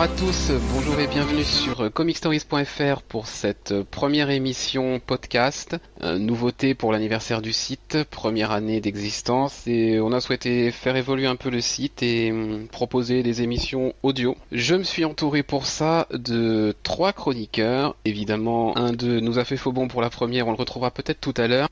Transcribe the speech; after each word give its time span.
Bonjour 0.00 0.14
à 0.14 0.18
tous, 0.18 0.50
bonjour 0.72 0.98
et 0.98 1.06
bienvenue 1.08 1.44
sur 1.44 1.92
comicstories.fr 1.92 3.02
pour 3.02 3.26
cette 3.26 3.82
première 3.82 4.30
émission 4.30 4.98
podcast. 4.98 5.76
Euh, 6.00 6.18
nouveauté 6.18 6.72
pour 6.74 6.90
l'anniversaire 6.90 7.42
du 7.42 7.52
site, 7.52 7.98
première 8.04 8.50
année 8.50 8.80
d'existence 8.80 9.66
et 9.66 10.00
on 10.00 10.12
a 10.12 10.20
souhaité 10.20 10.70
faire 10.70 10.96
évoluer 10.96 11.26
un 11.26 11.36
peu 11.36 11.50
le 11.50 11.60
site 11.60 12.02
et 12.02 12.32
hum, 12.32 12.66
proposer 12.68 13.22
des 13.22 13.42
émissions 13.42 13.92
audio. 14.02 14.38
Je 14.52 14.74
me 14.74 14.84
suis 14.84 15.04
entouré 15.04 15.42
pour 15.42 15.66
ça 15.66 16.06
de 16.12 16.74
trois 16.82 17.12
chroniqueurs. 17.12 17.94
Évidemment, 18.06 18.78
un 18.78 18.94
d'eux 18.94 19.20
nous 19.20 19.38
a 19.38 19.44
fait 19.44 19.58
faux 19.58 19.72
bon 19.72 19.86
pour 19.86 20.00
la 20.00 20.08
première, 20.08 20.48
on 20.48 20.52
le 20.52 20.56
retrouvera 20.56 20.90
peut-être 20.92 21.20
tout 21.20 21.34
à 21.36 21.46
l'heure. 21.46 21.68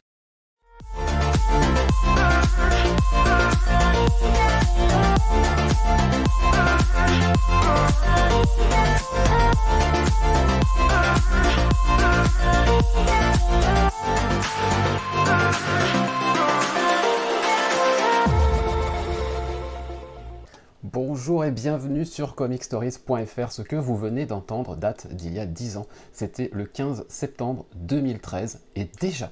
Bonjour 20.83 21.45
et 21.45 21.51
bienvenue 21.51 22.07
sur 22.07 22.35
comicstories.fr. 22.35 23.53
Ce 23.53 23.61
que 23.61 23.77
vous 23.77 23.97
venez 23.97 24.25
d'entendre 24.25 24.77
date 24.77 25.09
d'il 25.13 25.35
y 25.35 25.39
a 25.39 25.47
10 25.47 25.77
ans. 25.77 25.87
C'était 26.13 26.49
le 26.55 26.65
15 26.65 27.05
septembre 27.09 27.67
2013 27.75 28.61
et 28.77 28.89
déjà, 29.01 29.31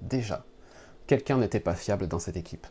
déjà, 0.00 0.46
quelqu'un 1.06 1.36
n'était 1.36 1.60
pas 1.60 1.74
fiable 1.74 2.08
dans 2.08 2.18
cette 2.18 2.38
équipe. 2.38 2.66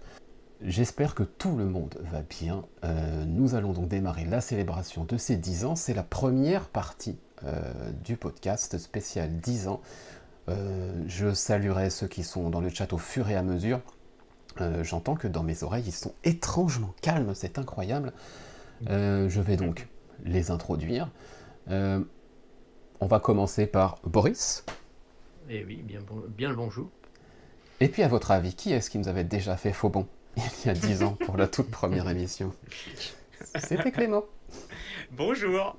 J'espère 0.62 1.16
que 1.16 1.24
tout 1.24 1.56
le 1.58 1.66
monde 1.66 1.98
va 2.12 2.22
bien. 2.22 2.64
Euh, 2.84 3.26
nous 3.26 3.56
allons 3.56 3.74
donc 3.74 3.90
démarrer 3.90 4.24
la 4.24 4.40
célébration 4.40 5.04
de 5.04 5.18
ces 5.18 5.36
10 5.36 5.66
ans. 5.66 5.76
C'est 5.76 5.94
la 5.94 6.04
première 6.04 6.70
partie 6.70 7.18
euh, 7.44 7.92
du 8.04 8.16
podcast 8.16 8.78
spécial 8.78 9.38
10 9.42 9.68
ans. 9.68 9.82
Euh, 10.48 11.04
je 11.08 11.34
saluerai 11.34 11.90
ceux 11.90 12.08
qui 12.08 12.24
sont 12.24 12.50
dans 12.50 12.62
le 12.62 12.70
chat 12.70 12.94
au 12.94 12.98
fur 12.98 13.30
et 13.30 13.36
à 13.36 13.44
mesure. 13.44 13.82
J'entends 14.84 15.16
que 15.16 15.28
dans 15.28 15.44
mes 15.44 15.64
oreilles, 15.64 15.84
ils 15.86 15.92
sont 15.92 16.14
étrangement 16.24 16.96
calmes, 17.02 17.34
c'est 17.36 17.60
incroyable. 17.60 18.14
je 18.88 19.42
vais 19.42 19.58
donc 19.58 19.90
les 20.24 20.50
introduire. 20.50 21.12
on 21.68 22.06
va 23.02 23.20
commencer 23.20 23.68
par 23.68 23.98
Boris. 24.06 24.64
Eh 25.50 25.66
oui, 25.66 25.82
bien, 25.84 26.00
bien 26.30 26.48
le 26.48 26.56
bonjour. 26.56 26.90
Et 27.82 27.90
puis 27.90 28.02
à 28.04 28.08
votre 28.08 28.32
avis, 28.32 28.54
qui 28.54 28.72
est-ce 28.72 28.90
qui 28.90 28.98
nous 28.98 29.10
avait 29.10 29.26
déjà 29.26 29.58
fait 29.58 29.74
faux 29.74 29.90
bon? 29.90 30.08
Il 30.38 30.68
y 30.68 30.70
a 30.70 30.74
10 30.74 31.04
ans 31.04 31.18
pour 31.26 31.38
la 31.38 31.48
toute 31.48 31.72
première 31.72 32.10
émission. 32.10 32.54
C'était 33.56 33.92
Clément. 33.92 34.26
Bonjour. 35.12 35.78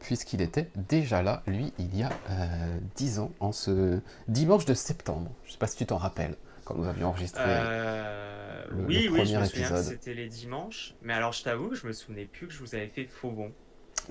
Puisqu'il 0.00 0.40
était 0.40 0.70
déjà 0.76 1.22
là, 1.22 1.42
lui, 1.46 1.72
il 1.78 1.96
y 1.96 2.02
a 2.02 2.10
euh, 2.30 2.78
10 2.96 3.18
ans, 3.18 3.32
en 3.40 3.52
ce 3.52 4.00
dimanche 4.28 4.64
de 4.64 4.74
septembre. 4.74 5.30
Je 5.44 5.48
ne 5.48 5.52
sais 5.52 5.58
pas 5.58 5.66
si 5.66 5.76
tu 5.76 5.86
t'en 5.86 5.98
rappelles, 5.98 6.36
quand 6.64 6.74
nous 6.74 6.86
avions 6.86 7.08
enregistré 7.08 7.42
euh, 7.46 8.64
le, 8.70 8.84
oui, 8.84 9.08
oui, 9.10 9.26
je 9.26 9.36
me 9.36 9.44
souviens 9.44 9.70
que 9.70 9.82
c'était 9.82 10.14
les 10.14 10.28
dimanches. 10.28 10.94
Mais 11.02 11.12
alors, 11.12 11.32
je 11.32 11.42
t'avoue 11.42 11.68
que 11.68 11.76
je 11.76 11.86
me 11.86 11.92
souvenais 11.92 12.24
plus 12.24 12.46
que 12.46 12.52
je 12.52 12.58
vous 12.60 12.74
avais 12.74 12.88
fait 12.88 13.04
faux 13.04 13.30
bon. 13.30 13.52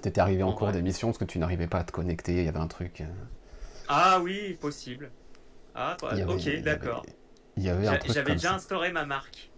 T'étais 0.02 0.22
arrivé 0.22 0.44
en, 0.44 0.54
cours 0.54 0.72
d'émission 0.72 1.08
parce 1.08 1.18
que 1.18 1.26
tu 1.26 1.40
n'arrivais 1.40 1.68
pas 1.68 1.80
à 1.80 1.84
te 1.84 1.92
connecter, 1.92 2.34
il 2.34 2.44
y 2.44 2.48
avait 2.48 2.60
un 2.60 2.68
truc. 2.68 3.02
Euh. 3.02 3.06
Ah 3.88 4.20
oui, 4.22 4.54
possible. 4.60 5.10
Ah, 5.74 5.98
ok, 6.02 6.62
d'accord. 6.62 7.04
J'avais 7.58 8.34
déjà 8.34 8.54
instauré 8.54 8.92
ma 8.92 9.06
marque. 9.06 9.50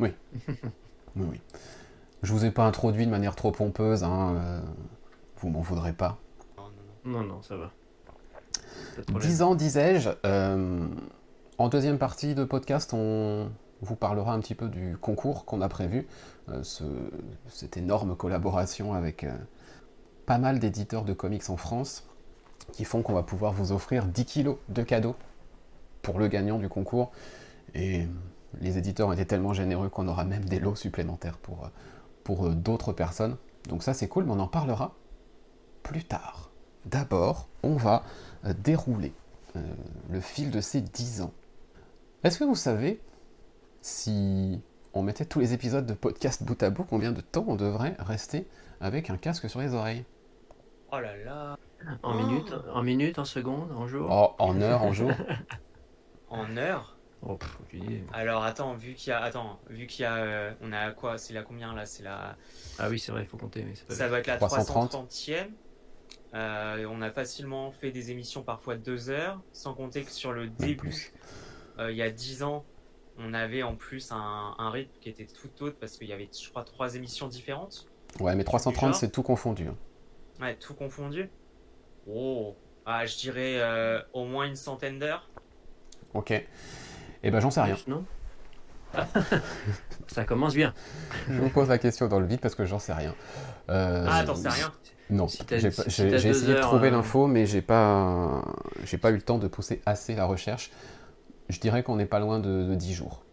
Oui. 0.00 0.12
oui, 1.16 1.26
oui. 1.30 1.40
Je 2.22 2.32
vous 2.32 2.44
ai 2.44 2.50
pas 2.50 2.64
introduit 2.64 3.04
de 3.04 3.10
manière 3.10 3.34
trop 3.34 3.50
pompeuse, 3.50 4.04
hein, 4.04 4.34
euh, 4.36 4.60
vous 5.38 5.48
m'en 5.48 5.60
voudrez 5.60 5.92
pas. 5.92 6.18
Non, 7.04 7.24
non, 7.24 7.42
ça 7.42 7.56
va. 7.56 7.72
Dix 9.20 9.42
ans, 9.42 9.54
disais-je. 9.54 10.10
Euh, 10.24 10.86
en 11.58 11.68
deuxième 11.68 11.98
partie 11.98 12.34
de 12.34 12.44
podcast, 12.44 12.92
on 12.94 13.50
vous 13.80 13.96
parlera 13.96 14.32
un 14.34 14.40
petit 14.40 14.54
peu 14.54 14.68
du 14.68 14.96
concours 15.00 15.44
qu'on 15.44 15.60
a 15.60 15.68
prévu, 15.68 16.06
euh, 16.48 16.62
cette 17.48 17.76
énorme 17.76 18.14
collaboration 18.14 18.94
avec 18.94 19.26
pas 20.26 20.38
mal 20.38 20.60
d'éditeurs 20.60 21.04
de 21.04 21.12
comics 21.12 21.50
en 21.50 21.56
France, 21.56 22.06
qui 22.72 22.84
font 22.84 23.02
qu'on 23.02 23.14
va 23.14 23.24
pouvoir 23.24 23.52
vous 23.52 23.72
offrir 23.72 24.06
10 24.06 24.24
kilos 24.24 24.56
de 24.68 24.82
cadeaux 24.82 25.16
pour 26.02 26.20
le 26.20 26.28
gagnant 26.28 26.58
du 26.58 26.68
concours. 26.68 27.10
Et 27.74 28.06
les 28.60 28.78
éditeurs 28.78 29.08
ont 29.08 29.12
été 29.12 29.26
tellement 29.26 29.52
généreux 29.52 29.88
qu'on 29.88 30.08
aura 30.08 30.24
même 30.24 30.44
des 30.44 30.58
lots 30.58 30.74
supplémentaires 30.74 31.38
pour, 31.38 31.64
euh, 31.64 31.68
pour 32.24 32.46
euh, 32.46 32.54
d'autres 32.54 32.92
personnes. 32.92 33.36
Donc 33.68 33.82
ça 33.82 33.94
c'est 33.94 34.08
cool, 34.08 34.24
mais 34.24 34.32
on 34.32 34.40
en 34.40 34.48
parlera 34.48 34.94
plus 35.82 36.04
tard. 36.04 36.50
D'abord, 36.84 37.48
on 37.62 37.76
va 37.76 38.02
euh, 38.44 38.52
dérouler 38.52 39.12
le 40.08 40.20
fil 40.20 40.50
de 40.50 40.62
ces 40.62 40.80
10 40.80 41.20
ans. 41.20 41.32
Est-ce 42.24 42.38
que 42.38 42.44
vous 42.44 42.54
savez 42.54 43.02
si 43.82 44.62
on 44.94 45.02
mettait 45.02 45.26
tous 45.26 45.40
les 45.40 45.52
épisodes 45.52 45.84
de 45.84 45.92
podcast 45.92 46.42
bout 46.42 46.62
à 46.62 46.70
bout, 46.70 46.84
combien 46.84 47.12
de 47.12 47.20
temps 47.20 47.44
on 47.46 47.56
devrait 47.56 47.94
rester 47.98 48.48
avec 48.80 49.10
un 49.10 49.18
casque 49.18 49.50
sur 49.50 49.60
les 49.60 49.74
oreilles? 49.74 50.06
Oh 50.90 51.00
là 51.00 51.16
là 51.18 51.58
En 52.02 52.14
minutes, 52.14 52.54
en 52.72 52.82
minutes, 52.82 53.18
en 53.18 53.26
secondes, 53.26 53.72
en 53.72 53.86
jours 53.86 54.08
oh, 54.10 54.42
En 54.42 54.60
heures, 54.62 54.82
en 54.82 54.92
jours 54.92 55.12
En 56.30 56.56
heures 56.56 56.91
Oh, 57.24 57.38
Alors 58.12 58.42
attends, 58.42 58.74
vu 58.74 58.94
qu'il 58.94 59.10
y 59.10 59.12
a, 59.12 59.22
attends, 59.22 59.60
vu 59.70 59.86
qu'il 59.86 60.02
y 60.02 60.06
a, 60.06 60.16
euh, 60.16 60.52
on 60.60 60.72
a 60.72 60.90
quoi 60.90 61.18
C'est 61.18 61.32
la 61.32 61.42
combien 61.42 61.72
là 61.72 61.86
C'est 61.86 62.02
la. 62.02 62.36
Ah 62.80 62.88
oui, 62.88 62.98
c'est 62.98 63.12
vrai, 63.12 63.22
il 63.22 63.26
faut 63.28 63.36
compter. 63.36 63.64
Mais 63.64 63.94
ça 63.94 64.08
va 64.08 64.18
être 64.18 64.26
la 64.26 64.38
330e. 64.38 65.46
Euh, 66.34 66.86
on 66.90 67.00
a 67.00 67.10
facilement 67.10 67.70
fait 67.70 67.92
des 67.92 68.10
émissions 68.10 68.42
parfois 68.42 68.74
de 68.74 68.80
deux 68.80 69.08
heures, 69.08 69.40
sans 69.52 69.74
compter 69.74 70.02
que 70.02 70.10
sur 70.10 70.32
le 70.32 70.48
début, 70.48 71.12
euh, 71.78 71.92
il 71.92 71.96
y 71.96 72.02
a 72.02 72.10
10 72.10 72.42
ans, 72.42 72.64
on 73.18 73.34
avait 73.34 73.62
en 73.62 73.76
plus 73.76 74.10
un, 74.10 74.70
rythme 74.70 74.98
qui 75.00 75.08
était 75.08 75.26
tout 75.26 75.62
autre 75.62 75.76
parce 75.78 75.98
qu'il 75.98 76.08
y 76.08 76.12
avait, 76.12 76.28
je 76.32 76.50
crois, 76.50 76.64
trois 76.64 76.96
émissions 76.96 77.28
différentes. 77.28 77.86
Ouais, 78.18 78.34
mais 78.34 78.44
330, 78.44 78.96
c'est 78.96 79.10
tout 79.10 79.22
confondu. 79.22 79.68
Hein. 79.68 79.76
Ouais, 80.40 80.56
tout 80.56 80.74
confondu. 80.74 81.30
Oh, 82.08 82.56
ah, 82.84 83.06
je 83.06 83.16
dirais 83.16 84.02
au 84.12 84.24
moins 84.24 84.46
une 84.46 84.56
centaine 84.56 84.98
d'heures. 84.98 85.28
Ok. 86.14 86.32
Eh 87.22 87.30
ben, 87.30 87.40
j'en 87.40 87.50
sais 87.50 87.60
rien. 87.62 87.76
Non 87.86 88.04
Ça 90.06 90.24
commence 90.24 90.54
bien. 90.54 90.74
Je 91.28 91.40
vous 91.40 91.48
pose 91.48 91.68
la 91.68 91.78
question 91.78 92.08
dans 92.08 92.20
le 92.20 92.26
vide 92.26 92.40
parce 92.40 92.54
que 92.54 92.64
j'en 92.64 92.78
sais 92.78 92.92
rien. 92.92 93.14
Euh, 93.70 94.06
ah, 94.08 94.24
t'en 94.24 94.34
sais 94.34 94.48
rien 94.48 94.72
Non. 95.08 95.26
j'ai 95.28 95.66
essayé 96.28 96.54
de 96.54 96.60
trouver 96.60 96.88
euh, 96.88 96.92
l'info, 96.92 97.26
mais 97.26 97.46
j'ai 97.46 97.62
pas, 97.62 98.42
j'ai 98.84 98.98
pas 98.98 99.10
eu 99.10 99.14
le 99.14 99.22
temps 99.22 99.38
de 99.38 99.48
pousser 99.48 99.80
assez 99.86 100.14
la 100.14 100.26
recherche. 100.26 100.70
Je 101.48 101.58
dirais 101.58 101.82
qu'on 101.82 101.96
n'est 101.96 102.06
pas 102.06 102.18
loin 102.18 102.38
de, 102.38 102.74
10 102.74 102.94
jours. 102.94 103.24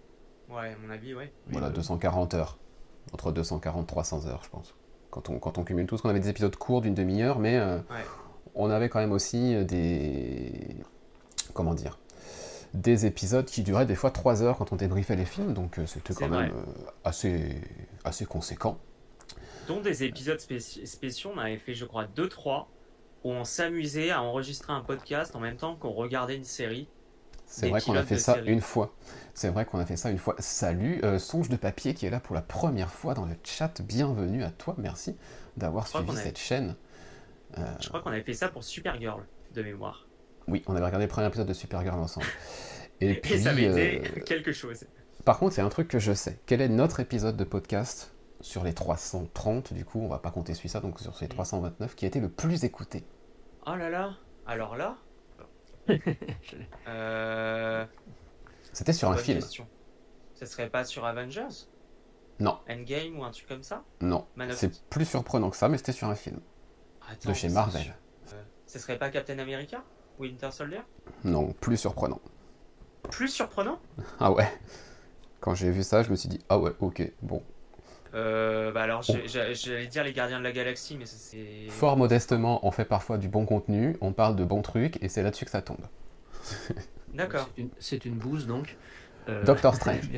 Ouais, 0.50 0.74
à 0.74 0.76
mon 0.86 0.92
avis, 0.92 1.14
ouais. 1.14 1.32
Voilà, 1.50 1.70
240 1.70 2.34
heures. 2.34 2.58
Entre 3.14 3.32
240 3.32 3.84
et 3.84 3.88
300 3.88 4.28
heures, 4.28 4.42
je 4.44 4.50
pense. 4.50 4.76
Quand 5.10 5.30
on, 5.30 5.40
quand 5.40 5.58
on 5.58 5.64
cumule 5.64 5.88
tout, 5.88 5.96
parce 5.96 6.04
qu'on 6.04 6.10
avait 6.10 6.20
des 6.20 6.30
épisodes 6.30 6.56
courts 6.56 6.82
d'une 6.82 6.94
demi-heure, 6.94 7.40
mais 7.40 7.58
euh, 7.58 7.80
on 8.56 8.70
avait 8.70 8.90
quand 8.90 9.00
même 9.00 9.12
aussi 9.12 9.56
des. 9.66 10.78
Comment 11.54 11.74
dire 11.74 11.98
des 12.74 13.06
épisodes 13.06 13.46
qui 13.46 13.64
duraient 13.64 13.86
des 13.86 13.96
fois 13.96 14.12
3 14.12 14.44
heures 14.44 14.58
quand 14.58 14.72
on 14.72 14.76
débriefait 14.76 15.16
les 15.16 15.26
films, 15.26 15.54
donc 15.54 15.80
euh, 15.80 15.86
c'était 15.86 16.14
quand 16.14 16.30
même 16.30 16.52
euh, 16.52 16.92
assez, 17.04 17.62
assez 18.04 18.26
conséquent. 18.26 18.80
Dont 19.68 19.82
des 19.82 20.04
épisodes 20.04 20.40
spéciaux, 20.40 21.32
on 21.36 21.38
avait 21.38 21.58
fait 21.58 21.74
je 21.74 21.86
crois 21.86 22.06
2-3, 22.06 22.66
où 23.24 23.32
on 23.32 23.44
s'amusait 23.44 24.12
à 24.12 24.22
enregistrer 24.22 24.74
un 24.74 24.82
podcast 24.82 25.36
en 25.36 25.40
même 25.40 25.58
temps 25.58 25.76
qu'on 25.76 25.92
regardait 25.92 26.36
une 26.36 26.44
série. 26.44 26.88
C'est 27.46 27.70
vrai 27.70 27.82
qu'on 27.82 27.96
a 27.96 28.04
fait 28.04 28.20
ça 28.20 28.38
une 28.46 28.62
fois. 28.62 28.94
C'est 29.34 29.50
vrai 29.50 29.66
qu'on 29.66 29.80
a 29.80 29.86
fait 29.86 29.98
ça 29.98 30.12
une 30.12 30.20
fois. 30.20 30.36
Salut, 30.38 31.02
euh, 31.04 31.18
Songe 31.18 31.50
de 31.50 31.56
Papier 31.56 31.96
qui 31.96 32.06
est 32.06 32.12
là 32.12 32.20
pour 32.20 32.36
la 32.36 32.44
première 32.44 32.92
fois 32.92 33.16
dans 33.16 33.26
le 33.26 33.36
chat. 33.44 33.82
Bienvenue 33.82 34.44
à 34.44 34.52
toi, 34.52 34.76
merci 34.78 35.16
d'avoir 35.58 35.88
suivi 35.88 36.16
cette 36.16 36.38
chaîne. 36.38 36.76
Je 37.80 37.88
crois 37.88 38.02
qu'on 38.02 38.12
avait 38.12 38.22
fait 38.22 38.36
ça 38.36 38.50
pour 38.50 38.64
Supergirl, 38.64 39.26
de 39.56 39.64
mémoire. 39.64 40.06
Oui, 40.50 40.64
on 40.66 40.76
avait 40.76 40.86
regardé 40.86 41.06
le 41.06 41.12
premier 41.12 41.28
épisode 41.28 41.48
de 41.48 41.54
Supergirl 41.54 42.00
ensemble. 42.00 42.26
Et, 43.02 43.16
puis, 43.16 43.40
ça 43.40 43.54
m'était 43.54 44.02
euh, 44.18 44.22
quelque 44.22 44.52
chose. 44.52 44.86
Par 45.26 45.40
contre, 45.40 45.56
c'est 45.56 45.62
un 45.62 45.70
truc 45.70 45.88
que 45.88 46.00
je 46.00 46.14
sais. 46.14 46.40
Quel 46.46 46.62
est 46.62 46.70
notre 46.70 47.00
épisode 47.00 47.38
de 47.38 47.44
podcast 47.44 48.14
sur 48.42 48.64
les 48.64 48.74
330 48.74 49.74
Du 49.74 49.86
coup, 49.86 50.00
on 50.02 50.08
va 50.08 50.20
pas 50.20 50.32
compter 50.32 50.54
celui-là, 50.54 50.80
donc 50.80 51.00
sur 51.00 51.16
ces 51.16 51.28
329, 51.28 51.96
qui 51.96 52.06
a 52.06 52.08
été 52.08 52.20
le 52.20 52.30
plus 52.30 52.64
écouté? 52.64 53.04
Oh 53.66 53.76
là 53.76 53.90
là 53.90 54.16
Alors 54.46 54.76
là? 54.76 54.98
Euh... 56.88 57.86
C'était 58.74 58.94
sur 58.94 59.10
un 59.10 59.18
film. 59.18 59.40
Question. 59.40 59.68
Ce 60.36 60.46
serait 60.46 60.70
pas 60.70 60.84
sur 60.84 61.06
Avengers? 61.06 61.68
Non. 62.40 62.60
Endgame 62.70 63.20
ou 63.20 63.24
un 63.24 63.32
truc 63.32 63.48
comme 63.48 63.64
ça? 63.64 63.84
Non. 64.02 64.26
C'est 64.52 64.82
plus 64.84 65.06
surprenant 65.06 65.50
que 65.50 65.58
ça, 65.58 65.68
mais 65.68 65.78
c'était 65.78 65.92
sur 65.92 66.08
un 66.08 66.16
film. 66.16 66.40
de 67.26 67.34
chez 67.34 67.50
Marvel. 67.50 67.96
Euh, 68.34 68.42
ce 68.66 68.80
serait 68.80 68.98
pas 68.98 69.10
Captain 69.10 69.40
America? 69.40 69.84
Winter 70.20 70.52
Soldier? 70.52 70.82
Non, 71.24 71.54
plus 71.60 71.78
surprenant. 71.78 72.22
Plus 73.12 73.28
surprenant 73.30 73.80
Ah 74.20 74.32
ouais. 74.32 74.48
Quand 75.40 75.56
j'ai 75.56 75.72
vu 75.72 75.84
ça, 75.84 76.04
je 76.04 76.10
me 76.12 76.16
suis 76.16 76.30
dit, 76.30 76.40
ah 76.50 76.60
ouais, 76.60 76.72
ok, 76.80 77.12
bon. 77.22 77.42
Euh, 78.14 78.72
bah 78.72 78.82
alors, 78.84 79.04
j'ai- 79.04 79.28
j'allais 79.28 79.88
dire 79.88 80.04
les 80.04 80.14
gardiens 80.14 80.40
de 80.40 80.44
la 80.44 80.52
galaxie, 80.52 80.98
mais 80.98 81.06
c'est. 81.06 81.68
Fort 81.70 81.96
modestement, 81.96 82.66
on 82.66 82.72
fait 82.72 82.86
parfois 82.86 83.18
du 83.18 83.28
bon 83.28 83.46
contenu, 83.46 83.96
on 84.02 84.14
parle 84.14 84.36
de 84.36 84.44
bons 84.44 84.62
trucs, 84.64 85.02
et 85.04 85.10
c'est 85.10 85.22
là-dessus 85.24 85.46
que 85.46 85.52
ça 85.52 85.62
tombe. 85.62 85.86
D'accord. 87.14 87.50
C'est 87.80 88.06
une, 88.06 88.16
bouse 88.16 88.48
donc. 88.48 88.76
Euh, 89.30 89.44
Doctor 89.44 89.76
Strange. 89.76 90.10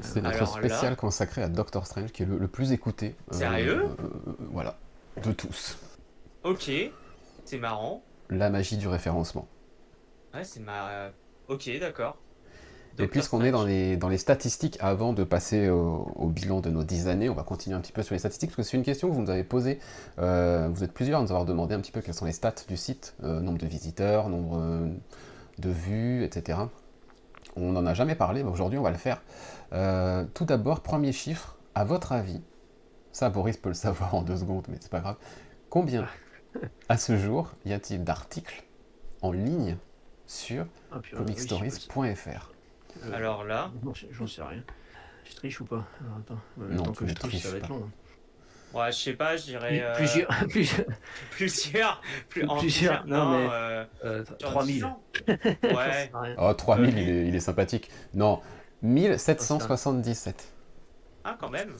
C'est 0.00 0.22
notre 0.22 0.36
Alors 0.36 0.56
là- 0.58 0.68
spécial 0.68 0.96
consacré 0.96 1.42
à 1.42 1.48
Doctor 1.48 1.86
Strange, 1.86 2.10
qui 2.12 2.22
est 2.22 2.26
le, 2.26 2.38
le 2.38 2.48
plus 2.48 2.72
écouté. 2.72 3.14
euh, 3.32 3.36
Sérieux? 3.38 3.82
euh, 3.84 4.04
euh, 4.28 4.32
Voilà, 4.50 4.78
de 5.22 5.32
tous. 5.32 5.78
Ok, 6.44 6.70
c'est 7.44 7.58
marrant. 7.58 8.02
La 8.30 8.50
magie 8.50 8.78
du 8.78 8.88
référencement. 8.88 9.46
Ouais, 10.34 10.44
c'est 10.44 10.60
ma. 10.60 11.10
Ok, 11.48 11.70
d'accord. 11.80 12.16
Et 12.98 13.06
puisqu'on 13.06 13.42
est 13.42 13.50
dans 13.50 13.64
les, 13.64 13.96
dans 13.96 14.08
les 14.08 14.18
statistiques, 14.18 14.76
avant 14.80 15.12
de 15.12 15.24
passer 15.24 15.68
au, 15.68 16.12
au 16.14 16.28
bilan 16.28 16.60
de 16.60 16.70
nos 16.70 16.84
10 16.84 17.08
années, 17.08 17.28
on 17.28 17.34
va 17.34 17.42
continuer 17.42 17.76
un 17.76 17.80
petit 17.80 17.92
peu 17.92 18.02
sur 18.02 18.14
les 18.14 18.18
statistiques, 18.18 18.50
parce 18.50 18.56
que 18.56 18.70
c'est 18.70 18.76
une 18.76 18.82
question 18.82 19.08
que 19.08 19.14
vous 19.14 19.22
nous 19.22 19.30
avez 19.30 19.44
posée. 19.44 19.78
Euh, 20.18 20.68
vous 20.70 20.84
êtes 20.84 20.92
plusieurs 20.92 21.20
à 21.20 21.22
nous 21.22 21.30
avoir 21.30 21.44
demandé 21.44 21.74
un 21.74 21.80
petit 21.80 21.92
peu 21.92 22.00
quelles 22.00 22.14
sont 22.14 22.26
les 22.26 22.32
stats 22.32 22.54
du 22.68 22.76
site, 22.76 23.14
euh, 23.24 23.40
nombre 23.40 23.58
de 23.58 23.66
visiteurs, 23.66 24.28
nombre 24.28 24.58
euh, 24.60 24.88
de 25.58 25.70
vues, 25.70 26.24
etc. 26.24 26.58
On 27.56 27.72
n'en 27.72 27.86
a 27.86 27.94
jamais 27.94 28.14
parlé, 28.14 28.42
mais 28.42 28.50
aujourd'hui 28.50 28.78
on 28.78 28.82
va 28.82 28.90
le 28.90 28.98
faire. 28.98 29.22
Tout 30.34 30.44
d'abord, 30.44 30.80
premier 30.80 31.12
chiffre, 31.12 31.56
à 31.74 31.84
votre 31.84 32.12
avis, 32.12 32.42
ça 33.12 33.30
Boris 33.30 33.56
peut 33.56 33.70
le 33.70 33.74
savoir 33.74 34.14
en 34.14 34.22
deux 34.22 34.36
secondes, 34.36 34.66
mais 34.68 34.76
c'est 34.80 34.90
pas 34.90 35.00
grave, 35.00 35.16
combien 35.70 36.06
à 36.88 36.98
ce 36.98 37.16
jour 37.16 37.50
y 37.64 37.72
a-t-il 37.72 38.04
d'articles 38.04 38.64
en 39.22 39.32
ligne 39.32 39.76
sur 40.32 40.66
Ah, 40.90 40.96
pas. 41.10 41.16
comicstories.fr 41.18 42.50
Euh, 43.04 43.12
Alors 43.14 43.44
là, 43.44 43.70
non, 43.82 43.92
j'en 44.10 44.26
sais 44.26 44.42
rien. 44.42 44.62
Je 45.28 45.34
triche 45.36 45.60
ou 45.60 45.64
pas 45.64 45.84
Alors, 46.00 46.18
attends. 46.18 46.38
Euh, 46.60 46.68
Non, 46.74 46.82
tu 46.84 47.04
que 47.04 47.08
je 47.08 47.14
triche, 47.14 47.42
ça 47.42 47.50
va 47.50 47.56
être 47.58 47.68
pas. 47.68 47.74
long. 47.74 47.88
hein. 48.74 48.78
ouais, 48.78 48.92
je 48.92 48.96
sais 48.98 49.12
pas, 49.14 49.36
je 49.36 49.44
dirais. 49.44 49.80
euh, 49.82 49.94
Plusieurs. 49.94 50.28
plusieurs. 50.48 50.86
Plusieurs. 51.30 52.00
Plus, 52.28 52.44
en 52.46 52.58
Plusieurs, 52.58 53.06
non, 53.06 53.30
mais- 53.38 53.48
euh, 53.50 53.84
euh, 54.04 54.24
sur 54.24 54.36
3000. 54.38 54.74
10 54.76 54.84
ans. 54.84 55.02
J'en 55.62 55.76
Ouais. 55.76 56.12
Oh, 56.38 56.52
3000, 56.54 56.88
Ok. 56.88 56.94
il, 56.96 57.08
est, 57.08 57.28
il 57.28 57.34
est 57.34 57.40
sympathique. 57.40 57.90
Non, 58.14 58.40
1777. 58.82 60.52
Ah, 61.24 61.36
quand 61.40 61.50
même. 61.50 61.72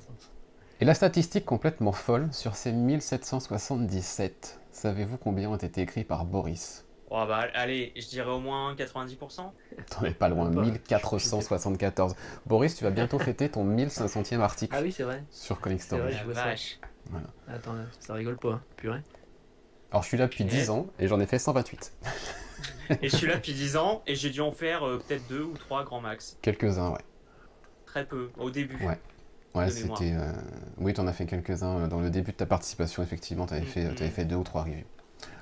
Et 0.81 0.85
la 0.85 0.95
statistique 0.95 1.45
complètement 1.45 1.93
folle, 1.93 2.29
sur 2.33 2.55
ces 2.57 2.73
1777, 2.73 4.61
savez-vous 4.73 5.17
combien 5.17 5.49
ont 5.51 5.57
été 5.57 5.81
écrits 5.83 6.05
par 6.05 6.25
Boris? 6.25 6.82
Oh, 7.15 7.25
bah, 7.29 7.47
allez, 7.55 7.93
je 7.95 8.07
dirais 8.09 8.31
au 8.31 8.41
moins 8.41 8.75
90%. 8.75 9.53
T'en 9.91 10.05
es 10.05 10.13
pas 10.15 10.31
loin, 10.31 10.51
Pas. 10.51 10.63
1474. 10.63 12.15
Boris, 12.47 12.75
tu 12.75 12.85
vas 12.85 12.91
bientôt 12.91 13.19
fêter 13.27 13.51
ton 13.51 13.65
1500e 13.67 14.41
article 14.41 14.75
Ah 14.77 14.81
oui, 14.83 14.93
c'est 14.93 15.03
vrai. 15.03 15.23
sur 15.31 15.61
Comic 15.61 15.83
C'est 15.83 15.99
vrai. 15.99 16.13
Story. 16.13 16.21
je 16.21 16.25
vois 16.25 16.35
ça. 16.35 16.45
vache. 16.47 16.79
Attends, 17.49 17.75
ça 18.01 18.15
rigole 18.15 18.39
pas. 18.39 18.53
hein. 18.53 18.61
Purée. 18.77 19.01
Alors 19.91 20.03
je 20.03 20.09
suis 20.09 20.17
là 20.17 20.25
depuis 20.27 20.45
Punaise. 20.45 20.65
10 20.65 20.71
ans 20.71 20.87
et 20.99 21.07
j'en 21.07 21.21
ai 21.21 21.27
fait 21.27 21.39
128. 21.39 21.93
Et 23.03 23.09
je 23.11 23.17
suis 23.17 23.27
là 23.27 23.35
depuis 23.37 23.53
10 23.53 23.77
ans 23.77 24.03
et 24.07 24.15
j'ai 24.15 24.31
dû 24.31 24.41
en 24.41 24.51
faire 24.53 24.87
euh, 24.87 24.99
peut-être 25.07 25.27
deux 25.29 25.43
ou 25.43 25.53
trois 25.59 25.85
grands 25.85 26.01
max. 26.01 26.39
Quelques-uns, 26.41 26.91
ouais. 26.93 27.01
Très 27.85 28.07
peu, 28.07 28.31
au 28.39 28.51
début. 28.51 28.83
Ouais. 28.87 28.99
Ouais, 29.55 29.71
c'était. 29.71 30.15
euh, 30.15 30.33
Oui, 30.79 30.95
t'en 30.95 31.07
as 31.07 31.13
fait 31.13 31.27
quelques-uns 31.27 31.81
euh, 31.81 31.87
dans 31.89 32.01
le 32.01 32.09
début 32.09 32.33
de 32.33 32.37
ta 32.39 32.47
participation, 32.47 33.03
effectivement. 33.03 33.45
T'avais 33.45 33.61
Mm, 33.61 33.67
fait, 33.67 33.85
mm. 33.85 33.95
t'avais 33.97 34.11
fait 34.11 34.25
deux 34.25 34.37
ou 34.37 34.45
trois 34.45 34.63
reviews. 34.63 34.85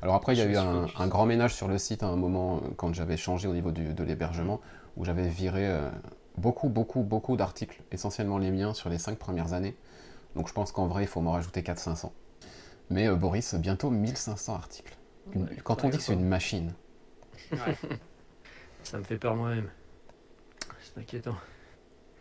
Alors 0.02 0.14
après, 0.14 0.34
il 0.34 0.38
y 0.38 0.42
a 0.42 0.46
eu 0.46 0.56
un, 0.56 1.06
grand 1.08 1.26
ménage 1.26 1.54
sur 1.54 1.68
le 1.68 1.78
site 1.78 2.02
à 2.02 2.06
un 2.06 2.16
moment 2.16 2.56
euh, 2.56 2.68
quand 2.76 2.94
j'avais 2.94 3.16
changé 3.16 3.48
au 3.48 3.52
niveau 3.52 3.70
du- 3.70 3.92
de 3.94 4.04
l'hébergement, 4.04 4.60
où 4.96 5.04
j'avais 5.04 5.28
viré 5.28 5.66
euh, 5.68 5.90
beaucoup, 6.38 6.68
beaucoup, 6.68 7.02
beaucoup 7.02 7.36
d'articles, 7.36 7.82
essentiellement 7.92 8.38
les 8.38 8.50
miens, 8.50 8.74
sur 8.74 8.88
les 8.88 8.98
cinq 8.98 9.18
premières 9.18 9.52
années. 9.52 9.76
Donc 10.36 10.48
je 10.48 10.52
pense 10.52 10.72
qu'en 10.72 10.86
vrai, 10.86 11.04
il 11.04 11.06
faut 11.08 11.20
m'en 11.20 11.32
rajouter 11.32 11.62
400-500. 11.62 12.10
Mais 12.90 13.08
euh, 13.08 13.16
Boris, 13.16 13.54
bientôt 13.54 13.90
1500 13.90 14.54
articles. 14.54 14.96
Une- 15.34 15.42
Ouais, 15.42 15.56
quand 15.62 15.84
on 15.84 15.88
dit 15.90 15.98
que 15.98 16.02
c'est 16.02 16.14
une 16.14 16.24
machine, 16.26 16.72
Ouais. 17.52 17.76
Ça 18.82 18.98
me 18.98 19.02
fait 19.04 19.18
peur 19.18 19.36
moi-même. 19.36 19.68
C'est 20.80 21.00
inquiétant. 21.00 21.34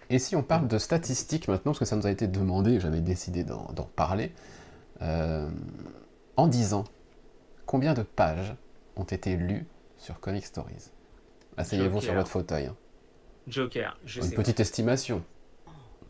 Et 0.10 0.20
si 0.20 0.36
on 0.36 0.44
parle 0.44 0.68
de 0.68 0.78
statistiques 0.78 1.48
maintenant, 1.48 1.72
parce 1.72 1.80
que 1.80 1.86
ça 1.86 1.96
nous 1.96 2.08
a 2.08 2.12
été 2.12 2.28
demandé, 2.28 2.80
j'avais 2.80 3.02
décidé 3.02 3.44
d'en 3.44 3.66
d'en 3.74 3.84
parler, 3.84 4.34
euh, 5.02 5.50
en 6.36 6.48
10 6.48 6.74
ans, 6.74 6.84
combien 7.70 7.94
de 7.94 8.02
pages 8.02 8.56
ont 8.96 9.04
été 9.04 9.36
lues 9.36 9.68
sur 9.96 10.20
Comic 10.20 10.44
Stories? 10.44 10.90
Asseyez-vous 11.56 12.02
sur 12.02 12.16
votre 12.16 12.28
fauteuil. 12.28 12.66
hein. 12.66 12.76
Joker, 13.46 13.96
je 14.06 14.22
Une 14.22 14.26
sais. 14.28 14.36
petite 14.36 14.60
estimation. 14.60 15.24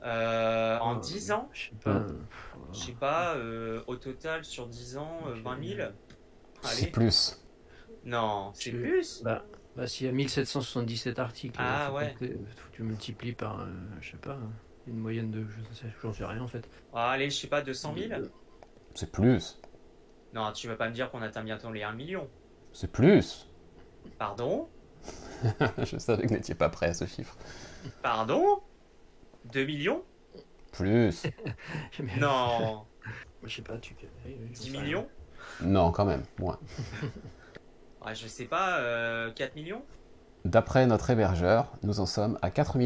Euh, 0.06 0.78
en 0.80 0.96
Euh, 0.96 1.00
10 1.02 1.32
ans, 1.34 1.50
Je 1.52 1.64
sais 1.64 1.76
pas. 1.84 1.90
euh, 1.90 2.08
je 2.72 2.80
sais 2.80 2.92
pas, 2.94 3.36
euh, 3.36 3.82
au 3.88 3.98
total 3.98 4.46
sur 4.46 4.68
10 4.68 4.96
ans, 4.96 5.20
euh, 5.28 5.34
20 5.44 5.62
000 5.62 5.90
C'est 6.62 6.88
plus. 6.92 7.42
Non, 8.06 8.52
c'est 8.54 8.70
Tu- 8.72 8.78
plus 8.80 9.22
Bah, 9.24 9.44
bah 9.76 9.86
s'il 9.88 10.06
y 10.08 10.10
a 10.10 10.14
1777 10.14 11.20
articles, 11.20 11.60
Ah, 11.62 11.88
faut 11.90 11.98
ouais. 11.98 12.12
compter- 12.14 12.38
faut 12.56 12.70
que 12.72 12.76
tu 12.78 12.84
multiplies 12.84 13.34
par, 13.34 13.60
euh, 13.60 13.66
je 14.00 14.12
sais 14.12 14.18
pas, 14.18 14.38
une 14.88 14.98
moyenne 14.98 15.30
de, 15.30 15.46
je 15.46 15.76
sais, 15.76 15.88
j'en 16.02 16.14
sais 16.14 16.24
rien 16.24 16.42
en 16.42 16.48
fait. 16.48 16.70
Ah, 16.94 17.12
Allez, 17.12 17.30
je 17.30 17.36
sais 17.38 17.48
pas, 17.48 17.62
200 17.62 17.94
000 17.98 18.22
C'est 18.96 19.12
plus. 19.12 19.59
Non, 20.34 20.52
tu 20.52 20.68
vas 20.68 20.76
pas 20.76 20.88
me 20.90 20.94
dire 20.94 21.10
qu'on 21.12 21.22
atteint 21.22 21.44
bientôt 21.44 21.72
les 21.72 21.84
1 21.84 21.94
million. 21.94 22.28
C'est 22.72 22.92
plus. 22.92 23.50
Pardon? 24.18 24.70
Je 25.84 25.98
savais 25.98 26.24
que 26.24 26.28
vous 26.28 26.34
n'étiez 26.36 26.56
pas 26.56 26.70
prêt 26.70 26.88
à 26.88 26.94
ce 26.94 27.06
chiffre. 27.06 27.36
Pardon? 28.02 28.62
2 29.46 29.66
millions? 29.66 30.04
Plus. 30.72 31.24
Non 32.20 32.86
Je 33.44 33.56
sais 33.56 33.62
pas, 33.62 33.78
tu. 33.78 33.96
oui, 34.26 34.36
oui, 34.40 34.48
j'en 34.48 34.52
10 34.54 34.62
sais 34.64 34.70
rien. 34.72 34.82
millions? 34.82 35.10
Non, 35.62 35.92
quand 35.92 36.06
même, 36.06 36.24
moins. 36.38 36.60
Ouais, 38.06 38.14
Je 38.14 38.28
sais 38.28 38.46
pas, 38.46 38.80
euh, 38.80 39.32
4 39.32 39.56
millions? 39.56 39.84
D'après 40.46 40.88
notre 40.88 41.10
hébergeur, 41.10 41.74
nous 41.84 42.00
en 42.00 42.06
sommes 42.06 42.40
à 42.42 42.50
4 42.50 42.78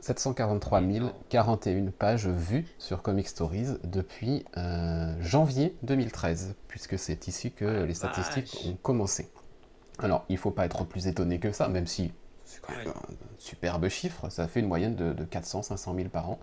743 0.00 0.82
041 1.30 1.90
pages 1.90 2.26
vues 2.28 2.66
sur 2.78 3.02
Comic 3.02 3.28
Stories 3.28 3.78
depuis 3.82 4.44
euh, 4.58 5.14
janvier 5.20 5.74
2013, 5.84 6.54
puisque 6.68 6.98
c'est 6.98 7.26
ici 7.26 7.50
que 7.52 7.82
Ah, 7.82 7.86
les 7.86 7.94
statistiques 7.94 8.52
vache. 8.54 8.66
ont 8.72 8.76
commencé. 8.82 9.30
Alors, 10.00 10.26
il 10.28 10.34
ne 10.34 10.38
faut 10.38 10.50
pas 10.50 10.66
être 10.66 10.84
plus 10.84 11.06
étonné 11.06 11.38
que 11.40 11.50
ça, 11.50 11.68
même 11.68 11.86
si 11.86 12.12
c'est 12.44 12.60
quand 12.60 12.76
même 12.76 12.86
Ouais. 12.88 12.92
un 12.92 13.14
superbe 13.38 13.88
chiffre, 13.88 14.28
ça 14.28 14.46
fait 14.46 14.60
une 14.60 14.68
moyenne 14.68 14.94
de, 14.94 15.12
de 15.14 15.24
400-500 15.24 15.96
000 15.96 16.08
par 16.10 16.28
an. 16.30 16.38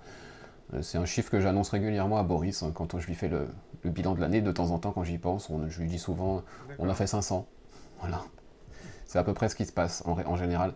Euh, 0.74 0.82
C'est 0.82 0.98
un 0.98 1.06
chiffre 1.06 1.30
que 1.30 1.40
j'annonce 1.40 1.70
régulièrement 1.70 2.18
à 2.18 2.24
Boris 2.24 2.64
hein, 2.64 2.72
quand 2.74 2.98
je 3.00 3.06
lui 3.06 3.14
fais 3.14 3.28
le, 3.30 3.48
le 3.84 3.92
bilan 3.92 4.16
de 4.16 4.20
l'année. 4.20 4.42
De 4.42 4.52
temps 4.52 4.72
en 4.72 4.80
temps, 4.80 4.92
quand 4.92 5.04
j'y 5.04 5.20
pense, 5.20 5.52
on- 5.52 5.70
je 5.70 5.80
lui 5.80 5.88
dis 5.88 6.00
souvent 6.00 6.42
on 6.80 6.90
a 6.90 6.96
fait 6.96 7.06
500. 7.08 7.46
Voilà. 8.00 8.22
C'est 9.16 9.20
à 9.20 9.24
peu 9.24 9.34
près 9.34 9.48
ce 9.48 9.56
qui 9.56 9.66
se 9.66 9.72
passe 9.72 10.04
en, 10.06 10.36
général. 10.36 10.74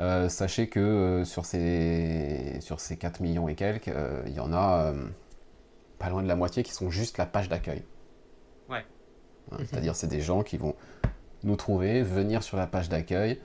Euh, 0.00 0.30
sachez 0.30 0.66
que 0.66 0.80
euh, 0.80 1.24
sur, 1.26 1.44
ces, 1.44 2.56
sur 2.60 2.80
ces 2.80 2.96
4 2.96 3.20
millions 3.20 3.48
et 3.48 3.54
quelques, 3.54 3.88
euh, 3.88 4.22
il 4.26 4.32
y 4.32 4.40
en 4.40 4.50
a 4.54 4.86
euh, 4.86 5.04
pas 5.98 6.08
loin 6.08 6.22
de 6.22 6.26
la 6.26 6.34
moitié 6.34 6.62
qui 6.62 6.72
sont 6.72 6.88
juste 6.88 7.18
la 7.18 7.26
page 7.26 7.50
d'accueil. 7.50 7.82
Ouais. 8.70 8.82
Hein, 9.50 9.58
C'est-à-dire 9.58 9.94
c'est 9.94 10.06
des 10.06 10.22
gens 10.22 10.42
qui 10.42 10.56
vont 10.56 10.74
nous 11.42 11.56
trouver, 11.56 12.02
venir 12.02 12.42
sur 12.42 12.56
la 12.56 12.66
page 12.66 12.88
d'accueil. 12.88 13.38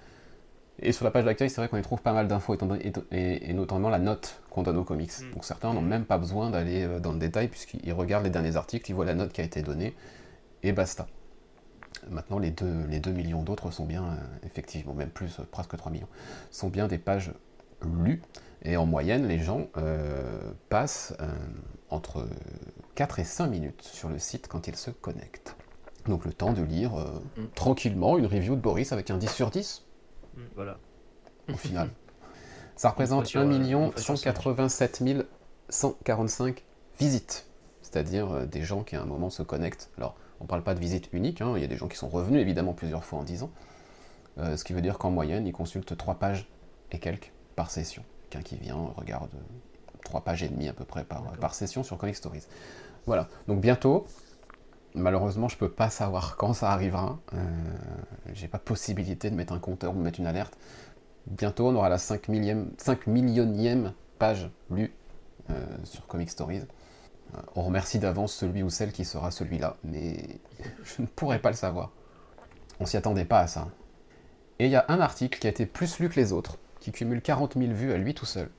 Et 0.80 0.94
sur 0.94 1.04
la 1.04 1.12
page 1.12 1.26
d'accueil, 1.26 1.50
c'est 1.50 1.60
vrai 1.60 1.68
qu'on 1.68 1.76
y 1.76 1.82
trouve 1.82 2.02
pas 2.02 2.14
mal 2.14 2.30
d'infos, 2.30 2.56
et, 2.56 2.94
et- 3.12 3.50
et 3.50 3.54
notamment 3.54 3.90
la 3.90 4.00
note 4.00 4.42
qu'on 4.50 4.64
donne 4.64 4.78
aux 4.78 4.86
comics. 4.86 5.12
Mm. 5.20 5.34
Donc 5.34 5.44
certains 5.44 5.74
n'ont 5.74 5.82
même 5.82 6.06
pas 6.06 6.18
besoin 6.18 6.52
d'aller 6.52 6.88
dans 7.02 7.12
le 7.12 7.20
détail, 7.20 7.50
puisqu'ils 7.50 7.92
regardent 7.92 8.24
les 8.24 8.30
derniers 8.30 8.56
articles, 8.56 8.90
ils 8.90 8.94
voient 8.94 9.04
la 9.04 9.16
note 9.16 9.34
qui 9.34 9.42
a 9.42 9.44
été 9.44 9.62
donnée, 9.62 9.94
et 10.64 10.72
basta. 10.72 11.06
Maintenant, 12.10 12.40
les 12.40 12.52
2 12.52 12.86
les 12.90 13.00
deux 13.00 13.12
millions 13.12 13.44
d'autres 13.44 13.72
sont 13.72 13.86
bien, 13.86 14.04
euh, 14.04 14.16
effectivement, 14.46 14.94
même 14.94 15.10
plus, 15.10 15.40
euh, 15.40 15.44
presque 15.50 15.76
3 15.76 15.92
millions, 15.92 16.08
sont 16.52 16.70
bien 16.70 16.88
des 16.88 16.98
pages 16.98 17.32
lues. 17.82 18.22
Et 18.64 18.76
en 18.78 18.86
moyenne, 18.86 19.28
les 19.28 19.40
gens 19.40 19.68
euh, 19.78 20.52
passent 20.70 21.14
euh, 21.22 21.28
entre 21.90 22.26
4 22.96 23.20
et 23.20 23.24
5 23.24 23.48
minutes 23.48 23.82
sur 23.84 24.10
le 24.10 24.18
site 24.20 24.48
quand 24.48 24.68
ils 24.68 24.76
se 24.76 24.90
connectent. 24.92 25.56
Donc 26.08 26.26
le 26.26 26.34
temps 26.34 26.54
de 26.54 26.64
lire 26.64 26.96
euh, 27.00 27.06
Mm. 27.38 27.46
tranquillement 27.56 28.18
une 28.18 28.26
review 28.26 28.56
de 28.56 28.62
Boris 28.62 28.92
avec 28.94 29.12
un 29.12 29.18
10 29.18 29.30
sur 29.30 29.50
10 29.52 29.86
Voilà. 30.56 30.78
au 31.52 31.58
final. 31.58 31.90
Ça 32.76 32.90
représente 32.90 33.26
sur, 33.28 33.42
1 33.42 33.44
euh, 33.44 33.48
million 33.48 33.86
une 33.88 33.92
fois 33.92 34.02
sur 34.02 34.18
187 34.18 35.04
145 35.70 36.64
visites. 37.00 37.46
C'est-à-dire 37.82 38.46
des 38.48 38.64
gens 38.64 38.84
qui 38.84 38.96
à 38.96 39.02
un 39.02 39.06
moment 39.06 39.30
se 39.30 39.44
connectent. 39.44 39.90
Alors, 39.98 40.16
on 40.40 40.44
ne 40.44 40.48
parle 40.48 40.64
pas 40.64 40.76
de 40.76 40.80
visite 40.80 41.10
unique, 41.14 41.42
hein, 41.42 41.54
il 41.56 41.62
y 41.62 41.66
a 41.66 41.68
des 41.68 41.78
gens 41.78 41.88
qui 41.88 41.98
sont 41.98 42.10
revenus 42.10 42.42
évidemment 42.42 42.74
plusieurs 42.74 43.04
fois 43.04 43.20
en 43.20 43.24
10 43.24 43.44
ans. 43.44 43.52
Euh, 44.40 44.56
ce 44.56 44.64
qui 44.64 44.74
veut 44.74 44.82
dire 44.82 44.98
qu'en 44.98 45.10
moyenne, 45.10 45.48
ils 45.48 45.54
consultent 45.54 45.98
3 45.98 46.16
pages 46.16 46.48
et 46.92 47.00
quelques 47.00 47.32
par 47.56 47.72
session. 47.72 48.04
Quelqu'un 48.30 48.48
qui 48.48 48.56
vient 48.58 48.76
regarde 48.96 49.30
3 50.04 50.22
pages 50.22 50.44
et 50.44 50.50
demie 50.50 50.68
à 50.68 50.74
peu 50.74 50.86
près 50.86 51.04
par, 51.04 51.56
session 51.56 51.84
sur 51.84 51.98
Comic 51.98 52.16
Stories. 52.16 52.44
Voilà, 53.08 53.30
donc 53.48 53.62
bientôt, 53.62 54.06
malheureusement, 54.94 55.48
je 55.48 55.58
peux 55.58 55.72
pas 55.72 55.90
savoir 55.90 56.36
quand 56.38 56.54
ça 56.54 56.72
arrivera. 56.72 57.18
Euh, 57.34 57.38
J'ai 58.34 58.48
pas 58.48 58.60
possibilité 58.60 59.30
de 59.32 59.36
mettre 59.36 59.54
un 59.54 59.60
compteur 59.60 59.94
ou 59.94 59.98
de 59.98 60.04
mettre 60.04 60.20
une 60.20 60.28
alerte. 60.28 60.58
Bientôt, 61.26 61.68
on 61.68 61.76
aura 61.76 61.90
la 61.90 61.98
5, 61.98 62.28
millième, 62.28 62.70
5 62.78 63.08
millionième 63.08 63.94
page 64.20 64.50
lue 64.70 64.94
sur 65.84 66.06
Comic 66.08 66.30
Stories. 66.30 66.64
On 67.56 67.64
remercie 67.64 68.00
d'avance 68.00 68.34
celui 68.34 68.64
ou 68.64 68.70
celle 68.70 68.92
qui 68.92 69.06
sera 69.06 69.32
celui-là, 69.32 69.78
mais 69.84 70.40
je 70.84 71.02
ne 71.02 71.08
pourrais 71.08 71.40
pas 71.40 71.50
le 71.50 71.56
savoir. 71.56 71.92
On 72.80 72.86
s'y 72.86 72.98
attendait 72.98 73.26
pas 73.26 73.40
à 73.40 73.48
ça. 73.48 73.68
Et 74.60 74.66
il 74.66 74.72
y 74.72 74.76
a 74.76 74.86
un 74.88 75.00
article 75.00 75.40
qui 75.40 75.48
a 75.48 75.50
été 75.50 75.66
plus 75.66 76.00
lu 76.00 76.10
que 76.10 76.16
les 76.20 76.34
autres, 76.34 76.58
qui 76.80 76.92
cumule 76.92 77.22
40 77.22 77.58
000 77.58 77.74
vues 77.74 77.94
à 77.94 77.98
lui 77.98 78.14
tout 78.14 78.26
seul. 78.26 78.50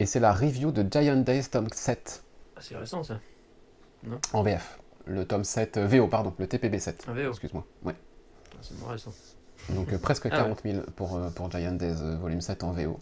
Et 0.00 0.06
c'est 0.06 0.20
la 0.20 0.32
review 0.32 0.72
de 0.72 0.84
Giant 0.90 1.16
Days 1.16 1.44
tome 1.44 1.68
7. 1.72 2.24
Ah, 2.56 2.60
c'est 2.60 2.76
récent 2.76 3.02
ça. 3.02 3.20
en 4.32 4.42
VF. 4.42 4.78
Le 5.06 5.24
tome 5.24 5.44
7, 5.44 5.76
euh, 5.76 5.86
VO, 5.86 6.08
pardon, 6.08 6.32
le 6.38 6.46
TPB 6.46 6.78
7. 6.78 7.06
Un 7.08 7.12
VO. 7.12 7.30
Excuse-moi. 7.30 7.64
Ouais. 7.84 7.94
Ah, 8.52 8.56
c'est 8.60 8.74
récent. 8.86 9.12
Donc 9.70 9.92
euh, 9.92 9.98
presque 9.98 10.28
40 10.28 10.58
ah 10.64 10.68
000 10.68 10.82
pour, 10.96 11.16
euh, 11.16 11.30
pour 11.30 11.50
Giant 11.50 11.72
Days 11.72 11.94
volume 12.20 12.40
7 12.40 12.64
en 12.64 12.72
VO. 12.72 12.98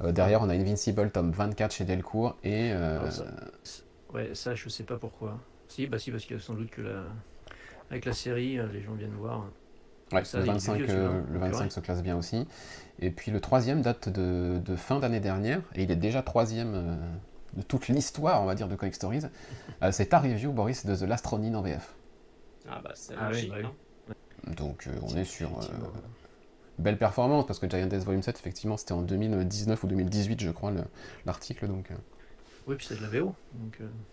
derrière, 0.00 0.42
on 0.42 0.48
a 0.48 0.54
Invincible 0.54 1.10
tome 1.10 1.32
24 1.32 1.72
chez 1.72 1.84
Delcourt 1.84 2.36
et. 2.42 2.72
ça, 3.10 3.24
ouais, 4.12 4.34
ça, 4.34 4.54
je 4.54 4.68
sais 4.68 4.84
pas 4.84 4.96
pourquoi. 4.96 5.38
Si, 5.68 5.86
bah 5.86 5.98
si, 5.98 6.10
parce 6.10 6.24
qu'il 6.24 6.36
y 6.36 6.38
a 6.38 6.42
sans 6.42 6.54
doute 6.54 6.70
que 6.70 6.82
la. 6.82 7.04
Avec 7.90 8.04
la 8.04 8.12
série, 8.12 8.58
les 8.72 8.82
gens 8.82 8.94
viennent 8.94 9.14
voir. 9.14 9.46
Ouais, 10.12 10.22
le 10.34 10.40
25, 10.40 10.78
le 10.78 11.38
25 11.38 11.72
se 11.72 11.80
classe 11.80 12.02
bien 12.02 12.16
aussi. 12.16 12.46
Et 12.98 13.10
puis 13.10 13.30
le 13.30 13.40
troisième 13.40 13.82
date 13.82 14.08
de, 14.08 14.58
de 14.58 14.76
fin 14.76 14.98
d'année 14.98 15.20
dernière, 15.20 15.60
et 15.74 15.82
il 15.82 15.90
est 15.90 15.96
déjà 15.96 16.22
troisième 16.22 16.98
de 17.54 17.62
toute 17.62 17.88
l'histoire, 17.88 18.42
on 18.42 18.46
va 18.46 18.54
dire, 18.54 18.68
de 18.68 18.76
Comic 18.76 18.94
Stories. 18.94 19.22
Euh, 19.82 19.92
c'est 19.92 20.06
ta 20.06 20.18
review, 20.18 20.52
Boris, 20.52 20.86
de 20.86 20.94
The 20.94 21.02
Last 21.02 21.26
Ronin 21.26 21.54
en 21.54 21.62
VF. 21.62 21.94
Ah 22.68 22.80
bah 22.82 22.92
c'est 22.94 23.14
ah, 23.18 23.28
logique, 23.28 23.52
hein. 23.52 23.72
Donc 24.56 24.86
euh, 24.86 24.92
on 25.02 25.16
est 25.16 25.24
sur 25.24 25.58
euh, 25.58 25.64
belle 26.78 26.98
performance, 26.98 27.46
parce 27.46 27.58
que 27.58 27.68
Giant 27.68 27.86
Death 27.86 28.04
Volume 28.04 28.22
7, 28.22 28.38
effectivement, 28.38 28.76
c'était 28.76 28.92
en 28.92 29.02
2019 29.02 29.82
ou 29.82 29.86
2018, 29.86 30.40
je 30.40 30.50
crois, 30.50 30.72
l'article. 31.24 31.66
donc. 31.68 31.90
Oui, 32.68 32.76
puis 32.76 32.86
c'est 32.86 32.96
de 32.96 33.02
la 33.02 33.08
VO. 33.08 33.34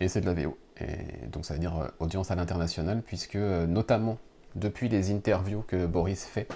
Et 0.00 0.08
c'est 0.08 0.20
de 0.20 0.26
la 0.26 0.34
VO. 0.34 0.56
Et 0.80 1.26
donc 1.28 1.44
ça 1.44 1.54
veut 1.54 1.60
dire 1.60 1.92
audience 2.00 2.30
à 2.30 2.34
l'international, 2.34 3.02
puisque 3.02 3.36
notamment 3.36 4.18
depuis 4.54 4.88
les 4.88 5.12
interviews 5.12 5.62
que 5.62 5.86
Boris 5.86 6.24
fait 6.24 6.48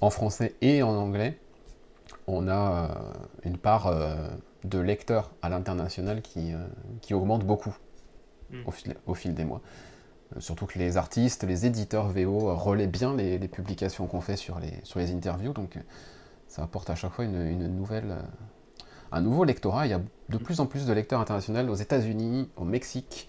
en 0.00 0.10
français 0.10 0.54
et 0.62 0.82
en 0.82 0.96
anglais, 0.96 1.38
on 2.26 2.48
a 2.48 3.14
une 3.44 3.58
part 3.58 3.92
de 4.64 4.78
lecteurs 4.78 5.30
à 5.42 5.48
l'international 5.48 6.22
qui, 6.22 6.52
euh, 6.52 6.58
qui 7.00 7.14
augmente 7.14 7.44
beaucoup 7.44 7.74
hmm. 8.50 8.62
au, 8.66 8.70
fil, 8.70 8.94
au, 9.06 9.14
fil, 9.14 9.34
des 9.34 9.44
mois. 9.44 9.60
Euh, 10.36 10.40
surtout 10.40 10.66
que 10.66 10.78
les 10.78 10.96
artistes, 10.96 11.44
les 11.44 11.66
éditeurs 11.66 12.08
VO 12.08 12.54
relaient 12.56 12.86
bien 12.86 13.14
les, 13.14 13.38
publications 13.48 14.06
qu'on 14.06 14.20
fait 14.20 14.36
sur 14.36 14.58
les, 14.60 14.72
sur 14.82 14.98
les 14.98 15.12
interviews, 15.12 15.52
donc 15.52 15.76
euh, 15.76 15.80
ça 16.48 16.62
apporte 16.62 16.90
à 16.90 16.94
chaque 16.94 17.12
fois 17.12 17.24
une, 17.24 17.68
nouvelle, 17.68 18.16
un 19.12 19.20
nouveau 19.20 19.44
lectorat. 19.44 19.86
Il 19.86 19.90
y 19.90 19.94
a 19.94 20.00
de 20.28 20.38
plus 20.38 20.60
en 20.60 20.66
plus 20.66 20.86
de 20.86 20.92
lecteurs 20.92 21.20
internationaux 21.20 21.72
aux 21.72 21.76
États-Unis, 21.76 22.50
au 22.56 22.64
Mexique, 22.64 23.28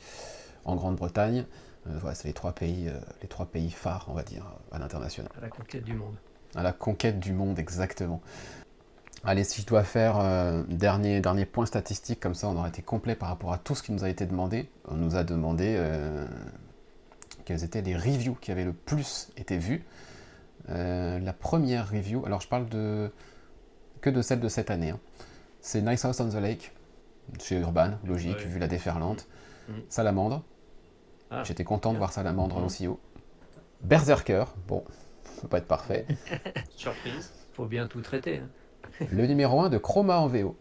en 0.66 0.76
Grande-Bretagne. 0.76 1.46
voilà, 1.86 2.16
c'est 2.16 2.28
les 2.28 2.34
trois 2.34 2.54
pays, 2.54 2.92
les 3.22 3.28
trois 3.28 3.46
pays 3.46 3.72
phares, 3.72 4.06
on 4.10 4.14
va 4.14 4.24
dire, 4.24 4.46
à 4.72 4.80
l'international. 4.80 5.32
À 5.38 5.42
la 5.42 5.50
conquête 5.50 5.84
du 5.84 5.94
monde. 5.94 6.16
À 6.56 6.64
la 6.64 6.74
conquête 6.74 7.20
du 7.20 7.34
monde, 7.34 7.58
exactement. 7.60 8.22
Allez, 9.24 9.44
si 9.44 9.62
je 9.62 9.68
dois 9.68 9.84
faire 9.84 10.20
euh, 10.20 10.64
dernier, 10.68 11.22
dernier 11.22 11.46
point 11.46 11.68
statistique, 11.68 12.20
comme 12.20 12.34
ça 12.34 12.48
on 12.48 12.58
aurait 12.58 12.70
été 12.70 12.82
complet 12.82 13.14
par 13.14 13.30
rapport 13.30 13.54
à 13.54 13.60
tout 13.60 13.76
ce 13.76 13.84
qui 13.84 13.92
nous 13.92 14.04
a 14.04 14.10
été 14.10 14.26
demandé. 14.26 14.68
On 14.88 14.96
nous 14.96 15.16
a 15.16 15.24
demandé 15.24 15.76
euh, 15.78 16.26
quelles 17.46 17.64
étaient 17.64 17.84
les 17.84 17.96
reviews 17.96 18.36
qui 18.42 18.52
avaient 18.52 18.64
le 18.64 18.74
plus 18.74 19.30
été 19.38 19.60
vues. 19.60 19.86
Euh, 20.70 21.20
la 21.20 21.34
première 21.34 21.90
review, 21.92 22.26
alors 22.26 22.42
je 22.42 22.48
parle 22.48 22.68
de 22.70 23.12
que 24.02 24.10
de 24.10 24.24
celle 24.24 24.40
de 24.40 24.48
cette 24.48 24.72
année. 24.72 24.90
Hein. 24.90 25.00
C'est 25.62 25.82
Nice 25.82 26.04
House 26.06 26.20
on 26.20 26.30
the 26.30 26.42
Lake, 26.42 26.72
chez 27.40 27.60
Urban, 27.60 27.92
logique, 28.04 28.40
vu 28.40 28.58
la 28.60 28.68
déferlante. 28.68 29.28
Mm. 29.70 29.74
Salamandre. 29.90 30.44
Ah. 31.30 31.44
J'étais 31.44 31.64
content 31.64 31.94
de 31.94 31.98
voir 31.98 32.12
Salamandre 32.12 32.60
mm. 32.60 32.66
aussi 32.66 32.88
haut. 32.88 33.00
Berserker, 33.82 34.46
bon, 34.68 34.84
ça 35.24 35.42
peut 35.44 35.48
pas 35.48 35.58
être 35.60 35.68
parfait. 35.68 36.08
Surprise. 36.76 37.32
Faut 37.54 37.68
bien 37.68 37.88
tout 37.88 38.02
traiter. 38.02 38.40
Hein 38.40 38.50
le 39.12 39.28
numéro 39.28 39.62
1 39.62 39.70
de 39.70 39.78
Chroma 39.78 40.18
en 40.18 40.28
VO. 40.28 40.58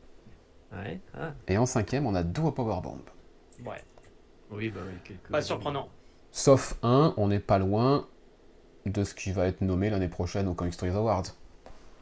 Ouais. 0.72 1.00
Ah. 1.14 1.32
Et 1.48 1.56
en 1.56 1.66
cinquième, 1.66 2.06
on 2.06 2.14
a 2.14 2.22
Duo 2.22 2.52
Powerbomb. 2.52 3.00
Ouais. 3.64 3.82
Oui, 4.50 4.68
bah 4.68 4.80
oui. 4.86 5.16
Pas 5.30 5.42
surprenant. 5.42 5.88
Sauf 6.30 6.76
un, 6.82 7.14
on 7.16 7.28
n'est 7.28 7.40
pas 7.40 7.58
loin 7.58 8.06
de 8.86 9.02
ce 9.02 9.14
qui 9.14 9.32
va 9.32 9.46
être 9.46 9.62
nommé 9.62 9.90
l'année 9.90 10.08
prochaine 10.08 10.46
au 10.46 10.54
Comic 10.54 10.74
Stories 10.74 10.94
Awards. 10.94 11.24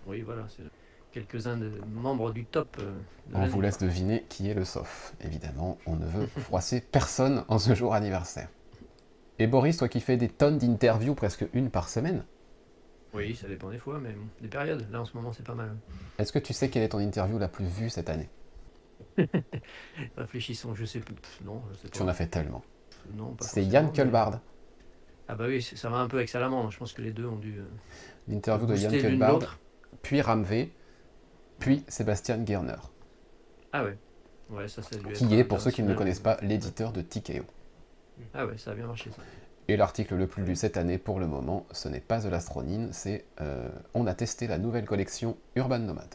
Oui, 0.06 0.22
voilà, 0.22 0.42
c'est 0.48 0.64
quelques-uns 1.12 1.56
des 1.56 1.70
membres 1.92 2.32
du 2.32 2.44
top. 2.44 2.76
Euh, 2.80 2.92
on 3.34 3.46
vous 3.46 3.60
laisse 3.60 3.78
deviner 3.78 4.24
qui 4.28 4.48
est 4.48 4.54
le 4.54 4.64
sauf. 4.64 5.14
Évidemment, 5.20 5.78
on 5.86 5.96
ne 5.96 6.06
veut 6.06 6.26
froisser 6.38 6.80
personne 6.80 7.44
en 7.48 7.58
ce 7.58 7.74
jour 7.74 7.94
anniversaire. 7.94 8.48
Et 9.38 9.46
Boris, 9.46 9.76
toi 9.76 9.88
qui 9.88 10.00
fais 10.00 10.16
des 10.16 10.28
tonnes 10.28 10.58
d'interviews, 10.58 11.14
presque 11.14 11.46
une 11.52 11.70
par 11.70 11.88
semaine, 11.88 12.24
oui, 13.14 13.34
ça 13.34 13.48
dépend 13.48 13.70
des 13.70 13.78
fois, 13.78 13.98
mais 13.98 14.14
des 14.40 14.48
périodes. 14.48 14.86
Là, 14.90 15.00
en 15.00 15.04
ce 15.04 15.16
moment, 15.16 15.32
c'est 15.32 15.44
pas 15.44 15.54
mal. 15.54 15.76
Est-ce 16.18 16.32
que 16.32 16.38
tu 16.38 16.52
sais 16.52 16.68
quelle 16.68 16.82
est 16.82 16.90
ton 16.90 16.98
interview 16.98 17.38
la 17.38 17.48
plus 17.48 17.64
vue 17.64 17.90
cette 17.90 18.10
année? 18.10 18.28
Réfléchissons, 20.16 20.74
je 20.74 20.84
sais 20.84 21.00
plus. 21.00 21.14
Non, 21.44 21.62
je 21.70 21.76
sais 21.76 21.88
pas. 21.88 21.96
Tu 21.96 22.02
en 22.02 22.08
as 22.08 22.14
fait 22.14 22.26
tellement. 22.26 22.62
Non, 23.14 23.34
C'est 23.40 23.64
Yann 23.64 23.92
Kulbard. 23.92 24.40
Ah 25.28 25.34
bah 25.34 25.44
oui, 25.48 25.62
ça 25.62 25.88
va 25.88 25.98
un 25.98 26.08
peu 26.08 26.18
avec 26.18 26.28
Salamandre. 26.28 26.70
Je 26.70 26.78
pense 26.78 26.92
que 26.92 27.02
les 27.02 27.12
deux 27.12 27.26
ont 27.26 27.36
dû. 27.36 27.58
Euh, 27.58 27.64
L'interview 28.28 28.66
de 28.66 28.76
Yann 28.76 28.98
Kulbard, 28.98 29.58
puis 30.02 30.20
Ramvé, 30.20 30.72
puis 31.58 31.84
Sébastien 31.88 32.44
Gerner. 32.44 32.76
Ah 33.72 33.84
ouais. 33.84 33.96
Ouais, 34.50 34.68
ça, 34.68 34.80
Qui 35.14 35.34
est, 35.34 35.44
pour 35.44 35.60
ceux 35.60 35.70
qui 35.70 35.82
ne 35.82 35.88
le 35.88 35.94
connaissent 35.94 36.20
pas, 36.20 36.38
l'éditeur 36.40 36.92
de 36.92 37.02
TKO. 37.02 37.44
Ah 38.32 38.46
ouais, 38.46 38.56
ça 38.56 38.70
a 38.70 38.74
bien 38.74 38.86
marché 38.86 39.10
ça. 39.10 39.22
Et 39.68 39.76
l'article 39.76 40.14
le 40.14 40.26
plus 40.26 40.44
lu 40.44 40.56
cette 40.56 40.78
année 40.78 40.96
pour 40.96 41.20
le 41.20 41.26
moment, 41.26 41.66
ce 41.72 41.88
n'est 41.88 42.00
pas 42.00 42.20
The 42.20 42.24
l'astronine, 42.24 42.88
c'est 42.92 43.26
euh, 43.42 43.68
On 43.92 44.06
a 44.06 44.14
testé 44.14 44.46
la 44.46 44.56
nouvelle 44.56 44.86
collection 44.86 45.36
Urban 45.56 45.80
Nomad. 45.80 46.08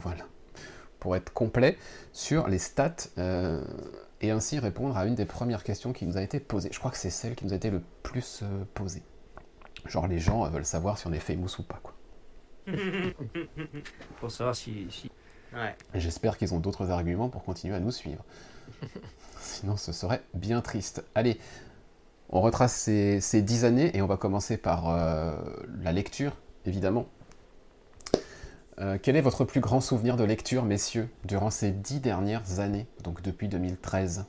Voilà. 0.00 0.24
Pour 1.00 1.16
être 1.16 1.32
complet 1.32 1.76
sur 2.12 2.46
les 2.46 2.58
stats 2.58 3.08
euh, 3.18 3.64
et 4.20 4.30
ainsi 4.30 4.60
répondre 4.60 4.96
à 4.96 5.06
une 5.06 5.16
des 5.16 5.26
premières 5.26 5.64
questions 5.64 5.92
qui 5.92 6.06
nous 6.06 6.16
a 6.16 6.22
été 6.22 6.38
posée. 6.38 6.70
Je 6.72 6.78
crois 6.78 6.92
que 6.92 6.96
c'est 6.96 7.10
celle 7.10 7.34
qui 7.34 7.44
nous 7.44 7.52
a 7.52 7.56
été 7.56 7.70
le 7.70 7.82
plus 8.04 8.40
euh, 8.42 8.64
posée. 8.74 9.02
Genre 9.86 10.06
les 10.06 10.20
gens 10.20 10.48
veulent 10.48 10.64
savoir 10.64 10.98
si 10.98 11.08
on 11.08 11.12
est 11.12 11.18
famous 11.18 11.50
ou 11.58 11.62
pas. 11.64 11.80
Quoi. 11.82 11.94
pour 14.20 14.30
savoir 14.30 14.54
si. 14.54 15.10
Ouais. 15.52 15.76
J'espère 15.94 16.36
qu'ils 16.38 16.54
ont 16.54 16.60
d'autres 16.60 16.90
arguments 16.90 17.28
pour 17.28 17.44
continuer 17.44 17.74
à 17.74 17.80
nous 17.80 17.92
suivre. 17.92 18.24
Sinon, 19.40 19.76
ce 19.76 19.92
serait 19.92 20.22
bien 20.34 20.60
triste. 20.60 21.04
Allez, 21.14 21.38
on 22.30 22.40
retrace 22.40 22.74
ces, 22.74 23.42
dix 23.42 23.64
années 23.64 23.96
et 23.96 24.02
on 24.02 24.06
va 24.06 24.16
commencer 24.16 24.56
par 24.56 24.90
euh, 24.90 25.36
la 25.82 25.92
lecture, 25.92 26.32
évidemment. 26.66 27.06
Euh, 28.80 28.98
quel 29.00 29.14
est 29.14 29.20
votre 29.20 29.44
plus 29.44 29.60
grand 29.60 29.80
souvenir 29.80 30.16
de 30.16 30.24
lecture, 30.24 30.64
messieurs, 30.64 31.08
durant 31.24 31.50
ces 31.50 31.70
dix 31.70 32.00
dernières 32.00 32.58
années, 32.58 32.86
donc 33.04 33.22
depuis 33.22 33.46
2013 33.46 34.26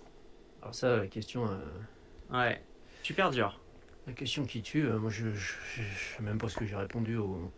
Alors 0.61 0.75
ça, 0.75 0.97
la 0.97 1.07
question... 1.07 1.47
Euh, 1.47 2.37
ouais, 2.37 2.61
super 3.01 3.31
dur. 3.31 3.59
La 4.05 4.13
question 4.13 4.45
qui 4.45 4.61
tue, 4.61 4.83
moi 4.83 5.09
je, 5.09 5.25
ne 5.25 5.33
sais 5.35 6.21
même 6.21 6.37
pas 6.37 6.47
ce 6.47 6.57
que 6.57 6.65
j'ai 6.65 6.75
répondu. 6.75 7.17
Au... 7.17 7.51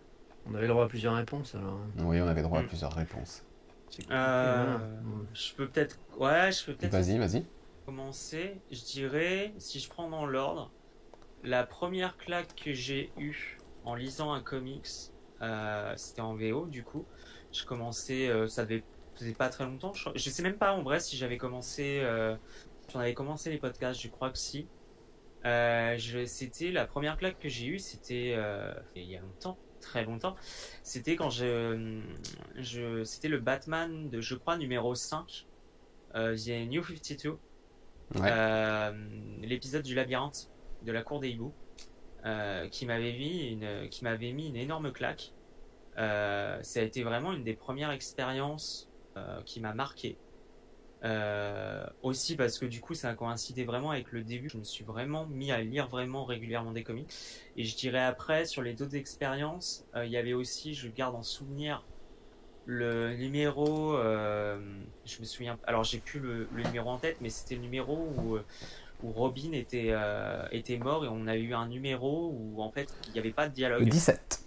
On 0.50 0.56
avait 0.56 0.68
le 0.68 0.74
droit 0.74 0.86
à 0.86 0.88
plusieurs 0.88 1.16
réponses 1.16 1.56
alors. 1.56 1.80
Oui, 2.00 2.22
on 2.22 2.28
avait 2.28 2.42
droit 2.42 2.60
à 2.60 2.64
mm. 2.64 2.68
plusieurs 2.68 2.94
réponses. 2.94 3.44
Euh, 4.12 4.78
je 5.34 5.54
peux 5.54 5.68
peut-être. 5.68 6.00
Ouais, 6.18 6.52
je 6.52 6.66
peux 6.66 6.74
peut-être. 6.74 6.92
Vas-y, 6.92 7.18
vas-y. 7.18 7.46
Commencer. 7.86 8.60
Je 8.72 8.84
dirais, 8.84 9.54
si 9.58 9.80
je 9.80 9.90
prends 9.90 10.10
dans 10.10 10.26
l'ordre, 10.26 10.72
la 11.44 11.64
première 11.64 12.18
claque 12.18 12.54
que 12.56 12.74
j'ai 12.74 13.12
eue 13.18 13.58
en 13.86 13.96
lisant 13.96 14.34
un 14.34 14.42
comics, 14.42 14.88
euh, 15.42 15.94
c'était 15.96 16.22
en 16.22 16.36
VO 16.36 16.66
du 16.66 16.84
coup. 16.84 17.06
Je 17.54 17.64
commençais, 17.66 18.28
euh, 18.28 18.48
ça 18.48 18.66
devait 18.66 18.84
faisait 19.16 19.34
pas 19.34 19.50
très 19.50 19.66
longtemps. 19.66 19.94
Je, 19.94 20.30
sais 20.30 20.44
même 20.44 20.58
pas 20.58 20.74
en 20.74 20.84
vrai 20.84 21.00
si 21.00 21.18
j'avais 21.18 21.38
commencé, 21.38 22.04
j'en 22.94 23.00
avais 23.00 23.16
commencé 23.16 23.50
les 23.50 23.58
podcasts, 23.58 24.00
je 24.00 24.10
crois 24.10 24.30
que 24.30 24.38
si. 24.38 24.68
c'était 25.44 26.72
la 26.72 26.86
première 26.86 27.18
claque 27.18 27.40
que 27.40 27.50
j'ai 27.50 27.66
eue, 27.66 27.80
c'était 27.80 28.38
il 28.96 29.04
y 29.04 29.16
a 29.16 29.22
longtemps 29.22 29.58
très 29.80 30.04
longtemps. 30.06 30.36
C'était 30.84 31.16
quand 31.16 31.30
je, 31.30 32.00
je 32.56 33.04
c'était 33.04 33.28
le 33.28 33.40
Batman 33.40 34.10
de, 34.10 34.22
je 34.22 34.36
crois, 34.36 34.58
numéro 34.58 34.96
5, 34.96 35.48
euh, 36.16 36.36
The 36.36 36.68
New 36.68 36.84
52, 36.84 37.38
euh, 38.16 38.92
l'épisode 39.42 39.84
du 39.84 39.96
labyrinthe 39.96 40.50
de 40.84 40.92
la 40.92 41.04
cour 41.04 41.20
des 41.20 41.30
hiboux, 41.30 41.54
euh, 42.26 42.68
qui 42.70 42.86
m'avait 42.86 43.14
mis 43.14 43.50
une, 43.50 43.90
qui 43.90 44.04
m'avait 44.04 44.32
mis 44.32 44.48
une 44.48 44.56
énorme 44.56 44.92
claque. 44.92 45.34
Euh, 45.98 46.62
ça 46.62 46.80
a 46.80 46.84
été 46.84 47.04
vraiment 47.04 47.34
une 47.34 47.44
des 47.44 47.56
premières 47.56 47.92
expériences 47.92 48.90
qui 49.46 49.62
m'a 49.62 49.74
marqué. 49.74 50.16
Euh, 51.04 51.86
aussi 52.02 52.36
parce 52.36 52.58
que 52.58 52.66
du 52.66 52.82
coup 52.82 52.96
ça 52.96 53.10
a 53.10 53.14
coïncidé 53.14 53.66
vraiment 53.66 53.92
avec 53.92 54.12
le 54.12 54.24
début. 54.24 54.50
Je 54.50 54.58
me 54.58 54.64
suis 54.64 54.84
vraiment 54.84 55.26
mis 55.28 55.52
à 55.52 55.62
lire 55.62 55.88
vraiment 55.88 56.26
régulièrement 56.26 56.72
des 56.72 56.84
comics. 56.84 57.10
Et 57.56 57.64
je 57.64 57.76
dirais 57.76 58.04
après 58.04 58.46
sur 58.46 58.62
les 58.62 58.82
autres 58.82 58.96
expériences, 58.96 59.86
euh, 59.96 60.06
il 60.06 60.12
y 60.12 60.18
avait 60.18 60.34
aussi, 60.34 60.74
je 60.74 60.88
garde 60.88 61.16
en 61.16 61.24
souvenir 61.24 61.84
le 62.66 63.16
numéro, 63.16 63.96
euh, 63.96 64.60
je 65.06 65.20
me 65.22 65.26
souviens, 65.26 65.58
alors 65.66 65.86
j'ai 65.86 66.00
plus 66.00 66.20
le, 66.20 66.50
numéro 66.66 66.90
en 66.90 66.98
tête, 66.98 67.18
mais 67.22 67.30
c'était 67.30 67.56
le 67.56 67.62
numéro 67.62 67.96
où, 68.18 68.38
où 69.04 69.12
Robin 69.14 69.54
était, 69.54 69.94
était 70.52 70.78
mort 70.78 71.06
et 71.06 71.08
on 71.08 71.28
a 71.28 71.38
eu 71.38 71.54
un 71.54 71.68
numéro 71.68 72.34
où 72.36 72.62
en 72.62 72.72
fait 72.72 72.94
il 73.08 73.14
n'y 73.14 73.20
avait 73.20 73.32
pas 73.32 73.48
de 73.48 73.54
dialogue. 73.54 73.82
Le 73.82 73.90
17. 73.90 74.44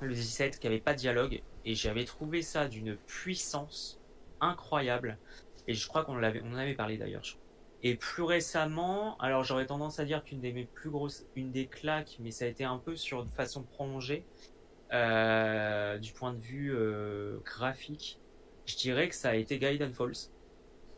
Le 0.00 0.12
17, 0.12 0.58
qui 0.58 0.66
avait 0.66 0.80
pas 0.80 0.94
de 0.94 0.98
dialogue. 0.98 1.40
Et 1.64 1.74
j'avais 1.76 2.04
trouvé 2.04 2.42
ça 2.42 2.66
d'une 2.66 2.96
puissance 2.96 4.00
incroyable. 4.40 5.18
Et 5.68 5.74
je 5.74 5.88
crois 5.88 6.04
qu'on 6.04 6.16
l'avait, 6.16 6.42
on 6.44 6.52
en 6.52 6.56
avait 6.56 6.74
parlé 6.74 6.96
d'ailleurs. 6.96 7.24
Et 7.82 7.94
plus 7.94 8.22
récemment, 8.22 9.16
alors 9.18 9.44
j'aurais 9.44 9.66
tendance 9.66 10.00
à 10.00 10.04
dire 10.04 10.24
qu'une 10.24 10.40
des 10.40 10.52
mes 10.52 10.64
plus 10.64 10.90
grosses, 10.90 11.26
une 11.36 11.52
des 11.52 11.66
claques, 11.66 12.16
mais 12.20 12.30
ça 12.30 12.46
a 12.46 12.48
été 12.48 12.64
un 12.64 12.78
peu 12.78 12.96
sur 12.96 13.22
une 13.22 13.30
façon 13.30 13.62
prolongée, 13.62 14.24
euh, 14.92 15.98
du 15.98 16.12
point 16.12 16.32
de 16.32 16.38
vue 16.38 16.74
euh, 16.74 17.38
graphique, 17.44 18.18
je 18.64 18.76
dirais 18.76 19.08
que 19.08 19.14
ça 19.14 19.30
a 19.30 19.34
été 19.34 19.58
Gaiden 19.58 19.92
Falls. 19.92 20.30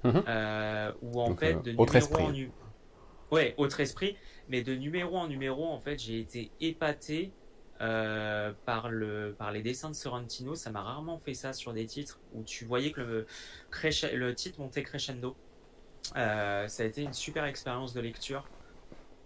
Mhm. 0.05 0.23
Euh, 0.29 0.93
où 1.03 1.21
en 1.21 1.35
fait, 1.35 1.55
de 1.63 1.73
numéro 1.73 1.93
esprit. 1.93 2.23
en 2.23 2.31
numéro. 2.31 2.53
Ouais, 3.31 3.55
autre 3.57 3.81
esprit, 3.81 4.17
mais 4.49 4.63
de 4.63 4.75
numéro 4.75 5.17
en 5.17 5.27
numéro, 5.27 5.67
en 5.67 5.81
fait, 5.81 5.99
j'ai 5.99 6.21
été 6.21 6.51
épaté 6.61 7.33
par, 7.79 8.89
le, 8.91 9.35
par 9.39 9.53
les 9.53 9.63
dessins 9.63 9.91
de 9.91 9.95
Sorrentino. 9.95 10.55
Ça 10.55 10.71
m'a 10.71 10.83
rarement 10.83 11.19
fait 11.19 11.35
ça 11.35 11.53
sur 11.53 11.73
des 11.73 11.87
titres 11.87 12.19
où 12.35 12.43
tu 12.43 12.65
voyais 12.65 12.91
que 12.91 13.01
le, 13.01 14.35
titre 14.35 14.61
montait 14.61 14.83
crescendo. 14.83 15.37
ça 16.15 16.67
a 16.67 16.85
été 16.85 17.03
une 17.03 17.13
super 17.13 17.45
expérience 17.45 17.95
de 17.95 18.01
lecture. 18.01 18.45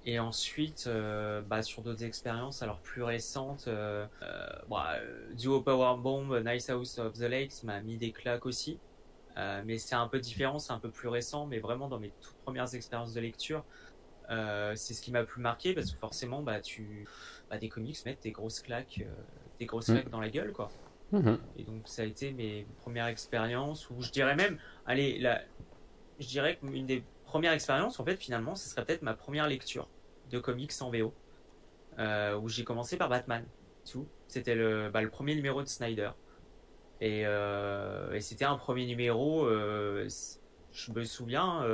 Et 0.05 0.19
ensuite, 0.19 0.85
euh, 0.89 1.43
bah, 1.43 1.63
sur 1.63 1.83
d'autres 1.83 2.03
expériences, 2.03 2.63
alors 2.63 2.81
plus 2.81 3.03
récentes, 3.05 3.67
euh, 3.69 4.05
euh, 4.23 4.47
bah, 4.69 4.97
Duo 5.35 5.61
Power 5.61 5.97
Bomb, 5.99 6.43
Nice 6.45 6.71
House 6.71 6.99
of 6.99 7.13
the 7.13 7.23
Lakes 7.23 7.63
m'a 7.63 7.81
mis 7.81 7.97
des 7.97 8.11
claques 8.11 8.47
aussi. 8.47 8.79
mais 9.65 9.79
c'est 9.79 9.95
un 9.95 10.09
peu 10.09 10.19
différent, 10.19 10.59
c'est 10.59 10.73
un 10.73 10.79
peu 10.79 10.91
plus 10.91 11.09
récent, 11.09 11.47
mais 11.47 11.59
vraiment 11.61 11.89
dans 11.89 11.99
mes 12.01 12.13
toutes 12.21 12.37
premières 12.45 12.75
expériences 12.75 13.15
de 13.15 13.21
lecture, 13.21 13.65
c'est 14.29 14.95
ce 14.95 15.03
qui 15.03 15.13
m'a 15.13 15.25
plus 15.25 15.41
marqué 15.41 15.75
parce 15.75 15.91
que 15.91 15.99
forcément, 15.99 16.43
bah, 16.43 16.61
tu, 16.61 17.07
bah, 17.51 17.59
des 17.59 17.69
comics 17.69 17.97
mettent 18.07 18.23
des 18.23 18.33
grosses 18.33 18.61
claques, 18.61 19.05
des 19.59 19.67
grosses 19.67 19.89
mm. 19.89 19.95
claques 19.95 20.11
dans 20.11 20.21
la 20.21 20.31
gueule, 20.31 20.53
quoi. 20.53 20.71
Mm-hmm. 21.13 21.39
Et 21.59 21.65
donc 21.65 21.83
ça 21.87 22.03
a 22.03 22.05
été 22.07 22.33
mes 22.33 22.67
premières 22.79 23.07
expériences 23.07 23.91
où 23.91 24.01
je 24.01 24.11
dirais 24.11 24.35
même, 24.35 24.59
allez, 24.87 25.19
là, 25.19 25.43
je 26.19 26.27
dirais 26.27 26.57
qu'une 26.57 26.87
des 26.87 27.05
première 27.33 27.53
expérience, 27.53 27.99
en 27.99 28.05
fait, 28.05 28.17
finalement, 28.17 28.55
ce 28.55 28.69
serait 28.69 28.85
peut-être 28.85 29.01
ma 29.01 29.15
première 29.15 29.49
lecture 29.49 29.89
de 30.31 30.39
comics 30.39 30.71
en 30.83 30.91
VO, 30.91 31.15
euh, 31.99 32.37
où 32.37 32.51
j'ai 32.51 32.63
commencé 32.63 32.99
par 32.99 33.09
Batman. 33.09 33.43
Tout. 33.91 34.07
C'était 34.29 34.55
le, 34.55 34.91
bah, 34.91 35.01
le 35.01 35.09
premier 35.09 35.35
numéro 35.35 35.63
de 35.63 35.67
Snyder. 35.67 36.11
Et, 37.01 37.27
euh, 37.27 38.21
c'était 38.21 38.45
un 38.45 38.59
premier 38.59 38.85
numéro, 38.85 39.47
euh, 39.47 40.07
je 40.73 40.93
me 40.93 41.05
souviens, 41.05 41.65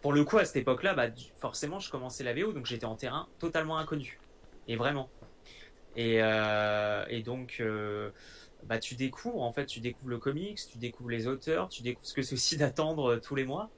pour 0.00 0.12
le 0.12 0.24
coup, 0.24 0.38
à 0.38 0.44
cette 0.44 0.56
époque-là, 0.56 0.94
bah, 0.94 1.08
forcément, 1.38 1.78
je 1.78 1.90
commençais 1.90 2.24
la 2.24 2.34
VO, 2.34 2.52
donc 2.52 2.66
j'étais 2.66 2.86
en 2.86 2.96
terrain 2.96 3.28
totalement 3.38 3.78
inconnu. 3.78 4.20
Et 4.68 4.76
vraiment. 4.76 5.08
Et, 5.96 6.16
et 6.16 7.22
donc, 7.22 7.62
bah, 8.64 8.78
tu 8.78 8.94
découvres, 8.94 9.42
en 9.42 9.52
fait, 9.52 9.66
tu 9.66 9.80
découvres 9.80 10.10
le 10.10 10.18
comics, 10.18 10.58
tu 10.70 10.78
découvres 10.78 11.10
les 11.10 11.26
auteurs, 11.26 11.68
tu 11.68 11.82
découvres 11.82 12.06
ce 12.06 12.14
que 12.14 12.22
c'est 12.22 12.34
aussi 12.34 12.56
d'attendre 12.58 13.16
tous 13.16 13.34
les 13.34 13.44
mois. 13.44 13.70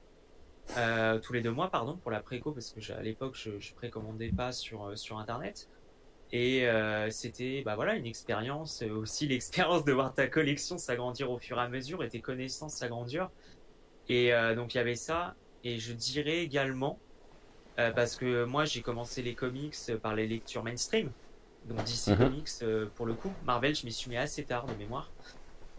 Euh, 0.77 1.19
tous 1.19 1.33
les 1.33 1.41
deux 1.41 1.51
mois, 1.51 1.69
pardon, 1.69 1.97
pour 1.97 2.11
la 2.11 2.21
préco, 2.21 2.51
parce 2.51 2.71
que 2.71 2.93
à 2.93 3.01
l'époque, 3.01 3.35
je, 3.35 3.59
je 3.59 3.73
précommandais 3.73 4.31
pas 4.31 4.51
sur, 4.51 4.85
euh, 4.85 4.95
sur 4.95 5.17
Internet. 5.19 5.69
Et 6.31 6.67
euh, 6.67 7.11
c'était 7.11 7.61
bah 7.63 7.75
voilà 7.75 7.95
une 7.95 8.07
expérience, 8.07 8.81
aussi 8.81 9.27
l'expérience 9.27 9.85
de 9.85 9.93
voir 9.93 10.13
ta 10.15 10.27
collection 10.27 10.79
s'agrandir 10.79 11.29
au 11.29 11.37
fur 11.37 11.59
et 11.59 11.61
à 11.61 11.69
mesure 11.69 12.03
et 12.03 12.09
tes 12.09 12.21
connaissances 12.21 12.73
s'agrandir. 12.73 13.29
Et 14.09 14.31
donc 14.55 14.73
il 14.73 14.77
y 14.77 14.79
avait 14.79 14.95
ça. 14.95 15.35
Et 15.63 15.79
je 15.79 15.93
dirais 15.93 16.39
également, 16.39 16.99
parce 17.75 18.15
que 18.15 18.43
moi 18.43 18.65
j'ai 18.65 18.81
commencé 18.81 19.21
les 19.21 19.33
comics 19.33 19.75
par 20.01 20.13
les 20.13 20.27
lectures 20.27 20.63
mainstream, 20.63 21.09
donc 21.65 21.83
DC 21.85 22.07
mhm. 22.07 22.17
Comics 22.17 22.49
pour 22.95 23.05
le 23.05 23.13
coup. 23.13 23.31
Marvel, 23.45 23.75
je 23.75 23.85
m'y 23.85 23.93
suis 23.93 24.09
mis 24.09 24.17
assez 24.17 24.43
tard 24.43 24.65
de 24.65 24.73
mémoire. 24.73 25.11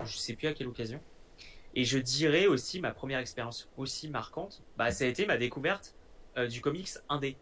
Je 0.03 0.17
sais 0.17 0.35
plus 0.35 0.49
à 0.49 0.55
quelle 0.55 0.69
occasion. 0.69 1.01
Et 1.77 1.85
je 1.85 1.99
dirais 1.99 2.47
aussi, 2.47 2.81
ma 2.81 2.93
première 2.93 3.19
expérience 3.19 3.69
aussi 3.77 4.09
marquante, 4.09 4.63
bah, 4.77 4.91
ça 4.91 5.05
a 5.05 5.09
été 5.09 5.27
ma 5.27 5.37
découverte 5.37 5.95
euh, 6.37 6.47
du 6.47 6.61
comics 6.61 6.91
indé. 7.09 7.37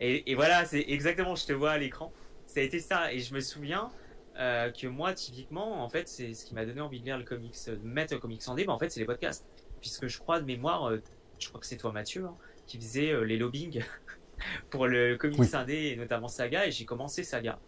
Et, 0.00 0.30
et 0.30 0.34
voilà, 0.34 0.64
c'est 0.66 0.84
exactement, 0.88 1.34
je 1.34 1.46
te 1.46 1.52
vois 1.52 1.72
à 1.72 1.78
l'écran. 1.78 2.12
Ça 2.46 2.60
a 2.60 2.62
été 2.62 2.78
ça. 2.78 3.12
Et 3.12 3.20
je 3.20 3.34
me 3.34 3.40
souviens 3.40 3.90
euh, 4.38 4.70
que 4.70 4.86
moi, 4.86 5.14
typiquement, 5.14 5.82
en 5.82 5.88
fait, 5.88 6.08
c'est 6.08 6.34
ce 6.34 6.44
qui 6.44 6.54
m'a 6.54 6.66
donné 6.66 6.80
envie 6.80 7.00
de 7.00 7.06
lire 7.06 7.16
le 7.16 7.24
comics, 7.24 7.56
de 7.66 7.76
mettre 7.82 8.12
le 8.12 8.20
comics 8.20 8.46
indé, 8.48 8.64
bah, 8.64 8.74
en 8.74 8.78
fait, 8.78 8.90
c'est 8.90 9.00
les 9.00 9.06
podcasts. 9.06 9.46
Puisque 9.80 10.06
je 10.06 10.18
crois 10.18 10.40
de 10.40 10.46
mémoire, 10.46 10.90
euh, 10.90 11.02
je 11.38 11.48
crois 11.48 11.60
que 11.60 11.66
c'est 11.66 11.76
toi, 11.76 11.92
Mathieu, 11.92 12.24
hein, 12.26 12.36
qui 12.66 12.78
faisait 12.78 13.24
les 13.24 13.36
lobbying 13.36 13.82
pour 14.70 14.86
le 14.86 15.16
comics 15.16 15.54
indé, 15.54 15.92
et 15.92 15.96
notamment 15.96 16.28
Saga, 16.28 16.66
et 16.66 16.70
j'ai 16.70 16.84
commencé 16.84 17.24
Saga. 17.24 17.58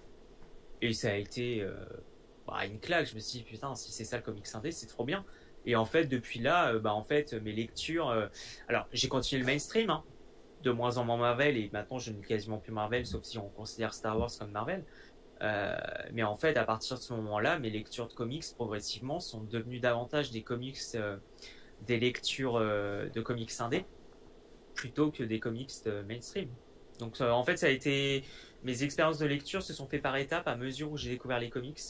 Et 0.83 0.93
ça 0.93 1.11
a 1.11 1.15
été 1.15 1.67
bah, 2.47 2.65
une 2.67 2.81
claque. 2.81 3.07
Je 3.07 3.15
me 3.15 3.21
suis 3.21 3.41
dit, 3.41 3.45
putain, 3.45 3.75
si 3.75 3.93
c'est 3.93 4.05
ça 4.05 4.17
le 4.17 4.23
comics 4.23 4.47
indé, 4.55 4.73
c'est 4.73 4.87
trop 4.87 5.05
bien. 5.05 5.25
Et 5.67 5.77
en 5.77 5.85
fait, 5.85 6.07
depuis 6.07 6.41
là, 6.41 6.73
euh, 6.73 6.79
bah, 6.79 6.95
en 6.95 7.03
fait, 7.03 7.35
mes 7.35 7.53
lectures. 7.53 8.09
Euh, 8.09 8.27
alors, 8.69 8.87
j'ai 8.93 9.09
continué 9.09 9.41
le 9.41 9.47
mainstream, 9.47 9.91
hein, 9.91 10.05
de 10.63 10.71
moins 10.71 10.97
en 10.97 11.05
moins 11.05 11.17
Marvel, 11.17 11.57
et 11.57 11.71
maintenant 11.73 11.99
je 11.99 12.13
lis 12.13 12.23
quasiment 12.23 12.59
plus 12.59 12.73
Marvel, 12.73 13.07
sauf 13.07 13.25
si 13.25 13.39
on 13.39 13.49
considère 13.49 13.95
Star 13.95 14.19
Wars 14.19 14.31
comme 14.39 14.51
Marvel. 14.51 14.85
Euh, 15.43 15.77
mais 16.13 16.23
en 16.23 16.37
fait, 16.37 16.57
à 16.57 16.65
partir 16.65 16.99
de 16.99 17.03
ce 17.03 17.15
moment-là, 17.15 17.59
mes 17.59 17.71
lectures 17.71 18.09
de 18.09 18.13
comics 18.13 18.45
progressivement 18.55 19.21
sont 19.21 19.43
devenues 19.43 19.81
davantage 19.81 20.31
des 20.31 20.43
comics, 20.43 20.79
des 21.87 21.99
lectures 21.99 22.59
de 22.61 23.21
comics 23.21 23.53
indés, 23.59 23.85
plutôt 24.75 25.11
que 25.11 25.23
des 25.23 25.41
comics 25.41 25.73
de 25.85 26.03
mainstream. 26.03 26.49
Donc, 26.99 27.21
en 27.21 27.43
fait, 27.45 27.57
ça 27.57 27.67
a 27.67 27.71
été 27.71 28.25
mes 28.63 28.83
expériences 28.83 29.19
de 29.19 29.27
lecture 29.27 29.63
se 29.63 29.73
sont 29.73 29.87
fait 29.87 29.99
par 29.99 30.17
étapes 30.17 30.47
à 30.47 30.57
mesure 30.57 30.91
où 30.93 30.97
j'ai 30.97 31.11
découvert 31.11 31.41
les 31.41 31.51
comics. 31.51 31.81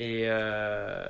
Euh, 0.00 1.06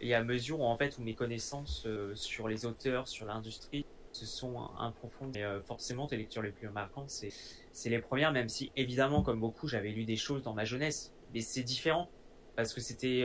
et, 0.00 0.12
à 0.12 0.24
mesure 0.24 0.58
où 0.60 0.64
en 0.64 0.76
fait 0.76 0.98
où 0.98 1.02
mes 1.02 1.14
connaissances 1.14 1.84
euh, 1.86 2.14
sur 2.16 2.48
les 2.48 2.66
auteurs, 2.66 3.06
sur 3.06 3.26
l'industrie 3.26 3.86
se 4.10 4.26
sont 4.26 4.60
approfondies, 4.78 5.38
et, 5.38 5.44
euh, 5.44 5.60
forcément 5.62 6.08
tes 6.08 6.16
lectures 6.16 6.42
les 6.42 6.50
plus 6.50 6.68
marquantes, 6.68 7.10
c'est 7.10 7.32
c'est 7.72 7.90
les 7.90 8.00
premières, 8.00 8.32
même 8.32 8.48
si 8.48 8.72
évidemment 8.76 9.22
comme 9.22 9.38
beaucoup 9.38 9.68
j'avais 9.68 9.90
lu 9.90 10.04
des 10.04 10.16
choses 10.16 10.42
dans 10.42 10.52
ma 10.52 10.64
jeunesse, 10.64 11.12
mais 11.32 11.42
c'est 11.42 11.62
différent 11.62 12.10
parce 12.56 12.74
que 12.74 12.80
c'était 12.80 13.24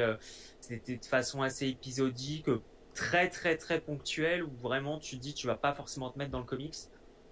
c'était 0.60 0.98
de 0.98 1.06
façon 1.06 1.42
assez 1.42 1.68
épisodique, 1.68 2.46
très 2.94 3.30
très 3.30 3.58
très 3.58 3.80
ponctuelle 3.80 4.44
où 4.44 4.52
vraiment 4.62 5.00
tu 5.00 5.18
dis 5.18 5.34
tu 5.34 5.48
vas 5.48 5.56
pas 5.56 5.74
forcément 5.74 6.10
te 6.10 6.18
mettre 6.18 6.32
dans 6.32 6.40
le 6.40 6.46
comics, 6.46 6.76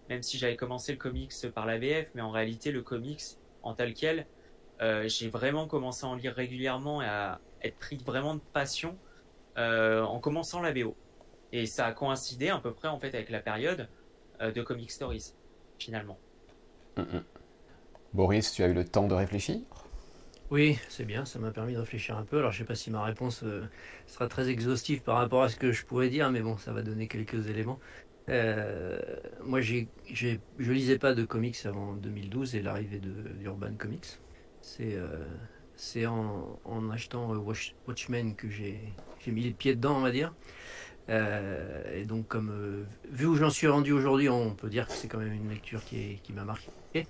même 0.09 0.23
si 0.23 0.37
j'avais 0.37 0.55
commencé 0.55 0.91
le 0.91 0.97
comics 0.97 1.33
par 1.53 1.65
la 1.65 1.77
VF, 1.77 2.09
mais 2.15 2.21
en 2.21 2.31
réalité 2.31 2.71
le 2.71 2.81
comics 2.81 3.21
en 3.63 3.73
tel 3.73 3.93
quel, 3.93 4.25
j'ai 4.79 5.29
vraiment 5.29 5.67
commencé 5.67 6.05
à 6.05 6.09
en 6.09 6.15
lire 6.15 6.33
régulièrement 6.33 7.01
et 7.01 7.07
à, 7.07 7.39
être 7.61 7.77
pris 7.77 7.97
vraiment 7.97 8.35
de 8.35 8.41
passion 8.53 8.97
euh, 9.57 10.03
en 10.03 10.19
commençant 10.19 10.61
la 10.61 10.73
BO. 10.73 10.95
Et 11.51 11.65
ça 11.65 11.85
a 11.85 11.91
coïncidé 11.91 12.49
à 12.49 12.59
peu 12.59 12.73
près 12.73 12.87
en 12.87 12.99
fait 12.99 13.13
avec 13.15 13.29
la 13.29 13.39
période 13.39 13.89
euh, 14.41 14.51
de 14.51 14.61
Comic 14.61 14.91
Stories, 14.91 15.33
finalement. 15.79 16.17
Mm, 16.97 17.01
mm. 17.01 17.23
Boris, 18.13 18.51
tu 18.51 18.63
as 18.63 18.67
eu 18.67 18.73
le 18.73 18.85
temps 18.85 19.07
de 19.07 19.13
réfléchir? 19.13 19.59
Oui, 20.49 20.79
c'est 20.87 21.03
bien, 21.05 21.25
ça 21.25 21.39
m'a 21.39 21.51
permis 21.51 21.73
de 21.73 21.79
réfléchir 21.79 22.17
un 22.17 22.23
peu. 22.23 22.39
Alors 22.39 22.51
je 22.51 22.59
sais 22.59 22.63
pas 22.63 22.75
si 22.75 22.89
ma 22.89 23.03
réponse 23.03 23.43
euh, 23.43 23.63
sera 24.05 24.27
très 24.27 24.49
exhaustive 24.49 25.01
par 25.01 25.17
rapport 25.17 25.43
à 25.43 25.49
ce 25.49 25.57
que 25.57 25.71
je 25.71 25.85
pourrais 25.85 26.09
dire, 26.09 26.31
mais 26.31 26.41
bon, 26.41 26.57
ça 26.57 26.71
va 26.71 26.81
donner 26.81 27.07
quelques 27.07 27.47
éléments. 27.47 27.79
moi, 29.43 29.61
j'ai, 29.61 29.87
je 30.09 30.71
lisais 30.71 30.97
pas 30.97 31.13
de 31.13 31.25
comics 31.25 31.57
avant 31.65 31.93
2012 31.93 32.55
et 32.55 32.61
l'arrivée 32.61 32.99
d'Urban 32.99 33.73
Comics. 33.77 34.19
C'est 34.61 34.97
c'est 35.77 36.07
en, 36.07 36.89
achetant 36.91 37.33
euh, 37.33 37.53
Watchmen 37.87 38.35
que 38.35 38.49
j'ai 38.49 38.81
mis 39.27 39.41
les 39.41 39.51
pieds 39.51 39.75
dedans, 39.75 39.97
on 39.97 40.01
va 40.01 40.11
dire. 40.11 40.33
Euh, 41.09 41.95
et 41.95 42.03
donc, 42.05 42.27
comme 42.27 42.49
euh, 42.49 42.83
vu 43.09 43.27
où 43.27 43.35
j'en 43.35 43.49
suis 43.49 43.67
rendu 43.67 43.93
aujourd'hui, 43.93 44.27
on 44.27 44.53
peut 44.55 44.69
dire 44.69 44.87
que 44.87 44.93
c'est 44.93 45.07
quand 45.07 45.19
même 45.19 45.31
une 45.31 45.49
lecture 45.49 45.83
qui 45.85 46.19
m'a 46.33 46.43
marqué. 46.43 47.07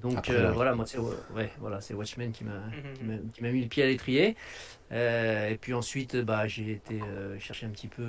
Donc 0.00 0.30
voilà, 0.30 0.74
moi 0.74 0.86
c'est 0.86 0.98
ouais, 0.98 1.50
voilà, 1.58 1.80
c'est 1.80 1.94
Watchmen 1.94 2.32
qui 2.32 2.44
m'a 2.44 2.62
qui 3.34 3.42
m'a 3.42 3.50
mis 3.50 3.62
le 3.62 3.68
pied 3.68 3.82
à 3.82 3.86
l'étrier. 3.86 4.36
et 4.90 5.58
puis 5.60 5.74
ensuite, 5.74 6.16
bah, 6.16 6.46
j'ai 6.46 6.72
été 6.72 7.00
chercher 7.38 7.66
un 7.66 7.70
petit 7.70 7.88
peu 7.88 8.04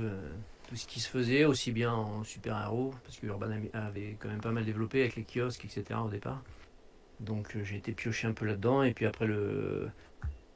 tout 0.72 0.78
ce 0.78 0.88
qui 0.88 1.02
se 1.02 1.10
faisait, 1.10 1.44
aussi 1.44 1.74
bien 1.74 1.92
en 1.92 2.24
super-héros, 2.24 2.94
parce 3.04 3.18
que 3.18 3.28
Urban 3.28 3.50
avait 3.74 4.16
quand 4.18 4.30
même 4.30 4.40
pas 4.40 4.52
mal 4.52 4.64
développé 4.64 5.02
avec 5.02 5.18
les 5.18 5.26
kiosques, 5.26 5.66
etc. 5.66 6.00
au 6.06 6.10
départ. 6.10 6.42
Donc 7.20 7.56
euh, 7.56 7.64
j'ai 7.64 7.78
été 7.78 7.92
pioché 7.92 8.28
un 8.28 8.34
peu 8.34 8.46
là-dedans. 8.46 8.84
Et 8.84 8.94
puis 8.94 9.06
après 9.06 9.28
le, 9.28 9.90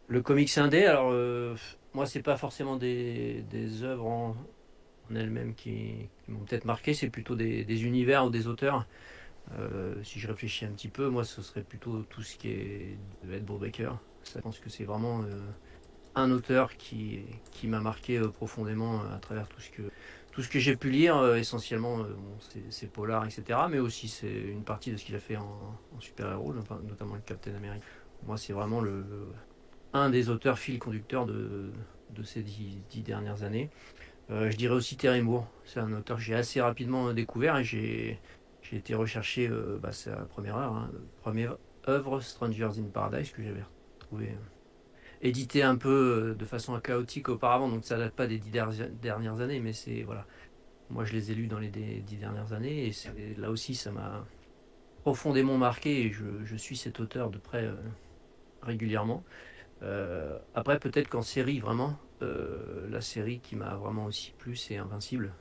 le 0.08 0.22
comics 0.22 0.58
indé, 0.58 0.86
alors 0.86 1.12
euh, 1.12 1.56
moi 1.94 2.06
c'est 2.06 2.22
pas 2.22 2.38
forcément 2.38 2.76
des, 2.76 3.44
des 3.52 3.84
œuvres 3.84 4.06
en, 4.06 4.36
elles-mêmes 5.14 5.54
qui, 5.54 6.10
m'ont 6.28 6.40
peut-être 6.40 6.66
marqué, 6.66 6.94
c'est 6.94 7.10
plutôt 7.10 7.36
des, 7.36 7.84
univers 7.84 8.26
ou 8.26 8.30
des 8.30 8.48
auteurs. 8.48 8.88
Euh, 9.60 9.96
si 10.04 10.20
je 10.20 10.28
réfléchis 10.28 10.66
un 10.66 10.72
petit 10.72 10.88
peu, 10.88 11.10
moi 11.10 11.24
ce 11.24 11.42
serait 11.42 11.64
plutôt 11.64 12.02
tout 12.10 12.22
ce 12.24 12.36
qui 12.36 12.50
est 12.50 12.98
Ed 13.32 13.46
Brubaker. 13.46 13.98
Je 14.24 14.40
pense 14.40 14.60
que 14.60 14.70
c'est 14.70 14.86
vraiment 14.86 15.24
un 16.16 16.32
auteur 16.32 16.76
qui, 16.78 17.20
qui 17.52 17.68
m'a 17.68 17.80
marqué 17.80 18.20
profondément 18.20 19.02
à 19.14 19.20
travers 19.20 19.48
tout 19.48 19.62
ce 19.62 19.70
que, 19.70 19.84
tout 20.32 20.42
ce 20.42 20.50
que 20.50 20.58
j'ai 20.58 20.76
pu 20.76 20.90
lire, 20.90 21.36
essentiellement 21.36 22.00
c'est 22.70 22.92
polar, 22.92 23.24
etc. 23.24 23.60
Mais 23.70 23.78
aussi 23.78 24.08
c'est 24.08 24.34
une 24.34 24.64
partie 24.64 24.92
de 24.92 24.98
ce 24.98 25.06
qu'il 25.06 25.16
a 25.16 25.20
fait 25.20 25.38
en, 25.38 25.78
super-héros, 26.00 26.56
notamment 26.84 27.14
le 27.14 27.22
Captain 27.22 27.54
America. 27.54 27.86
Moi, 28.26 28.38
c'est 28.38 28.54
vraiment 28.54 28.82
le, 28.82 29.06
un 29.94 30.10
des 30.10 30.30
auteurs 30.30 30.58
fil 30.58 30.80
conducteur 30.80 31.26
de, 31.26 31.72
de 32.10 32.24
ces 32.24 32.42
dix, 32.42 33.02
dernières 33.04 33.44
années. 33.44 33.70
Euh, 34.32 34.50
je 34.50 34.58
dirais 34.58 34.74
aussi 34.74 34.98
Terry 34.98 35.22
Moore. 35.22 35.48
C'est 35.66 35.80
un 35.80 35.94
auteur 35.94 36.18
que 36.18 36.24
j'ai 36.24 36.36
assez 36.36 36.60
rapidement 36.60 37.14
découvert 37.14 37.58
et 37.58 37.64
j'ai, 37.64 38.20
été 38.74 38.96
recherché, 38.96 39.48
euh, 39.48 39.78
bah, 39.82 39.92
c'est 39.92 40.10
la 40.10 40.18
première 40.18 40.58
heure, 40.58 40.74
hein, 40.74 40.92
première 41.22 41.58
œuvre 41.88 42.20
Strangers 42.20 42.80
in 42.80 42.90
Paradise 42.92 43.32
que 43.32 43.44
j'avais 43.44 43.64
trouvé 44.00 44.30
euh, 44.30 45.22
édité 45.22 45.64
un 45.64 45.76
peu 45.76 46.36
de 46.38 46.46
façon 46.46 46.80
chaotique 46.80 47.30
auparavant, 47.30 47.70
donc 47.70 47.86
ça 47.86 47.98
date 47.98 48.14
pas 48.14 48.28
des 48.28 48.38
dix 48.38 48.52
dernières 48.52 49.42
années, 49.42 49.60
mais 49.60 49.74
c'est 49.74 50.04
voilà. 50.04 50.26
Moi 50.90 51.04
je 51.04 51.14
les 51.14 51.32
ai 51.32 51.36
lus 51.36 51.48
dans 51.48 51.58
les 51.58 51.70
dix 51.70 52.18
dernières 52.18 52.54
années 52.54 52.88
et 52.88 53.36
là 53.38 53.50
aussi 53.50 53.74
ça 53.74 53.92
m'a 53.92 54.24
profondément 55.02 55.58
marqué 55.58 56.06
et 56.06 56.12
je, 56.12 56.56
suis 56.56 56.78
cet 56.78 57.00
auteur 57.00 57.32
de 57.32 57.40
près 57.40 57.68
régulièrement. 58.62 59.24
après 60.54 60.78
peut-être 60.80 61.10
qu'en 61.10 61.24
série 61.24 61.60
vraiment, 61.60 61.98
euh, 62.22 62.88
la 62.90 63.02
série 63.02 63.40
qui 63.40 63.56
m'a 63.56 63.76
vraiment 63.76 64.06
aussi 64.06 64.34
plu, 64.38 64.56
c'est 64.56 64.78
Invincible. 64.78 65.34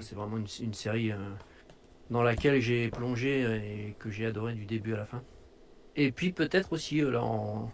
C'est 0.00 0.16
vraiment 0.16 0.38
une, 0.38 0.74
série 0.74 1.12
euh, 1.12 1.16
dans 2.10 2.22
laquelle 2.22 2.60
j'ai 2.60 2.88
plongé 2.88 3.42
et 3.42 3.94
que 3.98 4.10
j'ai 4.10 4.26
adoré 4.26 4.54
du 4.54 4.66
début 4.66 4.94
à 4.94 4.98
la 4.98 5.04
fin. 5.04 5.22
Et 5.96 6.12
puis 6.12 6.32
peut-être 6.32 6.72
aussi, 6.72 7.02
euh, 7.02 7.10
là, 7.10 7.22
en 7.22 7.72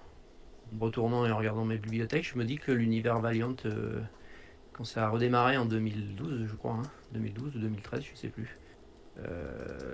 retournant 0.79 1.27
et 1.27 1.33
en 1.33 1.38
regardant 1.38 1.64
mes 1.64 1.79
bibliothèques, 1.79 2.25
je 2.25 2.38
me 2.38 2.45
dis 2.45 2.59
que 2.59 2.71
l'univers 2.71 3.21
Valiant, 3.21 3.57
quand 4.73 4.85
ça 4.85 5.07
a 5.07 5.09
redémarré 5.09 5.57
en 5.57 5.64
2012, 5.64 6.47
je 6.47 6.55
crois, 6.55 6.81
2012 7.12 7.45
hein, 7.45 7.53
ou 7.57 7.61
2013, 7.61 8.05
je 8.05 8.16
sais 8.16 8.29
plus. 8.29 8.57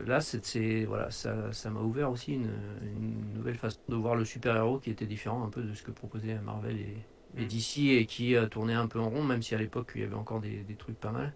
là, 0.07 0.20
c'est, 0.20 0.85
voilà, 0.85 1.11
ça, 1.11 1.53
ça 1.53 1.70
m'a 1.70 1.81
ouvert 1.81 2.11
aussi 2.11 2.35
une, 2.35 2.51
une, 2.96 3.35
nouvelle 3.35 3.57
façon 3.57 3.81
de 3.88 3.96
voir 3.96 4.16
le 4.16 4.25
super-héros 4.25 4.79
qui 4.79 4.90
était 4.90 5.07
différent 5.07 5.44
un 5.44 5.49
peu 5.49 5.62
de 5.62 5.72
ce 5.72 5.83
que 5.83 5.90
proposait 5.90 6.35
Marvel 6.44 6.77
et, 6.77 6.96
et 7.37 7.42
mm. 7.42 7.46
d'ici 7.46 7.90
et 7.92 8.07
qui 8.07 8.37
a 8.37 8.46
tourné 8.46 8.75
un 8.75 8.87
peu 8.87 8.99
en 8.99 9.09
rond, 9.09 9.22
même 9.22 9.42
si 9.42 9.55
à 9.55 9.59
l'époque 9.59 9.92
il 9.94 10.03
y 10.03 10.05
avait 10.05 10.14
encore 10.14 10.40
des, 10.40 10.64
trucs 10.79 10.99
pas 10.99 11.12
mal. 11.12 11.33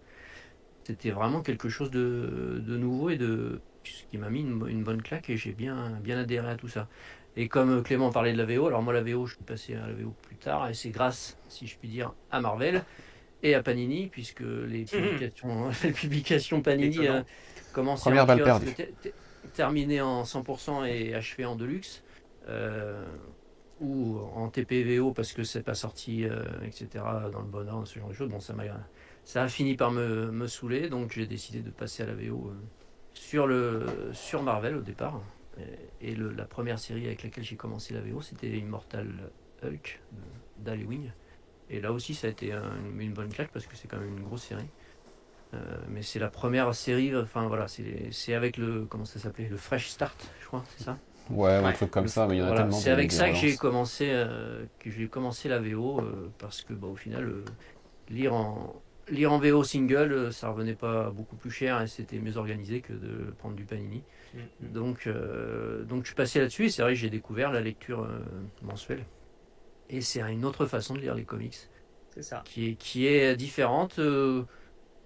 C'était 0.83 1.11
vraiment 1.11 1.41
quelque 1.41 1.69
chose 1.69 1.91
de, 1.91 2.61
nouveau 2.67 3.09
et 3.09 3.17
de 3.17 3.61
ce 3.83 4.03
qui 4.09 4.17
m'a 4.17 4.29
mis 4.29 4.41
une, 4.41 4.83
bonne 4.83 5.01
claque 5.01 5.29
et 5.29 5.37
j'ai 5.37 5.51
bien, 5.51 5.99
bien 6.01 6.17
adhéré 6.17 6.49
à 6.49 6.55
tout 6.55 6.67
ça. 6.67 6.87
Et 7.37 7.47
comme 7.47 7.81
Clément 7.83 8.11
parlait 8.11 8.33
de 8.33 8.37
la 8.37 8.45
VO, 8.45 8.67
alors 8.67 8.81
moi 8.81 8.93
la 8.93 9.01
VO 9.01 9.25
je 9.25 9.35
suis 9.35 9.43
passé 9.43 9.75
à 9.75 9.87
la 9.87 9.93
VO 9.93 10.13
plus 10.21 10.35
tard 10.35 10.69
et 10.69 10.73
c'est 10.73 10.89
grâce, 10.89 11.37
si 11.47 11.65
je 11.67 11.77
puis 11.77 11.87
dire, 11.87 12.13
à 12.29 12.41
Marvel 12.41 12.83
et 13.43 13.55
à 13.55 13.63
Panini, 13.63 14.07
puisque 14.07 14.41
les 14.41 14.85
publications, 14.85 15.69
les 15.83 15.91
publications 15.91 16.61
Panini 16.61 17.07
euh, 17.07 17.21
commencent 17.73 18.05
à 18.05 18.59
terminer 19.53 20.01
en 20.01 20.23
100% 20.23 20.85
et 20.85 21.15
achevé 21.15 21.45
en 21.45 21.55
deluxe. 21.55 22.03
Euh, 22.47 23.05
ou 23.81 24.19
en 24.35 24.47
TPVO 24.49 25.11
parce 25.11 25.33
que 25.33 25.43
c'est 25.43 25.63
pas 25.63 25.73
sorti, 25.73 26.23
euh, 26.23 26.43
etc., 26.63 26.87
dans 27.31 27.39
le 27.39 27.47
bon 27.47 27.67
ordre, 27.67 27.87
ce 27.87 27.99
genre 27.99 28.09
de 28.09 28.13
choses. 28.13 28.29
Bon, 28.29 28.39
ça, 28.39 28.53
a, 28.53 28.77
ça 29.23 29.43
a 29.43 29.47
fini 29.47 29.75
par 29.75 29.91
me, 29.91 30.31
me 30.31 30.47
saouler, 30.47 30.89
donc 30.89 31.11
j'ai 31.13 31.27
décidé 31.27 31.59
de 31.59 31.69
passer 31.69 32.03
à 32.03 32.05
la 32.05 32.13
VO 32.13 32.49
euh, 32.49 32.53
sur, 33.13 33.47
le, 33.47 33.85
sur 34.13 34.43
Marvel 34.43 34.75
au 34.75 34.81
départ. 34.81 35.21
Et, 35.99 36.15
le, 36.15 36.31
la 36.31 36.45
première 36.45 36.79
série 36.79 37.05
avec 37.05 37.23
laquelle 37.23 37.43
j'ai 37.43 37.55
commencé 37.55 37.93
la 37.93 38.01
VO, 38.01 38.21
c'était 38.21 38.47
Immortal 38.47 39.07
Hulk 39.63 40.01
d'Ali 40.57 40.85
Wing. 40.85 41.11
Et 41.69 41.81
là 41.81 41.91
aussi, 41.91 42.15
ça 42.15 42.27
a 42.27 42.29
été 42.29 42.51
une 42.97 43.13
bonne 43.13 43.29
claque 43.29 43.51
parce 43.51 43.67
que 43.67 43.75
c'est 43.75 43.87
quand 43.87 43.99
même 43.99 44.17
une 44.17 44.23
grosse 44.23 44.43
série. 44.43 44.69
Euh, 45.53 45.57
mais 45.89 46.01
c'est 46.01 46.19
la 46.19 46.29
première 46.29 46.73
série, 46.73 47.15
enfin 47.15 47.47
voilà, 47.47 47.67
c'est 47.67 48.33
avec 48.33 48.57
le, 48.57 48.85
comment 48.85 49.05
ça 49.05 49.19
s'appelait, 49.19 49.49
le 49.49 49.57
Fresh 49.57 49.89
Start, 49.89 50.31
je 50.39 50.47
crois, 50.47 50.63
c'est 50.77 50.85
ça? 50.85 50.97
Ouais, 51.29 51.51
un 51.51 51.71
truc 51.71 51.91
comme 51.91 52.07
ça, 52.07 52.27
mais 52.27 52.37
il 52.37 52.39
y 52.39 52.43
en 52.43 52.51
a 52.51 52.55
tellement. 52.55 52.71
C'est 52.71 52.91
avec 52.91 53.11
ça 53.11 53.29
que 53.29 53.35
j'ai 53.35 53.55
commencé, 53.55 54.09
euh, 54.09 54.65
que 54.79 54.89
j'ai 54.89 55.07
commencé 55.07 55.49
la 55.49 55.59
VO 55.59 55.99
euh, 55.99 56.31
parce 56.39 56.61
que 56.61 56.73
bah, 56.73 56.87
au 56.87 56.95
final, 56.95 57.25
euh, 57.25 57.45
lire 58.09 58.33
en 58.33 58.81
lire 59.11 59.31
en 59.31 59.39
VO 59.39 59.63
single, 59.63 60.33
ça 60.33 60.49
revenait 60.49 60.75
pas 60.75 61.11
beaucoup 61.11 61.35
plus 61.35 61.51
cher 61.51 61.81
et 61.81 61.87
c'était 61.87 62.19
mieux 62.19 62.37
organisé 62.37 62.81
que 62.81 62.93
de 62.93 63.31
prendre 63.37 63.55
du 63.55 63.65
Panini. 63.65 64.03
Mm-hmm. 64.35 64.71
Donc, 64.71 65.09
donc 65.87 66.03
je 66.03 66.07
suis 66.07 66.15
passé 66.15 66.39
là-dessus 66.39 66.65
et 66.65 66.69
c'est 66.69 66.81
vrai 66.81 66.93
que 66.93 66.99
j'ai 66.99 67.09
découvert 67.09 67.51
la 67.51 67.61
lecture 67.61 68.07
mensuelle. 68.61 69.05
Et 69.89 70.01
c'est 70.01 70.21
une 70.21 70.45
autre 70.45 70.65
façon 70.65 70.95
de 70.95 70.99
lire 70.99 71.15
les 71.15 71.25
comics. 71.25 71.57
C'est 72.13 72.23
ça. 72.23 72.41
Qui 72.45 72.69
est, 72.69 72.75
qui 72.75 73.05
est 73.07 73.35
différente, 73.35 73.99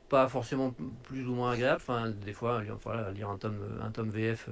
pas 0.09 0.27
forcément 0.27 0.73
plus 1.03 1.27
ou 1.27 1.33
moins 1.33 1.51
agréable. 1.51 1.81
Enfin, 1.81 2.09
des 2.09 2.33
fois, 2.33 2.61
voilà, 2.83 3.11
lire 3.11 3.29
un 3.29 3.37
tome, 3.37 3.79
un 3.81 3.91
tome 3.91 4.09
VF 4.09 4.49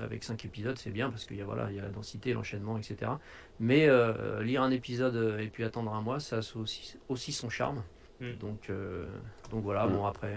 avec 0.00 0.24
5 0.24 0.44
épisodes, 0.44 0.78
c'est 0.78 0.90
bien 0.90 1.10
parce 1.10 1.24
qu'il 1.24 1.36
y, 1.36 1.40
a, 1.40 1.44
voilà, 1.44 1.70
il 1.70 1.76
y 1.76 1.78
a 1.78 1.82
la 1.82 1.90
densité, 1.90 2.32
l'enchaînement, 2.32 2.78
etc. 2.78 3.12
Mais 3.58 3.88
euh, 3.88 4.42
lire 4.42 4.62
un 4.62 4.70
épisode 4.70 5.16
euh, 5.16 5.38
et 5.38 5.48
puis 5.48 5.64
attendre 5.64 5.92
un 5.92 6.00
mois, 6.00 6.20
ça 6.20 6.38
a 6.38 6.56
aussi, 6.56 6.96
aussi 7.08 7.32
son 7.32 7.48
charme. 7.48 7.82
Mm. 8.20 8.38
Donc, 8.40 8.70
euh, 8.70 9.06
donc 9.50 9.62
voilà, 9.62 9.86
mm. 9.86 9.92
bon 9.92 10.06
après, 10.06 10.34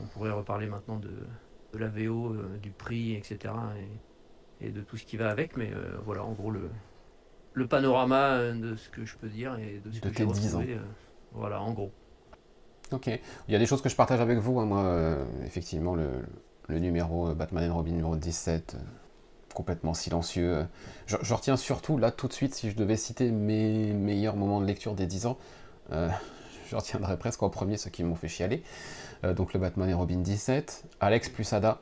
on 0.00 0.06
pourrait 0.06 0.30
reparler 0.30 0.66
maintenant 0.66 0.98
de, 0.98 1.10
de 1.72 1.78
la 1.78 1.88
VO, 1.88 2.34
du 2.62 2.70
prix, 2.70 3.14
etc. 3.14 3.54
Et, 4.60 4.66
et, 4.66 4.70
de 4.70 4.80
tout 4.80 4.96
ce 4.96 5.04
qui 5.04 5.16
va 5.16 5.30
avec, 5.30 5.56
mais 5.56 5.70
voilà, 6.04 6.24
en 6.24 6.32
gros, 6.32 6.50
le, 6.50 6.70
le 7.54 7.66
panorama 7.66 8.52
de 8.52 8.74
ce 8.76 8.88
que 8.88 9.04
je 9.04 9.16
peux 9.16 9.28
dire 9.28 9.58
et 9.58 9.80
de 9.84 9.90
ce 9.90 10.00
que 10.00 10.12
j'ai 10.12 10.24
retrouvé. 10.24 10.78
voilà, 11.32 11.60
en 11.60 11.72
gros. 11.72 11.92
Ok. 12.92 13.06
Il 13.06 13.52
y 13.52 13.56
a 13.56 13.58
des 13.58 13.66
choses 13.66 13.82
que 13.82 13.88
je 13.88 13.96
partage 13.96 14.20
avec 14.20 14.38
vous. 14.38 14.60
Hein, 14.60 14.66
moi, 14.66 15.18
effectivement, 15.44 15.94
le, 15.94 16.22
le 16.68 16.78
numéro 16.78 17.28
euh, 17.28 17.34
Batman 17.34 17.70
and 17.70 17.74
Robin 17.74 17.92
numéro 17.92 18.16
17, 18.16 18.74
euh, 18.74 18.82
complètement 19.54 19.94
silencieux. 19.94 20.66
Je, 21.06 21.34
retiens 21.34 21.56
surtout, 21.56 21.96
là, 21.98 22.10
tout 22.10 22.28
de 22.28 22.32
suite, 22.32 22.54
si 22.54 22.70
je 22.70 22.76
devais 22.76 22.96
citer 22.96 23.30
mes 23.30 23.92
meilleurs 23.92 24.36
moments 24.36 24.60
de 24.60 24.66
lecture 24.66 24.94
des 24.94 25.06
10 25.06 25.26
ans, 25.26 25.38
euh, 25.92 26.08
je 26.70 26.76
retiendrai 26.76 27.16
presque 27.18 27.42
en 27.42 27.50
premier 27.50 27.76
ceux 27.76 27.90
qui 27.90 28.04
m'ont 28.04 28.14
fait 28.14 28.28
chialer. 28.28 28.62
donc 29.22 29.52
le 29.52 29.60
Batman 29.60 29.88
et 29.88 29.94
Robin 29.94 30.18
17, 30.18 30.84
Alex 31.00 31.28
plus 31.28 31.52
Ada, 31.52 31.80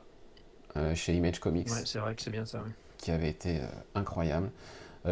chez 0.93 1.13
Image 1.13 1.39
Comics. 1.39 1.69
Ouais, 1.69 1.81
c'est 1.85 1.99
vrai 1.99 2.15
que 2.15 2.21
c'est 2.21 2.31
bien 2.31 2.45
ça. 2.45 2.63
Qui 2.97 3.11
avait 3.11 3.29
été 3.29 3.61
incroyable. 3.93 4.49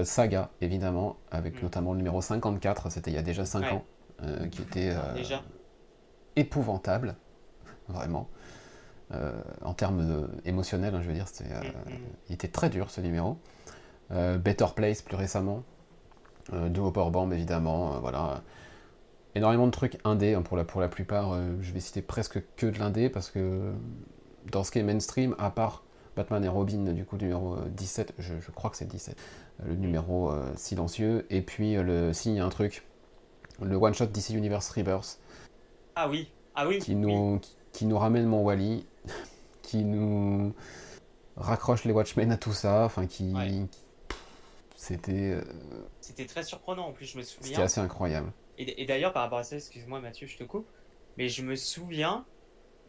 Saga, 0.04 0.50
évidemment, 0.62 1.18
avec 1.32 1.60
mm. 1.60 1.64
notamment 1.64 1.92
le 1.92 1.98
numéro 1.98 2.22
54, 2.22 2.90
c'était 2.90 3.12
il 3.12 3.14
y 3.14 3.18
a 3.18 3.22
déjà 3.22 3.46
5 3.46 3.72
ans, 3.72 3.86
qui 4.52 4.62
était 4.62 4.94
épouvantable, 6.36 7.16
vraiment. 7.88 8.30
Euh, 9.14 9.32
en 9.64 9.74
termes 9.74 10.28
émotionnels, 10.46 10.96
hein, 10.96 11.02
je 11.02 11.08
veux 11.08 11.14
dire, 11.14 11.28
c'était, 11.28 11.52
euh, 11.52 11.62
mm, 11.62 11.94
mm. 11.94 11.98
il 12.30 12.34
était 12.34 12.48
très 12.48 12.70
dur 12.70 12.90
ce 12.90 13.02
numéro. 13.02 13.38
Euh, 14.12 14.38
Better 14.38 14.66
Place 14.76 15.02
plus 15.02 15.16
récemment, 15.16 15.64
de 16.52 16.80
Hopper 16.82 17.10
Bomb 17.10 17.32
évidemment, 17.32 18.00
voilà. 18.02 18.42
Énormément 19.36 19.66
de 19.66 19.72
trucs 19.72 19.98
indés 20.04 20.36
hein, 20.36 20.42
pour, 20.42 20.58
la, 20.58 20.64
pour 20.64 20.82
la 20.82 20.88
plupart, 20.88 21.36
je 21.62 21.72
vais 21.72 21.80
citer 21.80 22.02
presque 22.02 22.42
que 22.56 22.68
de 22.68 22.78
l'indé 22.80 23.10
parce 23.10 23.32
que 23.32 23.74
dans 24.52 24.64
ce 24.64 24.72
qui 24.72 24.80
est 24.80 24.84
mainstream, 24.84 25.36
à 25.40 25.50
part 25.50 25.84
Batman 26.16 26.44
et 26.44 26.48
Robin, 26.48 26.94
du 26.94 27.06
coup, 27.06 27.18
numéro 27.18 27.58
17, 27.76 28.14
je, 28.20 28.52
crois 28.52 28.70
que 28.70 28.78
c'est 28.78 28.88
17, 28.88 29.18
le 29.66 29.76
numéro 29.76 30.32
silencieux, 30.56 31.26
et 31.32 31.42
puis 31.42 31.74
le, 31.74 32.12
y 32.26 32.40
a 32.40 32.46
un 32.46 32.50
truc, 32.50 32.86
le 33.62 33.76
one-shot 33.76 34.06
DC 34.08 34.30
Universe 34.30 34.70
Rebirth. 34.70 35.20
Ah 35.96 36.08
oui, 36.08 36.30
ah 36.54 36.68
oui. 36.68 36.78
Qui 36.78 36.94
nous, 36.94 37.42
qui 37.72 37.88
nous 37.88 37.98
ramène 37.98 38.28
mon 38.28 38.44
Wally, 38.44 38.86
qui 39.64 39.84
nous 39.84 40.54
raccroche 41.36 41.84
les 41.86 41.92
Watchmen 41.92 42.32
à 42.32 42.38
tout 42.38 42.54
ça, 42.54 42.86
enfin 42.86 43.08
qui, 43.08 43.34
c'était 44.76 45.32
euh, 45.32 45.42
c'était 46.02 46.26
très 46.26 46.44
surprenant 46.44 46.88
en 46.88 46.92
plus 46.92 47.06
je 47.06 47.18
me 47.18 47.24
souviens. 47.24 47.52
c'était 47.52 47.62
assez 47.62 47.80
incroyable 47.80 48.32
et, 48.58 48.86
d'ailleurs 48.86 49.14
par 49.14 49.24
rapport 49.24 49.40
à 49.40 49.44
ça 49.44 49.56
excuse-moi 49.56 50.00
Mathieu 50.00 50.28
je 50.28 50.38
te 50.38 50.44
coupe 50.44 50.68
mais 51.18 51.28
je 51.30 51.42
me 51.42 51.56
souviens 51.56 52.26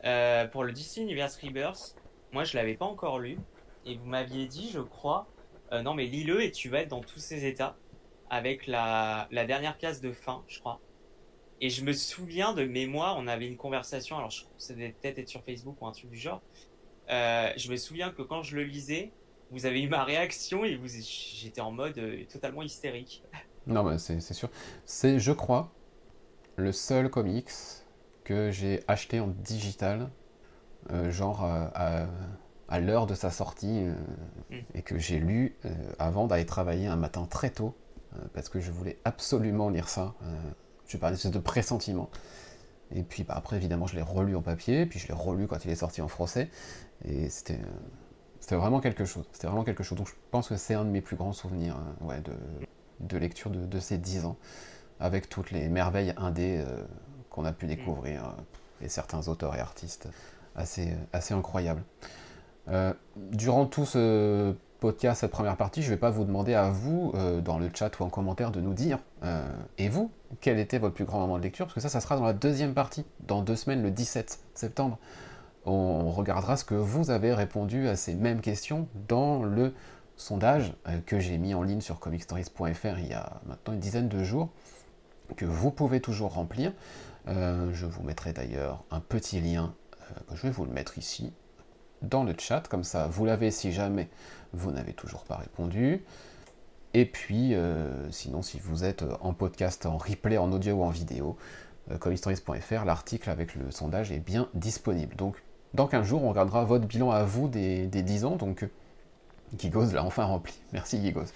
euh, 0.05 0.47
pour 0.47 0.65
le 0.65 0.73
DC 0.73 0.99
Universe 0.99 1.39
Rebirth 1.43 1.97
moi 2.33 2.45
je 2.45 2.57
l'avais 2.57 2.75
pas 2.75 2.85
encore 2.85 3.19
lu 3.19 3.39
et 3.87 3.97
vous 3.97 4.07
m'aviez 4.07 4.47
dit 4.47 4.71
je 4.73 4.81
crois 4.81 5.27
euh, 5.73 5.83
non 5.83 5.95
mais 5.95 6.07
lis-le 6.07 6.43
et 6.43 6.51
tu 6.51 6.69
vas 6.69 6.81
être 6.81 6.89
dans 6.89 7.01
tous 7.01 7.19
ces 7.19 7.47
états 7.47 7.77
avec 8.31 8.67
la, 8.67 9.29
dernière 9.31 9.79
case 9.79 10.01
de 10.01 10.13
fin 10.13 10.45
je 10.49 10.59
crois 10.61 10.81
et 11.61 11.71
je 11.71 11.85
me 11.85 11.93
souviens 11.93 12.53
de 12.53 12.65
mémoire, 12.65 13.17
on 13.17 13.27
avait 13.27 13.47
une 13.47 13.57
conversation, 13.57 14.19
alors 14.19 14.31
je, 14.31 14.43
devait 14.71 14.91
peut-être 15.01 15.21
être 15.21 15.29
sur 15.29 15.43
Facebook 15.45 15.81
ou 15.81 15.87
un 15.87 15.93
truc 15.93 16.11
du 16.11 16.19
genre. 16.19 16.43
Euh, 17.09 17.49
je 17.57 17.71
me 17.71 17.77
souviens 17.77 18.11
que 18.11 18.23
quand 18.23 18.43
je 18.43 18.57
le 18.57 18.65
lisais, 18.65 19.13
vous 19.51 19.65
avez 19.65 19.81
eu 19.81 19.89
ma 19.89 20.05
réaction 20.05 20.65
et 20.65 20.75
vous, 20.77 20.89
j'étais 20.89 21.61
en 21.61 21.71
mode 21.71 21.99
totalement 22.29 22.63
hystérique. 22.63 23.23
Non, 23.67 23.83
mais 23.83 23.99
c'est, 23.99 24.21
sûr. 24.21 24.51
C'est, 24.85 25.19
je 25.19 25.33
crois, 25.33 25.73
le 26.57 26.73
seul 26.73 27.11
comics 27.11 27.51
que 28.25 28.51
j'ai 28.51 28.83
acheté 28.89 29.21
en 29.21 29.29
digital, 29.29 30.11
euh, 30.91 31.11
genre 31.11 31.45
à, 31.45 32.07
à 32.69 32.81
l'heure 32.81 33.07
de 33.07 33.15
sa 33.15 33.31
sortie, 33.31 33.85
mm. 34.51 34.55
et 34.75 34.83
que 34.83 34.99
j'ai 34.99 35.19
lu 35.19 35.57
avant 35.99 36.27
d'aller 36.27 36.47
travailler 36.47 36.87
un 36.87 36.97
matin 36.97 37.27
très 37.29 37.51
tôt 37.51 37.75
parce 38.33 38.49
que 38.49 38.61
je 38.61 38.71
voulais 38.71 38.99
absolument 39.05 39.71
lire 39.71 39.89
ça. 39.89 40.15
je 40.87 40.97
parlais 40.97 41.17
de 41.17 41.39
pressentiment. 41.39 42.11
Et 42.93 43.03
puis 43.03 43.25
bah, 43.25 43.35
après, 43.37 43.57
évidemment, 43.57 43.87
je 43.87 43.97
l'ai 43.97 44.03
relu 44.03 44.37
en 44.37 44.43
papier, 44.43 44.87
puis 44.87 44.99
je 44.99 45.09
l'ai 45.09 45.15
relu 45.15 45.49
quand 45.49 45.65
il 45.65 45.71
est 45.71 45.77
sorti 45.77 46.01
en 46.01 46.09
français. 46.09 46.49
Et 47.05 47.29
c'était 47.29 47.59
c'était 48.45 48.57
vraiment 48.57 48.81
quelque 48.81 49.07
chose. 49.07 49.25
C'était 49.33 49.47
vraiment 49.47 49.65
quelque 49.65 49.83
chose. 49.83 49.97
Donc 49.97 50.07
je 50.07 50.15
pense 50.31 50.49
que 50.49 50.57
c'est 50.59 50.75
un 50.75 50.85
de 50.85 50.91
mes 50.91 51.01
plus 51.01 51.17
grands 51.17 51.33
souvenirs 51.33 51.77
ouais, 52.03 52.21
de, 52.21 52.33
de, 53.01 53.17
lecture 53.17 53.51
de, 53.51 53.65
de, 53.65 53.79
ces 53.79 53.99
dix 53.99 54.25
ans, 54.25 54.37
avec 55.01 55.29
toutes 55.29 55.51
les 55.51 55.69
merveilles 55.69 56.15
indées 56.17 56.65
qu'on 57.31 57.45
a 57.45 57.53
pu 57.53 57.67
découvrir, 57.67 58.35
et 58.81 58.89
certains 58.89 59.29
auteurs 59.29 59.55
et 59.57 59.61
artistes 59.61 60.09
assez, 60.55 60.95
assez 61.13 61.35
incroyables. 61.35 61.83
durant 63.17 63.67
tout 63.67 63.87
ce 63.87 64.55
podcast, 64.85 65.23
cette 65.23 65.31
première 65.31 65.57
partie, 65.57 65.81
je 65.81 65.87
ne 65.87 65.95
vais 65.95 65.99
pas 65.99 66.11
vous 66.11 66.25
demander 66.25 66.53
à 66.53 66.69
vous, 66.69 67.11
euh, 67.15 67.41
dans 67.41 67.59
le 67.59 67.71
chat 67.73 67.99
ou 67.99 68.03
en 68.03 68.11
commentaire, 68.11 68.51
de 68.51 68.61
nous 68.61 68.75
dire, 68.75 68.99
euh, 69.23 69.43
et 69.79 69.89
vous, 69.89 70.11
quel 70.43 70.59
était 70.59 70.77
votre 70.77 70.95
plus 70.95 71.07
grand 71.07 71.21
moment 71.21 71.39
de 71.39 71.43
lecture 71.43 71.65
Parce 71.65 71.75
que 71.75 71.81
ça, 71.81 71.89
ça 71.89 72.01
sera 72.01 72.19
dans 72.19 72.25
la 72.27 72.35
deuxième 72.35 72.75
partie, 72.75 73.07
dans 73.27 73.41
deux 73.41 73.57
semaines, 73.57 73.83
le 73.83 73.91
17 73.91 74.41
septembre. 74.53 74.99
On 75.65 76.11
regardera 76.11 76.59
ce 76.59 76.67
que 76.67 76.75
vous 76.75 77.11
avez 77.11 77.33
répondu 77.33 77.89
à 77.89 77.97
ces 77.97 78.15
mêmes 78.15 78.43
questions 78.43 78.87
dans 79.09 79.43
le 79.43 79.73
sondage 80.17 80.75
euh, 80.89 81.01
que 81.05 81.19
j'ai 81.19 81.39
mis 81.39 81.55
en 81.55 81.63
ligne 81.63 81.81
sur 81.81 82.01
comicstories.fr 82.01 82.99
il 82.99 83.09
y 83.09 83.13
a 83.13 83.41
maintenant 83.47 83.75
une 83.75 83.81
dizaine 83.81 84.09
de 84.09 84.23
jours, 84.23 84.51
que 85.37 85.45
vous 85.45 85.71
pouvez 85.71 86.01
toujours 86.01 86.35
remplir. 86.35 86.73
je 87.27 87.87
vous 87.87 88.03
mettrai 88.03 88.33
d'ailleurs 88.33 88.85
un 88.91 89.01
petit 89.01 89.41
lien, 89.41 89.75
je 90.35 90.43
vais 90.43 90.51
vous 90.51 90.67
le 90.67 90.71
mettre 90.71 90.99
ici, 90.99 91.33
dans 92.03 92.25
le 92.25 92.35
chat, 92.37 92.69
comme 92.69 92.85
ça 92.85 93.07
vous 93.07 93.25
l'avez 93.25 93.51
si 93.51 93.73
jamais 93.73 94.11
vous 94.53 94.71
n'avez 94.71 94.93
toujours 94.93 95.25
pas 95.25 95.37
répondu. 95.37 96.05
Et 96.95 97.07
puis, 97.07 97.55
euh, 97.55 98.11
sinon, 98.13 98.41
si 98.41 98.61
vous 98.61 98.85
êtes 98.85 99.05
en 99.21 99.35
podcast, 99.35 99.85
en 99.85 99.99
replay, 99.99 100.39
en 100.39 100.53
audio 100.53 100.77
ou 100.77 100.85
en 100.85 100.91
vidéo, 100.91 101.37
euh, 101.91 102.85
l'article 102.85 103.31
avec 103.31 103.57
le 103.57 103.73
sondage 103.73 104.13
est 104.13 104.21
bien 104.21 104.49
disponible. 104.55 105.17
Donc, 105.17 105.43
dans 105.75 105.89
15 105.89 106.07
jours, 106.07 106.23
on 106.23 106.29
regardera 106.29 106.65
votre 106.65 106.87
bilan 106.87 107.11
à 107.11 107.25
vous 107.25 107.49
des, 107.49 107.89
des 107.89 108.03
10 108.03 108.25
ans. 108.27 108.37
Donc, 108.37 108.69
Gigos 109.59 109.93
l'a 109.93 110.05
enfin 110.05 110.25
rempli. 110.25 110.55
Merci 110.73 111.01
Gigos. 111.01 111.27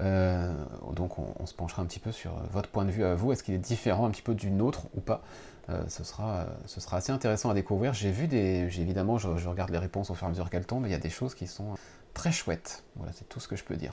Euh, 0.00 0.52
donc, 0.94 1.18
on, 1.18 1.46
se 1.46 1.54
penchera 1.54 1.82
un 1.82 1.86
petit 1.86 2.00
peu 2.00 2.12
sur 2.12 2.32
votre 2.50 2.68
point 2.68 2.84
de 2.84 2.90
vue 2.90 3.04
à 3.04 3.14
vous. 3.14 3.32
Est-ce 3.32 3.42
qu'il 3.42 3.54
est 3.54 3.58
différent 3.58 4.06
un 4.06 4.10
petit 4.10 4.22
peu 4.22 4.34
du 4.34 4.50
nôtre 4.50 4.86
ou 4.94 5.00
pas? 5.00 5.22
Euh, 5.70 5.82
ce, 5.88 6.02
sera, 6.02 6.46
ce 6.66 6.80
sera 6.80 6.96
assez 6.96 7.12
intéressant 7.12 7.50
à 7.50 7.54
découvrir. 7.54 7.94
J'ai 7.94 8.10
vu 8.10 8.26
des. 8.26 8.68
Évidemment, 8.80 9.18
je, 9.18 9.36
je, 9.36 9.48
regarde 9.48 9.70
les 9.70 9.78
réponses 9.78 10.10
au 10.10 10.14
fur 10.14 10.24
et 10.24 10.28
à 10.28 10.30
mesure 10.30 10.50
qu'elles 10.50 10.66
tombent, 10.66 10.86
il 10.86 10.92
y 10.92 10.94
a 10.94 10.98
des 10.98 11.10
choses 11.10 11.34
qui 11.34 11.46
sont 11.46 11.74
très 12.14 12.32
chouette. 12.32 12.82
Voilà, 12.96 13.12
c'est 13.12 13.28
tout 13.28 13.38
ce 13.38 13.48
que 13.48 13.56
je 13.56 13.64
peux 13.64 13.76
dire. 13.76 13.92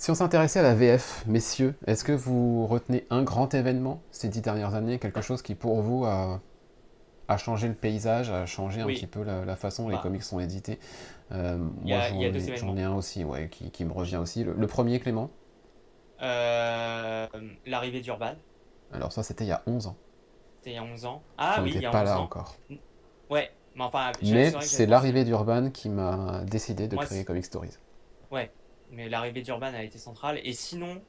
Si 0.00 0.10
on 0.10 0.14
s'intéressait 0.14 0.60
à 0.60 0.62
la 0.62 0.74
VF, 0.74 1.24
messieurs, 1.26 1.74
est-ce 1.86 2.04
que 2.04 2.12
vous 2.12 2.66
retenez 2.66 3.06
un 3.10 3.22
grand 3.22 3.52
événement 3.52 4.00
ces 4.10 4.28
dix 4.28 4.40
dernières 4.40 4.74
années, 4.74 4.98
quelque 4.98 5.20
chose 5.20 5.42
qui 5.42 5.54
pour 5.54 5.82
vous 5.82 6.06
a, 6.06 6.40
changé 7.36 7.68
le 7.68 7.74
paysage, 7.74 8.30
a 8.30 8.46
changé 8.46 8.80
un 8.80 8.86
petit 8.86 9.06
peu 9.06 9.22
la, 9.22 9.56
façon 9.56 9.84
dont 9.84 9.88
les 9.88 9.96
bah. 9.96 10.02
comics 10.02 10.22
sont 10.22 10.40
édités 10.40 10.78
euh, 11.32 11.58
Moi, 11.82 11.98
j'en 12.56 12.76
ai 12.76 12.82
un 12.82 12.94
aussi, 12.94 13.24
ouais, 13.24 13.48
qui, 13.48 13.84
me 13.84 13.92
revient 13.92 14.16
aussi. 14.16 14.44
Le, 14.44 14.66
premier, 14.66 15.00
Clément 15.00 15.30
euh, 16.22 17.26
L'arrivée 17.66 18.00
d'Urban. 18.00 18.34
Alors 18.92 19.12
ça, 19.12 19.22
c'était 19.22 19.44
il 19.44 19.48
y 19.48 19.52
a 19.52 19.62
11 19.66 19.86
ans. 19.86 19.96
C'était 20.58 20.70
il 20.70 20.74
y 20.74 20.78
a 20.78 20.84
11 20.84 21.04
ans. 21.06 21.22
Ah 21.38 21.60
oui, 21.62 21.72
il 21.74 21.80
y 21.80 21.86
a 21.86 21.90
pas 21.90 22.02
11 22.02 22.08
là 22.08 22.20
ans. 22.20 22.24
encore. 22.24 22.56
Ouais, 23.30 23.50
mais, 24.22 24.52
c'est 24.60 24.86
l'arrivée 24.86 25.24
d'Urban 25.24 25.70
qui 25.70 25.88
m'a 25.88 26.42
décidé 26.44 26.88
de 26.88 26.96
créer 26.96 27.24
Comic 27.24 27.44
Stories. 27.44 27.78
Ouais, 28.30 28.50
mais 28.90 29.08
l'arrivée 29.08 29.42
d'Urban 29.42 29.72
a 29.74 29.82
été 29.82 29.98
centrale. 29.98 30.40
Et 30.44 30.52
sinon, 30.52 31.00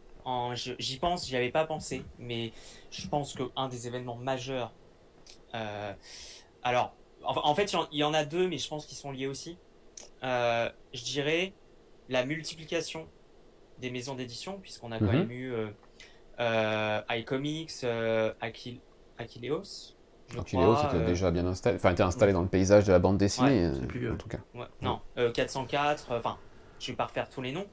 j'y 0.54 0.98
pense, 0.98 1.28
j'y 1.28 1.36
avais 1.36 1.50
pas 1.50 1.66
pensé, 1.66 2.04
mais 2.20 2.52
je 2.92 3.08
pense 3.08 3.34
qu'un 3.34 3.68
des 3.68 3.88
événements 3.88 4.16
majeurs. 4.16 4.72
Euh, 5.54 5.94
alors, 6.64 6.96
en, 7.24 7.56
fait, 7.56 7.74
il 7.92 8.00
y, 8.00 8.04
en 8.04 8.14
a 8.14 8.26
deux, 8.26 8.48
mais 8.48 8.58
je 8.58 8.68
pense 8.68 8.86
qu'ils 8.86 8.98
sont 8.98 9.12
liés 9.12 9.28
aussi. 9.28 9.58
Euh, 10.24 10.70
je 10.94 11.04
dirais 11.04 11.54
la 12.10 12.26
multiplication 12.26 13.08
des 13.80 13.92
maisons 13.92 14.16
d'édition, 14.16 14.60
puisqu'on 14.60 14.92
a 14.92 15.00
quand 15.00 15.06
mhm. 15.06 15.20
même 15.20 15.32
eu 15.32 15.54
euh, 16.40 17.02
iComics, 17.10 17.86
Aquileos, 19.18 19.96
donc 20.36 20.50
c'était 20.50 20.64
euh, 20.64 21.06
déjà 21.06 21.32
bien 21.32 21.46
installé, 21.46 21.76
enfin 21.76 21.92
était 21.92 22.04
installé 22.04 22.34
dans 22.34 22.42
le 22.42 22.48
paysage 22.48 22.86
de 22.86 22.92
la 22.92 23.00
bande 23.00 23.18
dessinée, 23.18 23.68
en 23.68 24.16
tout 24.16 24.30
cas. 24.30 24.40
Non, 24.82 25.02
404, 25.34 26.12
euh, 26.12 26.18
enfin, 26.18 26.38
je 26.80 26.88
vais 26.92 26.96
pas 26.96 27.06
refaire 27.06 27.30
tous 27.30 27.42
les 27.42 27.52
noms. 27.52 27.68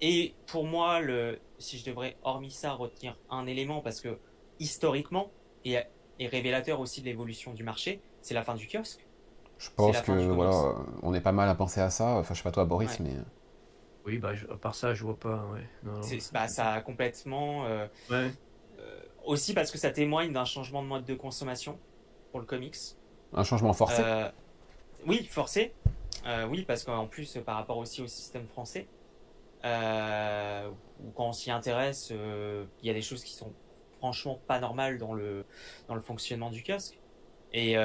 Et 0.00 0.34
pour 0.46 0.64
moi, 0.64 1.00
le, 1.00 1.38
si 1.58 1.78
je 1.78 1.84
devrais, 1.84 2.16
hormis 2.22 2.50
ça, 2.50 2.72
retenir 2.72 3.16
un 3.28 3.46
élément, 3.46 3.80
parce 3.80 4.00
que 4.00 4.18
historiquement, 4.58 5.30
et, 5.64 5.78
et 6.20 6.28
révélateur 6.28 6.78
aussi 6.78 7.00
de 7.00 7.06
l'évolution 7.06 7.52
du 7.52 7.64
marché, 7.64 8.00
c'est 8.22 8.34
la 8.34 8.42
fin 8.42 8.54
du 8.54 8.68
kiosque. 8.68 9.04
Je 9.58 9.70
pense 9.74 10.00
que 10.02 10.12
voilà, 10.12 10.74
on 11.02 11.12
est 11.12 11.20
pas 11.20 11.32
mal 11.32 11.48
à 11.48 11.54
penser 11.56 11.80
à 11.80 11.90
ça. 11.90 12.14
Enfin, 12.16 12.34
je 12.34 12.38
sais 12.38 12.44
pas 12.44 12.52
toi, 12.52 12.64
Boris, 12.64 13.00
mais. 13.00 13.14
Oui, 14.06 14.18
bah, 14.18 14.32
à 14.50 14.56
part 14.56 14.74
ça, 14.74 14.94
je 14.94 15.02
vois 15.02 15.18
pas. 15.18 15.44
Ouais. 15.52 15.92
Bah, 16.32 16.48
ça 16.48 16.72
a 16.72 16.80
complètement. 16.80 17.64
ouais 18.10 18.30
aussi 19.24 19.54
parce 19.54 19.70
que 19.70 19.78
ça 19.78 19.90
témoigne 19.90 20.32
d'un 20.32 20.44
changement 20.44 20.82
de 20.82 20.88
mode 20.88 21.04
de 21.04 21.14
consommation 21.14 21.78
pour 22.30 22.40
le 22.40 22.46
comics. 22.46 22.76
Un 23.32 23.44
changement 23.44 23.72
forcé 23.72 24.02
euh, 24.04 24.28
Oui, 25.06 25.24
forcé. 25.24 25.72
Euh, 26.26 26.46
oui, 26.46 26.64
parce 26.66 26.84
qu'en 26.84 27.06
plus, 27.06 27.38
par 27.44 27.56
rapport 27.56 27.78
aussi 27.78 28.02
au 28.02 28.06
système 28.06 28.46
français, 28.46 28.88
euh, 29.64 30.70
quand 31.14 31.28
on 31.28 31.32
s'y 31.32 31.50
intéresse, 31.50 32.10
il 32.10 32.86
y 32.86 32.90
a 32.90 32.94
des 32.94 33.02
choses 33.02 33.24
qui 33.24 33.32
sont 33.32 33.52
franchement 34.00 34.40
pas 34.48 34.58
normales 34.58 34.98
dans 34.98 35.14
le, 35.14 35.44
dans 35.86 35.94
le 35.94 36.00
fonctionnement 36.00 36.50
du 36.50 36.64
kiosque. 36.64 36.98
Et 37.52 37.76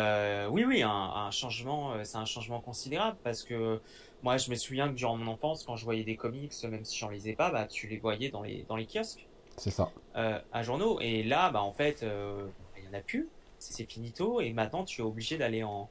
oui, 0.50 0.64
oui, 0.64 0.84
un, 0.84 1.32
changement, 1.32 1.94
c'est 2.04 2.18
un 2.18 2.26
changement 2.26 2.62
considérable 2.62 3.18
parce 3.24 3.44
que 3.44 3.80
moi, 4.26 4.38
je 4.38 4.50
me 4.50 4.56
souviens 4.56 4.90
que 4.90 4.96
durant 4.96 5.16
mon 5.18 5.32
enfance, 5.32 5.64
quand 5.64 5.76
je 5.76 5.86
voyais 5.86 6.04
des 6.04 6.16
comics, 6.16 6.52
même 6.64 6.84
si 6.84 6.98
j'en 6.98 7.10
lisais 7.10 7.34
pas, 7.34 7.52
bah, 7.52 7.68
tu 7.68 7.86
les 7.88 7.98
voyais 7.98 8.30
dans 8.30 8.42
les, 8.42 8.66
dans 8.68 8.76
les 8.76 8.88
kiosques. 8.88 9.28
C'est 9.56 9.70
ça. 9.70 9.92
Euh, 10.16 10.40
à 10.52 10.64
journaux. 10.64 11.00
Et 11.00 11.22
là, 11.22 11.52
bah, 11.52 11.62
en 11.62 11.72
fait, 11.72 12.02
euh, 12.02 12.48
il 12.76 12.84
n'y 12.84 12.90
en 12.90 12.98
a 12.98 13.02
plus. 13.02 13.30
C'est 13.60 13.88
finito. 13.88 14.42
Et 14.42 14.52
maintenant, 14.52 14.84
tu 14.84 15.02
es 15.02 15.04
obligé 15.04 15.38
d'aller 15.38 15.64
en. 15.64 15.90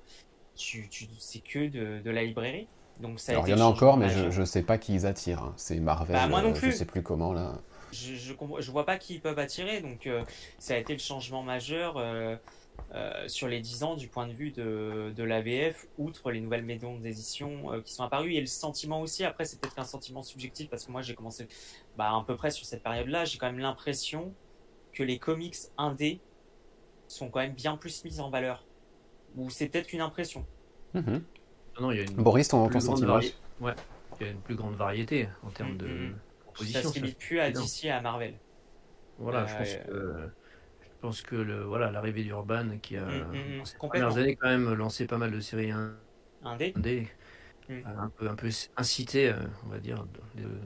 Tu, 0.57 0.89
tu... 0.89 1.07
C'est 1.19 1.39
que 1.39 1.69
de, 1.69 2.01
de, 2.03 2.11
la 2.11 2.25
librairie. 2.25 2.67
Donc, 3.01 3.21
ça 3.21 3.33
Alors, 3.33 3.47
il 3.47 3.53
y 3.53 3.55
en 3.55 3.65
a 3.65 3.69
encore, 3.69 3.97
mais 3.97 4.09
je 4.09 4.41
ne 4.41 4.45
sais 4.45 4.63
pas 4.63 4.79
qui 4.79 4.95
ils 4.95 5.07
attirent. 5.07 5.43
Hein. 5.43 5.55
C'est 5.57 5.79
Marvel. 5.79 6.17
Bah, 6.17 6.27
moi 6.27 6.43
non 6.43 6.53
plus. 6.53 6.73
je 6.73 6.77
sais 6.77 6.85
plus 6.85 7.03
comment, 7.03 7.33
là. 7.33 7.53
Je, 7.95 8.15
je, 8.15 8.35
je 8.59 8.71
vois 8.71 8.85
pas 8.85 8.99
qui 8.99 9.15
ils 9.15 9.21
peuvent 9.21 9.39
attirer. 9.39 9.81
Donc, 9.81 10.07
euh, 10.07 10.23
ça 10.59 10.75
a 10.75 10.77
été 10.79 10.93
le 10.93 10.99
changement 10.99 11.43
majeur. 11.43 11.97
Euh, 12.93 13.27
sur 13.27 13.49
les 13.49 13.61
10 13.61 13.83
ans 13.83 13.97
du 13.97 14.07
point 14.07 14.29
de 14.29 14.33
vue 14.33 14.53
de, 14.53 15.13
de 15.17 15.25
l'AVF, 15.25 15.89
outre 15.99 16.31
les 16.31 16.41
nouvelles 16.41 16.65
maisons 16.65 16.97
d'édition 16.99 17.73
euh, 17.73 17.81
qui 17.81 17.93
sont 17.93 18.05
apparues, 18.05 18.35
et 18.35 18.41
le 18.41 18.47
sentiment 18.47 19.01
aussi, 19.01 19.25
après 19.25 19.45
c'est 19.45 19.61
peut-être 19.61 19.79
un 19.79 19.85
sentiment 19.85 20.23
subjectif, 20.23 20.71
parce 20.71 20.85
que 20.85 20.93
moi 20.93 21.03
j'ai 21.03 21.15
commencé 21.15 21.49
bah, 21.97 22.15
à 22.15 22.25
peu 22.25 22.37
près 22.37 22.53
sur 22.53 22.65
cette 22.67 22.85
période-là, 22.85 23.25
j'ai 23.25 23.39
quand 23.39 23.47
même 23.47 23.59
l'impression 23.59 24.33
que 24.93 25.03
les 25.03 25.19
comics 25.19 25.57
indés 25.77 26.21
sont 27.09 27.31
quand 27.31 27.41
même 27.41 27.55
bien 27.55 27.77
plus 27.77 28.05
mis 28.05 28.21
en 28.21 28.31
valeur. 28.31 28.65
Ou 29.37 29.51
c'est 29.51 29.69
peut-être 29.69 29.89
qu'une 29.89 30.01
impression. 30.01 30.47
Mm-hmm. 30.95 31.23
Non, 31.81 31.91
il 31.91 31.97
y 31.97 32.01
a 32.01 32.05
une 32.05 32.15
Boris, 32.15 32.47
ton, 32.47 32.71
sentiment 32.81 33.19
Ouais, 33.61 33.75
il 34.21 34.27
y 34.27 34.29
a 34.29 34.33
une 34.33 34.41
plus 34.41 34.55
grande 34.55 34.77
variété 34.77 35.29
en 35.43 35.51
termes 35.51 35.77
de 35.77 35.87
mm 35.87 36.15
Ça 36.55 36.83
se 36.83 36.95
limite 36.95 37.19
plus 37.19 37.41
à 37.41 37.51
DC 37.51 37.85
et 37.85 37.91
à 37.91 38.01
Marvel. 38.01 38.35
Voilà, 39.19 39.47
je 39.47 39.55
pense 39.57 39.75
euh, 39.89 40.13
que 40.15 40.31
je 40.83 40.89
pense 41.01 41.23
que 41.23 41.37
le, 41.37 41.63
voilà, 41.63 41.91
l'arrivée 41.91 42.23
d'Urban 42.23 42.79
qui 42.81 42.97
a, 42.97 43.05
mmh, 43.05 43.63
premières 43.79 44.17
années, 44.17 44.37
quand 44.37 44.49
même 44.49 44.73
lancé 44.73 45.07
pas 45.07 45.19
mal 45.19 45.31
de 45.31 45.41
séries 45.41 45.73
indé, 46.43 47.09
mmh. 47.69 47.75
a 47.85 48.01
un 48.01 48.09
peu, 48.09 48.29
un 48.29 48.35
peu 48.35 48.49
incité, 48.77 49.35
on 49.67 49.69
va 49.69 49.79
dire, 49.79 50.07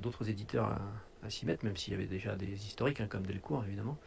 d'autres 0.01 0.31
éditeurs 0.31 0.79
à, 1.25 1.31
s'y 1.31 1.45
mettre, 1.45 1.65
même 1.65 1.77
s'il 1.77 1.93
y 1.93 1.97
avait 1.97 2.07
déjà 2.07 2.37
des 2.37 2.67
historiques, 2.67 3.01
hein, 3.01 3.09
comme 3.09 3.27
Delcourt, 3.27 3.65
évidemment. 3.67 3.99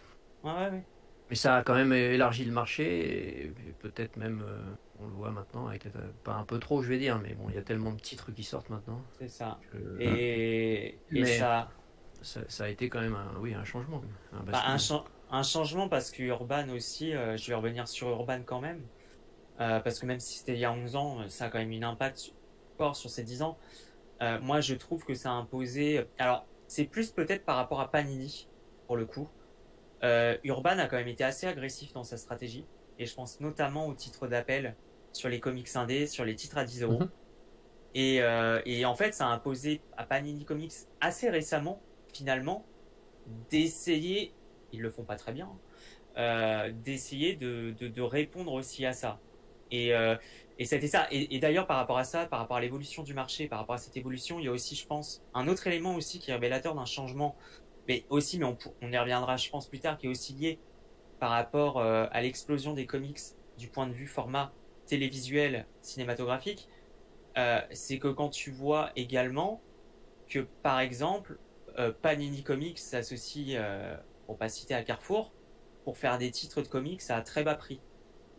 Ouais, 0.44 0.52
ouais, 0.54 0.84
Mais 1.30 1.36
ça 1.36 1.58
a 1.58 1.64
quand 1.64 1.76
même 1.76 1.92
élargi 1.94 2.46
le 2.46 2.54
marché, 2.54 3.44
et, 3.44 3.54
peut-être 3.80 4.16
même, 4.16 4.42
euh, 4.48 4.62
on 5.04 5.08
le 5.08 5.14
voit 5.14 5.32
maintenant, 5.32 5.68
avec 5.68 5.88
pas 6.24 6.34
un 6.34 6.44
peu 6.44 6.60
trop, 6.60 6.82
je 6.82 6.90
vais 6.90 7.00
dire, 7.00 7.20
mais 7.20 7.34
bon, 7.34 7.50
il 7.50 7.56
y 7.56 7.58
a 7.58 7.64
tellement 7.64 7.92
de 7.92 8.00
titres 8.00 8.32
qui 8.32 8.44
sortent 8.44 8.70
maintenant. 8.70 9.02
C'est 9.20 9.28
ça. 9.28 9.60
et, 10.00 11.00
et 11.12 11.26
ça... 11.26 11.70
ça... 12.22 12.64
a 12.66 12.70
été 12.70 12.90
quand 12.90 13.02
même 13.02 13.16
un, 13.16 13.40
oui, 13.40 13.54
un 13.54 13.64
changement. 13.64 14.02
Un, 14.34 14.44
bah, 14.44 14.64
un, 14.66 14.78
un 15.32 15.44
changement 15.44 15.88
parce 15.88 16.12
que 16.12 16.24
Urban 16.24 16.70
aussi, 16.70 17.14
euh, 17.14 17.38
je 17.38 17.48
vais 17.48 17.56
revenir 17.56 17.88
sur 17.88 18.10
Urban 18.10 18.42
quand 18.46 18.60
même, 18.60 18.82
euh, 19.60 19.80
parce 19.80 20.00
que 20.00 20.06
même 20.06 20.20
si 20.20 20.38
c'était 20.38 20.54
il 20.54 20.60
y 20.60 20.66
a 20.66 20.72
11 20.72 20.96
ans, 20.96 21.30
ça 21.30 21.46
a 21.46 21.50
quand 21.50 21.60
même 21.60 21.72
une 21.72 21.86
impact 21.86 22.34
fort 22.78 22.96
sur 22.96 23.10
ces 23.10 23.24
10 23.24 23.42
ans. 23.42 23.58
Euh, 24.22 24.40
moi, 24.42 24.62
je 24.62 24.76
trouve 24.76 25.06
que 25.06 25.14
ça 25.14 25.32
a 25.32 25.34
imposé. 25.34 26.06
Alors, 26.20 26.46
c'est 26.68 26.86
plus 26.86 27.12
peut-être 27.12 27.46
par 27.46 27.56
rapport 27.56 27.80
à 27.80 27.90
Panini, 27.90 28.48
pour 28.88 28.98
le 28.98 29.06
coup. 29.06 29.28
Urban 30.44 30.80
a 30.80 30.88
quand 30.88 30.98
même 30.98 31.08
été 31.08 31.24
assez 31.24 31.48
agressif 31.48 31.94
dans 31.94 32.04
sa 32.04 32.18
stratégie, 32.18 32.66
et 32.98 33.06
je 33.06 33.14
pense 33.14 33.40
notamment 33.40 33.88
au 33.88 33.94
titre 33.94 34.28
d'appel 34.28 34.76
sur 35.14 35.30
les 35.30 35.40
comics 35.40 35.70
indés, 35.76 36.08
sur 36.08 36.26
les 36.26 36.36
titres 36.36 36.58
à 36.58 36.64
10 36.64 36.84
euros. 36.84 37.00
Mhm. 37.00 37.10
Et, 37.94 38.22
et, 38.66 38.86
en 38.86 38.96
fait, 38.96 39.14
ça 39.14 39.28
a 39.28 39.32
imposé 39.32 39.82
à 39.98 40.06
Panini 40.06 40.46
Comics 40.46 40.72
assez 41.02 41.30
récemment 41.30 41.82
finalement 42.14 42.66
d'essayer, 43.50 44.34
ils 44.72 44.82
le 44.82 44.90
font 44.90 45.04
pas 45.04 45.16
très 45.16 45.34
bien, 45.34 45.50
euh, 46.18 46.72
d'essayer 46.84 47.36
de, 47.36 47.74
de, 47.80 48.02
répondre 48.02 48.54
aussi 48.54 48.86
à 48.86 48.94
ça. 48.94 49.20
Et, 49.72 49.94
euh, 49.94 50.16
et 50.60 50.66
c'était 50.66 50.88
ça. 50.88 51.08
Et, 51.12 51.40
d'ailleurs, 51.40 51.68
par 51.68 51.78
rapport 51.78 51.98
à 51.98 52.04
ça, 52.04 52.26
par 52.26 52.40
rapport 52.40 52.58
à 52.58 52.62
l'évolution 52.62 53.04
du 53.04 53.14
marché, 53.14 53.48
par 53.48 53.60
rapport 53.60 53.76
à 53.76 53.78
cette 53.78 53.96
évolution, 53.98 54.40
il 54.40 54.46
y 54.46 54.48
a 54.48 54.52
aussi, 54.52 54.76
je 54.76 54.86
pense, 54.86 55.24
un 55.34 55.48
autre 55.48 55.66
élément 55.68 55.96
aussi 55.96 56.20
qui 56.20 56.32
est 56.32 56.34
révélateur 56.34 56.76
d'un 56.76 56.86
changement, 56.86 57.36
mais 57.88 58.06
aussi, 58.10 58.38
mais 58.40 58.46
on, 58.46 58.58
on, 58.82 58.92
y 58.92 58.98
reviendra, 58.98 59.38
je 59.38 59.50
pense, 59.50 59.68
plus 59.68 59.80
tard, 59.80 59.98
qui 59.98 60.08
est 60.08 60.10
aussi 60.10 60.34
lié 60.34 60.60
par 61.20 61.30
rapport 61.30 61.78
euh, 61.78 62.08
à 62.12 62.22
l'explosion 62.22 62.74
des 62.74 62.86
comics 62.86 63.20
du 63.58 63.68
point 63.68 63.88
de 63.88 63.94
vue 63.94 64.08
format 64.08 64.52
télévisuel 64.92 65.66
cinématographique, 65.82 66.70
c'est 67.72 67.98
que 67.98 68.10
quand 68.10 68.30
tu 68.30 68.52
vois 68.52 68.92
également 68.96 69.62
que, 70.30 70.40
par 70.62 70.80
exemple, 70.80 71.40
Panini 72.02 72.44
Comics 72.44 72.78
s'associe, 72.78 73.58
pour 74.26 74.38
pas 74.38 74.50
citer 74.50 74.76
à 74.76 74.84
Carrefour, 74.84 75.32
pour 75.84 75.98
faire 75.98 76.18
des 76.18 76.32
titres 76.32 76.62
de 76.62 76.68
comics 76.68 77.02
à 77.10 77.22
très 77.22 77.44
bas 77.44 77.56
prix. 77.56 77.80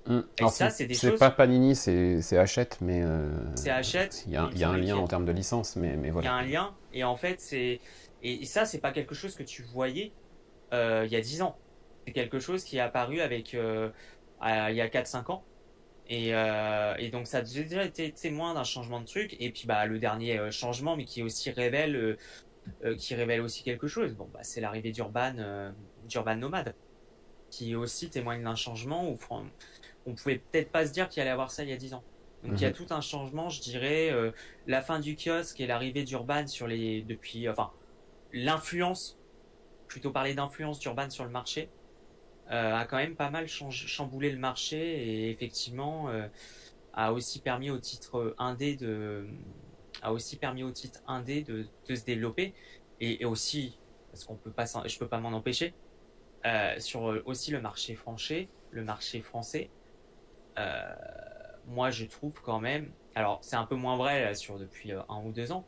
Mmh. 0.07 0.21
Et 0.39 0.49
ça, 0.49 0.71
c'est 0.71 0.87
des 0.87 0.95
choses. 0.95 1.13
C'est 1.13 1.19
pas 1.19 1.31
Panini, 1.31 1.77
c'est 1.77 2.37
Hachette, 2.37 2.79
mais. 2.81 3.03
Euh, 3.03 3.31
c'est 3.55 3.71
Hachette. 3.71 4.25
Il 4.27 4.33
y 4.33 4.37
a, 4.37 4.51
y 4.55 4.65
a 4.65 4.71
un 4.71 4.77
lien 4.77 4.97
en 4.97 5.07
termes 5.07 5.25
de 5.25 5.33
licence, 5.33 5.77
mais, 5.77 5.97
mais 5.97 6.11
voilà. 6.11 6.29
Il 6.29 6.31
y 6.31 6.35
a 6.35 6.37
un 6.37 6.43
lien, 6.43 6.75
et 6.93 7.05
en 7.05 7.17
fait, 7.17 7.41
c'est. 7.41 7.81
Et, 8.23 8.45
ça, 8.47 8.65
c'est 8.65 8.79
pas 8.79 8.93
quelque 8.93 9.15
chose 9.15 9.35
que 9.35 9.43
tu 9.43 9.63
voyais 9.63 10.13
euh, 10.73 11.05
il 11.07 11.13
y 11.13 11.17
a 11.17 11.21
10 11.21 11.43
ans. 11.43 11.57
C'est 12.07 12.13
quelque 12.13 12.39
chose 12.39 12.65
qui 12.65 12.79
est 12.79 12.81
apparu 12.81 13.21
avec. 13.21 13.55
Euh, 13.55 13.91
il 14.43 14.75
y 14.75 14.81
a 14.81 14.89
4-5 14.89 15.31
ans. 15.31 15.45
Et, 16.09 16.29
et, 16.31 17.11
donc, 17.11 17.27
ça 17.27 17.39
a 17.39 17.43
déjà 17.43 17.85
été 17.85 18.13
témoin 18.13 18.55
d'un 18.55 18.65
changement 18.65 19.01
de 19.01 19.07
truc. 19.07 19.37
Et 19.41 19.51
puis, 19.51 19.67
bah, 19.67 19.87
le 19.87 19.99
dernier 19.99 20.51
changement, 20.51 20.97
mais 20.97 21.05
qui 21.05 21.23
aussi 21.23 21.51
révèle. 21.51 22.19
qui 22.99 23.15
révèle 23.15 23.41
aussi 23.41 23.63
quelque 23.63 23.87
chose. 23.87 24.15
Bon, 24.15 24.29
bah, 24.33 24.41
c'est 24.43 24.61
l'arrivée 24.61 24.93
d'Urban, 24.93 25.35
d'Urban 26.09 26.37
Nomade 26.37 26.75
qui 27.53 27.77
aussi 27.77 28.09
témoigne 28.09 28.43
d'un 28.43 28.57
changement 28.57 29.09
où 29.09 29.19
on 30.07 30.15
pouvait 30.15 30.39
peut-être 30.39 30.73
pas 30.73 30.87
se 30.87 30.93
dire 30.93 31.09
qu'il 31.09 31.21
allait 31.21 31.31
avoir 31.31 31.53
ça 31.53 31.63
il 31.63 31.69
y 31.69 31.73
a 31.73 31.77
10 31.77 31.95
ans. 31.95 32.03
Donc 32.43 32.55
il 32.57 32.63
y 32.63 32.65
a 32.65 32.71
mhm. 32.71 32.75
tout 32.75 32.87
un 32.91 33.01
changement, 33.01 33.51
je 33.51 33.61
dirais, 33.61 34.11
euh, 34.11 34.33
la 34.67 34.83
fin 34.83 34.99
du 34.99 35.15
kiosque 35.15 35.61
et 35.61 35.67
l'arrivée 35.67 36.03
d'Urban 36.03 36.49
sur 36.49 36.67
les 36.67 37.03
depuis 37.03 37.49
enfin 37.49 37.71
l'influence 38.33 39.19
plutôt 39.87 40.11
parler 40.11 40.35
d'influence 40.35 40.81
d'Urban 40.81 41.11
sur 41.11 41.25
le 41.25 41.31
marché 41.31 41.69
euh, 41.69 41.69
a 42.49 42.85
quand 42.85 42.99
même 42.99 43.17
pas 43.17 43.31
mal 43.31 43.49
chamboulé 43.49 44.31
le 44.31 44.39
marché 44.39 44.77
et 44.77 45.31
effectivement 45.31 46.11
euh, 46.11 46.29
a 46.93 47.13
aussi 47.13 47.41
permis 47.41 47.71
au 47.71 47.79
titre 47.79 48.35
indé 48.39 48.77
de 48.77 49.27
a 50.03 50.13
aussi 50.13 50.37
permis 50.37 50.63
au 50.63 50.71
titre 50.71 51.01
indé 51.07 51.43
de, 51.43 51.67
se 51.89 52.05
développer 52.05 52.55
et, 53.01 53.25
aussi 53.25 53.79
parce 54.11 54.25
qu'on 54.25 54.37
peut 54.37 54.51
pas 54.51 54.67
je 54.87 54.99
peux 54.99 55.09
pas 55.09 55.19
m'en 55.19 55.33
empêcher 55.33 55.75
euh, 56.45 56.79
sur 56.81 57.09
euh, 57.09 57.23
aussi 57.25 57.53
le 57.53 57.61
marché 57.61 57.95
français, 57.95 58.49
le 58.73 58.83
marché 58.83 59.21
français, 59.21 59.71
euh, 60.59 60.93
moi 61.69 61.91
je 61.91 62.05
trouve 62.05 62.41
quand 62.43 62.59
même, 62.59 62.91
alors 63.15 63.39
c'est 63.43 63.55
un 63.55 63.65
peu 63.65 63.77
moins 63.77 63.97
vrai 63.97 64.35
sur 64.35 64.59
depuis 64.59 64.93
un 64.93 65.23
ou 65.25 65.31
deux 65.31 65.53
ans, 65.53 65.65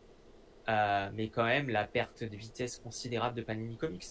mais 0.66 1.28
quand 1.28 1.44
même 1.44 1.68
la 1.68 1.84
perte 1.84 2.24
de 2.24 2.36
vitesse 2.36 2.78
considérable 2.78 3.36
de 3.36 3.42
Panini 3.42 3.76
Comics, 3.76 4.04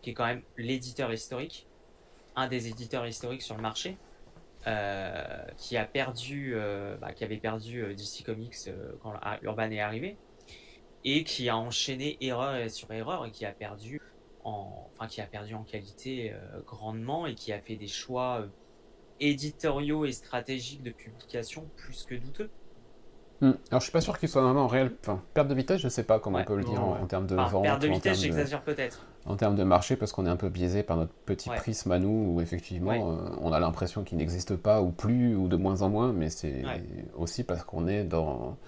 qui 0.00 0.10
est 0.10 0.14
quand 0.14 0.26
même 0.26 0.42
l'éditeur 0.56 1.12
historique, 1.12 1.66
un 2.36 2.48
des 2.48 2.68
éditeurs 2.68 3.06
historiques 3.06 3.42
sur 3.42 3.56
le 3.56 3.62
marché, 3.62 3.96
qui 5.56 5.76
a 5.76 5.84
perdu, 5.84 6.54
bah, 7.00 7.12
qui 7.12 7.24
avait 7.24 7.38
perdu 7.38 7.94
DC 7.94 8.24
Comics 8.24 8.56
quand 9.02 9.14
Urban 9.42 9.70
est 9.70 9.80
arrivé, 9.80 10.16
et 11.04 11.24
qui 11.24 11.48
a 11.48 11.56
enchaîné 11.56 12.18
erreur 12.20 12.70
sur 12.70 12.92
erreur 12.92 13.26
et 13.26 13.30
qui 13.30 13.46
a 13.46 13.52
perdu 13.52 14.00
enfin 14.44 15.06
qui 15.06 15.20
a 15.20 15.26
perdu 15.26 15.54
en 15.54 15.64
qualité 15.64 16.32
euh, 16.32 16.60
grandement 16.66 17.26
et 17.26 17.34
qui 17.34 17.52
a 17.52 17.60
fait 17.60 17.76
des 17.76 17.86
choix 17.86 18.40
euh, 18.40 18.46
éditoriaux 19.20 20.04
et 20.04 20.12
stratégiques 20.12 20.82
de 20.82 20.90
publication 20.90 21.68
plus 21.76 22.04
que 22.04 22.14
douteux. 22.14 22.50
Hmm. 23.40 23.52
Alors 23.70 23.80
je 23.80 23.84
suis 23.84 23.92
pas 23.92 24.02
sûr 24.02 24.18
qu'il 24.18 24.28
soit 24.28 24.42
vraiment 24.42 24.64
en 24.64 24.66
réel, 24.66 24.92
enfin 25.00 25.22
perte 25.32 25.48
de 25.48 25.54
vitesse, 25.54 25.80
je 25.80 25.88
sais 25.88 26.02
pas 26.02 26.18
comment 26.18 26.40
on 26.40 26.44
peut 26.44 26.56
le 26.56 26.64
dire 26.64 26.82
en, 26.82 27.06
termes 27.06 27.26
de 27.26 27.36
vente. 27.36 27.62
Perte 27.62 27.80
de 27.80 27.88
vitesse, 27.88 28.20
j'exagère 28.20 28.62
peut-être. 28.62 29.06
En 29.24 29.36
termes 29.36 29.56
de 29.56 29.64
marché, 29.64 29.96
parce 29.96 30.12
qu'on 30.12 30.26
est 30.26 30.30
un 30.30 30.36
peu 30.36 30.50
biaisé 30.50 30.82
par 30.82 30.96
notre 30.98 31.12
petit 31.12 31.48
prisme 31.48 31.90
à 31.92 31.98
nous, 31.98 32.34
où 32.34 32.40
effectivement 32.40 33.12
euh, 33.12 33.16
on 33.40 33.52
a 33.52 33.60
l'impression 33.60 34.04
qu'il 34.04 34.18
n'existe 34.18 34.56
pas 34.56 34.82
ou 34.82 34.90
plus 34.90 35.34
ou 35.36 35.48
de 35.48 35.56
moins 35.56 35.82
en 35.82 35.88
moins, 35.88 36.12
mais 36.12 36.28
c'est 36.28 36.62
aussi 37.14 37.42
parce 37.42 37.64
qu'on 37.64 37.88
est 37.88 38.04
dans, 38.04 38.58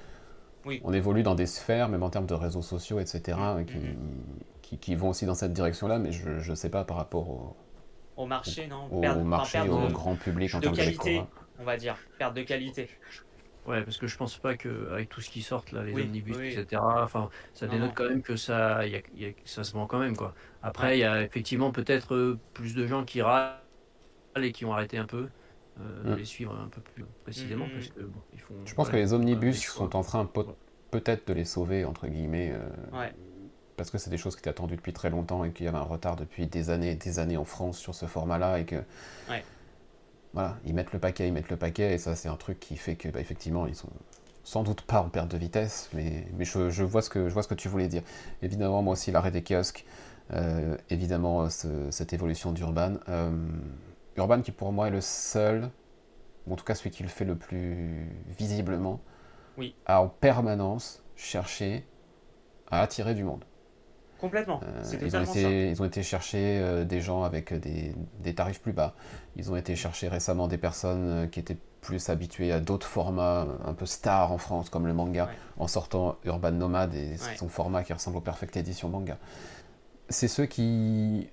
on 0.84 0.92
évolue 0.92 1.22
dans 1.22 1.34
des 1.34 1.46
sphères, 1.46 1.88
même 1.88 2.02
en 2.02 2.10
termes 2.10 2.26
de 2.26 2.34
réseaux 2.34 2.62
sociaux, 2.62 2.98
etc., 2.98 3.38
mm, 3.38 3.64
qui, 4.62 4.78
qui, 4.78 4.94
vont 4.94 5.10
aussi 5.10 5.26
dans 5.26 5.34
cette 5.34 5.52
direction-là, 5.52 5.98
mais 5.98 6.12
je 6.12 6.50
ne 6.50 6.54
sais 6.54 6.70
pas 6.70 6.84
par 6.84 6.96
rapport 6.96 7.28
au, 7.28 7.56
au 8.16 8.26
marché, 8.26 8.66
non 8.66 8.88
Au, 8.90 9.24
marché, 9.24 9.60
au 9.60 9.88
grand 9.88 10.16
public 10.16 10.54
en 10.54 10.60
termes 10.60 10.74
de 10.74 10.80
qualité, 10.80 11.22
on 11.58 11.64
va 11.64 11.76
dire, 11.76 11.96
perte 12.18 12.34
de 12.34 12.42
qualité. 12.42 12.88
Ouais, 13.66 13.82
parce 13.82 13.96
que 13.96 14.08
je 14.08 14.16
pense 14.16 14.38
pas 14.38 14.56
qu'avec 14.56 15.08
tout 15.08 15.20
ce 15.20 15.30
qui 15.30 15.40
sort, 15.40 15.64
là, 15.72 15.84
les 15.84 15.94
omnibus, 15.94 16.36
etc., 16.36 16.82
enfin, 16.82 17.30
ça 17.54 17.68
dénote 17.68 17.92
quand 17.94 18.08
même 18.08 18.22
que 18.22 18.34
ça, 18.34 18.84
y 18.86 18.96
a, 18.96 19.00
ça 19.44 19.62
se 19.62 19.72
vend 19.72 19.86
quand 19.86 20.00
même. 20.00 20.16
quoi. 20.16 20.34
Après, 20.62 20.98
il 20.98 21.00
y 21.00 21.04
a 21.04 21.22
effectivement 21.22 21.70
peut-être 21.70 22.14
euh, 22.14 22.38
plus 22.54 22.74
de 22.74 22.86
gens 22.86 23.04
qui 23.04 23.22
râlent 23.22 23.56
et 24.36 24.50
qui 24.50 24.64
ont 24.64 24.72
arrêté 24.72 24.98
un 24.98 25.06
peu 25.06 25.28
euh, 25.80 26.02
de 26.02 26.14
mm. 26.14 26.16
les 26.16 26.24
suivre 26.24 26.58
un 26.60 26.68
peu 26.68 26.80
plus 26.80 27.04
précisément. 27.22 27.66
Parce 27.72 27.88
que, 27.88 28.00
ils 28.32 28.40
font, 28.40 28.54
je 28.64 28.74
pense 28.74 28.88
que 28.88 28.96
les 28.96 29.12
omnibus 29.12 29.62
sont 29.62 29.94
en 29.94 30.02
train 30.02 30.28
peut-être 30.90 31.28
de 31.28 31.32
les 31.32 31.44
sauver, 31.44 31.84
entre 31.84 32.08
guillemets. 32.08 32.52
Euh, 32.52 32.98
ouais 32.98 33.12
parce 33.76 33.90
que 33.90 33.98
c'est 33.98 34.10
des 34.10 34.18
choses 34.18 34.36
qui 34.36 34.40
étaient 34.40 34.50
attendues 34.50 34.76
depuis 34.76 34.92
très 34.92 35.10
longtemps 35.10 35.44
et 35.44 35.50
qu'il 35.50 35.66
y 35.66 35.68
avait 35.68 35.78
un 35.78 35.82
retard 35.82 36.14
depuis 36.16 36.46
des 36.46 36.70
années 36.70 36.92
et 36.92 36.94
des 36.94 37.18
années 37.18 37.36
en 37.36 37.44
France 37.44 37.78
sur 37.78 37.94
ce 37.94 38.06
format-là 38.06 38.60
et 38.60 38.64
que 38.64 38.76
voilà, 40.32 40.56
ils 40.64 40.74
mettent 40.74 40.92
le 40.92 40.98
paquet, 40.98 41.28
ils 41.28 41.32
mettent 41.32 41.50
le 41.50 41.56
paquet 41.56 41.94
et 41.94 41.98
ça 41.98 42.16
c'est 42.16 42.28
un 42.28 42.36
truc 42.36 42.58
qui 42.60 42.76
fait 42.76 42.96
que 42.96 43.08
bah, 43.08 43.20
effectivement 43.20 43.66
ils 43.66 43.74
sont 43.74 43.90
sans 44.44 44.62
doute 44.62 44.82
pas 44.82 45.00
en 45.00 45.08
perte 45.08 45.30
de 45.30 45.38
vitesse, 45.38 45.88
mais, 45.92 46.26
mais 46.36 46.44
je, 46.44 46.82
vois 46.82 47.02
ce 47.02 47.10
que, 47.10 47.28
je 47.28 47.34
vois 47.34 47.42
ce 47.42 47.48
que 47.48 47.54
tu 47.54 47.68
voulais 47.68 47.88
dire. 47.88 48.02
Évidemment, 48.42 48.82
moi 48.82 48.94
aussi, 48.94 49.12
l'arrêt 49.12 49.30
des 49.30 49.42
kiosques, 49.42 49.84
euh, 50.32 50.76
évidemment, 50.90 51.48
cette 51.48 52.12
évolution 52.12 52.52
d'Urban. 52.52 52.94
Euh, 53.08 53.30
Urban 54.16 54.42
qui 54.42 54.50
pour 54.50 54.72
moi 54.72 54.88
est 54.88 54.90
le 54.90 55.00
seul, 55.00 55.70
ou 56.46 56.52
en 56.52 56.56
tout 56.56 56.64
cas 56.64 56.74
celui 56.74 56.90
qui 56.90 57.02
le 57.02 57.08
fait 57.08 57.24
le 57.24 57.36
plus 57.36 58.08
visiblement, 58.38 59.00
oui. 59.58 59.74
à 59.86 60.02
en 60.02 60.08
permanence 60.08 61.02
chercher 61.16 61.86
à 62.70 62.80
attirer 62.80 63.14
du 63.14 63.22
monde. 63.22 63.44
Complètement. 64.22 64.60
Euh, 64.62 64.82
ils, 65.02 65.16
ont 65.16 65.24
été, 65.24 65.70
ils 65.70 65.82
ont 65.82 65.84
été 65.84 66.04
chercher 66.04 66.60
euh, 66.60 66.84
des 66.84 67.00
gens 67.00 67.24
avec 67.24 67.52
des, 67.52 67.92
des, 68.20 68.34
tarifs 68.36 68.60
plus 68.60 68.72
bas. 68.72 68.94
Ils 69.34 69.50
ont 69.50 69.56
été 69.56 69.74
chercher 69.74 70.06
récemment 70.06 70.46
des 70.46 70.58
personnes 70.58 71.08
euh, 71.08 71.26
qui 71.26 71.40
étaient 71.40 71.56
plus 71.80 72.08
habituées 72.08 72.52
à 72.52 72.60
d'autres 72.60 72.86
formats 72.86 73.48
un 73.66 73.74
peu 73.74 73.84
stars 73.84 74.30
en 74.30 74.38
France, 74.38 74.70
comme 74.70 74.86
le 74.86 74.94
manga, 74.94 75.28
en 75.58 75.66
sortant 75.66 76.18
Urban 76.24 76.52
Nomad 76.52 76.94
et 76.94 77.16
son 77.36 77.48
format 77.48 77.82
qui 77.82 77.92
ressemble 77.92 78.18
au 78.18 78.20
Perfect 78.20 78.56
Edition 78.56 78.88
manga. 78.88 79.18
C'est 80.08 80.28
ceux 80.28 80.46
qui. 80.46 81.28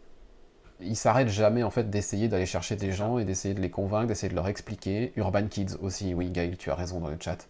Ils 0.81 0.95
s'arrêtent 0.95 1.29
jamais 1.29 1.61
en 1.61 1.69
fait 1.69 1.91
d'essayer 1.91 2.27
d'aller 2.27 2.47
chercher 2.47 2.75
des 2.75 2.91
gens 2.91 3.19
et 3.19 3.25
d'essayer 3.25 3.53
de 3.53 3.61
les 3.61 3.69
convaincre, 3.69 4.07
d'essayer 4.07 4.29
de 4.29 4.35
leur 4.35 4.47
expliquer. 4.47 5.13
Urban 5.15 5.45
Kids 5.45 5.75
aussi, 5.79 6.15
oui, 6.15 6.31
Gaël, 6.31 6.57
tu 6.57 6.71
as 6.71 6.75
raison 6.75 6.99
dans 6.99 7.09
le 7.09 7.17
chat. 7.19 7.47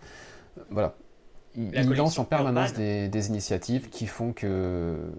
Voilà, 0.69 0.95
ils, 1.55 1.89
lancent 1.89 2.19
en 2.19 2.25
permanence 2.25 2.73
des, 2.73 3.27
initiatives 3.27 3.89
qui 3.89 4.07
font 4.07 4.33
que 4.33 5.11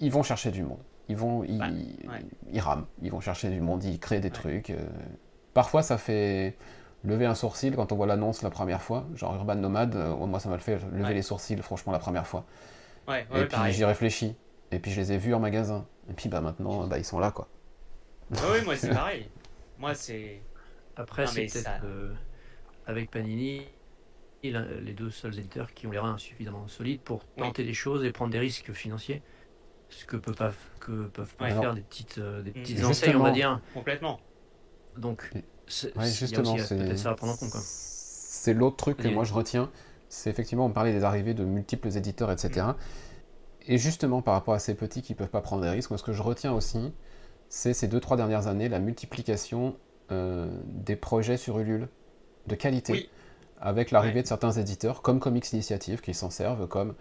ils 0.00 0.10
vont 0.10 0.22
chercher 0.22 0.50
du 0.50 0.62
monde. 0.62 0.78
Ils 1.08 1.16
vont, 1.16 1.42
ils, 1.42 1.96
ils, 2.52 2.60
rament, 2.60 2.86
ils 3.02 3.10
vont 3.10 3.20
chercher 3.20 3.48
du 3.48 3.60
monde, 3.60 3.82
ils 3.82 3.98
créent 3.98 4.20
des 4.20 4.30
trucs. 4.30 4.70
Euh. 4.70 4.86
Parfois, 5.54 5.82
ça 5.82 5.96
fait 5.96 6.56
lever 7.04 7.24
un 7.24 7.34
sourcil 7.34 7.74
quand 7.74 7.92
on 7.92 7.96
voit 7.96 8.06
l'annonce 8.06 8.42
la 8.42 8.50
première 8.50 8.82
fois. 8.82 9.06
Genre 9.14 9.34
Urban 9.34 9.54
Nomad, 9.54 9.94
euh, 9.94 10.14
moi 10.26 10.38
ça 10.38 10.50
m'a 10.50 10.58
fait 10.58 10.78
lever 10.92 11.14
les 11.14 11.22
sourcils, 11.22 11.56
franchement, 11.56 11.92
la 11.92 11.98
première 11.98 12.26
fois. 12.26 12.44
et 13.08 13.44
puis 13.46 13.72
j'y 13.72 13.84
réfléchis. 13.84 14.36
Et 14.70 14.78
puis 14.78 14.90
je 14.90 15.00
les 15.00 15.12
ai 15.12 15.18
vus 15.18 15.32
en 15.32 15.40
magasin. 15.40 15.86
Et 16.10 16.12
puis 16.12 16.28
bah 16.28 16.40
maintenant, 16.40 16.86
bah, 16.86 16.98
ils 16.98 17.04
sont 17.04 17.18
là, 17.18 17.30
quoi. 17.30 17.48
oui, 18.30 18.64
moi 18.64 18.76
c'est 18.76 18.90
pareil. 18.90 19.28
Moi 19.78 19.94
c'est. 19.94 20.42
Après, 20.96 21.26
c'est 21.26 21.46
peut-être 21.46 21.70
euh, 21.84 22.12
avec 22.86 23.10
Panini, 23.10 23.62
les 24.42 24.92
deux 24.92 25.10
seuls 25.10 25.38
éditeurs 25.38 25.72
qui 25.74 25.86
ont 25.86 25.90
les 25.90 25.98
reins 25.98 26.18
suffisamment 26.18 26.66
solides 26.68 27.00
pour 27.00 27.24
tenter 27.36 27.64
des 27.64 27.74
choses 27.74 28.04
et 28.04 28.12
prendre 28.12 28.32
des 28.32 28.38
risques 28.38 28.72
financiers. 28.72 29.22
Ce 29.90 30.04
que, 30.04 30.16
peut 30.16 30.34
pas, 30.34 30.52
que 30.80 31.06
peuvent 31.06 31.34
pas 31.36 31.48
faire 31.48 31.74
des 31.74 31.80
petites, 31.80 32.18
euh, 32.18 32.42
des 32.42 32.50
petites 32.50 32.84
enseignes, 32.84 33.16
on 33.16 33.22
va 33.22 33.30
dire. 33.30 33.60
Complètement. 33.72 34.20
Donc, 34.98 35.30
justement, 35.66 36.58
c'est 36.58 36.96
ça 36.96 37.10
à 37.10 37.14
prendre 37.14 37.32
en 37.32 37.36
compte. 37.36 37.50
C'est 37.54 38.52
l'autre 38.52 38.76
truc 38.76 38.98
que 38.98 39.08
moi 39.08 39.24
je 39.24 39.32
retiens. 39.32 39.70
C'est 40.10 40.30
effectivement, 40.30 40.66
on 40.66 40.70
parlait 40.70 40.92
des 40.92 41.04
arrivées 41.04 41.34
de 41.34 41.44
multiples 41.44 41.88
éditeurs, 41.88 42.32
etc. 42.32 42.66
Mm. 42.66 42.74
Et 43.66 43.78
justement, 43.78 44.22
par 44.22 44.34
rapport 44.34 44.54
à 44.54 44.58
ces 44.58 44.74
petits 44.74 45.02
qui 45.02 45.14
peuvent 45.14 45.28
pas 45.28 45.42
prendre 45.42 45.62
des 45.62 45.68
risques, 45.68 45.90
moi 45.90 45.98
ce 45.98 46.02
que 46.02 46.12
je 46.12 46.22
retiens 46.22 46.52
aussi, 46.52 46.92
c'est 47.48 47.74
ces 47.74 47.88
deux, 47.88 48.00
trois 48.00 48.16
dernières 48.16 48.46
années, 48.46 48.68
la 48.68 48.78
multiplication 48.78 49.76
euh, 50.10 50.48
des 50.64 50.96
projets 50.96 51.36
sur 51.36 51.58
Ulule 51.58 51.88
de 52.46 52.54
qualité 52.54 53.10
avec 53.60 53.90
l'arrivée 53.90 54.22
de 54.22 54.26
certains 54.26 54.52
éditeurs, 54.52 55.02
comme 55.02 55.20
Comics 55.20 55.52
Initiative, 55.52 56.00
qui 56.00 56.14
s'en 56.14 56.30
servent, 56.30 56.66
comme 56.66 56.94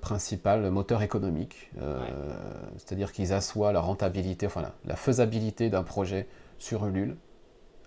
principal 0.00 0.70
moteur 0.70 1.02
économique. 1.02 1.70
C'est-à-dire 2.78 3.12
qu'ils 3.12 3.32
assoient 3.32 3.72
la 3.72 3.80
rentabilité, 3.80 4.46
enfin 4.46 4.62
la 4.84 4.96
faisabilité 4.96 5.68
d'un 5.70 5.82
projet 5.82 6.26
sur 6.58 6.86
Ulule. 6.86 7.16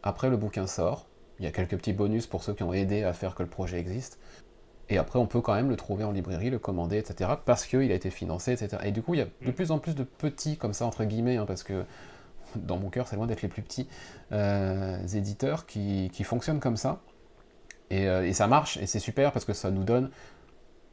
Après, 0.04 0.30
le 0.30 0.38
bouquin 0.38 0.68
sort. 0.68 1.08
Il 1.40 1.46
y 1.46 1.48
a 1.48 1.52
quelques 1.52 1.78
petits 1.78 1.94
bonus 1.94 2.28
pour 2.28 2.44
ceux 2.44 2.54
qui 2.54 2.64
ont 2.64 2.74
aidé 2.74 3.04
à 3.04 3.14
faire 3.14 3.36
que 3.36 3.44
le 3.44 3.50
projet 3.50 3.80
existe. 3.80 4.20
Et 4.90 4.98
après, 4.98 5.20
on 5.20 5.26
peut 5.26 5.42
quand 5.42 5.56
même 5.56 5.70
le 5.70 5.76
trouver 5.76 6.04
en 6.04 6.12
librairie, 6.12 6.50
le 6.50 6.60
commander, 6.60 6.98
etc. 6.98 7.32
Parce 7.44 7.66
qu'il 7.66 7.92
a 7.92 7.96
été 7.96 8.10
financé, 8.12 8.52
etc. 8.52 8.78
Et 8.86 8.92
du 8.92 9.02
coup, 9.02 9.16
il 9.16 9.18
y 9.18 9.22
a 9.22 9.26
de 9.26 9.50
mm. 9.50 9.54
plus 9.54 9.72
en 9.72 9.80
plus 9.80 9.96
de 9.96 10.04
petits, 10.04 10.58
comme 10.58 10.74
ça, 10.74 10.86
entre 10.86 11.04
guillemets, 11.04 11.38
hein, 11.38 11.46
parce 11.46 11.64
que 11.64 11.84
dans 12.56 12.78
mon 12.78 12.90
cœur, 12.90 13.08
c'est 13.08 13.16
loin 13.16 13.28
d'être 13.28 13.42
les 13.42 13.50
plus 13.50 13.64
petits, 13.64 13.88
euh, 14.32 15.06
éditeurs 15.08 15.66
qui, 15.66 16.10
fonctionnent 16.24 16.60
comme 16.60 16.78
ça. 16.78 17.02
Euh, 17.92 18.24
et, 18.24 18.34
ça 18.34 18.48
marche, 18.48 18.78
et 18.78 18.88
c'est 18.88 19.00
super 19.00 19.32
parce 19.32 19.46
que 19.46 19.54
ça 19.54 19.72
nous 19.72 19.84
donne. 19.84 20.10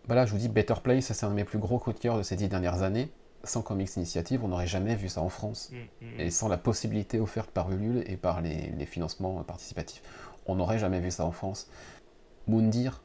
Voilà, 0.06 0.26
je 0.26 0.32
vous 0.32 0.38
dis, 0.38 0.48
Better 0.48 0.74
Place, 0.82 1.12
c'est 1.12 1.24
un 1.24 1.30
de 1.30 1.34
mes 1.34 1.44
plus 1.44 1.58
gros 1.58 1.78
coups 1.78 1.96
de 1.96 2.00
cœur 2.00 2.18
de 2.18 2.22
ces 2.22 2.36
dix 2.36 2.48
dernières 2.48 2.82
années. 2.82 3.10
Sans 3.44 3.62
Comics 3.62 3.96
Initiative, 3.96 4.44
on 4.44 4.48
n'aurait 4.48 4.66
jamais 4.66 4.94
vu 4.94 5.08
ça 5.08 5.20
en 5.20 5.28
France. 5.28 5.70
Mm, 5.72 6.06
mm, 6.06 6.20
et 6.20 6.30
sans 6.30 6.48
la 6.48 6.58
possibilité 6.58 7.18
offerte 7.18 7.50
par 7.50 7.70
Ulule 7.72 8.04
et 8.06 8.16
par 8.16 8.40
les, 8.40 8.72
les 8.78 8.86
financements 8.86 9.42
participatifs, 9.42 10.02
on 10.46 10.56
n'aurait 10.56 10.78
jamais 10.78 11.00
vu 11.00 11.10
ça 11.10 11.24
en 11.24 11.32
France. 11.32 11.68
Moundir, 12.46 13.02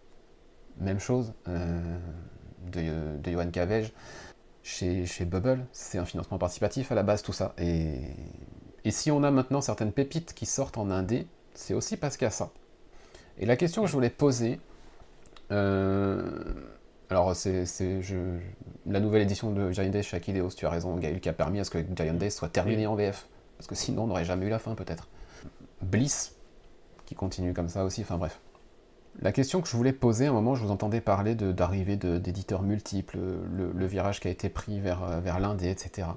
même 0.80 1.00
chose, 1.00 1.34
euh, 1.48 1.98
de, 2.72 3.18
de 3.18 3.32
Johan 3.32 3.50
Cavege. 3.50 3.94
Chez, 4.64 5.06
chez 5.06 5.24
Bubble, 5.24 5.66
c'est 5.72 5.98
un 5.98 6.04
financement 6.04 6.38
participatif 6.38 6.92
à 6.92 6.96
la 6.96 7.04
base, 7.04 7.22
tout 7.22 7.32
ça. 7.32 7.54
Et, 7.58 8.02
et 8.84 8.92
si 8.92 9.12
on 9.12 9.24
a 9.24 9.32
maintenant 9.32 9.62
certaines 9.62 9.94
pépites 9.94 10.34
qui 10.34 10.46
sortent 10.46 10.78
en 10.78 10.92
indé, 10.92 11.26
c'est 11.54 11.74
aussi 11.74 11.96
parce 11.96 12.18
qu'il 12.18 12.26
y 12.26 12.28
a 12.28 12.32
ça. 12.32 12.52
Et 13.40 13.46
la 13.46 13.56
question 13.56 13.84
que 13.84 13.88
je 13.88 13.94
voulais 13.94 14.10
poser, 14.10 14.60
euh, 15.52 16.44
alors 17.10 17.36
c'est 17.36 17.66
la 18.86 19.00
nouvelle 19.00 19.22
édition 19.22 19.52
de 19.52 19.72
Giant 19.72 19.90
Days 19.90 20.04
chez 20.04 20.18
Akileos, 20.18 20.50
tu 20.50 20.66
as 20.66 20.70
raison 20.70 20.96
Gaël, 20.98 21.20
qui 21.20 21.30
a 21.30 21.34
permis 21.34 21.60
à 21.60 21.64
ce 21.64 21.70
que 21.70 21.80
Giant 21.96 22.14
Days 22.14 22.32
soit 22.32 22.50
terminé 22.50 22.88
en 22.88 22.96
VF. 22.96 23.28
Parce 23.58 23.68
que 23.68 23.76
sinon 23.76 24.04
on 24.04 24.08
n'aurait 24.08 24.26
jamais 24.26 24.46
eu 24.46 24.50
la 24.50 24.60
fin 24.60 24.76
peut-être. 24.76 25.08
Bliss, 25.82 26.36
qui 27.06 27.16
continue 27.16 27.54
comme 27.54 27.70
ça 27.70 27.86
aussi, 27.86 28.02
enfin 28.02 28.18
bref. 28.18 28.40
La 29.22 29.32
question 29.32 29.62
que 29.62 29.68
je 29.68 29.76
voulais 29.76 29.94
poser, 29.94 30.28
à 30.28 30.30
un 30.30 30.34
moment, 30.34 30.54
je 30.54 30.64
vous 30.64 30.70
entendais 30.70 31.02
parler 31.02 31.34
d'arrivée 31.34 31.96
d'éditeurs 31.96 32.62
multiples, 32.62 33.18
le, 33.18 33.86
virage 33.88 34.20
qui 34.20 34.28
a 34.28 34.32
été 34.32 34.48
pris 34.48 34.80
vers, 34.80 35.22
vers 35.22 35.40
l'Inde, 35.40 35.64
etc. 35.64 36.10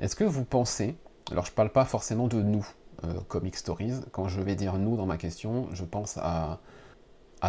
Est-ce 0.00 0.16
que 0.16 0.24
vous 0.24 0.44
pensez, 0.44 0.96
alors 1.30 1.44
je 1.44 1.52
ne 1.52 1.54
parle 1.54 1.70
pas 1.70 1.84
forcément 1.84 2.26
de 2.26 2.42
nous, 2.42 2.66
euh, 3.04 3.20
Comic 3.28 3.56
Stories, 3.56 4.00
quand 4.12 4.28
je 4.28 4.40
vais 4.40 4.54
dire 4.54 4.78
nous 4.78 4.96
dans 4.96 5.06
ma 5.06 5.16
question, 5.16 5.68
je 5.72 5.84
pense 5.84 6.18
à, 6.18 6.60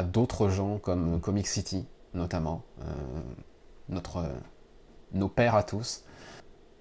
d'autres 0.03 0.49
gens 0.49 0.77
comme 0.77 1.19
Comic 1.19 1.47
City, 1.47 1.85
notamment, 2.13 2.63
euh, 2.81 2.85
notre, 3.89 4.25
nos 5.13 5.27
pères 5.27 5.55
à 5.55 5.63
tous. 5.63 6.05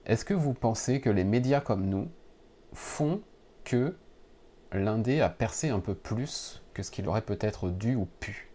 Est-ce 0.06 0.24
que 0.24 0.34
vous 0.34 0.54
pensez 0.54 1.00
que 1.00 1.10
les 1.10 1.24
médias 1.24 1.60
comme 1.60 1.86
nous 1.86 2.08
font 2.72 3.20
que 3.64 3.96
l'Indé 4.72 5.20
a 5.20 5.28
percé 5.28 5.70
un 5.70 5.80
peu 5.80 5.94
plus 5.94 6.62
que 6.74 6.82
ce 6.82 6.90
qu'il 6.90 7.08
aurait 7.08 7.22
peut-être 7.22 7.68
dû 7.70 7.96
ou 7.96 8.06
pu? 8.20 8.49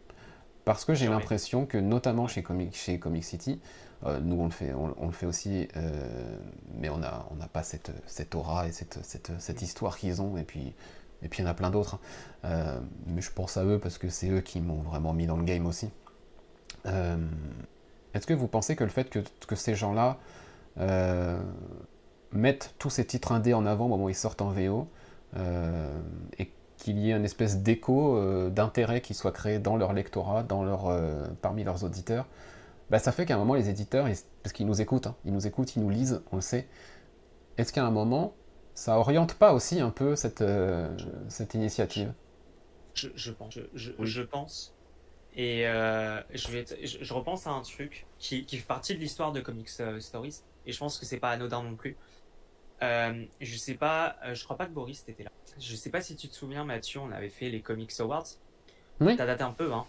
Parce 0.65 0.83
que 0.83 0.95
j'ai 0.95 1.07
l'impression 1.07 1.67
que, 1.67 1.77
notamment 1.77 2.27
chez 2.27 2.41
Comic, 2.41 2.75
chez 2.75 2.97
Comic 2.97 3.23
City, 3.23 3.61
euh, 4.05 4.19
nous 4.19 4.41
on 4.41 4.45
le 4.45 4.51
fait, 4.51 4.73
on, 4.73 5.05
le 5.05 5.11
fait 5.11 5.27
aussi, 5.27 5.67
euh, 5.77 6.37
mais 6.73 6.89
on 6.89 6.97
n'a 6.97 7.25
on 7.31 7.35
pas 7.47 7.61
cette, 7.61 7.91
cette, 8.07 8.33
aura 8.33 8.67
et 8.67 8.71
cette, 8.71 8.99
cette, 9.03 9.31
cette 9.39 9.61
histoire 9.61 9.97
qu'ils 9.97 10.21
ont, 10.21 10.37
et 10.37 10.43
puis 10.43 10.73
et 11.21 11.29
puis 11.29 11.41
il 11.41 11.45
y 11.45 11.47
en 11.47 11.51
a 11.51 11.53
plein 11.53 11.69
d'autres. 11.69 11.95
Hein. 11.95 11.99
Euh, 12.45 12.79
mais 13.07 13.21
je 13.21 13.31
pense 13.31 13.57
à 13.57 13.63
eux 13.63 13.79
parce 13.79 13.97
que 13.99 14.09
c'est 14.09 14.29
eux 14.29 14.41
qui 14.41 14.59
m'ont 14.59 14.81
vraiment 14.81 15.13
mis 15.13 15.27
dans 15.27 15.37
le 15.37 15.43
game 15.43 15.65
aussi. 15.65 15.89
Est-ce 18.13 18.27
que 18.27 18.33
vous 18.33 18.47
pensez 18.47 18.75
que 18.75 18.83
le 18.83 18.91
fait 18.91 19.09
que, 19.09 19.19
que 19.47 19.55
ces 19.55 19.75
gens-là 19.75 20.17
mettent 22.31 22.75
tous 22.77 22.89
ces 22.89 23.05
titres 23.05 23.31
indés 23.31 23.53
en 23.53 23.65
avant 23.65 23.85
au 23.85 23.89
moment 23.89 24.05
où 24.05 24.09
ils 24.09 24.15
sortent 24.15 24.41
en 24.41 24.49
VO, 24.49 24.87
et 26.37 26.51
qu'il 26.77 26.99
y 26.99 27.11
ait 27.11 27.15
une 27.15 27.25
espèce 27.25 27.57
d'écho 27.57 28.17
euh, 28.17 28.49
d'intérêt 28.49 29.01
qui 29.01 29.13
soit 29.13 29.31
créé 29.31 29.59
dans 29.59 29.77
leur 29.77 29.93
lectorat, 29.93 30.43
dans 30.43 30.63
leur, 30.63 30.87
euh, 30.87 31.25
parmi 31.41 31.63
leurs 31.63 31.83
auditeurs, 31.83 32.27
bah, 32.89 32.99
ça 32.99 33.11
fait 33.11 33.25
qu'à 33.25 33.35
un 33.35 33.37
moment, 33.37 33.55
les 33.55 33.69
éditeurs, 33.69 34.07
parce 34.43 34.53
qu'ils 34.53 34.67
nous 34.67 34.81
écoutent, 34.81 35.07
hein, 35.07 35.15
ils 35.25 35.33
nous 35.33 35.47
écoutent, 35.47 35.75
ils 35.75 35.81
nous 35.81 35.89
lisent, 35.89 36.21
on 36.31 36.37
le 36.37 36.41
sait, 36.41 36.67
est-ce 37.57 37.73
qu'à 37.73 37.85
un 37.85 37.91
moment, 37.91 38.35
ça 38.73 38.99
oriente 38.99 39.35
pas 39.35 39.53
aussi 39.53 39.79
un 39.79 39.89
peu 39.89 40.15
cette, 40.15 40.41
euh, 40.41 40.95
cette 41.29 41.53
initiative? 41.53 42.13
Je, 42.93 43.31
pense. 43.31 43.57
Je, 43.73 44.21
pense. 44.21 44.73
Et 45.35 45.63
je, 45.63 46.47
vais 46.51 46.65
je, 46.81 47.13
repense 47.13 47.45
à 47.45 47.51
un 47.51 47.61
truc 47.61 48.05
qui, 48.19 48.45
qui 48.45 48.55
fait 48.55 48.65
partie 48.65 48.95
de 48.95 48.99
l'histoire 48.99 49.33
de 49.33 49.41
Comics 49.41 49.69
Stories, 49.99 50.41
et 50.65 50.71
je 50.71 50.79
pense 50.79 50.97
que 50.97 51.05
c'est 51.05 51.19
pas 51.19 51.31
anodin 51.31 51.63
non 51.63 51.75
plus. 51.75 51.97
Je 52.81 53.57
sais 53.57 53.75
pas, 53.75 54.15
je 54.33 54.43
crois 54.43 54.57
pas 54.57 54.65
que 54.65 54.71
Boris 54.71 55.03
était 55.07 55.23
là 55.23 55.31
je 55.57 55.75
sais 55.75 55.89
pas 55.89 56.01
si 56.01 56.15
tu 56.15 56.27
te 56.27 56.35
souviens, 56.35 56.63
Mathieu, 56.63 56.99
on 56.99 57.11
avait 57.11 57.29
fait 57.29 57.49
les 57.49 57.61
Comics 57.61 57.91
Awards. 57.99 58.27
Oui. 58.99 59.15
Ça 59.17 59.25
date 59.25 59.41
un 59.41 59.51
peu, 59.51 59.73
hein. 59.73 59.85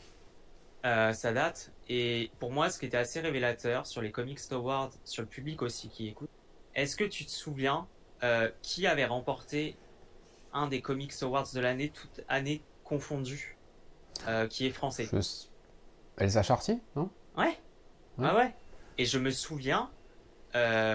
Euh, 0.85 1.13
ça 1.13 1.33
date. 1.33 1.73
Et 1.89 2.31
pour 2.39 2.53
moi, 2.53 2.71
ce 2.71 2.79
qui 2.79 2.87
était 2.87 2.97
assez 2.97 3.21
révélateur 3.21 3.87
sur 3.87 4.03
les 4.03 4.13
Comics 4.13 4.41
Awards, 4.53 4.93
sur 5.05 5.23
le 5.23 5.29
public 5.29 5.63
aussi 5.63 5.89
qui 5.89 6.09
écoute, 6.09 6.31
est-ce 6.75 6.97
que 6.97 7.05
tu 7.05 7.25
te 7.25 7.31
souviens 7.31 7.87
euh, 8.23 8.51
qui 8.63 8.87
avait 8.87 9.07
remporté 9.07 9.77
un 10.53 10.69
des 10.69 10.81
Comics 10.81 11.13
Awards 11.23 11.49
de 11.53 11.61
l'année, 11.61 11.91
toute 11.91 12.25
année 12.29 12.63
confondue, 12.85 13.57
euh, 14.29 14.47
qui 14.47 14.67
est 14.67 14.71
français? 14.71 15.09
Elsa 16.19 16.43
Chartier, 16.43 16.79
non? 16.95 17.11
Ouais. 17.37 17.59
ouais. 18.19 18.27
Ah 18.29 18.37
ouais. 18.37 18.55
Et 18.99 19.05
je 19.05 19.19
me 19.19 19.31
souviens, 19.31 19.91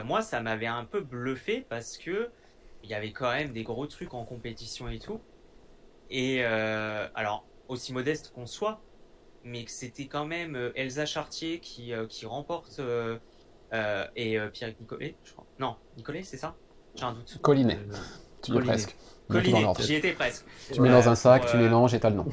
moi, 0.04 0.22
ça 0.22 0.42
m'avait 0.42 0.68
un 0.68 0.86
peu 0.86 1.02
bluffé 1.02 1.66
parce 1.70 1.98
que 1.98 2.32
il 2.84 2.90
y 2.90 2.94
avait 2.94 3.12
quand 3.12 3.32
même 3.32 3.52
des 3.52 3.64
gros 3.64 3.86
trucs 3.88 4.14
en 4.14 4.26
compétition 4.26 4.90
et 4.90 5.00
tout. 5.00 5.22
Et 6.10 6.44
euh, 6.44 7.08
alors, 7.16 7.46
aussi 7.68 7.94
modeste 7.94 8.32
qu'on 8.34 8.46
soit, 8.46 8.82
mais 9.44 9.64
que 9.64 9.72
c'était 9.72 10.08
quand 10.08 10.26
même 10.26 10.56
euh, 10.56 10.72
Elsa 10.76 11.06
Chartier 11.06 11.60
qui, 11.60 11.94
euh, 11.94 12.06
qui 12.08 12.26
remporte 12.26 12.82
et 14.16 14.38
Pierre 14.52 14.74
Nicolet, 14.80 15.16
je 15.24 15.32
crois. 15.32 15.46
Non, 15.58 15.78
Nicolet, 15.96 16.24
c'est 16.24 16.38
ça? 16.38 16.56
J'ai 16.96 17.06
un 17.06 17.14
doute. 17.14 17.40
Collinet. 17.42 17.80
Tu 18.42 18.52
y 18.52 18.58
es 18.58 18.60
presque. 18.60 18.98
Collinet, 19.30 19.66
j'y 19.80 19.96
étais 19.96 20.12
presque. 20.12 20.46
Tu 20.74 20.82
mets 20.82 20.90
dans 20.90 21.08
un 21.08 21.16
sac, 21.16 21.46
tu 21.46 21.56
mélanges 21.56 21.94
et 21.94 22.00
t'as 22.00 22.10
le 22.10 22.18
nom. 22.18 22.28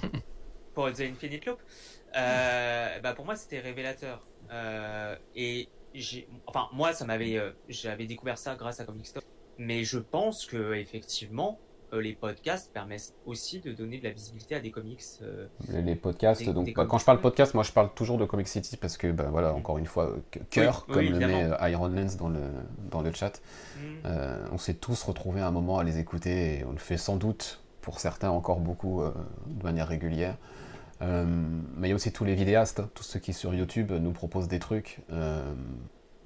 pour 0.74 0.92
The 0.92 1.02
Infinite 1.02 1.46
Loop. 1.46 1.60
bah 2.12 3.12
pour 3.14 3.24
moi, 3.24 3.36
c'était 3.36 3.60
révélateur. 3.60 4.26
et 5.36 5.68
enfin, 6.46 6.68
moi, 6.72 6.92
ça 6.92 7.04
m'avait, 7.04 7.40
j'avais 7.68 8.06
découvert 8.06 8.38
ça 8.38 8.54
grâce 8.56 8.80
à 8.80 8.84
Comic 8.84 9.06
Stop 9.06 9.24
mais 9.58 9.84
je 9.84 9.98
pense 9.98 10.46
que 10.46 10.74
effectivement, 10.74 11.58
euh, 11.92 12.00
les 12.00 12.14
podcasts 12.14 12.72
permettent 12.72 13.14
aussi 13.26 13.60
de 13.60 13.72
donner 13.72 13.98
de 13.98 14.04
la 14.04 14.10
visibilité 14.10 14.54
à 14.54 14.60
des 14.60 14.70
comics. 14.70 15.02
Euh, 15.22 15.48
les, 15.68 15.96
podcasts, 15.96 16.48
donc 16.48 16.72
bah, 16.74 16.86
quand 16.88 16.98
je 16.98 17.04
parle 17.04 17.20
podcast, 17.20 17.54
moi 17.54 17.64
je 17.64 17.72
parle 17.72 17.92
toujours 17.94 18.18
de 18.18 18.24
Comic 18.24 18.46
City 18.46 18.76
parce 18.76 18.96
que, 18.96 19.10
bah, 19.10 19.26
voilà, 19.30 19.52
encore 19.54 19.78
une 19.78 19.86
fois, 19.86 20.14
cœur, 20.50 20.86
comme 20.86 21.04
le 21.04 21.18
met 21.18 21.44
euh, 21.44 21.68
Iron 21.68 21.88
Lens 21.88 22.16
dans 22.16 22.28
le, 22.28 22.40
dans 22.90 23.02
le 23.02 23.12
chat. 23.12 23.40
Mm. 23.78 24.08
on 24.52 24.58
s'est 24.58 24.74
tous 24.74 25.02
retrouvés 25.02 25.40
à 25.40 25.48
un 25.48 25.52
moment 25.52 25.78
à 25.78 25.84
les 25.84 25.98
écouter 25.98 26.60
et 26.60 26.64
on 26.64 26.72
le 26.72 26.78
fait 26.78 26.98
sans 26.98 27.16
doute 27.16 27.60
pour 27.80 28.00
certains 28.00 28.30
encore 28.30 28.60
beaucoup 28.60 29.02
de 29.46 29.62
manière 29.62 29.88
régulière. 29.88 30.36
Mais 31.00 31.86
il 31.86 31.90
y 31.90 31.92
a 31.92 31.94
aussi 31.94 32.12
tous 32.12 32.24
les 32.24 32.34
vidéastes, 32.34 32.82
tous 32.94 33.04
ceux 33.04 33.20
qui 33.20 33.32
sur 33.32 33.54
YouTube 33.54 33.92
nous 33.92 34.12
proposent 34.12 34.48
des 34.48 34.58
trucs. 34.58 35.00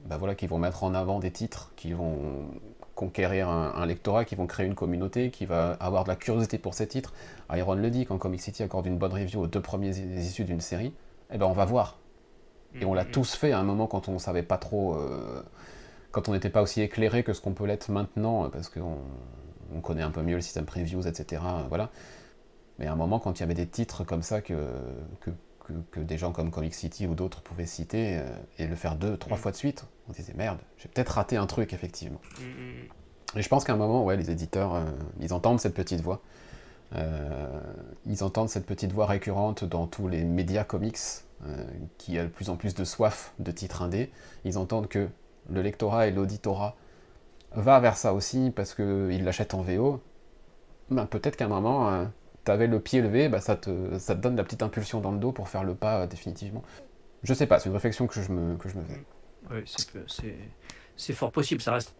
Bah, 0.07 0.17
voilà, 0.17 0.35
qui 0.35 0.47
vont 0.47 0.59
mettre 0.59 0.83
en 0.83 0.95
avant 0.95 1.21
des 1.21 1.31
titres, 1.31 1.73
qui 1.77 1.93
vont 1.93 2.49
conquérir 2.95 3.49
un, 3.49 3.87
lectorat, 3.87 4.25
qui 4.25 4.35
vont 4.35 4.47
créer 4.47 4.67
une 4.67 4.75
communauté, 4.75 5.31
qui 5.31 5.47
va 5.47 5.73
avoir 5.81 6.05
de 6.05 6.09
la 6.09 6.17
curiosité 6.17 6.59
pour 6.59 6.75
ces 6.75 6.87
titres. 6.87 7.13
Iron 7.53 7.75
le 7.75 7.91
dit, 7.91 8.05
quand 8.05 8.19
Comic 8.19 8.41
City 8.41 8.63
accorde 8.63 8.87
une 8.87 8.99
bonne 8.99 9.13
review 9.13 9.41
aux 9.41 9.47
deux 9.47 9.61
premiers 9.61 9.97
issues 9.99 10.45
d'une 10.45 10.61
série, 10.61 10.93
eh 11.33 11.39
ben 11.39 11.47
on 11.47 11.53
va 11.53 11.65
voir. 11.65 11.99
Et 12.81 12.85
on 12.85 12.95
l'a 12.95 13.05
mm-hmm. 13.05 13.11
tous 13.11 13.35
fait 13.35 13.53
à 13.53 13.59
un 13.59 13.63
moment 13.63 13.87
quand 13.87 14.09
on 14.09 14.19
savait 14.19 14.43
pas 14.43 14.59
trop, 14.59 14.95
euh, 14.95 15.43
quand 16.11 16.29
on 16.29 16.33
n'était 16.33 16.51
pas 16.51 16.63
aussi 16.63 16.81
éclairé 16.81 17.23
que 17.23 17.33
ce 17.33 17.41
qu'on 17.41 17.53
peut 17.53 17.67
l'être 17.67 17.91
maintenant, 17.91 18.49
parce 18.51 18.69
qu'on 18.69 18.99
on 19.75 19.81
connaît 19.81 20.03
un 20.03 20.11
peu 20.11 20.23
mieux 20.23 20.37
le 20.37 20.41
système 20.41 20.65
previews, 20.65 21.07
etc. 21.07 21.43
Voilà. 21.69 21.91
Mais 22.83 22.89
à 22.89 22.93
un 22.93 22.97
moment, 22.97 23.21
quand 23.21 23.39
il 23.39 23.41
y 23.41 23.45
avait 23.45 23.55
des 23.55 23.69
titres 23.69 24.03
comme 24.03 24.23
ça 24.23 24.41
que, 24.41 24.55
que, 25.21 25.31
que, 25.93 26.01
des 26.01 26.19
gens 26.19 26.33
comme 26.33 26.51
Comic 26.51 26.75
City 26.75 27.07
ou 27.07 27.15
d'autres 27.15 27.41
pouvaient 27.41 27.65
citer 27.65 28.19
euh, 28.19 28.29
et 28.59 28.67
le 28.67 28.75
faire 28.75 28.97
deux, 28.97 29.17
trois 29.17 29.37
mm. 29.39 29.41
fois 29.41 29.51
de 29.53 29.57
suite, 29.57 29.85
on 30.09 30.13
disait 30.13 30.35
merde, 30.35 30.59
j'ai 30.79 30.89
peut-être 30.89 31.11
raté 31.11 31.37
un 31.37 31.47
truc, 31.47 31.73
effectivement. 31.73 32.21
Mm, 32.41 32.45
mm, 32.45 33.39
et 33.39 33.43
je 33.43 33.49
pense 33.49 33.63
qu'à 33.63 33.73
un 33.73 33.77
moment, 33.77 34.05
ouais, 34.05 34.17
les 34.17 34.33
éditeurs, 34.33 34.75
euh, 34.75 34.85
ils 35.21 35.33
entendent 35.33 35.61
cette 35.61 35.75
petite 35.75 36.01
voix. 36.01 36.23
Euh, 36.97 37.61
ils 38.05 38.25
entendent 38.25 38.49
cette 38.49 38.67
petite 38.67 38.91
voix 38.91 39.07
récurrente 39.07 39.63
dans 39.65 39.87
tous 39.87 40.09
les 40.09 40.25
médias 40.25 40.65
comics, 40.65 40.99
qui 41.99 42.19
a 42.19 42.25
de 42.25 42.29
plus 42.29 42.51
en 42.51 42.57
plus 42.57 42.75
de 42.75 42.85
soif 42.85 43.33
de 43.39 43.51
titres 43.51 43.83
indés. 43.83 44.13
Ils 44.45 44.59
entendent 44.59 44.89
que 44.89 45.09
le 45.51 45.63
lectorat 45.63 46.07
et 46.07 46.13
l'auditorat 46.13 46.77
va 47.53 47.81
vers 47.81 47.97
ça 47.97 48.13
aussi 48.13 48.53
parce 48.55 48.75
qu'ils 48.75 49.25
l'achètent 49.25 49.55
en 49.55 49.63
VO. 49.63 50.01
Ben, 50.91 51.07
peut-être 51.07 51.37
qu'à 51.37 51.47
un 51.47 51.49
moment, 51.49 52.07
tu 52.45 52.51
avais 52.51 52.67
le 52.67 52.81
pied 52.81 53.01
levé, 53.01 53.29
bah, 53.29 53.41
ça, 53.41 53.57
te, 53.57 53.99
ça 53.99 54.15
te 54.15 54.21
donne 54.21 54.37
la 54.37 54.45
petite 54.45 54.63
impulsion 54.63 55.01
dans 55.01 55.13
le 55.13 55.19
dos 55.19 55.33
pour 55.33 55.49
faire 55.49 55.65
le 55.65 55.75
pas 55.75 56.07
définitivement. 56.07 56.63
Je 57.23 57.35
sais 57.35 57.47
pas, 57.47 57.61
c'est 57.61 57.69
une 57.69 57.75
réflexion 57.75 58.07
que 58.07 58.21
je 58.21 58.33
me, 58.33 58.57
que 58.57 58.69
je 58.69 58.77
me 58.77 58.85
fais. 58.85 59.05
Oui, 59.51 59.65
c'est 60.97 61.13
fort 61.13 61.33
possible, 61.33 61.61
ça 61.61 61.75
reste 61.75 61.97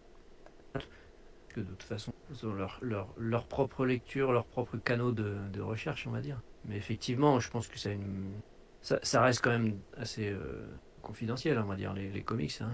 que 1.53 1.61
de 1.61 1.67
toute 1.67 1.83
façon, 1.83 2.13
ils 2.31 2.45
ont 2.47 2.53
leur, 2.53 2.79
leur, 2.81 3.13
leur 3.17 3.45
propre 3.45 3.85
lecture, 3.85 4.31
leur 4.31 4.45
propre 4.45 4.77
canaux 4.77 5.11
de, 5.11 5.37
de, 5.53 5.61
recherche, 5.61 6.07
on 6.07 6.11
va 6.11 6.19
dire. 6.19 6.41
Mais 6.65 6.75
effectivement, 6.75 7.39
je 7.39 7.49
pense 7.49 7.67
que 7.67 7.77
ça, 7.79 7.91
une, 7.91 8.31
ça, 8.81 8.99
ça 9.03 9.21
reste 9.21 9.41
quand 9.41 9.51
même 9.51 9.77
assez 9.95 10.29
euh, 10.29 10.65
confidentiel, 11.01 11.59
on 11.59 11.65
va 11.65 11.75
dire, 11.75 11.93
les, 11.93 12.23
comics. 12.23 12.59
Hein. 12.61 12.71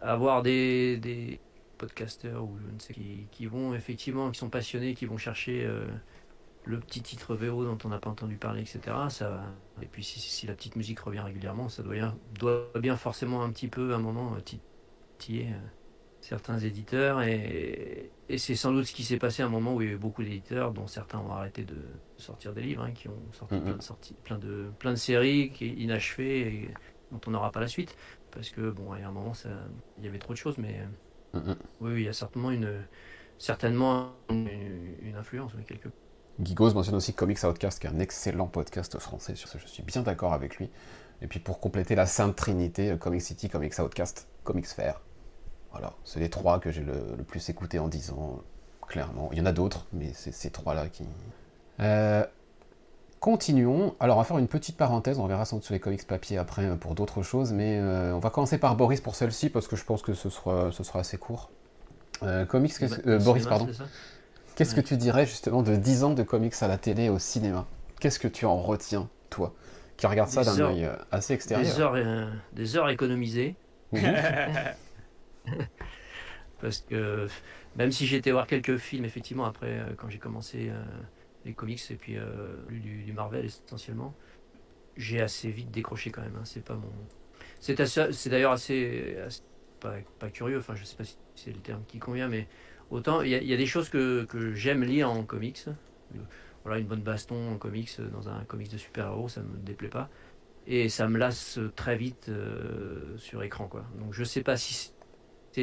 Avoir 0.00 0.42
des, 0.42 0.96
des 0.96 1.38
podcasteurs 1.76 2.44
ou 2.44 2.58
je 2.58 2.74
ne 2.74 2.78
sais 2.78 2.94
qui, 2.94 3.26
qui 3.30 3.46
vont 3.46 3.74
effectivement, 3.74 4.30
qui 4.30 4.38
sont 4.38 4.50
passionnés, 4.50 4.94
qui 4.94 5.06
vont 5.06 5.18
chercher 5.18 5.64
euh, 5.64 5.86
le 6.68 6.78
petit 6.80 7.00
titre 7.02 7.34
VO 7.34 7.64
dont 7.64 7.78
on 7.84 7.88
n'a 7.88 7.98
pas 7.98 8.10
entendu 8.10 8.36
parler, 8.36 8.60
etc. 8.60 8.94
Ça, 9.08 9.42
et 9.80 9.86
puis 9.86 10.04
si, 10.04 10.20
si, 10.20 10.46
la 10.46 10.52
petite 10.52 10.76
musique 10.76 11.00
revient 11.00 11.20
régulièrement, 11.20 11.68
ça 11.68 11.82
doit 11.82 11.94
bien, 11.94 12.16
doit 12.38 12.70
bien 12.78 12.96
forcément 12.96 13.42
un 13.42 13.50
petit 13.50 13.68
peu, 13.68 13.94
à 13.94 13.96
un 13.96 14.00
moment, 14.00 14.34
euh, 14.34 14.40
titiller 14.40 15.48
certains 16.20 16.58
éditeurs 16.58 17.22
et, 17.22 18.10
et 18.28 18.38
c'est 18.38 18.54
sans 18.54 18.72
doute 18.72 18.84
ce 18.84 18.92
qui 18.92 19.04
s'est 19.04 19.18
passé 19.18 19.42
à 19.42 19.46
un 19.46 19.48
moment 19.48 19.74
où 19.74 19.82
il 19.82 19.88
y 19.88 19.90
a 19.90 19.94
eu 19.94 19.98
beaucoup 19.98 20.22
d'éditeurs 20.22 20.72
dont 20.72 20.86
certains 20.86 21.18
ont 21.18 21.32
arrêté 21.32 21.64
de 21.64 21.76
sortir 22.16 22.52
des 22.52 22.62
livres, 22.62 22.82
hein, 22.82 22.92
qui 22.92 23.08
ont 23.08 23.22
sorti 23.32 23.58
plein, 23.58 23.76
de 23.76 23.82
sorties, 23.82 24.14
plein, 24.24 24.38
de, 24.38 24.66
plein 24.78 24.90
de 24.90 24.96
séries 24.96 25.50
qui 25.50 25.68
inachevées 25.68 26.40
et 26.40 26.70
dont 27.12 27.20
on 27.26 27.30
n'aura 27.30 27.50
pas 27.50 27.60
la 27.60 27.68
suite 27.68 27.96
parce 28.30 28.50
que 28.50 28.70
bon 28.70 28.94
il 28.94 29.00
y 29.00 29.04
a 29.04 29.08
un 29.08 29.12
moment 29.12 29.32
il 29.96 30.04
y 30.04 30.08
avait 30.08 30.18
trop 30.18 30.34
de 30.34 30.38
choses 30.38 30.58
mais 30.58 30.80
oui, 31.80 31.92
il 31.94 32.02
y 32.02 32.08
a 32.08 32.12
certainement 32.12 32.50
une 32.50 32.84
certainement 33.38 34.12
une, 34.28 34.50
une 35.00 35.16
influence 35.16 35.52
quelque 35.66 35.88
Guigos 36.40 36.74
mentionne 36.74 36.94
aussi 36.94 37.14
Comics 37.14 37.42
Outcast 37.44 37.80
qui 37.80 37.86
est 37.86 37.90
un 37.90 37.98
excellent 37.98 38.46
podcast 38.46 38.98
français 38.98 39.34
sur 39.34 39.48
ce 39.48 39.58
je 39.58 39.66
suis 39.66 39.82
bien 39.82 40.02
d'accord 40.02 40.32
avec 40.32 40.56
lui 40.56 40.70
et 41.20 41.26
puis 41.26 41.40
pour 41.40 41.60
compléter 41.60 41.94
la 41.94 42.06
sainte 42.06 42.36
trinité 42.36 42.96
Comic 42.98 43.22
City 43.22 43.48
Comics 43.48 43.78
Outcast 43.78 44.28
Comics 44.44 44.66
Fair 44.66 45.00
voilà, 45.72 45.92
c'est 46.04 46.20
les 46.20 46.30
trois 46.30 46.60
que 46.60 46.70
j'ai 46.70 46.82
le, 46.82 46.94
le, 47.16 47.24
plus 47.24 47.48
écouté 47.48 47.78
en 47.78 47.88
10 47.88 48.10
ans, 48.10 48.40
clairement. 48.86 49.28
Il 49.32 49.38
y 49.38 49.40
en 49.40 49.46
a 49.46 49.52
d'autres, 49.52 49.86
mais 49.92 50.12
c'est 50.14 50.32
ces 50.32 50.50
trois-là 50.50 50.88
qui... 50.88 51.04
Euh, 51.80 52.24
continuons. 53.20 53.94
Alors, 54.00 54.16
on 54.16 54.20
va 54.20 54.24
faire 54.24 54.38
une 54.38 54.48
petite 54.48 54.76
parenthèse, 54.76 55.18
on 55.18 55.26
verra 55.26 55.44
sans 55.44 55.56
doute 55.56 55.64
sur 55.64 55.74
les 55.74 55.80
comics 55.80 56.06
papier 56.06 56.38
après 56.38 56.64
euh, 56.64 56.76
pour 56.76 56.94
d'autres 56.94 57.22
choses, 57.22 57.52
mais 57.52 57.78
euh, 57.78 58.14
on 58.14 58.18
va 58.18 58.30
commencer 58.30 58.58
par 58.58 58.76
Boris 58.76 59.00
pour 59.00 59.14
celle-ci, 59.14 59.50
parce 59.50 59.68
que 59.68 59.76
je 59.76 59.84
pense 59.84 60.02
que 60.02 60.14
ce 60.14 60.30
sera, 60.30 60.72
ce 60.72 60.82
sera 60.82 61.00
assez 61.00 61.18
court. 61.18 61.50
Euh, 62.22 62.46
comics, 62.46 62.74
bah, 62.80 63.18
Boris, 63.18 63.46
pardon. 63.46 63.68
Qu'est-ce 64.58 64.74
que 64.74 64.80
tu 64.80 64.96
dirais 64.96 65.24
justement 65.24 65.62
de 65.62 65.76
10 65.76 66.02
ans 66.02 66.14
de 66.14 66.24
comics 66.24 66.52
à 66.62 66.66
la 66.66 66.78
télé 66.78 67.04
et 67.04 67.10
au 67.10 67.20
cinéma? 67.20 67.64
Qu'est-ce 68.00 68.18
que 68.18 68.26
tu 68.26 68.44
en 68.44 68.56
retiens, 68.60 69.08
toi, 69.30 69.54
qui 69.96 70.04
regarde 70.08 70.30
ça 70.30 70.42
d'un 70.42 70.58
œil 70.58 70.90
assez 71.12 71.32
extérieur? 71.32 71.64
Des 71.64 71.80
heures, 71.80 72.28
des 72.54 72.76
heures 72.76 72.90
économisées. 72.90 73.54
Parce 76.60 76.80
que 76.80 77.28
même 77.76 77.92
si 77.92 78.04
j'ai 78.04 78.16
été 78.16 78.32
voir 78.32 78.48
quelques 78.48 78.78
films, 78.78 79.04
effectivement, 79.04 79.44
après, 79.44 79.78
euh, 79.78 79.94
quand 79.96 80.10
j'ai 80.10 80.18
commencé 80.18 80.70
euh, 80.70 80.82
les 81.44 81.52
comics 81.52 81.80
et 81.92 81.94
puis 81.94 82.16
euh, 82.16 82.56
du, 82.68 83.04
du, 83.04 83.12
Marvel 83.12 83.44
essentiellement, 83.44 84.12
j'ai 84.96 85.22
assez 85.22 85.50
vite 85.50 85.70
décroché 85.70 86.10
quand 86.10 86.22
même. 86.22 86.34
Hein. 86.36 86.44
C'est 86.44 86.64
pas 86.64 86.74
mon. 86.74 86.90
C'est, 87.60 87.80
c'est 87.86 88.28
d'ailleurs 88.28 88.50
assez, 88.50 89.18
assez 89.24 89.42
pas, 89.78 89.94
pas, 90.18 90.30
curieux, 90.30 90.58
enfin, 90.58 90.74
je 90.74 90.82
sais 90.82 90.96
pas 90.96 91.04
si 91.04 91.16
c'est 91.36 91.52
le 91.52 91.60
terme 91.60 91.84
qui 91.86 92.00
convient, 92.00 92.26
mais 92.26 92.48
autant 92.90 93.22
il 93.22 93.30
y, 93.30 93.54
a 93.54 93.56
des 93.56 93.66
choses 93.66 93.88
que, 93.88 94.26
j'aime 94.54 94.82
lire 94.82 95.10
en 95.10 95.22
comics. 95.24 95.64
Voilà, 96.64 96.80
une 96.80 96.86
bonne 96.86 97.02
baston 97.02 97.52
en 97.52 97.56
comics, 97.56 97.90
dans 98.12 98.28
un 98.28 98.44
comics 98.44 98.70
de 98.70 98.78
super-héros, 98.78 99.28
ça 99.28 99.42
me 99.42 99.56
déplaît 99.58 99.88
pas. 99.88 100.08
Et 100.66 100.88
ça 100.88 101.08
me 101.08 101.18
lasse 101.18 101.58
très 101.76 101.96
vite 101.96 102.28
euh, 102.28 103.16
sur 103.16 103.42
écran, 103.42 103.68
quoi. 103.68 103.84
Donc 103.98 104.12
je 104.12 104.22
sais 104.22 104.42
pas 104.42 104.56
si 104.56 104.92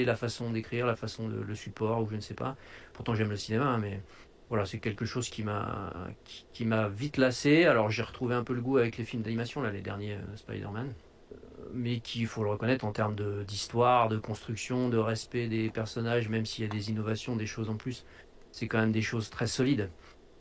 la 0.04 0.16
façon 0.16 0.52
d'écrire, 0.52 0.86
la 0.86 0.96
façon 0.96 1.30
de 1.30 1.40
le 1.40 1.56
support, 1.56 2.02
ou 2.02 2.10
je 2.10 2.16
ne 2.16 2.22
sais 2.22 2.34
pas. 2.34 2.58
Pourtant, 2.94 3.16
j'aime 3.16 3.30
le 3.30 3.38
cinéma, 3.38 3.66
hein, 3.66 3.78
mais 3.78 4.02
voilà, 4.50 4.66
c'est 4.66 4.80
quelque 4.80 5.06
chose 5.06 5.30
qui 5.30 5.44
m'a 5.44 5.94
qui, 6.52 6.68
vite 6.92 7.18
lassé. 7.18 7.66
Alors, 7.66 7.90
j'ai 7.90 8.04
retrouvé 8.04 8.36
un 8.36 8.44
peu 8.44 8.54
le 8.54 8.62
goût 8.62 8.78
avec 8.78 8.98
les 8.98 9.06
films 9.06 9.24
d'animation, 9.24 9.62
les 9.64 9.82
derniers 9.82 10.16
euh, 10.16 10.36
Spider-Man, 10.36 10.88
euh, 10.88 11.05
mais 11.76 12.00
qui, 12.00 12.22
il 12.22 12.28
faut 12.28 12.44
le 12.44 12.50
reconnaître, 12.50 12.86
en 12.86 12.92
termes 12.92 13.16
d'histoire, 13.46 14.10
de, 14.10 14.16
de, 14.16 14.22
construction, 14.22 14.90
de 14.90 14.98
respect 14.98 15.48
des 15.48 15.70
personnages, 15.70 16.30
même 16.30 16.46
s'il 16.46 16.66
y 16.66 16.68
a 16.68 16.72
des 16.72 16.90
innovations, 16.90 17.36
des 17.36 17.46
choses 17.46 17.70
en 17.70 17.76
plus, 17.76 18.06
c'est 18.52 18.68
quand 18.68 18.80
même 18.80 18.92
des 18.92 19.02
choses 19.02 19.30
très 19.30 19.48
solides. 19.48 19.90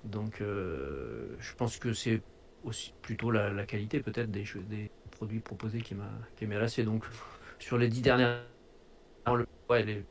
Donc, 0.05 0.41
euh, 0.41 1.35
je 1.41 1.55
pense 1.55 1.79
que 1.79 1.93
c'est 1.93 2.23
aussi 2.63 2.95
plutôt 3.03 3.31
la, 3.31 3.51
la 3.51 3.67
qualité 3.67 4.01
peut-être 4.01 4.31
des, 4.31 4.45
des 4.69 4.91
produits 5.11 5.41
proposés 5.41 5.81
qui 5.81 5.95
m'a 5.95 6.11
qui 6.37 6.47
m'a 6.47 6.59
lassé. 6.59 6.85
Donc, 6.85 7.05
sur 7.59 7.79
les 7.79 7.89
dix 7.89 8.03
dernières 8.03 8.41
le, 9.33 9.47
ouais, 9.71 9.83
les, 9.83 10.05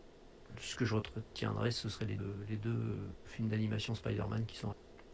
ce 0.60 0.76
que 0.76 0.86
je 0.86 0.96
retiendrai, 0.96 1.72
ce 1.72 1.90
serait 1.90 2.06
les 2.06 2.16
deux, 2.16 2.36
les 2.50 2.56
deux 2.56 2.98
films 3.26 3.50
d'animation 3.50 3.94
Spider-Man 3.94 4.46
qui 4.46 4.58
sont. 4.58 4.74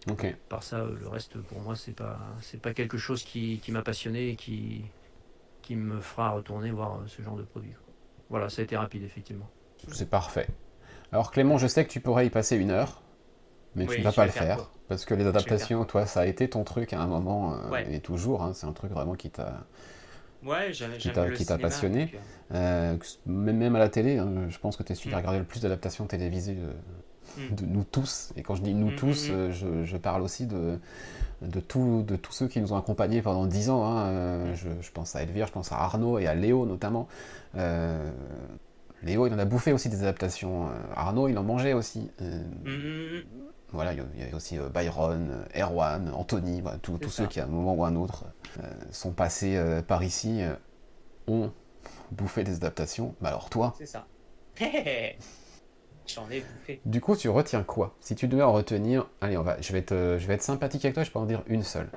Okay. 0.10 0.36
Par 0.48 0.64
ça, 0.64 0.86
le 0.86 1.08
reste, 1.10 1.38
pour 1.40 1.60
moi, 1.60 1.76
c'est 1.76 1.96
pas, 1.96 2.20
c'est 2.40 2.62
pas 2.62 2.74
quelque 2.74 2.98
chose 2.98 3.24
qui, 3.24 3.60
qui 3.60 3.74
m'a 3.74 3.82
passionné 3.82 4.30
et 4.30 4.36
qui, 4.36 4.86
qui 5.70 5.76
me 5.76 6.02
fera 6.02 6.32
retourner 6.32 6.72
voir 6.72 7.00
ce 7.06 7.22
genre 7.22 7.36
de 7.36 7.44
produit. 7.44 7.76
Voilà, 8.32 8.50
ça 8.50 8.62
a 8.62 8.64
été 8.64 8.76
rapide, 8.76 9.04
effectivement. 9.04 9.48
C'est 9.92 10.10
parfait. 10.10 10.48
Alors, 11.12 11.30
Clément, 11.30 11.60
je 11.60 11.68
sais 11.68 11.86
que 11.86 11.92
tu 11.92 12.00
pourrais 12.00 12.26
y 12.26 12.32
passer 12.32 12.56
une 12.56 12.72
heure, 12.72 13.04
mais 13.76 13.88
oui, 13.88 13.94
tu 13.94 14.00
ne 14.00 14.04
vas 14.04 14.12
pas 14.12 14.26
le 14.26 14.32
faire. 14.32 14.58
faire 14.58 14.72
parce 14.88 15.06
que 15.06 15.14
les 15.14 15.28
adaptations, 15.28 15.86
toi, 15.86 16.08
ça 16.08 16.22
a 16.22 16.26
été 16.26 16.50
ton 16.50 16.64
truc 16.64 16.92
à 16.94 17.00
un 17.00 17.06
moment 17.06 17.54
euh, 17.54 17.70
ouais. 17.70 17.94
et 17.94 18.00
toujours. 18.00 18.42
Hein, 18.42 18.54
c'est 18.56 18.66
un 18.66 18.74
truc 18.74 18.92
vraiment 18.92 19.14
qui 19.14 19.30
t'a 19.30 19.68
Ouais, 20.44 20.72
qui 20.98 21.46
t'a 21.46 21.58
passionné. 21.58 22.12
Euh, 22.52 22.98
même 23.28 23.76
à 23.76 23.80
la 23.80 23.90
télé, 23.90 24.18
hein, 24.18 24.48
je 24.50 24.58
pense 24.58 24.76
que 24.76 24.84
tu 24.84 24.94
es 24.94 24.96
celui 24.96 25.10
qui 25.10 25.16
a 25.16 25.18
regardé 25.18 25.38
le 25.38 25.46
plus 25.46 25.62
d'adaptations 25.62 26.08
télévisées 26.08 26.58
euh, 26.58 27.50
mm. 27.52 27.56
de 27.56 27.66
nous 27.66 27.84
tous. 27.84 28.32
Et 28.36 28.42
quand 28.42 28.56
je 28.56 28.62
dis 28.62 28.74
nous 28.74 28.92
mm, 28.92 28.96
tous, 28.96 29.28
euh, 29.30 29.52
je, 29.52 29.84
je, 29.84 29.98
parle 29.98 30.22
aussi 30.22 30.48
de, 30.48 30.80
de, 31.42 31.60
tout, 31.60 32.04
de 32.04 32.16
tous 32.16 32.32
ceux 32.32 32.48
qui 32.48 32.60
nous 32.62 32.74
ont 32.74 32.78
accompagnés 32.78 33.22
pendant 33.22 33.46
10 33.46 33.70
ans. 33.70 33.86
Hein. 33.86 34.06
Euh, 34.08 34.56
je, 34.56 34.70
je, 34.82 34.92
pense 34.92 35.16
à 35.16 35.24
Elvire, 35.24 35.48
je 35.48 35.52
pense 35.52 35.72
à 35.72 35.78
Arnaud 35.78 36.20
et 36.20 36.28
à 36.28 36.36
Léo 36.36 36.66
notamment. 36.66 37.08
Euh, 37.56 38.10
Léo, 39.04 39.28
il 39.28 39.34
en 39.34 39.40
a 39.40 39.46
bouffé 39.46 39.72
aussi 39.72 39.90
des 39.90 40.02
adaptations. 40.02 40.68
Arnaud, 40.96 41.30
il 41.30 41.38
en 41.38 41.44
mangeait 41.44 41.74
aussi. 41.74 42.12
Voilà, 43.72 43.94
il 43.94 44.00
y 44.00 44.32
a 44.32 44.36
aussi 44.36 44.58
Byron, 44.74 45.46
Erwan, 45.56 46.12
Anthony, 46.14 46.62
voilà, 46.62 46.80
tous 46.80 47.10
ceux 47.10 47.28
qui, 47.28 47.40
à 47.40 47.44
un 47.44 47.48
moment 47.48 47.76
ou 47.76 47.86
un 47.86 47.96
autre, 47.96 48.26
euh, 48.64 48.68
sont 48.92 49.12
passés 49.12 49.56
euh, 49.56 49.82
par 49.82 50.04
ici, 50.04 50.42
euh, 50.42 50.56
ont 51.28 51.52
bouffé 52.12 52.44
des 52.44 52.56
adaptations. 52.56 53.16
Mais 53.22 53.28
alors 53.28 53.50
toi? 53.50 53.76
C'est 53.78 53.86
ça. 53.86 54.08
J'en 56.14 56.30
ai 56.30 56.42
bouffé. 56.42 56.82
Du 56.86 57.02
coup, 57.02 57.16
tu 57.16 57.30
retiens 57.30 57.64
quoi? 57.64 57.96
Si 58.00 58.16
tu 58.16 58.28
devais 58.28 58.42
en 58.44 58.54
retenir, 58.54 59.08
allez, 59.22 59.38
on 59.38 59.44
va, 59.44 59.62
je 59.62 59.72
vais 59.72 59.80
être, 59.80 60.18
je 60.18 60.28
vais 60.28 60.34
être 60.34 60.42
sympathique 60.42 60.84
avec 60.86 60.96
toi. 60.96 61.04
Je 61.04 61.12
peux 61.12 61.20
en 61.20 61.26
dire 61.26 61.44
une 61.48 61.64
seule. 61.64 61.90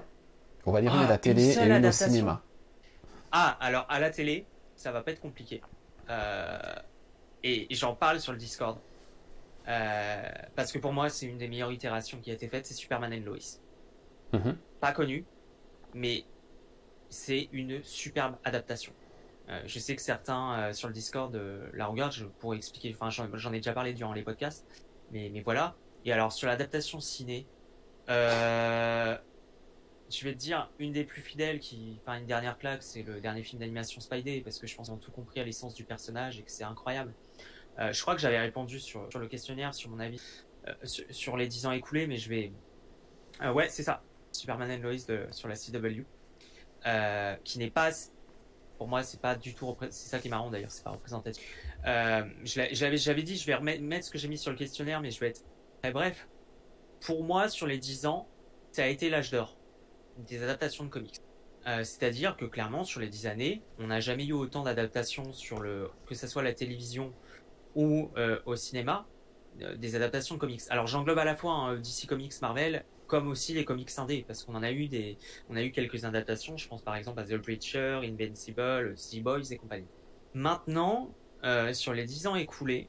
On 0.66 0.72
va 0.72 0.80
dire 0.80 0.92
ah, 0.94 0.98
une 0.98 1.04
à 1.04 1.08
la 1.08 1.18
télé 1.18 1.58
et 1.58 1.62
une 1.64 1.86
au 1.86 1.92
cinéma. 1.92 2.42
Ah, 3.32 3.56
alors 3.60 3.86
à 3.88 3.98
la 4.00 4.10
télé, 4.10 4.46
ça 4.76 4.92
va 4.92 5.02
pas 5.02 5.12
être 5.12 5.20
compliqué. 5.20 5.62
Euh, 6.10 6.58
et 7.42 7.66
j'en 7.70 7.94
parle 7.94 8.20
sur 8.20 8.32
le 8.32 8.38
Discord. 8.38 8.78
Euh, 9.68 10.22
parce 10.56 10.72
que 10.72 10.78
pour 10.78 10.92
moi, 10.92 11.08
c'est 11.08 11.26
une 11.26 11.38
des 11.38 11.48
meilleures 11.48 11.72
itérations 11.72 12.18
qui 12.20 12.30
a 12.30 12.34
été 12.34 12.48
faite, 12.48 12.66
c'est 12.66 12.74
Superman 12.74 13.12
and 13.12 13.24
Lois. 13.24 13.60
Mm 14.32 14.38
-hmm. 14.38 14.54
Pas 14.80 14.92
connu, 14.92 15.24
mais 15.94 16.24
c'est 17.08 17.48
une 17.52 17.82
superbe 17.82 18.36
adaptation. 18.44 18.92
Euh, 19.52 19.62
je 19.66 19.78
sais 19.78 19.96
que 19.96 20.02
certains 20.02 20.58
euh, 20.58 20.72
sur 20.72 20.88
le 20.88 20.94
Discord 20.94 21.34
euh, 21.34 21.68
la 21.74 21.86
regardent, 21.86 22.12
je 22.12 22.24
pourrais 22.24 22.56
expliquer, 22.56 22.96
enfin 22.98 23.10
j'en 23.10 23.52
ai 23.52 23.58
déjà 23.58 23.72
parlé 23.72 23.92
durant 23.92 24.12
les 24.12 24.22
podcasts, 24.22 24.66
mais, 25.12 25.30
voilà. 25.44 25.76
Et 26.04 26.12
alors 26.12 26.32
sur 26.32 26.48
l'adaptation 26.48 27.00
ciné, 27.00 27.46
je 28.08 29.18
vais 30.24 30.32
te 30.32 30.38
dire, 30.38 30.70
une 30.78 30.92
des 30.92 31.04
plus 31.04 31.22
fidèles, 31.22 31.60
qui, 31.60 31.98
enfin 32.00 32.18
une 32.18 32.26
dernière 32.26 32.58
claque, 32.58 32.82
c'est 32.82 33.02
le 33.02 33.20
dernier 33.20 33.42
film 33.42 33.60
d'animation 33.60 34.00
Spidey, 34.00 34.40
parce 34.40 34.58
que 34.58 34.66
je 34.66 34.74
pense 34.74 34.88
qu'ils 34.88 34.94
ont 34.94 34.98
tout 34.98 35.12
compris 35.12 35.40
à 35.40 35.44
l'essence 35.44 35.74
du 35.74 35.84
personnage 35.84 36.38
et 36.38 36.42
que 36.42 36.50
c'est 36.50 36.64
incroyable. 36.64 37.12
Je 37.78 38.00
crois 38.02 38.14
que 38.14 38.20
j'avais 38.20 38.38
répondu 38.38 38.80
sur, 38.80 39.08
le 39.14 39.28
questionnaire, 39.28 39.74
sur 39.74 39.90
mon 39.90 40.00
avis, 40.00 40.20
sur, 40.84 41.36
les 41.36 41.46
10 41.46 41.66
ans 41.66 41.72
écoulés, 41.72 42.06
mais 42.06 42.16
je 42.16 42.28
vais... 42.28 42.52
ouais, 43.54 43.68
c'est 43.68 43.82
ça, 43.82 44.02
Superman 44.32 44.70
and 44.70 44.82
Lois 44.82 45.30
sur 45.30 45.48
la 45.48 45.54
CW. 45.54 46.02
Qui 47.44 47.58
n'est 47.58 47.70
pas 47.70 47.90
pour 48.82 48.88
moi 48.88 49.04
c'est 49.04 49.20
pas 49.20 49.36
du 49.36 49.54
tout 49.54 49.76
c'est 49.90 50.08
ça 50.08 50.18
qui 50.18 50.26
est 50.26 50.30
marrant 50.32 50.50
d'ailleurs 50.50 50.72
c'est 50.72 50.82
pas 50.82 50.90
représentatif. 50.90 51.40
Euh, 51.86 52.24
j'avais 52.42 53.22
dit 53.22 53.36
je 53.36 53.46
vais 53.46 53.54
remettre 53.54 54.04
ce 54.04 54.10
que 54.10 54.18
j'ai 54.18 54.26
mis 54.26 54.36
sur 54.36 54.50
le 54.50 54.56
questionnaire 54.56 55.00
mais 55.00 55.12
je 55.12 55.20
vais 55.20 55.28
être 55.28 55.44
très 55.80 55.92
bref. 55.92 56.26
Pour 57.00 57.22
moi 57.22 57.48
sur 57.48 57.68
les 57.68 57.78
10 57.78 58.06
ans 58.06 58.26
ça 58.72 58.82
a 58.82 58.88
été 58.88 59.08
l'âge 59.08 59.30
d'or 59.30 59.56
des 60.18 60.42
adaptations 60.42 60.82
de 60.82 60.88
comics. 60.88 61.20
Euh, 61.68 61.84
c'est-à-dire 61.84 62.36
que 62.36 62.44
clairement 62.44 62.82
sur 62.82 62.98
les 62.98 63.06
10 63.06 63.28
années 63.28 63.62
on 63.78 63.86
n'a 63.86 64.00
jamais 64.00 64.24
eu 64.24 64.32
autant 64.32 64.64
d'adaptations 64.64 65.32
sur 65.32 65.60
le 65.60 65.88
que 66.06 66.16
ce 66.16 66.26
soit 66.26 66.42
la 66.42 66.52
télévision 66.52 67.12
ou 67.76 68.10
euh, 68.16 68.40
au 68.46 68.56
cinéma 68.56 69.06
des 69.76 69.94
adaptations 69.94 70.34
de 70.34 70.40
comics. 70.40 70.62
Alors 70.70 70.88
j'englobe 70.88 71.18
à 71.18 71.24
la 71.24 71.36
fois 71.36 71.52
hein, 71.52 71.76
DC 71.76 72.08
Comics 72.08 72.34
Marvel 72.42 72.84
comme 73.12 73.28
aussi 73.28 73.52
les 73.52 73.66
comics 73.66 73.90
indés, 73.98 74.24
parce 74.26 74.42
qu'on 74.42 74.54
en 74.54 74.62
a 74.62 74.72
eu 74.72 74.88
des, 74.88 75.18
on 75.50 75.56
a 75.56 75.62
eu 75.62 75.70
quelques 75.70 76.06
adaptations. 76.06 76.56
Je 76.56 76.66
pense 76.66 76.80
par 76.80 76.96
exemple 76.96 77.20
à 77.20 77.24
The 77.24 77.36
Preacher, 77.36 78.00
Invincible, 78.02 78.96
Sea 78.96 79.20
Boys 79.20 79.50
et 79.50 79.58
compagnie. 79.58 79.90
Maintenant, 80.32 81.14
euh, 81.44 81.74
sur 81.74 81.92
les 81.92 82.06
10 82.06 82.28
ans 82.28 82.36
écoulés, 82.36 82.88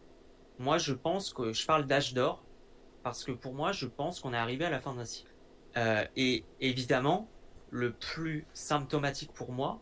moi 0.60 0.78
je 0.78 0.94
pense 0.94 1.34
que 1.34 1.52
je 1.52 1.66
parle 1.66 1.88
d'âge 1.88 2.14
d'or, 2.14 2.42
parce 3.04 3.26
que 3.26 3.34
pour 3.34 3.54
moi 3.54 3.74
je 3.74 3.86
pense 3.86 4.22
qu'on 4.22 4.34
est 4.34 4.38
arrivé 4.38 4.64
à 4.64 4.70
la 4.70 4.80
fin 4.80 4.96
d'un 4.96 5.04
cycle. 5.04 5.36
Euh, 5.76 6.06
et 6.16 6.46
évidemment, 6.62 7.28
le 7.70 7.92
plus 7.92 8.48
symptomatique 8.54 9.34
pour 9.34 9.52
moi, 9.52 9.82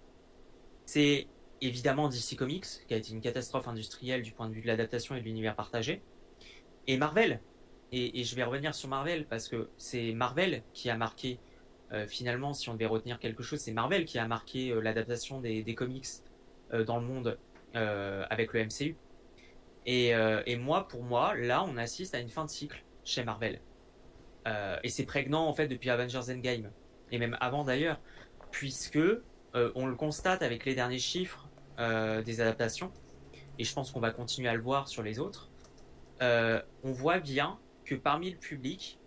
c'est 0.85 1.27
évidemment 1.61 2.09
DC 2.09 2.35
Comics, 2.35 2.65
qui 2.87 2.95
a 2.95 2.97
été 2.97 3.11
une 3.11 3.21
catastrophe 3.21 3.67
industrielle 3.67 4.23
du 4.23 4.31
point 4.31 4.49
de 4.49 4.55
vue 4.55 4.63
de 4.63 4.67
l'adaptation 4.67 5.13
et 5.13 5.19
de 5.19 5.25
l'univers 5.25 5.55
partagé, 5.55 6.01
et 6.87 6.97
Marvel. 6.97 7.41
Et, 7.91 8.23
je 8.23 8.35
vais 8.35 8.43
revenir 8.43 8.73
sur 8.73 8.87
Marvel 8.87 9.25
parce 9.25 9.49
que 9.49 9.69
c'est 9.77 10.13
Marvel 10.13 10.63
qui 10.73 10.89
a 10.89 10.95
marqué, 10.95 11.39
euh, 11.91 12.07
finalement, 12.07 12.53
si 12.53 12.69
on 12.69 12.73
devait 12.73 12.85
retenir 12.85 13.19
quelque 13.19 13.43
chose, 13.43 13.59
c'est 13.59 13.73
Marvel 13.73 14.05
qui 14.05 14.17
a 14.17 14.27
marqué 14.27 14.73
l'adaptation 14.81 15.41
des, 15.41 15.75
comics 15.75 16.07
dans 16.71 16.99
le 16.99 17.05
monde 17.05 17.37
euh, 17.75 18.25
avec 18.29 18.51
le 18.51 18.65
MCU. 18.65 18.97
Et, 19.85 20.13
euh, 20.13 20.43
et, 20.45 20.57
moi, 20.57 20.89
pour 20.89 21.03
moi, 21.03 21.35
là, 21.35 21.63
on 21.63 21.77
assiste 21.77 22.13
à 22.13 22.19
une 22.19 22.27
fin 22.27 22.43
de 22.43 22.49
cycle 22.49 22.83
chez 23.05 23.23
Marvel. 23.23 23.61
Euh, 24.45 24.75
et 24.83 24.89
c'est 24.89 25.05
prégnant 25.05 25.47
en 25.47 25.53
fait 25.53 25.67
depuis 25.67 25.89
Avengers 25.89 26.29
Endgame 26.29 26.69
et 27.11 27.17
même 27.17 27.37
avant 27.39 27.63
d'ailleurs, 27.63 27.99
puisque 28.51 28.99
on 29.53 29.85
le 29.85 29.95
constate 29.95 30.41
avec 30.41 30.65
les 30.65 30.75
derniers 30.75 30.99
chiffres 30.99 31.47
des 31.77 32.41
adaptations. 32.41 32.91
Et 33.59 33.63
je 33.63 33.73
pense 33.73 33.91
qu'on 33.91 33.99
va 33.99 34.11
continuer 34.11 34.49
à 34.49 34.53
le 34.53 34.61
voir 34.61 34.87
sur 34.87 35.03
les 35.03 35.19
autres. 35.19 35.49
on 36.21 36.91
voit 36.91 37.19
bien 37.19 37.59
parmi 37.95 38.31
le 38.31 38.37
public, 38.37 38.99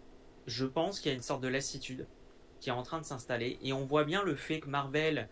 je 0.46 0.66
pense 0.66 1.00
qu'il 1.00 1.10
y 1.10 1.12
a 1.12 1.16
une 1.16 1.22
sorte 1.22 1.42
de 1.42 1.48
lassitude 1.48 2.06
qui 2.60 2.68
est 2.70 2.72
en 2.72 2.82
train 2.82 2.98
de 2.98 3.04
s'installer. 3.04 3.58
Et 3.62 3.72
on 3.72 3.84
voit 3.84 4.04
bien 4.04 4.22
le 4.22 4.34
fait 4.34 4.60
que 4.60 4.68
Marvel, 4.68 5.28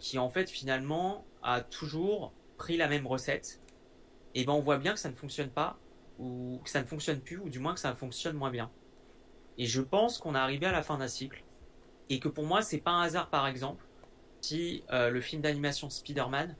qui 0.00 0.18
en 0.18 0.30
fait 0.30 0.48
finalement 0.48 1.24
a 1.42 1.60
toujours 1.60 2.32
pris 2.56 2.76
la 2.76 2.88
même 2.88 3.06
recette, 3.06 3.60
et 4.34 4.44
ben 4.44 4.52
on 4.52 4.60
voit 4.60 4.78
bien 4.78 4.94
que 4.94 4.98
ça 4.98 5.10
ne 5.10 5.14
fonctionne 5.14 5.50
pas, 5.50 5.78
ou 6.18 6.60
que 6.64 6.70
ça 6.70 6.80
ne 6.80 6.86
fonctionne 6.86 7.20
plus, 7.20 7.38
ou 7.38 7.48
du 7.48 7.58
moins 7.58 7.74
que 7.74 7.80
ça 7.80 7.94
fonctionne 7.94 8.36
moins 8.36 8.50
bien. 8.50 8.70
Et 9.58 9.66
je 9.66 9.82
pense 9.82 10.18
qu'on 10.18 10.34
est 10.34 10.38
arrivé 10.38 10.66
à 10.66 10.72
la 10.72 10.82
fin 10.82 10.98
d'un 10.98 11.08
cycle, 11.08 11.44
et 12.08 12.20
que 12.20 12.28
pour 12.28 12.44
moi 12.44 12.62
c'est 12.62 12.78
pas 12.78 12.92
un 12.92 13.02
hasard 13.02 13.28
par 13.28 13.46
exemple 13.46 13.84
si 14.40 14.84
euh, 14.92 15.10
le 15.10 15.20
film 15.20 15.42
d'animation 15.42 15.90
Spider-Man 15.90 16.54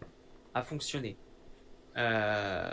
a 0.54 0.62
fonctionné. 0.62 1.16
Euh, 1.96 2.68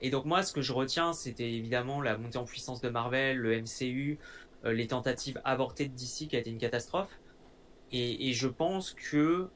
et 0.00 0.10
donc 0.10 0.24
moi 0.24 0.42
ce 0.42 0.52
que 0.54 0.62
je 0.62 0.72
retiens 0.72 1.12
c'était 1.12 1.52
évidemment 1.52 2.00
la 2.00 2.16
montée 2.16 2.38
en 2.38 2.44
puissance 2.44 2.80
de 2.80 2.88
Marvel, 2.88 3.36
le 3.36 3.60
MCU, 3.60 4.18
euh, 4.64 4.72
les 4.72 4.86
tentatives 4.86 5.40
avortées 5.44 5.88
de 5.88 5.94
DC 5.94 6.28
qui 6.28 6.36
a 6.36 6.38
été 6.38 6.50
une 6.50 6.58
catastrophe. 6.58 7.20
Et, 7.94 8.32
je 8.32 8.48
pense 8.48 8.92
que 8.92 9.50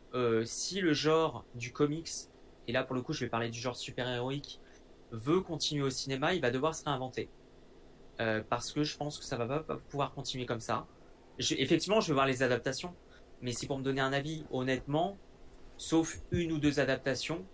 si 0.45 0.83
le 0.83 0.93
genre 0.93 1.47
du 1.55 1.73
comics 1.73 2.11
et 2.69 2.73
là 2.73 2.85
pour 2.85 2.95
le 2.95 3.01
coup 3.01 3.15
je 3.15 3.25
vais 3.25 3.31
parler 3.31 3.49
du 3.49 3.59
genre 3.59 3.77
super-héroïque, 3.77 4.61
veut 5.13 5.41
continuer 5.41 5.83
au 5.83 5.91
cinéma, 5.91 6.35
il 6.35 6.43
va 6.43 6.51
devoir 6.51 6.75
se 6.75 6.85
réinventer. 6.85 7.31
Euh, 8.21 8.43
parce 8.49 8.73
que 8.73 8.83
je 8.83 8.97
pense 8.97 9.19
que 9.19 9.25
ça 9.25 9.37
va 9.37 9.61
pas 9.61 9.77
pouvoir 9.77 10.15
continuer 10.15 10.47
comme 10.47 10.61
ça. 10.61 10.87
effectivement, 11.39 12.01
je 12.01 12.09
vais 12.09 12.15
voir 12.15 12.27
les 12.27 12.43
adaptations, 12.43 12.95
mais 13.43 13.53
si 13.53 13.67
pour 13.67 13.79
me 13.79 13.83
donner 13.83 14.01
un 14.01 14.13
avis, 14.13 14.45
honnêtement, 14.51 15.19
sauf 15.77 16.21
une 16.31 16.53
ou 16.53 16.59
deux 16.59 16.81
adaptations, 16.81 17.45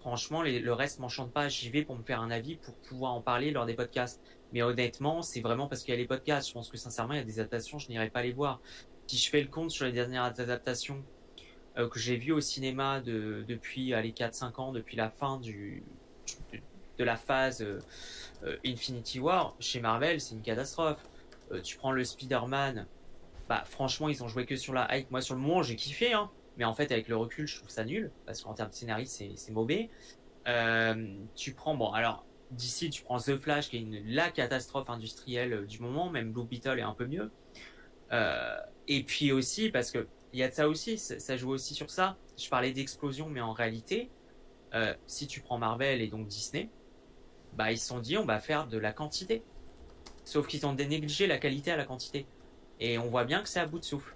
franchement, 0.00 0.42
le 0.42 0.72
reste 0.72 0.98
m'enchante 0.98 1.32
pas. 1.32 1.48
J'y 1.48 1.70
vais 1.70 1.82
pour 1.82 1.96
me 1.96 2.02
faire 2.02 2.20
un 2.20 2.30
avis, 2.30 2.56
pour 2.56 2.74
pouvoir 2.74 3.12
en 3.12 3.20
parler 3.20 3.50
lors 3.50 3.66
des 3.66 3.74
podcasts. 3.74 4.20
Mais 4.52 4.62
honnêtement, 4.62 5.22
c'est 5.22 5.40
vraiment 5.40 5.68
parce 5.68 5.82
qu'il 5.82 5.94
y 5.94 5.96
a 5.96 6.00
les 6.00 6.06
podcasts. 6.06 6.48
Je 6.48 6.54
pense 6.54 6.68
que 6.68 6.76
sincèrement, 6.76 7.14
il 7.14 7.18
y 7.18 7.20
a 7.20 7.24
des 7.24 7.38
adaptations, 7.38 7.78
je 7.78 7.88
n'irai 7.88 8.10
pas 8.10 8.22
les 8.22 8.32
voir. 8.32 8.60
Si 9.06 9.16
je 9.16 9.30
fais 9.30 9.42
le 9.42 9.48
compte 9.48 9.70
sur 9.70 9.86
les 9.86 9.92
dernières 9.92 10.24
adaptations 10.24 11.04
euh, 11.78 11.88
que 11.88 11.98
j'ai 11.98 12.16
vu 12.16 12.32
au 12.32 12.40
cinéma 12.40 13.00
de, 13.00 13.44
depuis 13.46 13.86
les 13.90 14.12
4-5 14.12 14.60
ans, 14.60 14.72
depuis 14.72 14.96
la 14.96 15.10
fin 15.10 15.38
de, 15.38 15.82
la 16.98 17.16
phase 17.16 17.62
euh, 17.62 17.78
euh, 18.44 18.56
Infinity 18.64 19.20
War, 19.20 19.54
chez 19.60 19.80
Marvel, 19.80 20.20
c'est 20.20 20.34
une 20.34 20.42
catastrophe. 20.42 21.00
tu 21.62 21.76
prends 21.76 21.92
le 21.92 22.04
Spider-Man, 22.04 22.86
bah 23.48 23.64
franchement, 23.64 24.08
ils 24.08 24.22
ont 24.22 24.28
joué 24.28 24.46
que 24.46 24.56
sur 24.56 24.72
la 24.72 24.96
hype. 24.96 25.10
Moi, 25.10 25.20
sur 25.20 25.34
le 25.34 25.40
moment, 25.40 25.62
j'ai 25.62 25.76
kiffé, 25.76 26.12
hein, 26.12 26.30
mais 26.56 26.64
en 26.64 26.74
fait, 26.74 26.92
avec 26.92 27.08
le 27.08 27.16
recul, 27.16 27.46
je 27.46 27.56
trouve 27.56 27.70
ça 27.70 27.84
nul, 27.84 28.10
parce 28.26 28.42
qu'en 28.42 28.54
termes 28.54 28.70
de 28.70 28.74
scénario, 28.74 29.06
c'est 29.06 29.50
mauvais. 29.50 29.90
tu 31.34 31.54
prends, 31.54 31.74
bon, 31.74 31.92
alors, 31.92 32.24
d'ici, 32.50 32.90
tu 32.90 33.02
prends 33.02 33.18
The 33.18 33.36
Flash, 33.36 33.70
qui 33.70 33.76
est 33.76 33.80
une, 33.80 34.02
la 34.06 34.30
catastrophe 34.30 34.90
industrielle 34.90 35.66
du 35.66 35.80
moment, 35.80 36.10
même 36.10 36.32
Blue 36.32 36.44
Beetle 36.44 36.78
est 36.78 36.82
un 36.82 36.94
peu 36.94 37.06
mieux. 37.06 37.30
et 38.88 39.02
puis 39.04 39.32
aussi, 39.32 39.70
parce 39.70 39.90
que 39.90 40.06
il 40.32 40.38
y 40.38 40.42
a 40.42 40.48
de 40.48 40.54
ça 40.54 40.68
aussi, 40.68 40.98
ça 40.98 41.36
joue 41.36 41.50
aussi 41.50 41.74
sur 41.74 41.90
ça. 41.90 42.16
Je 42.38 42.48
parlais 42.48 42.72
d'explosion, 42.72 43.28
mais 43.28 43.40
en 43.40 43.52
réalité, 43.52 44.10
euh, 44.74 44.94
si 45.06 45.26
tu 45.26 45.40
prends 45.40 45.58
Marvel 45.58 46.00
et 46.00 46.08
donc 46.08 46.26
Disney, 46.28 46.70
bah 47.54 47.72
ils 47.72 47.78
se 47.78 47.88
sont 47.88 47.98
dit 47.98 48.16
on 48.16 48.24
va 48.24 48.38
faire 48.38 48.68
de 48.68 48.78
la 48.78 48.92
quantité. 48.92 49.42
Sauf 50.24 50.46
qu'ils 50.46 50.66
ont 50.66 50.74
négligé 50.74 51.26
la 51.26 51.38
qualité 51.38 51.72
à 51.72 51.76
la 51.76 51.84
quantité. 51.84 52.26
Et 52.78 52.98
on 52.98 53.08
voit 53.08 53.24
bien 53.24 53.42
que 53.42 53.48
c'est 53.48 53.60
à 53.60 53.66
bout 53.66 53.80
de 53.80 53.84
souffle. 53.84 54.14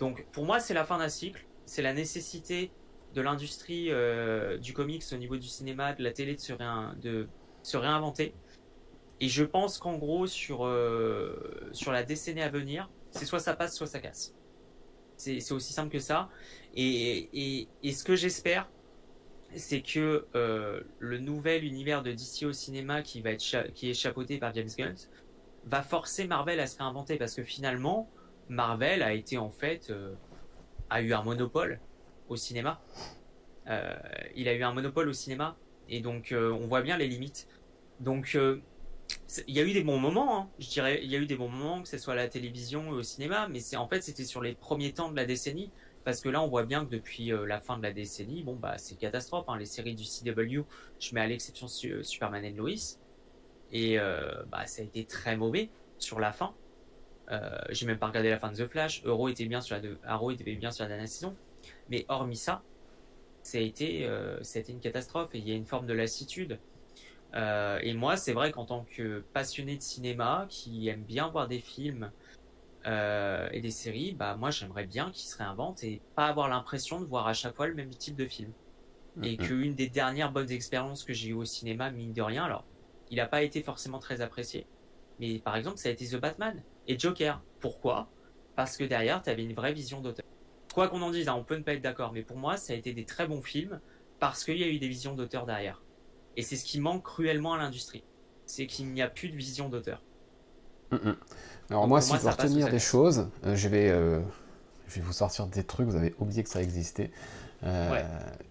Donc 0.00 0.24
pour 0.32 0.46
moi 0.46 0.58
c'est 0.58 0.74
la 0.74 0.84
fin 0.84 0.98
d'un 0.98 1.10
cycle, 1.10 1.44
c'est 1.66 1.82
la 1.82 1.92
nécessité 1.92 2.70
de 3.14 3.20
l'industrie 3.20 3.90
euh, 3.90 4.58
du 4.58 4.72
comics 4.72 5.04
au 5.12 5.16
niveau 5.16 5.36
du 5.36 5.46
cinéma, 5.46 5.92
de 5.92 6.02
la 6.02 6.12
télé 6.12 6.34
de 6.34 6.40
se, 7.62 7.76
réinventer. 7.76 8.34
Et 9.20 9.28
je 9.28 9.44
pense 9.44 9.78
qu'en 9.78 9.98
gros 9.98 10.26
sur, 10.26 10.64
euh, 10.64 11.70
sur 11.72 11.92
la 11.92 12.02
décennie 12.02 12.42
à 12.42 12.48
venir, 12.48 12.90
c'est 13.10 13.24
soit 13.24 13.38
ça 13.38 13.54
passe, 13.54 13.76
soit 13.76 13.86
ça 13.86 14.00
casse. 14.00 14.34
C'est 15.16 15.52
aussi 15.52 15.72
simple 15.72 15.90
que 15.90 16.00
ça. 16.00 16.28
Et, 16.74 17.68
ce 17.84 18.02
que 18.02 18.16
j'espère, 18.16 18.68
c'est 19.54 19.82
que 19.82 20.26
euh, 20.34 20.80
le 20.98 21.18
nouvel 21.18 21.64
univers 21.64 22.02
de 22.02 22.10
DC 22.10 22.44
au 22.44 22.52
cinéma 22.52 23.02
qui 23.02 23.20
va 23.20 23.30
être 23.30 23.72
qui 23.74 23.90
est 23.90 23.94
chapeauté 23.94 24.38
par 24.38 24.54
James 24.54 24.70
Gunn 24.76 24.94
va 25.66 25.82
forcer 25.82 26.26
Marvel 26.26 26.58
à 26.58 26.66
se 26.66 26.78
réinventer 26.78 27.16
parce 27.18 27.34
que 27.34 27.44
finalement 27.44 28.10
Marvel 28.48 29.02
a 29.02 29.12
été 29.12 29.36
en 29.36 29.50
fait 29.50 29.92
a 30.92 31.02
eu 31.02 31.12
un 31.12 31.22
monopole 31.22 31.80
au 32.28 32.36
cinéma. 32.36 32.80
Euh, 33.68 33.94
il 34.34 34.48
a 34.48 34.54
eu 34.54 34.62
un 34.62 34.72
monopole 34.72 35.08
au 35.08 35.12
cinéma 35.12 35.56
et 35.88 36.00
donc 36.00 36.34
on 36.34 36.66
voit 36.66 36.82
bien 36.82 36.96
les 36.96 37.08
limites. 37.08 37.48
Donc 38.00 38.36
il 39.46 39.54
y 39.54 39.60
a 39.60 39.62
eu 39.62 39.72
des 39.72 39.82
bons 39.82 39.98
moments, 39.98 40.38
hein. 40.38 40.48
je 40.58 40.68
dirais, 40.68 41.00
il 41.02 41.10
y 41.10 41.16
a 41.16 41.18
eu 41.18 41.26
des 41.26 41.36
bons 41.36 41.48
moments, 41.48 41.82
que 41.82 41.88
ce 41.88 41.98
soit 41.98 42.14
à 42.14 42.16
la 42.16 42.28
télévision 42.28 42.90
ou 42.90 42.94
au 42.94 43.02
cinéma, 43.02 43.48
mais 43.48 43.60
c'est 43.60 43.76
en 43.76 43.88
fait 43.88 44.02
c'était 44.02 44.24
sur 44.24 44.42
les 44.42 44.54
premiers 44.54 44.92
temps 44.92 45.10
de 45.10 45.16
la 45.16 45.24
décennie, 45.24 45.70
parce 46.04 46.20
que 46.20 46.28
là 46.28 46.42
on 46.42 46.48
voit 46.48 46.64
bien 46.64 46.84
que 46.84 46.90
depuis 46.90 47.32
euh, 47.32 47.46
la 47.46 47.60
fin 47.60 47.78
de 47.78 47.82
la 47.82 47.92
décennie, 47.92 48.42
bon 48.42 48.56
bah 48.56 48.78
c'est 48.78 48.96
catastrophe, 48.96 49.46
hein. 49.48 49.56
les 49.58 49.66
séries 49.66 49.94
du 49.94 50.04
CW, 50.04 50.62
je 50.98 51.14
mets 51.14 51.20
à 51.20 51.26
l'exception 51.26 51.68
Superman 51.68 52.44
et 52.44 52.52
Lois, 52.52 52.70
et 53.72 53.98
euh, 53.98 54.42
bah 54.50 54.66
ça 54.66 54.82
a 54.82 54.84
été 54.84 55.04
très 55.04 55.36
mauvais 55.36 55.70
sur 55.98 56.20
la 56.20 56.32
fin. 56.32 56.54
Euh, 57.30 57.58
J'ai 57.70 57.86
même 57.86 57.98
pas 57.98 58.08
regardé 58.08 58.30
la 58.30 58.38
fin 58.38 58.50
de 58.50 58.56
The 58.56 58.66
Flash, 58.66 59.02
Euro 59.04 59.28
était 59.28 59.46
bien 59.46 59.60
sur 59.60 59.76
la 59.76 59.82
Arrow 60.04 60.30
était 60.30 60.54
bien 60.54 60.70
sur 60.70 60.84
la 60.84 60.88
dernière 60.88 61.08
saison, 61.08 61.36
mais 61.88 62.04
hormis 62.08 62.36
ça, 62.36 62.62
ça 63.42 63.58
a 63.58 63.60
été, 63.60 64.06
euh, 64.06 64.42
ça 64.42 64.58
a 64.58 64.62
été 64.62 64.72
une 64.72 64.80
catastrophe 64.80 65.34
et 65.34 65.38
il 65.38 65.48
y 65.48 65.52
a 65.52 65.54
une 65.54 65.64
forme 65.64 65.86
de 65.86 65.92
lassitude. 65.92 66.58
Euh, 67.34 67.78
et 67.82 67.94
moi, 67.94 68.16
c'est 68.16 68.34
vrai 68.34 68.52
qu'en 68.52 68.66
tant 68.66 68.84
que 68.84 69.24
passionné 69.32 69.76
de 69.76 69.82
cinéma, 69.82 70.46
qui 70.50 70.88
aime 70.88 71.02
bien 71.02 71.28
voir 71.28 71.48
des 71.48 71.60
films 71.60 72.10
et 72.84 73.60
des 73.60 73.70
séries, 73.70 74.12
bah 74.12 74.34
moi 74.34 74.50
j'aimerais 74.50 74.86
bien 74.86 75.12
qu'ils 75.12 75.28
se 75.28 75.38
réinventent 75.38 75.84
et 75.84 76.00
pas 76.16 76.26
avoir 76.26 76.48
l'impression 76.48 77.00
de 77.00 77.04
voir 77.04 77.28
à 77.28 77.32
chaque 77.32 77.54
fois 77.54 77.68
le 77.68 77.74
même 77.74 77.90
type 77.90 78.16
de 78.16 78.26
film. 78.26 78.50
Et 79.22 79.36
mhm. 79.36 79.46
qu'une 79.46 79.74
des 79.76 79.88
dernières 79.88 80.32
bonnes 80.32 80.50
expériences 80.50 81.04
que 81.04 81.12
j'ai 81.12 81.28
eues 81.28 81.34
au 81.34 81.44
cinéma, 81.44 81.90
mine 81.90 82.12
de 82.12 82.22
rien, 82.22 82.44
alors 82.44 82.64
il 83.12 83.16
n'a 83.16 83.26
pas 83.26 83.42
été 83.42 83.62
forcément 83.62 83.98
très 83.98 84.22
apprécié, 84.22 84.66
mais 85.22 85.38
par 85.38 85.56
exemple 85.56 85.78
ça 85.78 85.88
a 85.88 85.92
été 85.92 86.06
The 86.06 86.16
Batman 86.16 86.60
et 86.88 86.98
Joker. 86.98 87.40
Pourquoi? 87.60 88.08
Parce 88.56 88.76
que 88.76 88.84
derrière 88.84 89.22
tu 89.22 89.30
avais 89.30 89.44
une 89.44 89.54
vraie 89.54 89.72
vision 89.72 90.00
d'auteur. 90.00 90.26
Quoi 90.74 90.88
qu'on 90.88 91.00
en 91.00 91.10
dise, 91.10 91.28
hein, 91.28 91.36
on 91.38 91.44
peut 91.44 91.56
ne 91.56 91.62
pas 91.62 91.74
être 91.74 91.82
d'accord, 91.82 92.12
mais 92.12 92.22
pour 92.22 92.36
moi 92.36 92.56
ça 92.56 92.72
a 92.72 92.76
été 92.76 92.92
des 92.92 93.04
très 93.04 93.26
bons 93.26 93.40
films 93.40 93.80
parce 94.18 94.44
qu'il 94.44 94.58
y 94.58 94.64
a 94.64 94.68
eu 94.68 94.78
des 94.78 94.88
visions 94.88 95.14
d'auteur 95.14 95.46
derrière. 95.46 95.80
Et 96.36 96.42
c'est 96.42 96.56
ce 96.56 96.64
qui 96.64 96.80
manque 96.80 97.04
cruellement 97.04 97.54
à 97.54 97.58
l'industrie. 97.58 98.02
C'est 98.46 98.66
qu'il 98.66 98.86
n'y 98.92 99.00
a 99.00 99.08
plus 99.08 99.28
de 99.28 99.36
vision 99.36 99.68
d'auteur. 99.68 100.02
Mm, 100.90 100.96
mm. 100.96 101.16
Alors 101.70 101.86
moi, 101.86 102.00
si 102.00 102.14
je 102.16 102.20
dois 102.20 102.32
retenir 102.32 102.68
des 102.68 102.78
choses, 102.78 103.28
euh, 103.44 103.54
je, 103.54 103.68
vais, 103.68 103.90
euh, 103.90 104.20
je 104.88 104.96
vais 104.96 105.02
vous 105.02 105.12
sortir 105.12 105.46
des 105.46 105.64
trucs, 105.64 105.86
vous 105.86 105.96
avez 105.96 106.14
oublié 106.18 106.42
que 106.42 106.48
ça 106.48 106.60
existait. 106.60 107.10
Euh, 107.64 108.02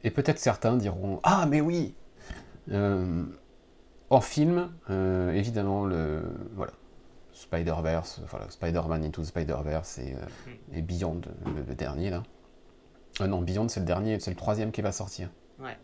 et 0.03 0.11
peut-être 0.11 0.39
certains 0.39 0.77
diront 0.77 1.19
Ah, 1.23 1.45
mais 1.49 1.59
oui 1.59 1.93
En 4.11 4.21
film, 4.21 4.69
évidemment, 5.33 5.85
le 5.85 6.21
voilà, 6.53 6.73
Spider-Verse, 7.33 8.21
voilà, 8.29 8.49
Spider-Man 8.49 9.03
Into 9.03 9.23
Spider-Verse 9.23 9.97
et, 9.99 10.13
mm. 10.13 10.77
et, 10.77 10.81
Beyond, 10.81 11.21
le, 11.45 11.75
dernier 11.75 12.09
là. 12.09 12.23
non, 13.25 13.41
Beyond 13.41 13.67
c'est 13.69 13.79
le 13.79 13.85
dernier, 13.85 14.19
c'est 14.19 14.31
le 14.31 14.37
troisième 14.37 14.71
qui 14.71 14.81
va 14.81 14.91
sortir. 14.91 15.29
Ouais. 15.59 15.77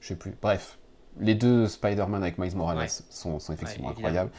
Je 0.00 0.08
sais 0.08 0.16
plus. 0.16 0.36
Bref, 0.40 0.78
les 1.20 1.34
deux 1.34 1.66
Spider-Man 1.66 2.22
avec 2.22 2.38
Miles 2.38 2.56
Morales 2.56 2.88
sont, 3.10 3.38
effectivement 3.38 3.90
incroyables. 3.90 4.30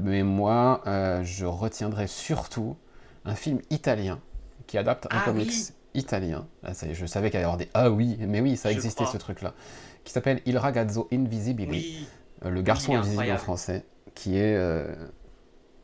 Mais 0.00 0.22
moi, 0.22 0.82
euh, 0.86 1.22
je 1.22 1.46
retiendrai 1.46 2.06
surtout 2.06 2.76
un 3.24 3.34
film 3.34 3.60
italien 3.70 4.20
qui 4.66 4.78
adapte 4.78 5.06
un 5.06 5.18
ah 5.20 5.24
comics 5.24 5.52
italien. 5.94 6.46
Ah, 6.64 6.72
je 6.90 7.06
savais 7.06 7.30
qu'il 7.30 7.40
y 7.40 7.42
avait 7.42 7.56
des 7.64 7.70
ah 7.74 7.90
oui, 7.90 8.16
mais 8.20 8.40
oui, 8.40 8.56
ça 8.56 8.72
existait 8.72 9.06
ce 9.06 9.16
truc-là, 9.16 9.54
qui 10.02 10.12
s'appelle 10.12 10.40
Il 10.46 10.58
ragazzo 10.58 11.08
invisibile, 11.12 11.70
euh, 11.70 12.04
le 12.50 12.62
garçon 12.62 12.94
invisible 12.94 13.30
en 13.30 13.38
français, 13.38 13.84
qui 14.14 14.36
est 14.36 14.54
euh, 14.56 14.94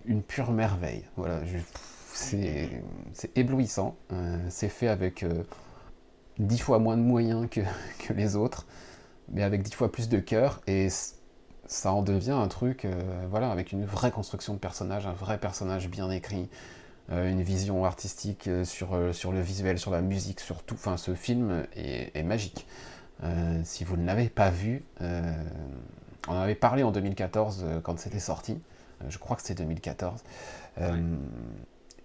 une 0.04 0.22
pure 0.22 0.52
merveille. 0.52 1.04
Voilà, 1.16 1.40
c'est 2.12 2.70
éblouissant. 3.34 3.96
Euh, 4.12 4.38
c'est 4.48 4.68
fait 4.68 4.88
avec 4.88 5.24
dix 6.38 6.58
fois 6.58 6.78
moins 6.78 6.96
de 6.96 7.02
moyens 7.02 7.48
que, 7.50 7.60
que, 7.98 8.12
les 8.12 8.36
autres, 8.36 8.66
mais 9.30 9.42
avec 9.42 9.62
dix 9.62 9.74
fois 9.74 9.90
plus 9.90 10.08
de 10.08 10.18
cœur 10.18 10.60
et 10.66 10.88
ça 11.66 11.92
en 11.92 12.02
devient 12.02 12.32
un 12.32 12.48
truc, 12.48 12.86
voilà, 13.30 13.52
avec 13.52 13.70
une 13.70 13.84
vraie 13.84 14.10
construction 14.10 14.54
de 14.54 14.58
personnage, 14.58 15.06
un 15.06 15.12
vrai 15.12 15.38
personnage 15.38 15.88
bien 15.88 16.10
écrit, 16.10 16.48
euh, 17.12 17.28
une 17.28 17.42
vision 17.42 17.84
artistique 17.84 18.46
euh, 18.46 18.64
sur, 18.64 18.94
euh, 18.94 19.12
sur 19.12 19.32
le 19.32 19.40
visuel, 19.40 19.80
sur 19.80 19.90
la 19.90 20.00
musique, 20.00 20.38
sur 20.38 20.62
tout. 20.62 20.76
Enfin, 20.76 20.96
ce 20.96 21.14
film 21.14 21.66
est, 21.74 22.22
magique. 22.22 22.66
si 23.64 23.82
vous 23.84 23.96
ne 23.96 24.06
l'avez 24.06 24.28
pas 24.28 24.50
vu, 24.50 24.84
on 26.28 26.32
en 26.32 26.40
avait 26.40 26.54
parlé 26.54 26.82
en 26.82 26.90
2014 26.90 27.66
quand 27.82 27.98
c'était 27.98 28.20
sorti. 28.20 28.60
je 29.08 29.18
crois 29.18 29.36
que 29.36 29.42
c'était 29.42 29.62
2014. 29.62 30.22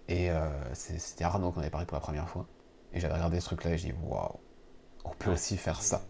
Et 0.08 0.30
c'était 0.72 1.24
Arnaud 1.24 1.50
qu'on 1.52 1.60
avait 1.60 1.70
parlé 1.70 1.86
pour 1.86 1.96
la 1.96 2.00
première 2.00 2.28
fois. 2.28 2.46
Et 2.92 3.00
j'avais 3.00 3.14
regardé 3.14 3.40
ce 3.40 3.46
truc-là 3.46 3.72
et 3.72 3.78
j'ai 3.78 3.88
dit 3.88 3.94
waouh, 4.04 4.38
on 5.04 5.10
peut 5.18 5.30
aussi 5.30 5.56
faire 5.56 5.82
ça. 5.82 6.02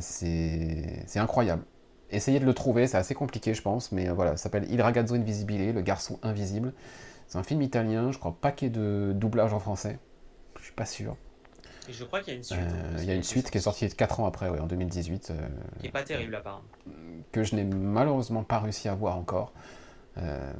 c'est 0.00 1.16
incroyable. 1.16 1.64
Essayez 2.10 2.38
de 2.38 2.44
le 2.44 2.54
trouver, 2.54 2.86
c'est 2.86 2.98
assez 2.98 3.14
compliqué, 3.14 3.54
je 3.54 3.62
pense, 3.62 3.90
mais 3.90 4.08
voilà, 4.08 4.36
ça 4.36 4.44
s'appelle 4.44 4.66
Il 4.70 4.80
ragazzo 4.82 5.14
invisibile, 5.14 5.72
le 5.72 5.80
garçon 5.80 6.18
invisible. 6.22 6.72
C'est 7.26 7.38
un 7.38 7.42
film 7.42 7.62
italien, 7.62 8.12
je 8.12 8.18
crois 8.18 8.36
pas 8.40 8.52
qu'il 8.52 8.68
y 8.68 8.70
ait 8.70 8.74
de 8.74 9.12
doublage 9.14 9.52
en 9.52 9.58
français. 9.58 9.98
Je 10.58 10.64
suis 10.64 10.74
pas 10.74 10.84
sûr. 10.84 11.16
Et 11.88 11.92
je 11.92 12.04
crois 12.04 12.20
qu'il 12.20 12.32
y 12.32 12.36
a 12.36 12.36
une 12.36 12.44
suite. 12.44 12.58
Euh, 12.58 12.98
il 12.98 13.04
y 13.04 13.10
a 13.10 13.14
une 13.14 13.22
suite 13.22 13.50
qui 13.50 13.58
est 13.58 13.62
sortie 13.62 13.88
4 13.88 14.20
ans 14.20 14.26
après, 14.26 14.48
en 14.48 14.66
2018. 14.66 15.30
Euh, 15.30 15.48
qui 15.80 15.86
est 15.86 15.90
pas 15.90 16.02
terrible 16.02 16.34
apparemment. 16.34 16.64
Que 17.32 17.44
je 17.44 17.54
n'ai 17.54 17.64
malheureusement 17.64 18.42
pas 18.42 18.58
réussi 18.58 18.88
à 18.88 18.94
voir 18.94 19.16
encore. 19.16 19.52
Euh, 20.16 20.52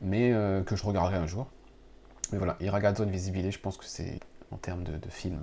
mais 0.00 0.30
que 0.64 0.76
je 0.76 0.84
regarderai 0.84 1.16
un 1.16 1.26
jour. 1.26 1.48
Mais 2.32 2.38
voilà, 2.38 2.56
Il 2.60 2.70
ragazzo 2.70 3.02
invisibile, 3.02 3.50
je 3.50 3.58
pense 3.58 3.76
que 3.76 3.84
c'est 3.84 4.20
en 4.50 4.56
termes 4.56 4.84
de, 4.84 4.96
de, 4.96 5.08
film 5.08 5.40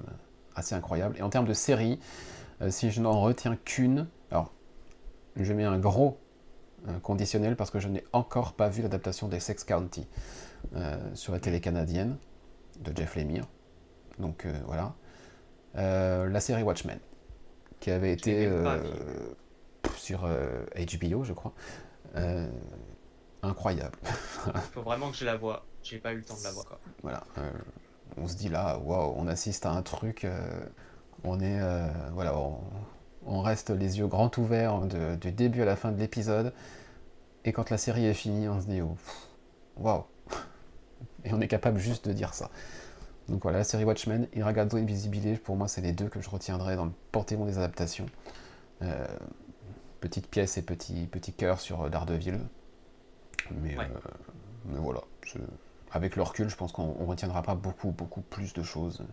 assez 0.55 0.75
incroyable. 0.75 1.15
Et 1.17 1.21
en 1.21 1.29
termes 1.29 1.47
de 1.47 1.53
série, 1.53 1.99
si 2.69 2.91
je 2.91 3.01
n'en 3.01 3.19
retiens 3.21 3.55
qu'une, 3.55 4.07
alors 4.31 4.53
je 5.35 5.51
mets 5.53 5.63
un 5.63 5.79
gros 5.79 6.19
conditionnel 7.01 7.55
parce 7.55 7.71
que 7.71 7.79
je 7.79 7.87
n'ai 7.87 8.03
encore 8.13 8.53
pas 8.53 8.69
vu 8.69 8.81
l'adaptation 8.81 9.27
des 9.27 9.39
Sex 9.39 9.63
County. 9.63 10.07
Sur 11.13 11.33
la 11.33 11.39
télé 11.39 11.59
canadienne 11.59 12.17
de 12.79 12.95
Jeff 12.95 13.15
Lemire. 13.15 13.45
Donc 14.19 14.45
voilà. 14.65 14.93
Euh, 15.75 16.29
la 16.29 16.39
série 16.39 16.63
Watchmen, 16.63 16.99
qui 17.79 17.91
avait 17.91 18.13
été 18.13 18.49
sur 19.97 20.21
HBO, 20.21 21.23
je 21.23 21.33
crois. 21.33 21.53
incroyable. 23.41 23.97
Il 24.47 24.61
faut 24.73 24.81
vraiment 24.81 25.11
que 25.11 25.17
je 25.17 25.25
la 25.25 25.35
vois. 25.35 25.65
J'ai 25.81 25.97
pas 25.97 26.13
eu 26.13 26.17
le 26.17 26.23
temps 26.23 26.37
de 26.37 26.43
la 26.43 26.51
voir. 26.51 26.79
Voilà. 27.01 27.23
on 28.17 28.27
se 28.27 28.35
dit 28.35 28.49
là, 28.49 28.77
waouh, 28.79 29.13
on 29.17 29.27
assiste 29.27 29.65
à 29.65 29.71
un 29.71 29.81
truc. 29.81 30.27
on 31.23 31.39
est, 31.39 31.59
voilà, 32.13 32.35
on, 33.25 33.41
reste 33.41 33.69
les 33.69 33.99
yeux 33.99 34.07
grands 34.07 34.31
ouverts 34.37 34.81
du 35.17 35.31
début 35.31 35.61
à 35.61 35.65
la 35.65 35.75
fin 35.75 35.91
de 35.91 35.99
l'épisode. 35.99 36.53
Et 37.45 37.51
quand 37.51 37.69
la 37.69 37.77
série 37.77 38.05
est 38.05 38.13
finie, 38.13 38.47
on 38.47 38.61
se 38.61 38.67
dit, 38.67 38.81
oh, 38.81 38.95
waouh, 39.77 40.05
et 41.25 41.33
on 41.33 41.41
est 41.41 41.47
capable 41.47 41.79
juste 41.79 42.07
de 42.07 42.13
dire 42.13 42.33
ça. 42.33 42.49
Donc 43.29 43.43
voilà, 43.43 43.59
la 43.59 43.63
série 43.63 43.85
Watchmen 43.85 44.27
et 44.33 44.43
Ragazzo 44.43 44.77
Invisibile, 44.77 45.39
pour 45.39 45.55
moi, 45.55 45.67
c'est 45.67 45.81
les 45.81 45.93
deux 45.93 46.07
que 46.07 46.21
je 46.21 46.29
retiendrai 46.29 46.75
dans 46.75 46.85
le 46.85 46.91
panthéon 47.11 47.45
des 47.45 47.57
adaptations. 47.57 48.05
Euh, 48.81 49.07
petite 50.01 50.27
pièce 50.27 50.57
et 50.57 50.61
petit, 50.61 51.07
petit 51.07 51.31
cœur 51.31 51.59
sur 51.59 51.89
Daredevil. 51.89 52.39
Mais, 53.51 53.77
euh, 53.77 53.83
mais 54.65 54.79
voilà, 54.79 55.01
avec 55.91 56.15
le 56.15 56.21
recul, 56.21 56.49
je 56.49 56.55
pense 56.55 56.73
qu'on 56.73 56.99
ne 56.99 57.05
retiendra 57.05 57.43
pas 57.43 57.55
beaucoup, 57.55 57.91
beaucoup 57.91 58.21
plus 58.21 58.53
de 58.53 58.63
choses 58.63 59.03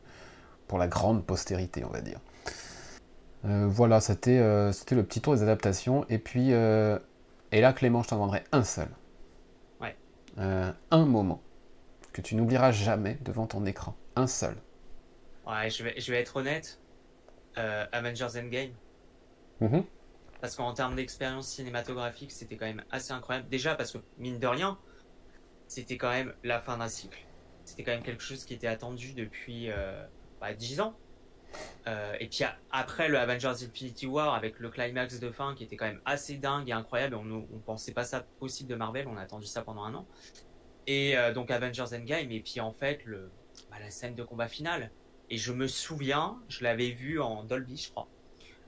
pour 0.66 0.78
la 0.78 0.88
grande 0.88 1.24
postérité, 1.24 1.84
on 1.84 1.90
va 1.90 2.00
dire. 2.00 2.18
Euh, 3.44 3.66
voilà, 3.68 4.00
c'était 4.00 4.72
c'était 4.72 4.96
le 4.96 5.04
petit 5.04 5.20
tour 5.20 5.34
des 5.34 5.42
adaptations. 5.42 6.04
Et 6.08 6.18
puis, 6.18 6.50
et 6.50 7.60
là, 7.60 7.72
Clément, 7.72 8.02
je 8.02 8.08
t'en 8.08 8.16
demanderai 8.16 8.42
un 8.50 8.64
seul. 8.64 8.88
Ouais. 9.80 9.94
un 10.36 11.04
moment 11.06 11.40
que 12.12 12.20
tu 12.22 12.34
n'oublieras 12.34 12.72
jamais 12.72 13.18
devant 13.22 13.46
ton 13.46 13.64
écran. 13.66 13.94
Un 14.16 14.26
seul. 14.26 14.56
Ouais, 15.46 15.70
je 15.70 15.84
vais, 15.84 15.98
je 15.98 16.12
vais 16.12 16.20
être 16.20 16.36
honnête. 16.36 16.80
Euh, 17.58 17.86
Avengers 17.92 18.38
Endgame. 18.38 18.72
Mhm. 19.60 19.84
Parce 20.40 20.56
qu'en 20.56 20.72
termes 20.72 20.94
d'expérience 20.94 21.48
cinématographique, 21.48 22.32
c'était 22.32 22.56
quand 22.56 22.66
même 22.66 22.84
assez 22.90 23.12
incroyable. 23.12 23.48
Déjà 23.48 23.74
parce 23.74 23.92
que, 23.92 23.98
mine 24.18 24.38
de 24.38 24.46
rien, 24.46 24.78
c'était 25.68 25.98
quand 25.98 26.10
même 26.10 26.34
la 26.44 26.60
fin 26.60 26.78
d'un 26.78 26.88
cycle. 26.88 27.26
C'était 27.64 27.84
quand 27.84 27.92
même 27.92 28.02
quelque 28.02 28.22
chose 28.22 28.44
qui 28.44 28.54
était 28.54 28.66
attendu 28.66 29.12
depuis 29.12 29.70
euh, 29.70 30.02
bah, 30.40 30.54
10 30.54 30.80
ans. 30.80 30.96
Euh, 31.88 32.14
et 32.20 32.28
puis 32.28 32.44
après 32.70 33.08
le 33.08 33.18
Avengers 33.18 33.64
Infinity 33.64 34.06
War 34.06 34.34
avec 34.34 34.60
le 34.60 34.68
climax 34.68 35.18
de 35.18 35.30
fin 35.30 35.54
qui 35.56 35.64
était 35.64 35.76
quand 35.76 35.86
même 35.86 36.00
assez 36.04 36.36
dingue 36.36 36.68
et 36.68 36.72
incroyable, 36.72 37.16
on 37.16 37.24
ne 37.24 37.40
pensait 37.66 37.92
pas 37.92 38.04
ça 38.04 38.24
possible 38.38 38.70
de 38.70 38.76
Marvel, 38.76 39.08
on 39.08 39.16
a 39.16 39.22
attendu 39.22 39.46
ça 39.46 39.62
pendant 39.62 39.82
un 39.82 39.94
an. 39.94 40.06
Et 40.86 41.16
euh, 41.16 41.32
donc 41.32 41.50
Avengers 41.50 41.92
Endgame, 41.92 42.30
et 42.30 42.40
puis 42.40 42.60
en 42.60 42.72
fait, 42.72 43.04
le, 43.04 43.30
la 43.80 43.90
scène 43.90 44.14
de 44.14 44.22
combat 44.22 44.48
finale. 44.48 44.90
Et 45.30 45.36
je 45.36 45.52
me 45.52 45.66
souviens, 45.66 46.38
je 46.48 46.64
l'avais 46.64 46.90
vu 46.90 47.20
en 47.20 47.44
Dolby, 47.44 47.76
je 47.76 47.90
crois, 47.90 48.08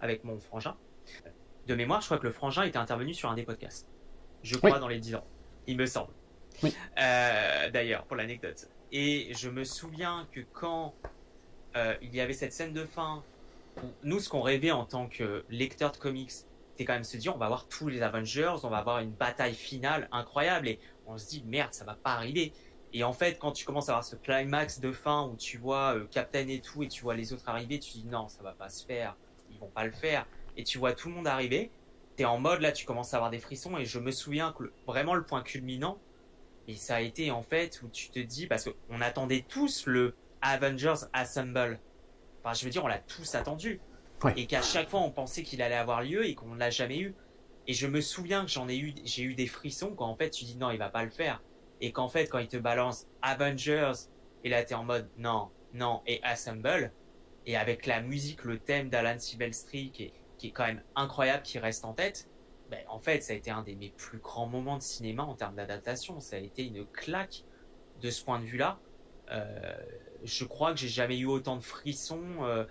avec 0.01 0.25
mon 0.25 0.39
frangin. 0.39 0.77
De 1.67 1.75
mémoire, 1.75 2.01
je 2.01 2.07
crois 2.07 2.19
que 2.19 2.27
le 2.27 2.33
frangin 2.33 2.65
était 2.65 2.79
intervenu 2.79 3.15
sur 3.15 3.31
un 3.31 3.35
des 3.35 3.45
podcasts. 3.45 3.89
Je 4.43 4.57
crois 4.57 4.79
dans 4.79 4.89
les 4.89 4.99
10 4.99 5.17
ans, 5.17 5.27
il 5.67 5.77
me 5.77 5.87
semble. 5.87 6.13
Oui. 6.63 6.75
Euh, 6.99 7.71
d'ailleurs, 7.71 8.05
pour 8.05 8.17
l'anecdote. 8.17 8.69
Et 8.91 9.33
je 9.35 9.49
me 9.49 9.65
souviens 9.65 10.29
que 10.33 10.41
quand 10.53 10.95
euh, 11.77 11.95
il 12.03 12.15
y 12.15 12.21
avait 12.21 12.33
cette 12.33 12.53
scène 12.53 12.73
de 12.73 12.85
fin, 12.85 13.23
nous, 14.03 14.21
ce 14.21 14.29
qu'on 14.29 14.43
rêvait 14.43 14.71
en 14.71 14.85
tant 14.85 15.09
que 15.09 15.45
lecteur 15.49 15.93
de 15.93 15.97
comics, 15.97 16.31
c'était 16.31 16.85
quand 16.85 16.93
même 16.93 17.05
se 17.05 17.17
dire 17.17 17.35
on 17.35 17.39
va 17.39 17.49
voir 17.49 17.67
tous 17.69 17.89
les 17.89 18.03
Avengers, 18.03 18.55
on 18.63 18.69
va 18.69 18.79
avoir 18.79 18.99
une 19.01 19.13
bataille 19.13 19.55
finale 19.55 20.09
incroyable. 20.13 20.69
Et 20.69 20.79
on 21.07 21.17
se 21.19 21.29
dit 21.29 21.45
merde, 21.47 21.73
ça 21.73 21.85
va 21.85 21.95
pas 21.95 22.13
arriver. 22.13 22.53
Et 22.95 23.05
en 23.05 23.13
fait, 23.13 23.39
quand 23.39 23.53
tu 23.53 23.65
commences 23.65 23.89
à 23.89 23.93
avoir 23.93 24.05
ce 24.05 24.17
climax 24.17 24.81
de 24.81 24.93
fin 24.93 25.27
où 25.27 25.37
tu 25.37 25.57
vois 25.57 25.95
euh, 25.95 26.07
Captain 26.11 26.47
et 26.49 26.61
tout, 26.61 26.83
et 26.83 26.89
tu 26.89 27.03
vois 27.03 27.15
les 27.15 27.33
autres 27.33 27.49
arriver, 27.49 27.79
tu 27.79 27.93
dis 27.93 28.05
non, 28.05 28.29
ça 28.29 28.43
va 28.43 28.53
pas 28.53 28.69
se 28.69 28.85
faire, 28.85 29.17
ils 29.51 29.59
vont 29.59 29.71
pas 29.71 29.85
le 29.85 29.93
faire. 29.93 30.27
Et 30.57 30.65
tu 30.65 30.79
vois 30.79 30.93
tout 30.93 31.09
le 31.09 31.15
monde 31.15 31.27
arriver, 31.27 31.71
t'es 32.17 32.27
en 32.27 32.39
mode 32.39 32.61
là, 32.61 32.73
tu 32.73 32.85
commences 32.85 33.15
à 33.15 33.17
avoir 33.17 33.31
des 33.31 33.39
frissons. 33.39 33.79
Et 33.79 33.87
je 33.87 33.99
me 33.99 34.11
souviens 34.11 34.53
que 34.53 34.71
vraiment 34.87 35.15
le 35.15 35.25
point 35.25 35.43
culminant, 35.43 35.99
et 36.69 36.77
ça 36.77 36.97
a 36.97 37.01
été 37.01 37.31
en 37.31 37.43
fait 37.43 37.81
où 37.83 37.89
tu 37.89 38.11
te 38.11 38.19
dis, 38.19 38.47
parce 38.47 38.69
qu'on 38.69 39.01
attendait 39.01 39.45
tous 39.49 39.87
le 39.87 40.15
Avengers 40.43 41.07
Assemble. 41.13 41.81
Enfin, 42.41 42.55
je 42.55 42.65
veux 42.65 42.71
dire, 42.71 42.85
on 42.85 42.89
l'a 42.89 42.99
tous 42.99 43.35
attendu. 43.35 43.81
Et 44.37 44.47
qu'à 44.47 44.63
chaque 44.63 44.89
fois, 44.89 45.01
on 45.01 45.11
pensait 45.11 45.43
qu'il 45.43 45.63
allait 45.63 45.75
avoir 45.75 46.03
lieu 46.03 46.27
et 46.27 46.35
qu'on 46.35 46.55
ne 46.55 46.59
l'a 46.59 46.71
jamais 46.71 47.01
eu. 47.01 47.15
Et 47.67 47.75
je 47.75 47.87
me 47.87 48.01
souviens 48.01 48.45
que 48.45 48.51
j'en 48.51 48.69
ai 48.69 48.77
eu, 48.77 48.95
j'ai 49.05 49.23
eu 49.23 49.35
des 49.35 49.47
frissons 49.47 49.95
quand 49.95 50.07
en 50.07 50.15
fait 50.15 50.31
tu 50.31 50.45
dis 50.45 50.57
non, 50.57 50.71
il 50.71 50.79
va 50.79 50.91
pas 50.91 51.05
le 51.05 51.11
faire. 51.11 51.43
Et 51.83 51.93
qu'en 51.93 52.09
fait, 52.09 52.29
quand 52.29 52.39
il 52.39 52.49
te 52.49 52.57
balance 52.57 53.09
Avengers, 53.21 53.93
et 54.45 54.49
là 54.49 54.63
t'es 54.65 54.75
en 54.75 54.85
mode 54.85 55.11
non, 55.19 55.51
non, 55.75 56.01
et 56.07 56.21
Assemble, 56.23 56.93
et 57.45 57.57
avec 57.57 57.87
la 57.87 58.01
musique, 58.01 58.45
le 58.45 58.59
thème 58.59 58.89
d'Alan 58.89 59.19
Silvestri 59.19 59.91
qui 59.91 60.05
est, 60.05 60.13
qui 60.39 60.53
quand 60.53 60.65
même 60.65 60.83
incroyable, 60.97 61.43
qui 61.43 61.59
reste 61.59 61.85
en 61.85 61.93
tête, 61.93 62.29
ben, 62.71 62.81
en 62.89 62.99
fait, 62.99 63.23
ça 63.23 63.35
a 63.35 63.37
été 63.37 63.51
un 63.51 63.63
des 63.63 63.75
mes 63.75 63.91
plus 63.91 64.19
grands 64.19 64.47
moments 64.47 64.79
de 64.79 64.83
cinéma 64.83 65.25
en 65.25 65.35
termes 65.35 65.57
d'adaptation. 65.57 66.21
Ça 66.21 66.37
a 66.37 66.39
été 66.39 66.65
une 66.65 66.87
claque 66.87 67.45
de 68.01 68.11
ce 68.11 68.25
point 68.25 68.39
de 68.41 68.45
vue-là. 68.45 68.79
Euh, 69.31 69.75
je 70.25 70.45
crois 70.45 70.73
que 70.73 70.79
j'ai 70.79 70.89
jamais 70.89 71.19
eu 71.19 71.27
autant 71.27 71.57
de 71.57 71.63
frissons. 71.63 72.23
Euh, 72.41 72.65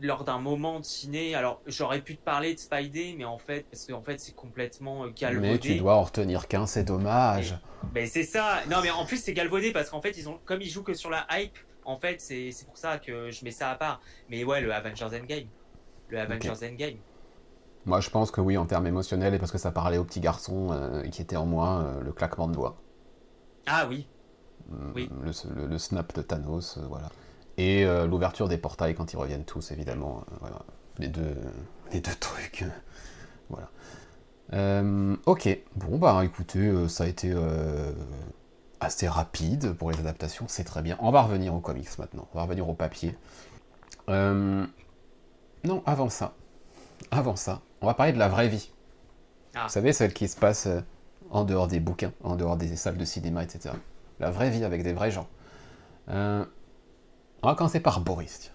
lors 0.00 0.24
d'un 0.24 0.38
moment 0.38 0.80
de 0.80 0.84
ciné. 0.84 1.34
Alors, 1.34 1.60
j'aurais 1.66 2.00
pu 2.00 2.16
te 2.16 2.22
parler 2.22 2.54
de 2.54 2.58
Spidey, 2.58 3.14
mais 3.16 3.24
en 3.24 3.38
fait, 3.38 3.66
parce 3.70 3.86
qu'en 3.86 4.02
fait, 4.02 4.18
c'est 4.20 4.34
complètement 4.34 5.04
euh, 5.04 5.12
galvaudé. 5.14 5.48
Mais 5.48 5.58
tu 5.58 5.76
dois 5.76 5.96
en 5.96 6.02
retenir 6.02 6.48
qu'un, 6.48 6.66
c'est 6.66 6.84
dommage. 6.84 7.58
Mais, 7.94 8.06
c'est 8.06 8.24
ça. 8.24 8.60
Non, 8.70 8.78
mais 8.82 8.90
en 8.90 9.04
plus, 9.04 9.22
c'est 9.22 9.34
galvaudé 9.34 9.72
parce 9.72 9.90
qu'en 9.90 10.00
fait, 10.00 10.16
ils 10.16 10.28
ont, 10.28 10.38
comme 10.44 10.62
ils 10.62 10.70
jouent 10.70 10.82
que 10.82 10.94
sur 10.94 11.10
la 11.10 11.26
hype, 11.32 11.58
en 11.84 11.96
fait, 11.96 12.20
c'est 12.20 12.52
pour 12.66 12.76
ça 12.76 12.98
que 12.98 13.30
je 13.30 13.44
mets 13.44 13.50
ça 13.50 13.70
à 13.70 13.74
part. 13.74 14.00
Mais 14.28 14.44
ouais, 14.44 14.60
le 14.60 14.72
Avengers 14.72 15.06
Endgame. 15.06 15.46
Le 16.08 16.20
Avengers 16.20 16.66
Endgame. 16.66 16.96
Moi, 17.86 18.00
je 18.00 18.10
pense 18.10 18.30
que 18.30 18.40
oui, 18.40 18.58
en 18.58 18.66
termes 18.66 18.86
émotionnels, 18.86 19.34
et 19.34 19.38
parce 19.38 19.52
que 19.52 19.58
ça 19.58 19.70
parlait 19.70 19.96
au 19.96 20.04
petit 20.04 20.20
garçon 20.20 20.68
euh, 20.72 21.02
qui 21.04 21.22
était 21.22 21.36
en 21.36 21.46
moi, 21.46 21.80
euh, 21.80 22.02
le 22.02 22.12
claquement 22.12 22.46
de 22.46 22.52
doigts. 22.52 22.76
Ah 23.66 23.86
oui. 23.88 24.06
Mm, 24.68 24.92
oui. 24.94 25.10
Le, 25.24 25.78
snap 25.78 26.14
de 26.14 26.22
Thanos, 26.22 26.78
voilà. 26.88 27.08
Et 27.58 27.84
euh, 27.84 28.06
l'ouverture 28.06 28.48
des 28.48 28.56
portails 28.56 28.94
quand 28.94 29.12
ils 29.12 29.16
reviennent 29.16 29.44
tous, 29.44 29.70
évidemment. 29.72 30.24
Euh, 30.32 30.36
voilà. 30.40 30.60
Les 30.98 31.08
deux, 31.08 31.36
les 31.92 32.00
deux 32.00 32.14
trucs. 32.20 32.64
voilà. 33.50 33.68
Euh, 34.54 35.14
ok, 35.26 35.58
bon 35.76 35.98
bah 35.98 36.22
écoutez, 36.24 36.88
ça 36.88 37.04
a 37.04 37.06
été 37.06 37.34
assez 38.80 39.08
rapide 39.08 39.72
pour 39.72 39.90
les 39.90 39.98
adaptations, 39.98 40.46
c'est 40.48 40.64
très 40.64 40.82
bien. 40.82 40.96
On 41.00 41.10
va 41.10 41.22
revenir 41.22 41.54
aux 41.54 41.60
comics 41.60 41.98
maintenant, 41.98 42.28
on 42.32 42.36
va 42.36 42.44
revenir 42.44 42.68
au 42.68 42.74
papier. 42.74 43.16
Euh, 44.08 44.64
non, 45.64 45.82
avant 45.86 46.08
ça, 46.08 46.34
avant 47.10 47.36
ça, 47.36 47.60
on 47.80 47.86
va 47.86 47.94
parler 47.94 48.12
de 48.12 48.18
la 48.18 48.28
vraie 48.28 48.48
vie. 48.48 48.70
Ah. 49.54 49.64
Vous 49.64 49.72
savez, 49.72 49.92
celle 49.92 50.12
qui 50.12 50.28
se 50.28 50.36
passe 50.36 50.66
euh, 50.66 50.80
en 51.30 51.44
dehors 51.44 51.68
des 51.68 51.80
bouquins, 51.80 52.12
en 52.22 52.36
dehors 52.36 52.56
des 52.56 52.76
salles 52.76 52.96
de 52.96 53.04
cinéma, 53.04 53.42
etc. 53.42 53.74
La 54.20 54.30
vraie 54.30 54.50
vie 54.50 54.64
avec 54.64 54.82
des 54.82 54.92
vrais 54.92 55.10
gens. 55.10 55.28
Euh, 57.38 57.44
on 57.44 57.48
va 57.48 57.54
commencer 57.54 57.80
par 57.80 58.00
Boris. 58.00 58.52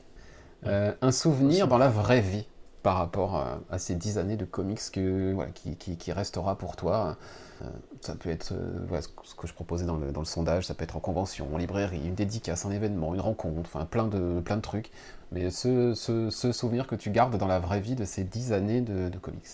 un 0.66 1.12
souvenir 1.12 1.68
dans 1.68 1.78
la 1.78 1.90
vraie 1.90 2.22
vie 2.22 2.48
par 2.84 2.98
rapport 2.98 3.36
à, 3.70 3.80
ces 3.80 3.96
dix 3.96 4.18
années 4.18 4.36
de 4.36 4.46
comics 4.46 4.92
que, 4.92 5.36
qui, 5.54 6.12
restera 6.12 6.58
pour 6.58 6.76
toi. 6.76 7.18
Euh, 7.62 7.66
ça 8.02 8.14
peut 8.16 8.30
être 8.30 8.52
euh, 8.52 9.02
ce 9.24 9.36
que 9.36 9.48
je 9.48 9.54
proposais 9.54 9.86
dans 9.86 9.96
le, 9.96 10.12
dans 10.12 10.20
le, 10.20 10.26
sondage, 10.26 10.66
ça 10.66 10.74
peut 10.74 10.84
être 10.84 10.98
en 10.98 11.00
convention, 11.00 11.48
en 11.54 11.58
librairie, 11.58 12.06
une 12.06 12.16
dédicace, 12.16 12.66
un 12.66 12.72
événement, 12.72 13.14
une 13.14 13.22
rencontre, 13.22 13.70
enfin 13.74 13.86
plein 13.86 14.08
de, 14.08 14.42
plein 14.42 14.58
de 14.58 14.62
trucs. 14.62 14.92
Mais 15.32 15.50
ce, 15.50 15.94
ce, 15.96 16.52
souvenir 16.52 16.86
que 16.86 16.96
tu 16.96 17.10
gardes 17.10 17.38
dans 17.38 17.48
la 17.48 17.60
vraie 17.60 17.80
vie 17.80 17.96
de 17.96 18.04
ces 18.04 18.26
dix 18.26 18.52
années 18.52 18.82
de, 18.82 19.18
comics. 19.18 19.48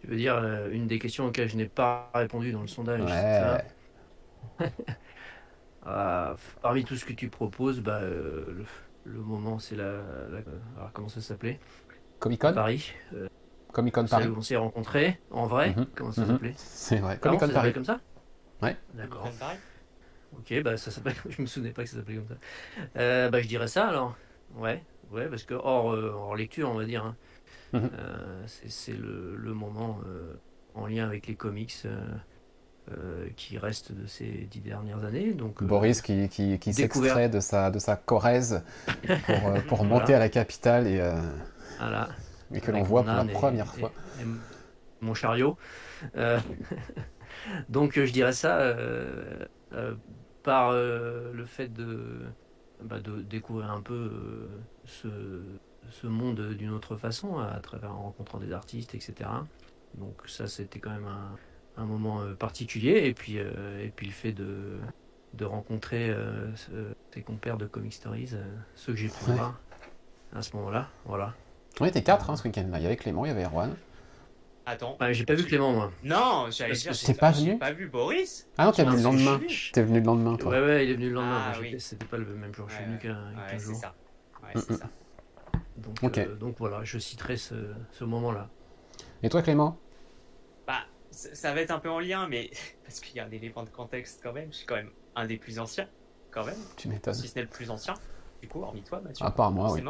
Tu 0.00 0.06
veux 0.06 0.16
dire 0.16 0.36
euh, 0.36 0.70
une 0.70 0.86
des 0.86 1.00
questions 1.00 1.26
auxquelles 1.26 1.48
je 1.48 1.56
n'ai 1.56 1.66
pas 1.66 2.10
répondu 2.14 2.52
dans 2.52 2.60
le 2.60 2.68
sondage 2.68 3.02
ouais. 3.02 4.68
Parmi 6.62 6.84
tout 6.84 6.96
ce 6.96 7.04
que 7.04 7.12
tu 7.12 7.28
proposes, 7.28 7.80
bah, 7.80 8.00
le, 8.02 8.64
moment 9.04 9.58
c'est 9.58 9.76
la, 9.76 10.00
Alors, 10.76 10.90
comment 10.92 11.08
ça 11.08 11.20
s'appelait? 11.20 11.60
Comic 12.18 12.40
Con? 12.40 12.52
Paris. 12.52 12.92
Comic 13.72 13.94
Con 13.94 14.06
Paris. 14.06 14.28
on 14.34 14.40
s'est 14.40 14.56
rencontrés 14.56 15.20
en 15.30 15.46
vrai. 15.46 15.74
Mhm. 15.76 15.86
Comment 15.94 16.12
ça 16.12 16.22
mhm. 16.22 16.28
s'appelait? 16.28 16.54
C'est 16.56 16.96
vrai. 16.96 17.18
Comic 17.18 17.40
Con 17.40 17.48
Paris. 17.48 17.72
comme 17.72 17.84
ça? 17.84 18.00
Ouais. 18.62 18.76
D'accord. 18.94 19.28
Ok, 20.38 20.62
bah 20.62 20.76
ça 20.76 20.90
s'appelle. 20.90 21.14
Je 21.28 21.42
me 21.42 21.46
souvenais 21.46 21.72
pas 21.72 21.84
que 21.84 21.90
ça 21.90 21.96
s'appelait 21.96 22.16
comme 22.16 22.28
ça. 22.28 22.36
Euh, 22.96 23.28
bah 23.28 23.40
je 23.40 23.48
dirais 23.48 23.68
ça 23.68 23.86
alors. 23.86 24.16
Ouais, 24.54 24.82
ouais, 25.10 25.28
parce 25.28 25.44
que 25.44 25.54
hors, 25.54 25.92
euh, 25.92 26.12
hors 26.14 26.36
lecture, 26.36 26.70
on 26.70 26.74
va 26.74 26.84
dire. 26.84 27.04
Hein. 27.04 27.16
Mhm. 27.72 27.90
Euh, 27.98 28.44
c'est 28.46 28.96
le, 28.96 29.36
le, 29.36 29.52
moment 29.52 30.00
en 30.74 30.86
lien 30.86 31.06
avec 31.06 31.26
les 31.26 31.34
comics. 31.34 31.74
Qui 33.36 33.58
reste 33.58 33.92
de 33.92 34.06
ces 34.06 34.46
dix 34.50 34.60
dernières 34.60 35.04
années. 35.04 35.32
Donc, 35.32 35.62
Boris 35.62 36.02
qui, 36.02 36.28
qui, 36.28 36.58
qui 36.58 36.72
s'extrait 36.72 37.28
de 37.28 37.40
sa, 37.40 37.70
de 37.70 37.78
sa 37.78 37.96
Corrèze 37.96 38.62
pour, 39.26 39.62
pour 39.68 39.84
monter 39.84 40.14
à 40.14 40.18
la 40.18 40.28
capitale 40.28 40.86
et, 40.86 41.02
voilà 41.78 42.08
que 42.60 42.70
l'on 42.70 42.82
voit 42.82 43.02
pour 43.02 43.12
la 43.12 43.24
première 43.24 43.74
fois. 43.74 43.92
mon 45.00 45.14
chariot. 45.14 45.56
Euh, 46.16 46.38
donc 47.68 47.94
je 47.94 48.12
dirais 48.12 48.32
ça 48.32 48.58
euh, 48.58 49.46
euh, 49.72 49.94
par 50.42 50.72
le 50.72 51.44
fait 51.44 51.68
de, 51.68 52.22
bah, 52.82 53.00
de 53.00 53.20
découvrir 53.20 53.70
un 53.70 53.80
peu 53.80 54.48
ce, 54.84 55.08
ce, 55.90 56.06
monde 56.06 56.40
d'une 56.54 56.70
autre 56.70 56.96
façon, 56.96 57.38
à 57.38 57.58
travers 57.60 57.92
en 57.92 58.04
rencontrant 58.04 58.38
des 58.38 58.52
artistes, 58.52 58.94
etc. 58.94 59.30
Donc 59.94 60.22
ça 60.26 60.46
c'était 60.46 60.78
quand 60.78 60.90
même 60.90 61.06
un, 61.06 61.36
un 61.76 61.84
moment 61.84 62.20
particulier. 62.38 63.06
Et 63.06 63.14
puis, 63.14 63.36
et 63.36 63.92
puis 63.94 64.06
le 64.06 64.12
fait 64.12 64.32
de, 64.32 64.78
de 65.34 65.44
rencontrer 65.44 66.14
ses 67.12 67.22
compères 67.22 67.56
de 67.56 67.66
Comic 67.66 67.92
Stories, 67.92 68.32
ceux 68.74 68.92
que 68.92 68.98
j'ai 68.98 69.08
pu 69.08 69.32
voir 69.32 69.60
à 70.34 70.42
ce 70.42 70.54
moment-là. 70.56 70.88
Voilà. 71.04 71.34
On 71.80 71.84
était 71.84 72.02
quatre 72.02 72.30
hein, 72.30 72.36
ce 72.36 72.44
week-end 72.44 72.66
là. 72.70 72.78
Il 72.78 72.82
y 72.82 72.86
avait 72.86 72.96
Clément, 72.96 73.24
il 73.24 73.28
y 73.28 73.30
avait 73.32 73.44
Erwan. 73.44 73.74
Attends. 74.68 74.96
j'ai 75.10 75.24
pas 75.24 75.34
vu 75.34 75.44
Clément 75.44 75.72
moi. 75.72 75.92
Non, 76.02 76.46
j'allais 76.50 76.74
dire. 76.74 76.92
T'es 76.92 77.14
pas 77.14 77.30
venu 77.30 77.52
J'ai 77.52 77.58
pas 77.58 77.72
vu 77.72 77.88
Boris. 77.88 78.48
Ah 78.58 78.64
non, 78.64 78.72
t'es 78.72 78.84
venu 78.84 78.96
le 78.96 79.02
lendemain. 79.02 79.40
T'es 79.72 79.82
venu 79.82 80.00
le 80.00 80.06
lendemain 80.06 80.36
toi. 80.36 80.50
Ouais, 80.50 80.60
ouais, 80.60 80.86
il 80.86 80.90
est 80.90 80.94
venu 80.94 81.08
le 81.08 81.14
lendemain. 81.14 81.52
Ah, 81.52 81.58
oui. 81.60 81.76
C'était 81.78 82.06
pas 82.06 82.16
le 82.16 82.24
même 82.24 82.52
jour. 82.54 82.68
Je 82.68 82.74
suis 82.74 82.84
venu 82.84 82.98
qu'un 82.98 83.32
ouais, 83.36 83.58
jour. 83.58 83.76
Ça. 83.76 83.94
Ouais, 84.42 84.60
c'est 84.60 84.74
ça. 84.74 84.88
Donc, 85.76 86.18
euh, 86.18 86.34
donc 86.36 86.56
voilà, 86.58 86.80
je 86.82 86.98
citerai 86.98 87.36
ce, 87.36 87.54
ce 87.92 88.04
moment-là. 88.04 88.48
Et 89.22 89.28
toi 89.28 89.42
Clément? 89.42 89.70
Bah, 89.70 89.76
ça 91.16 91.54
va 91.54 91.62
être 91.62 91.70
un 91.70 91.78
peu 91.78 91.90
en 91.90 91.98
lien, 91.98 92.28
mais 92.28 92.50
parce 92.84 93.00
qu'il 93.00 93.16
y 93.16 93.20
a 93.20 93.24
un 93.24 93.30
élément 93.30 93.62
de 93.62 93.70
contexte 93.70 94.20
quand 94.22 94.32
même. 94.32 94.52
Je 94.52 94.58
suis 94.58 94.66
quand 94.66 94.76
même 94.76 94.90
un 95.14 95.26
des 95.26 95.38
plus 95.38 95.58
anciens, 95.58 95.88
quand 96.30 96.44
même. 96.44 96.58
Tu 96.76 96.88
m'étonnes. 96.88 97.14
Si 97.14 97.28
ce 97.28 97.34
n'est 97.34 97.42
le 97.42 97.48
plus 97.48 97.70
ancien, 97.70 97.94
du 98.42 98.48
coup, 98.48 98.62
hormis 98.62 98.82
toi, 98.82 99.00
Mathieu. 99.00 99.24
À 99.24 99.30
part 99.30 99.50
moi, 99.50 99.72
oui. 99.72 99.82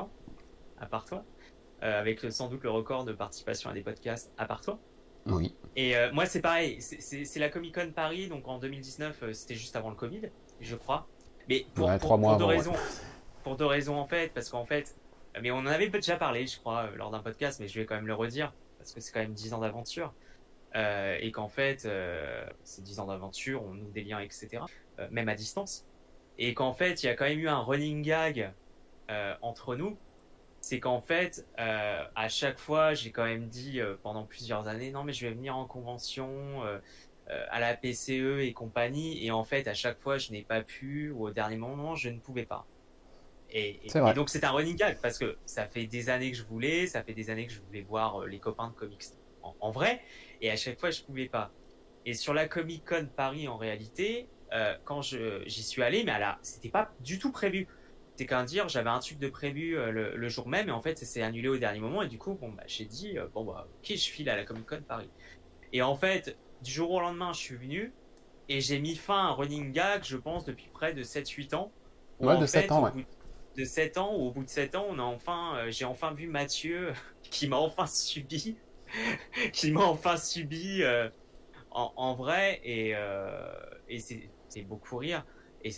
À 0.79 0.87
part 0.87 1.05
toi. 1.05 1.25
Euh, 1.83 2.01
avec 2.01 2.21
sans 2.31 2.49
doute 2.49 2.63
le 2.63 2.71
record 2.71 3.05
de 3.05 3.13
participation 3.13 3.69
à 3.69 3.75
des 3.75 3.83
podcasts 3.83 4.33
à 4.39 4.47
part 4.47 4.63
toi. 4.63 4.79
Oui. 5.27 5.55
Et 5.75 5.97
euh, 5.97 6.13
moi, 6.13 6.25
c'est 6.27 6.41
pareil. 6.41 6.81
C'est 6.81 7.39
la 7.39 7.49
Comic 7.49 7.75
Con 7.75 7.91
Paris, 7.95 8.29
donc 8.29 8.47
en 8.47 8.59
2019, 8.59 9.23
euh, 9.23 9.33
c'était 9.33 9.57
juste 9.57 9.75
avant 9.77 9.91
le 9.91 9.97
Covid, 9.97 10.31
je 10.61 10.77
crois. 10.77 11.09
Mais 11.49 11.67
pour, 11.75 11.89
deux 12.39 12.45
raisons. 12.45 12.73
Pour 13.43 13.57
deux 13.57 13.67
raisons, 13.67 13.97
en 13.97 14.07
fait, 14.07 14.33
parce 14.33 14.49
qu'en 14.49 14.65
fait, 14.65 14.97
mais 15.41 15.51
on 15.51 15.59
en 15.59 15.67
avait 15.67 15.89
déjà 15.89 16.17
parlé, 16.17 16.47
je 16.47 16.59
crois, 16.59 16.91
lors 16.97 17.11
d'un 17.11 17.21
podcast, 17.21 17.61
mais 17.61 17.69
je 17.69 17.79
vais 17.79 17.87
quand 17.87 17.95
même 17.95 18.07
le 18.07 18.15
redire, 18.15 18.53
parce 18.79 18.93
que 18.93 19.01
c'est 19.01 19.13
quand 19.13 19.21
même 19.21 19.35
10 19.35 19.55
ans 19.55 19.59
d'aventure. 19.59 20.13
Et 20.77 21.33
qu'en 21.33 21.49
fait, 21.49 21.89
ces 22.65 22.83
10 22.83 23.01
ans 23.01 23.07
d'aventure, 23.07 23.65
on 23.65 23.75
noue 23.75 23.91
des 23.91 24.05
liens, 24.05 24.21
etc., 24.21 24.63
même 25.11 25.29
à 25.29 25.35
distance. 25.35 25.87
Et 26.39 26.53
qu'en 26.53 26.73
fait, 26.73 27.03
il 27.03 27.07
y 27.07 27.09
a 27.09 27.15
quand 27.15 27.25
même 27.25 27.39
eu 27.39 27.49
un 27.49 27.61
running 27.61 28.03
gag 28.03 28.53
entre 29.41 29.75
nous, 29.75 29.97
c'est 30.67 30.81
qu'en 30.81 31.01
fait, 31.01 31.47
euh, 31.61 32.05
à 32.17 32.29
chaque 32.29 32.59
fois, 32.59 32.93
j'ai 32.93 33.13
quand 33.13 33.25
même 33.25 33.47
dit 33.47 33.81
euh, 33.81 33.95
pendant 34.03 34.25
plusieurs 34.25 34.67
années, 34.67 34.91
non 34.91 35.05
mais 35.05 35.13
je 35.13 35.27
vais 35.27 35.33
venir 35.33 35.57
en 35.57 35.65
convention, 35.65 36.29
euh, 36.65 36.81
à 37.51 37.61
la 37.61 37.77
PCE 37.77 38.41
et 38.41 38.53
compagnie, 38.53 39.25
et 39.25 39.31
en 39.31 39.45
fait, 39.45 39.69
à 39.69 39.75
chaque 39.75 39.99
fois, 39.99 40.19
je 40.19 40.33
n'ai 40.33 40.43
pas 40.43 40.63
pu, 40.63 41.11
ou 41.11 41.27
au 41.27 41.31
dernier 41.31 41.57
moment, 41.57 41.95
je 41.95 42.09
ne 42.09 42.19
pouvais 42.19 42.47
pas. 42.47 42.67
Et, 43.51 43.81
donc 44.17 44.29
c'est 44.29 44.43
un 44.43 44.51
running 44.51 44.75
gag 44.77 44.99
parce 45.01 45.19
que 45.19 45.37
ça 45.47 45.67
fait 45.67 45.87
des 45.87 46.11
années 46.11 46.33
que 46.33 46.37
je 46.37 46.43
voulais, 46.43 46.89
ça 46.89 47.05
fait 47.05 47.15
des 47.15 47.31
années 47.31 47.47
que 47.47 47.53
je 47.53 47.61
voulais 47.61 47.83
voir 47.83 48.27
les 48.27 48.41
copains 48.41 48.69
de 48.69 48.75
comics 48.75 49.05
en, 49.61 49.71
vrai, 49.71 50.01
et 50.41 50.51
à 50.51 50.57
chaque 50.57 50.79
fois 50.81 50.91
je 50.91 51.03
pouvais 51.03 51.29
pas. 51.29 51.53
Et 52.05 52.15
sur 52.15 52.35
la 52.35 52.47
Comic 52.47 52.85
Con 52.85 53.09
Paris 53.15 53.49
en 53.49 53.57
réalité, 53.57 54.29
quand 54.85 55.03
j'y 55.03 55.63
suis 55.63 55.83
allé, 55.83 56.05
mais 56.05 56.19
là 56.19 56.39
c'était 56.43 56.69
pas 56.69 56.93
du 57.01 57.19
tout 57.19 57.33
prévu 57.33 57.67
c'est 58.17 58.27
qu'un 58.27 58.45
dire, 58.45 58.69
j'avais 58.69 58.91
un 58.91 58.99
truc 58.99 59.19
de 59.19 59.29
prévu 59.29 59.77
euh, 59.79 59.91
le, 59.91 60.29
jour 60.29 60.49
même 60.49 60.69
et 60.69 60.73
en 60.73 60.81
fait, 60.81 60.99
ça 60.99 61.05
s'est 61.05 61.23
annulé 61.23 61.49
au 61.49 61.59
dernier 61.59 61.81
moment 61.81 62.03
et 62.03 62.09
du 62.09 62.19
coup, 62.19 62.35
bon, 62.35 62.49
bah, 62.51 62.63
j'ai 62.67 62.85
dit, 62.85 63.19
euh, 63.19 63.27
bon, 63.33 63.45
bah, 63.45 63.69
ok, 63.79 63.97
je 63.97 64.11
file 64.11 64.31
à 64.31 64.37
la 64.37 64.45
Comic 64.45 64.67
Con 64.67 64.83
Paris. 64.87 65.11
Et 65.73 65.83
en 65.83 65.97
fait, 65.97 66.37
du 66.63 66.71
jour 66.71 66.91
au 66.91 67.01
lendemain, 67.01 67.33
je 67.33 67.41
suis 67.41 67.57
venu 67.57 67.93
et 68.49 68.61
j'ai 68.61 68.79
mis 68.79 68.97
fin 68.97 69.19
à 69.19 69.29
un 69.29 69.33
running 69.33 69.73
gag, 69.73 70.03
je 70.05 70.17
pense, 70.17 70.45
depuis 70.45 70.69
près 70.73 70.95
de 70.95 71.03
7-8 71.03 71.55
ans. 71.55 71.73
Ouais, 72.21 72.39
de 72.39 72.47
7 72.47 72.73
ans, 72.73 72.85
ouais. 72.85 73.07
De 73.57 73.65
7 73.65 73.99
ans, 73.99 74.15
ou 74.15 74.29
au 74.29 74.31
bout 74.31 74.45
de 74.45 74.51
7 74.51 74.75
ans, 74.77 74.87
on 74.89 74.99
a 74.99 75.03
enfin, 75.03 75.57
euh, 75.57 75.71
j'ai 75.71 75.85
enfin 75.85 76.13
vu 76.13 76.27
Mathieu 76.27 76.93
qui 77.23 77.49
m'a 77.49 77.57
enfin 77.57 77.87
subi, 77.87 78.57
qui 79.53 79.73
m'a 79.73 79.85
enfin 79.85 80.17
subi 80.17 80.83
en, 81.71 81.93
en, 81.97 82.15
vrai 82.15 82.61
et, 82.65 82.95
et 83.89 83.99
c'est 83.99 84.63
beaucoup 84.63 84.97
rire. 84.97 85.25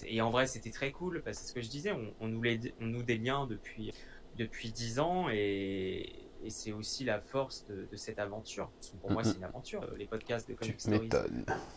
Et, 0.06 0.20
en 0.20 0.30
vrai, 0.30 0.46
c'était 0.46 0.70
très 0.70 0.92
cool, 0.92 1.22
parce 1.22 1.40
que 1.40 1.48
ce 1.48 1.52
que 1.54 1.62
je 1.62 1.68
disais, 1.68 1.92
on, 1.92 2.12
on, 2.20 2.28
noue 2.28 3.02
des 3.02 3.18
liens 3.18 3.46
depuis, 3.46 3.92
depuis 4.36 4.70
10 4.70 4.98
ans, 5.00 5.28
et, 5.30 6.24
c'est 6.48 6.72
aussi 6.72 7.04
la 7.04 7.20
force 7.20 7.66
de, 7.66 7.96
cette 7.96 8.18
aventure. 8.18 8.70
Parce 8.76 8.90
que 8.90 8.96
pour 8.96 9.10
moi, 9.10 9.24
c'est 9.24 9.36
une 9.36 9.44
aventure, 9.44 9.82
euh, 9.82 9.96
les 9.96 10.06
podcasts 10.06 10.48
de 10.48 10.54
Comic 10.54 10.80
Stories. 10.80 11.08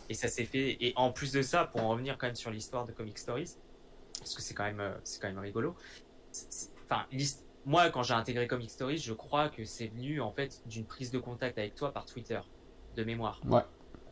Et 0.08 0.14
ça 0.14 0.28
s'est 0.28 0.44
fait. 0.44 0.76
Et 0.80 0.92
en 0.94 1.10
plus 1.10 1.32
de 1.32 1.42
ça, 1.42 1.64
pour 1.64 1.82
en 1.82 1.88
revenir 1.88 2.16
quand 2.16 2.26
même 2.26 2.36
sur 2.36 2.50
l'histoire 2.50 2.84
de 2.84 2.92
Comic 2.92 3.18
Stories, 3.18 3.56
parce 4.18 4.34
que 4.34 4.42
c'est 4.42 4.54
quand 4.54 4.64
même, 4.64 4.80
euh, 4.80 4.94
c'est 5.02 5.20
quand 5.20 5.28
même 5.28 5.38
rigolo. 5.38 5.74
Enfin, 6.84 7.06
moi, 7.64 7.90
quand 7.90 8.02
j'ai 8.02 8.14
intégré 8.14 8.46
Comic 8.46 8.70
Stories, 8.70 8.98
je 8.98 9.12
crois 9.12 9.48
que 9.48 9.64
c'est 9.64 9.86
venu 9.86 10.20
en 10.20 10.32
fait 10.32 10.62
d'une 10.66 10.84
prise 10.84 11.10
de 11.10 11.18
contact 11.18 11.58
avec 11.58 11.74
toi 11.74 11.92
par 11.92 12.04
Twitter, 12.06 12.40
de 12.96 13.04
mémoire. 13.04 13.40
Ouais. 13.46 13.62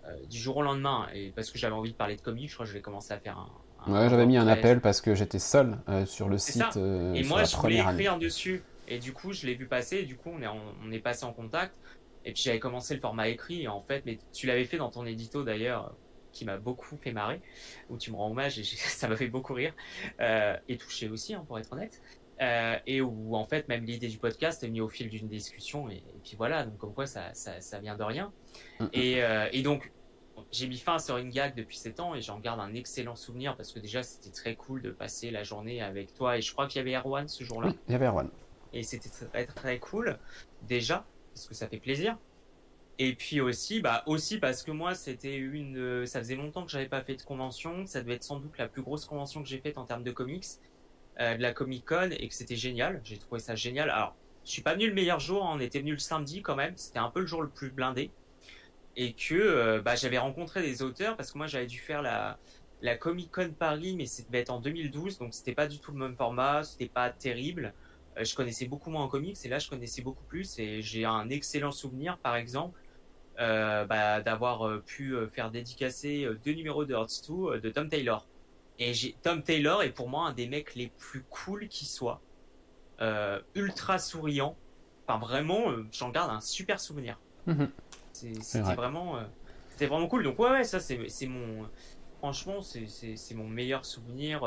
Euh, 0.07 0.16
du 0.28 0.38
jour 0.38 0.59
au 0.59 0.62
lendemain, 0.62 1.09
et 1.14 1.30
parce 1.30 1.51
que 1.51 1.59
j'avais 1.59 1.74
envie 1.74 1.92
de 1.92 1.96
parler 1.96 2.16
de 2.16 2.22
comics, 2.22 2.48
je 2.48 2.55
crois 2.55 2.64
que 2.64 2.70
j'avais 2.70 2.82
commencé 2.82 3.12
à 3.12 3.18
faire 3.18 3.38
un, 3.38 3.51
Ouais, 3.86 4.09
j'avais 4.11 4.26
mis 4.26 4.36
un 4.36 4.46
appel 4.46 4.80
parce 4.80 5.01
que 5.01 5.14
j'étais 5.14 5.38
seul 5.38 5.78
euh, 5.88 6.05
sur 6.05 6.28
le 6.28 6.38
site. 6.38 6.62
Euh, 6.76 7.14
et 7.14 7.24
moi, 7.24 7.44
je 7.44 7.57
voulais 7.57 7.78
écrire 7.78 8.18
dessus. 8.18 8.62
Et 8.88 8.98
du 8.98 9.12
coup, 9.12 9.32
je 9.32 9.46
l'ai 9.46 9.55
vu 9.55 9.66
passer. 9.66 9.98
Et 9.98 10.05
du 10.05 10.16
coup, 10.16 10.30
on 10.34 10.42
est, 10.42 10.48
on, 10.48 10.90
est 10.92 10.98
passé 10.98 11.24
en 11.24 11.32
contact. 11.32 11.76
Et 12.24 12.32
puis, 12.32 12.42
j'avais 12.42 12.59
commencé 12.59 12.94
le 12.94 13.01
format 13.01 13.28
écrit. 13.28 13.68
En 13.68 13.80
fait, 13.80 14.03
mais 14.05 14.18
tu 14.32 14.46
l'avais 14.46 14.64
fait 14.64 14.76
dans 14.76 14.90
ton 14.90 15.07
édito 15.07 15.44
d'ailleurs, 15.44 15.94
qui 16.32 16.44
m'a 16.44 16.59
beaucoup 16.59 16.96
fait 16.96 17.12
marrer, 17.12 17.40
où 17.88 17.96
tu 17.96 18.11
me 18.11 18.16
rends 18.16 18.30
hommage 18.30 18.59
et 18.59 18.64
ça 18.64 19.09
m'a 19.09 19.16
fait 19.16 19.28
beaucoup 19.28 19.55
rire. 19.55 19.72
Euh, 20.20 20.57
et 20.68 20.76
touché 20.76 21.09
aussi, 21.09 21.34
hein, 21.34 21.44
pour 21.46 21.59
être 21.59 21.72
honnête. 21.72 22.03
Euh, 22.41 22.78
et 22.86 23.03
où 23.03 23.36
en 23.36 23.45
fait 23.45 23.68
même 23.68 23.84
l'idée 23.84 24.09
du 24.09 24.16
podcast 24.16 24.64
est 24.64 24.68
mise 24.68 24.80
au 24.80 24.88
fil 24.88 25.11
d'une 25.11 25.28
discussion 25.28 25.91
et, 25.91 26.03
puis 26.24 26.36
voilà 26.38 26.64
donc 26.64 26.78
comme 26.78 26.95
quoi 26.95 27.07
ça, 27.07 27.34
ça, 27.34 27.61
ça 27.61 27.80
vient 27.80 27.99
de 27.99 28.03
rien 28.03 28.32
mm, 28.78 28.84
mm. 28.84 28.91
et, 28.95 29.22
euh, 29.22 29.49
et 29.53 29.61
donc 29.62 29.93
j'ai 30.51 30.66
mis 30.66 30.78
fin 30.78 30.95
à 30.95 30.99
ce 30.99 31.12
ring 31.12 31.30
gag 31.30 31.55
depuis 31.55 31.76
7 31.76 32.01
ans 32.01 32.14
et 32.14 32.22
j'en 32.22 32.38
garde 32.38 32.61
un 32.61 32.72
excellent 32.72 33.14
souvenir 33.14 33.57
parce 33.57 33.72
que 33.72 33.78
déjà 33.78 34.03
c'était 34.03 34.30
très 34.30 34.55
cool 34.55 34.80
de 34.80 34.91
passer 34.91 35.30
la 35.30 35.43
journée 35.43 35.82
avec 35.82 36.14
toi 36.14 36.38
et 36.38 36.41
je 36.41 36.51
crois 36.53 36.66
qu'il 36.66 36.78
y 36.78 36.80
avait 36.80 36.97
Erwan 36.97 37.28
ce 37.28 37.45
jour-là. 37.45 37.68
Oui, 37.68 37.78
il 37.88 37.93
y 37.93 37.95
avait 37.95 38.07
Erwan. 38.07 38.30
Et 38.72 38.82
c'était 38.82 39.11
très, 39.11 39.47
très 39.47 39.78
cool 39.78 40.18
déjà 40.62 41.05
parce 41.34 41.47
que 41.47 41.55
ça 41.55 41.68
fait 41.68 41.78
plaisir. 41.78 42.16
Et 42.99 43.14
puis 43.14 43.41
aussi, 43.41 43.80
bah 43.80 44.03
aussi 44.05 44.38
parce 44.38 44.62
que 44.62 44.70
moi, 44.70 44.95
c'était 44.95 45.36
une, 45.36 46.05
ça 46.05 46.20
faisait 46.20 46.36
longtemps 46.36 46.66
que 46.66 46.70
j'avais 46.70 46.88
pas 46.88 47.01
fait 47.01 47.16
de 47.16 47.22
convention. 47.22 47.86
Ça 47.86 48.03
devait 48.03 48.16
être 48.16 48.24
sans 48.24 48.38
doute 48.41 48.59
la 48.59 48.68
plus 48.68 48.82
grosse 48.82 49.07
convention 49.07 49.43
que 49.43 49.49
j'ai 49.49 49.59
faite 49.59 49.78
en 49.78 49.86
termes 49.86 50.05
de 50.05 50.11
comics, 50.11 50.45
euh, 51.20 51.36
de 51.36 51.42
la 51.42 51.52
Comic 51.52 51.84
Con, 51.84 52.10
et 52.12 52.28
que 52.28 52.34
c'était 52.34 52.56
génial. 52.56 53.00
J'ai 53.04 53.18
trouvé 53.18 53.40
ça 53.40 53.54
génial. 53.54 53.90
Alors, 53.90 54.16
je 54.44 54.50
suis 54.50 54.62
pas 54.62 54.72
venu 54.72 54.88
le 54.88 54.94
meilleur 54.94 55.20
jour, 55.20 55.44
hein. 55.44 55.52
on 55.54 55.60
était 55.60 55.80
venu 55.80 55.92
le 55.92 55.98
samedi 55.98 56.40
quand 56.40 56.56
même. 56.56 56.74
C'était 56.76 56.98
un 56.98 57.10
peu 57.10 57.20
le 57.20 57.26
jour 57.26 57.42
le 57.42 57.50
plus 57.50 57.70
blindé, 57.70 58.10
et 58.96 59.12
que 59.12 59.34
euh, 59.34 59.82
bah, 59.82 59.96
j'avais 59.96 60.18
rencontré 60.18 60.62
des 60.62 60.82
auteurs 60.82 61.16
parce 61.16 61.32
que 61.32 61.38
moi 61.38 61.46
j'avais 61.46 61.66
dû 61.66 61.78
faire 61.78 62.02
la 62.02 62.38
la 62.82 62.96
Comic 62.96 63.30
Con 63.30 63.52
Paris, 63.58 63.94
mais 63.94 64.06
être 64.38 64.48
en 64.50 64.60
2012, 64.60 65.18
donc 65.18 65.34
c'était 65.34 65.54
pas 65.54 65.66
du 65.66 65.78
tout 65.78 65.92
le 65.92 65.98
même 65.98 66.16
format, 66.16 66.64
c'était 66.64 66.88
pas 66.88 67.10
terrible. 67.10 67.74
Euh, 68.16 68.24
je 68.24 68.34
connaissais 68.34 68.66
beaucoup 68.66 68.90
moins 68.90 69.02
en 69.02 69.08
comics, 69.08 69.36
et 69.44 69.48
là 69.48 69.58
je 69.58 69.68
connaissais 69.68 70.00
beaucoup 70.02 70.24
plus, 70.24 70.58
et 70.58 70.80
j'ai 70.80 71.04
un 71.04 71.28
excellent 71.28 71.72
souvenir, 71.72 72.16
par 72.18 72.36
exemple 72.36 72.78
bah, 73.38 74.20
d'avoir 74.20 74.82
pu 74.82 75.14
faire 75.32 75.50
dédicacer 75.50 76.28
deux 76.44 76.52
numéros 76.52 76.84
de 76.84 76.92
Hearts 76.92 77.22
2 77.28 77.60
de 77.60 77.70
Tom 77.70 77.88
Taylor. 77.88 78.26
Et 78.80 78.92
Tom 79.22 79.42
Taylor 79.42 79.82
est 79.82 79.90
pour 79.90 80.08
moi 80.08 80.26
un 80.26 80.32
des 80.32 80.48
mecs 80.48 80.74
les 80.74 80.88
plus 80.88 81.22
cool 81.24 81.68
qui 81.68 81.84
soit, 81.84 82.20
ultra 83.54 83.98
souriant. 83.98 84.56
Enfin 85.06 85.18
vraiment, 85.18 85.66
j'en 85.92 86.10
garde 86.10 86.30
un 86.30 86.40
super 86.40 86.80
souvenir. 86.80 87.18
Mhm. 87.46 87.70
C'était 88.12 88.60
vraiment, 88.60 89.18
c'était 89.70 89.86
vraiment 89.86 90.08
cool. 90.08 90.24
Donc 90.24 90.38
ouais, 90.38 90.50
ouais 90.50 90.64
ça 90.64 90.80
c'est 90.80 91.26
mon, 91.26 91.68
franchement 92.18 92.60
c'est 92.62 93.34
mon 93.34 93.46
meilleur 93.46 93.84
souvenir. 93.84 94.40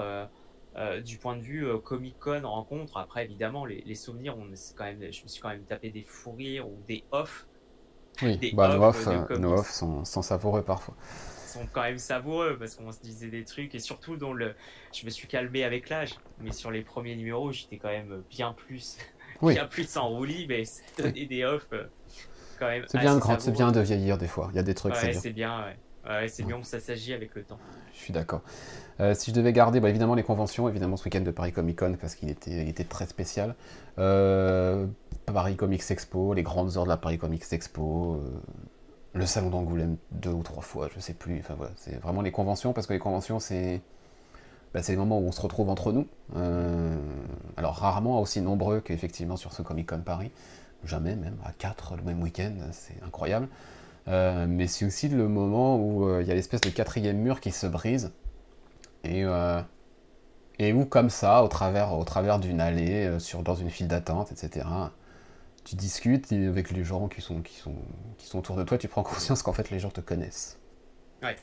du 1.05 1.17
point 1.19 1.37
de 1.37 1.41
vue 1.41 1.67
Comic 1.83 2.17
Con 2.19 2.41
rencontre. 2.43 2.97
Après, 2.97 3.23
évidemment, 3.23 3.65
les, 3.65 3.83
les 3.85 3.95
souvenirs, 3.95 4.35
on, 4.37 4.47
quand 4.75 4.85
même, 4.85 5.11
je 5.11 5.23
me 5.23 5.27
suis 5.27 5.41
quand 5.41 5.49
même 5.49 5.63
tapé 5.63 5.91
des 5.91 6.01
fous 6.03 6.31
rires 6.31 6.67
ou 6.67 6.77
des 6.87 7.03
off 7.11 7.47
oui, 8.21 8.51
bah, 8.53 8.75
nos 8.75 8.83
offs, 8.83 9.07
euh, 9.07 9.63
sont, 9.63 10.05
sont, 10.05 10.21
savoureux 10.21 10.61
parfois. 10.61 10.95
Sont 11.53 11.67
quand 11.71 11.81
même 11.81 11.97
savoureux 11.97 12.57
parce 12.57 12.75
qu'on 12.75 12.91
se 12.91 13.01
disait 13.01 13.27
des 13.27 13.43
trucs 13.43 13.73
et 13.75 13.79
surtout 13.79 14.17
dans 14.17 14.33
le, 14.33 14.53
je 14.93 15.05
me 15.05 15.09
suis 15.09 15.27
calmé 15.27 15.63
avec 15.63 15.89
l'âge, 15.89 16.15
mais 16.41 16.51
sur 16.51 16.71
les 16.71 16.81
premiers 16.81 17.15
numéros 17.15 17.51
j'étais 17.51 17.77
quand 17.77 17.89
même 17.89 18.23
bien 18.29 18.53
plus, 18.53 18.97
bien 19.41 19.65
plus 19.65 19.97
en 19.97 20.09
roulis, 20.09 20.45
mais 20.47 20.63
donner 20.97 21.25
des 21.25 21.43
offs 21.43 21.67
euh, 21.73 21.85
quand 22.59 22.67
même. 22.67 22.85
C'est 22.87 22.99
bien 22.99 23.19
c'est 23.39 23.51
bien 23.51 23.71
de 23.71 23.81
vieillir 23.81 24.17
des 24.17 24.27
fois. 24.27 24.49
Il 24.51 24.55
y 24.55 24.59
a 24.59 24.63
des 24.63 24.73
trucs. 24.73 24.93
Ouais, 24.93 25.13
c'est 25.13 25.31
bien. 25.31 25.65
Ouais. 26.05 26.27
c'est 26.27 26.43
bien 26.43 26.61
ça 26.63 26.79
s'agit 26.79 27.13
avec 27.13 27.35
le 27.35 27.43
temps. 27.43 27.59
Je 27.93 27.99
suis 27.99 28.13
d'accord. 28.13 28.41
Euh, 28.99 29.13
si 29.15 29.31
je 29.31 29.35
devais 29.35 29.53
garder, 29.53 29.79
bah, 29.79 29.89
évidemment 29.89 30.15
les 30.15 30.23
conventions, 30.23 30.69
évidemment 30.69 30.97
ce 30.97 31.05
week-end 31.05 31.21
de 31.21 31.31
Paris 31.31 31.51
Comic 31.51 31.79
Con 31.79 31.97
parce 31.99 32.15
qu'il 32.15 32.29
était, 32.29 32.51
il 32.51 32.69
était 32.69 32.83
très 32.83 33.05
spécial. 33.05 33.55
Euh, 33.97 34.85
Paris 35.25 35.55
Comics 35.55 35.83
Expo, 35.89 36.33
les 36.33 36.43
grandes 36.43 36.77
heures 36.77 36.83
de 36.83 36.89
la 36.89 36.97
Paris 36.97 37.17
Comics 37.17 37.43
Expo, 37.51 38.15
euh, 38.15 38.29
le 39.13 39.25
salon 39.25 39.49
d'Angoulême 39.49 39.97
deux 40.11 40.31
ou 40.31 40.43
trois 40.43 40.63
fois, 40.63 40.89
je 40.93 40.99
sais 40.99 41.13
plus. 41.13 41.39
Enfin 41.39 41.53
voilà, 41.55 41.71
c'est 41.77 41.99
vraiment 42.01 42.21
les 42.21 42.31
conventions 42.31 42.73
parce 42.73 42.87
que 42.87 42.93
les 42.93 42.99
conventions 42.99 43.39
c'est 43.39 43.81
bah, 44.73 44.81
c'est 44.81 44.93
les 44.93 44.97
moments 44.97 45.19
où 45.19 45.27
on 45.27 45.31
se 45.31 45.41
retrouve 45.41 45.69
entre 45.69 45.91
nous. 45.91 46.07
Euh, 46.35 46.95
alors 47.57 47.75
rarement 47.75 48.19
aussi 48.19 48.41
nombreux 48.41 48.81
qu'effectivement 48.81 49.37
sur 49.37 49.53
ce 49.53 49.61
Comic 49.61 49.89
Con 49.89 50.01
Paris, 50.03 50.31
jamais 50.83 51.15
même 51.15 51.37
à 51.45 51.51
quatre 51.51 51.95
le 51.95 52.03
même 52.03 52.21
week-end, 52.21 52.53
c'est 52.71 53.01
incroyable. 53.05 53.47
Euh, 54.07 54.47
mais 54.49 54.67
c'est 54.67 54.85
aussi 54.85 55.07
le 55.07 55.27
moment 55.27 55.77
où 55.77 56.19
il 56.19 56.27
y 56.27 56.31
a 56.31 56.33
l'espèce 56.33 56.61
de 56.61 56.69
quatrième 56.69 57.17
mur 57.17 57.39
qui 57.39 57.51
se 57.51 57.67
brise 57.67 58.11
et 59.03 59.23
et 60.59 60.71
où 60.71 60.85
comme 60.85 61.09
ça, 61.09 61.43
au 61.43 61.47
travers, 61.47 61.93
au 61.93 62.03
travers 62.03 62.39
d'une 62.39 62.61
allée, 62.61 63.19
sur, 63.19 63.41
dans 63.41 63.55
une 63.55 63.71
file 63.71 63.87
d'attente, 63.87 64.31
etc., 64.31 64.65
tu 65.63 65.75
discutes 65.75 66.31
avec 66.31 66.71
les 66.71 66.83
gens 66.83 67.07
qui 67.07 67.21
sont, 67.21 67.41
qui, 67.41 67.55
sont, 67.55 67.75
qui 68.17 68.27
sont 68.27 68.39
autour 68.39 68.55
de 68.55 68.63
toi, 68.63 68.77
tu 68.77 68.87
prends 68.87 69.03
conscience 69.03 69.43
qu'en 69.43 69.53
fait 69.53 69.69
les 69.69 69.79
gens 69.79 69.89
te 69.89 70.01
connaissent. 70.01 70.59
Ouais. 71.21 71.35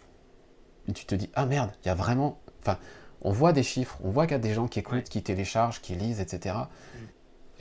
Et 0.89 0.93
tu 0.93 1.05
te 1.05 1.15
dis, 1.15 1.31
ah 1.35 1.47
merde, 1.47 1.71
il 1.85 1.89
y 1.89 1.91
a 1.91 1.95
vraiment. 1.95 2.41
Enfin, 2.61 2.79
on 3.23 3.33
voit 3.33 3.53
des 3.53 3.63
chiffres, 3.63 3.99
on 4.03 4.11
voit 4.11 4.27
qu'il 4.27 4.33
y 4.33 4.37
a 4.37 4.39
des 4.39 4.55
gens 4.55 4.69
qui 4.69 4.79
écoutent, 4.79 5.09
qui 5.09 5.23
téléchargent, 5.23 5.81
qui 5.81 5.95
lisent, 5.95 6.21
etc. 6.21 6.57
Mm. 6.57 6.99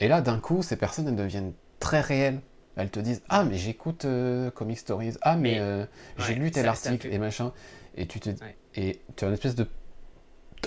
Et 0.00 0.08
là, 0.08 0.20
d'un 0.20 0.38
coup, 0.38 0.62
ces 0.62 0.76
personnes, 0.76 1.08
elles 1.08 1.16
deviennent 1.16 1.52
très 1.78 2.00
réelles. 2.00 2.40
Elles 2.76 2.90
te 2.90 3.00
disent, 3.00 3.22
ah, 3.28 3.44
mais 3.44 3.56
j'écoute 3.56 4.04
euh, 4.04 4.50
Comic 4.50 4.78
Stories, 4.78 5.14
ah, 5.22 5.36
mais, 5.36 5.58
euh, 5.58 5.84
j'ai 6.18 6.34
lu 6.34 6.50
tel 6.50 6.66
article 6.66 7.08
et 7.08 7.18
machin. 7.18 7.52
Et 7.96 8.06
tu 8.06 8.20
te 8.20 8.30
et 8.74 9.02
tu 9.16 9.24
as 9.24 9.28
une 9.28 9.34
espèce 9.34 9.54
de. 9.54 9.66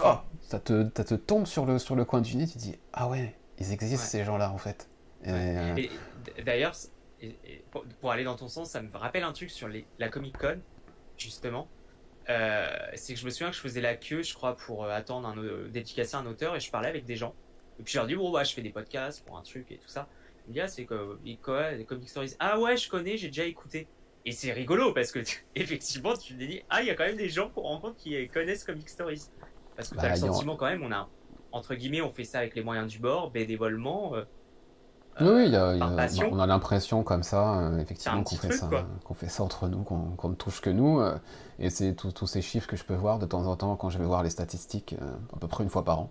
Oh, 0.04 0.16
ça, 0.42 0.60
te, 0.60 0.90
ça 0.96 1.04
te 1.04 1.16
tombe 1.16 1.46
sur 1.46 1.66
le, 1.66 1.80
sur 1.80 1.96
le 1.96 2.04
coin 2.04 2.22
du 2.22 2.36
nez, 2.36 2.46
tu 2.48 2.54
te 2.54 2.60
dis, 2.60 2.76
ah 2.94 3.08
ouais, 3.08 3.36
ils 3.60 3.72
existent 3.72 4.06
ces 4.06 4.24
gens-là 4.24 4.52
en 4.52 4.58
fait. 4.58 4.90
Euh, 5.28 5.76
d'ailleurs, 6.46 6.74
pour 8.02 8.12
aller 8.12 8.24
dans 8.24 8.36
ton 8.36 8.48
sens, 8.48 8.72
ça 8.72 8.82
me 8.82 8.96
rappelle 8.96 9.24
un 9.24 9.34
truc 9.34 9.50
sur 9.50 9.68
les, 9.68 9.86
la 10.00 10.10
Comic 10.10 10.38
Con, 10.38 10.60
justement. 11.18 11.68
Euh, 12.30 12.68
c'est 12.96 13.14
que 13.14 13.20
je 13.20 13.26
me 13.26 13.30
souviens 13.30 13.50
que 13.50 13.56
je 13.56 13.62
faisais 13.62 13.82
la 13.82 13.96
queue, 13.96 14.24
je 14.24 14.34
crois, 14.34 14.56
pour 14.56 14.86
euh, 14.86 14.92
attendre 14.92 15.28
un, 15.28 15.68
dédicacer 15.70 16.16
un 16.16 16.26
auteur 16.26 16.56
et 16.56 16.60
je 16.60 16.72
parlais 16.72 16.90
avec 16.90 17.06
des 17.06 17.16
gens. 17.16 17.36
Et 17.80 17.84
puis 17.84 17.94
je 17.94 17.98
leur 17.98 18.08
dis, 18.08 18.16
bon, 18.16 18.32
bah, 18.32 18.44
je 18.44 18.54
fais 18.54 18.62
des 18.62 18.70
podcasts 18.70 19.26
pour 19.26 19.38
un 19.38 19.42
truc 19.42 19.72
et 19.72 19.78
tout 19.78 19.90
ça. 19.90 20.08
Ils 20.48 20.56
me 20.56 20.62
ah, 20.62 20.68
c'est 20.68 20.86
quoi, 21.42 21.72
les 21.72 21.86
Comic 21.86 22.10
Stories 22.10 22.36
Ah 22.40 22.60
ouais, 22.60 22.78
je 22.78 22.90
connais, 22.90 23.18
j'ai 23.18 23.28
déjà 23.28 23.46
écouté. 23.46 23.88
Et 24.26 24.32
c'est 24.32 24.54
rigolo 24.54 24.94
parce 24.94 25.12
que 25.12 25.20
effectivement, 25.56 26.16
tu 26.16 26.34
te 26.34 26.40
dis, 26.40 26.62
ah, 26.70 26.82
il 26.82 26.88
y 26.88 26.92
a 26.92 26.96
quand 26.96 27.06
même 27.06 27.18
des 27.18 27.30
gens 27.30 27.50
qu'on 27.50 27.62
rencontre 27.62 27.98
qui 27.98 28.28
connaissent 28.30 28.64
Comic 28.64 28.90
Stories. 28.90 29.30
Parce 29.76 29.90
que 29.90 29.96
tu 29.96 30.00
as 30.02 30.04
bah, 30.04 30.10
le 30.12 30.16
sentiment 30.16 30.56
quand 30.56 30.68
même, 30.68 30.84
on 30.84 30.92
a, 30.92 31.10
entre 31.52 31.76
guillemets, 31.76 32.02
on 32.02 32.12
fait 32.12 32.24
ça 32.24 32.40
avec 32.40 32.56
les 32.56 32.64
moyens 32.64 32.92
du 32.92 33.00
bord, 33.00 33.32
bénévolement. 33.32 34.14
Oui, 35.22 35.54
on 36.32 36.40
a 36.40 36.48
l'impression 36.48 37.04
comme 37.04 37.24
ça, 37.24 37.60
euh, 37.60 37.78
effectivement, 37.78 38.24
qu'on 38.24 38.36
fait, 38.36 38.52
ça, 38.52 38.70
qu'on 39.04 39.14
fait 39.14 39.30
ça 39.30 39.44
entre 39.44 39.68
nous, 39.68 39.84
qu'on 39.84 40.30
ne 40.30 40.36
touche 40.36 40.62
que 40.62 40.70
nous. 40.70 41.00
Euh, 41.00 41.18
et 41.60 41.70
c'est 41.70 41.94
tous 41.94 42.28
ces 42.28 42.42
chiffres 42.42 42.68
que 42.68 42.76
je 42.76 42.84
peux 42.84 42.96
voir 42.96 43.20
de 43.20 43.26
temps 43.26 43.46
en 43.46 43.56
temps 43.56 43.76
quand 43.76 43.90
je 43.90 44.00
vais 44.00 44.06
voir 44.06 44.24
les 44.24 44.32
statistiques, 44.32 44.96
euh, 45.02 45.06
à 45.36 45.40
peu 45.40 45.48
près 45.48 45.64
une 45.64 45.70
fois 45.70 45.84
par 45.84 46.00
an. 46.00 46.10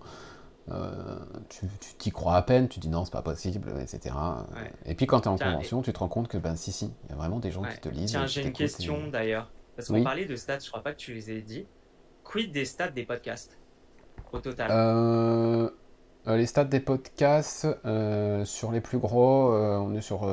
tu 1.48 1.66
t'y 1.98 2.10
crois 2.12 2.36
à 2.36 2.42
peine, 2.42 2.68
tu 2.68 2.78
dis 2.78 2.88
non, 2.88 3.04
c'est 3.04 3.12
pas 3.12 3.22
possible, 3.22 3.72
etc. 3.80 4.14
Et 4.86 4.94
puis 4.94 5.06
quand 5.06 5.22
tu 5.22 5.28
es 5.28 5.32
en 5.32 5.38
convention, 5.38 5.82
tu 5.82 5.92
te 5.92 5.98
rends 5.98 6.08
compte 6.08 6.28
que 6.28 6.38
ben 6.38 6.54
si, 6.54 6.70
si, 6.70 6.92
il 7.04 7.10
y 7.10 7.12
a 7.12 7.16
vraiment 7.16 7.40
des 7.40 7.50
gens 7.50 7.62
qui 7.62 7.80
te 7.80 7.88
lisent. 7.88 8.10
Tiens, 8.10 8.26
j'ai 8.26 8.42
une 8.42 8.52
question 8.52 9.08
d'ailleurs. 9.08 9.50
Parce 9.74 9.88
qu'on 9.88 10.02
parlait 10.04 10.26
de 10.26 10.36
stats, 10.36 10.58
je 10.60 10.68
crois 10.68 10.82
pas 10.82 10.92
que 10.92 10.98
tu 10.98 11.14
les 11.14 11.30
aies 11.30 11.40
dit. 11.40 11.66
Quid 12.24 12.52
des 12.52 12.64
stats 12.64 12.90
des 12.90 13.04
podcasts 13.04 13.58
au 14.32 14.38
total? 14.38 15.72
Euh, 16.28 16.36
les 16.36 16.46
stats 16.46 16.64
des 16.64 16.78
podcasts, 16.78 17.66
euh, 17.84 18.44
sur 18.44 18.70
les 18.70 18.80
plus 18.80 18.98
gros, 18.98 19.52
euh, 19.52 19.76
on 19.76 19.92
est 19.94 20.00
sur, 20.00 20.28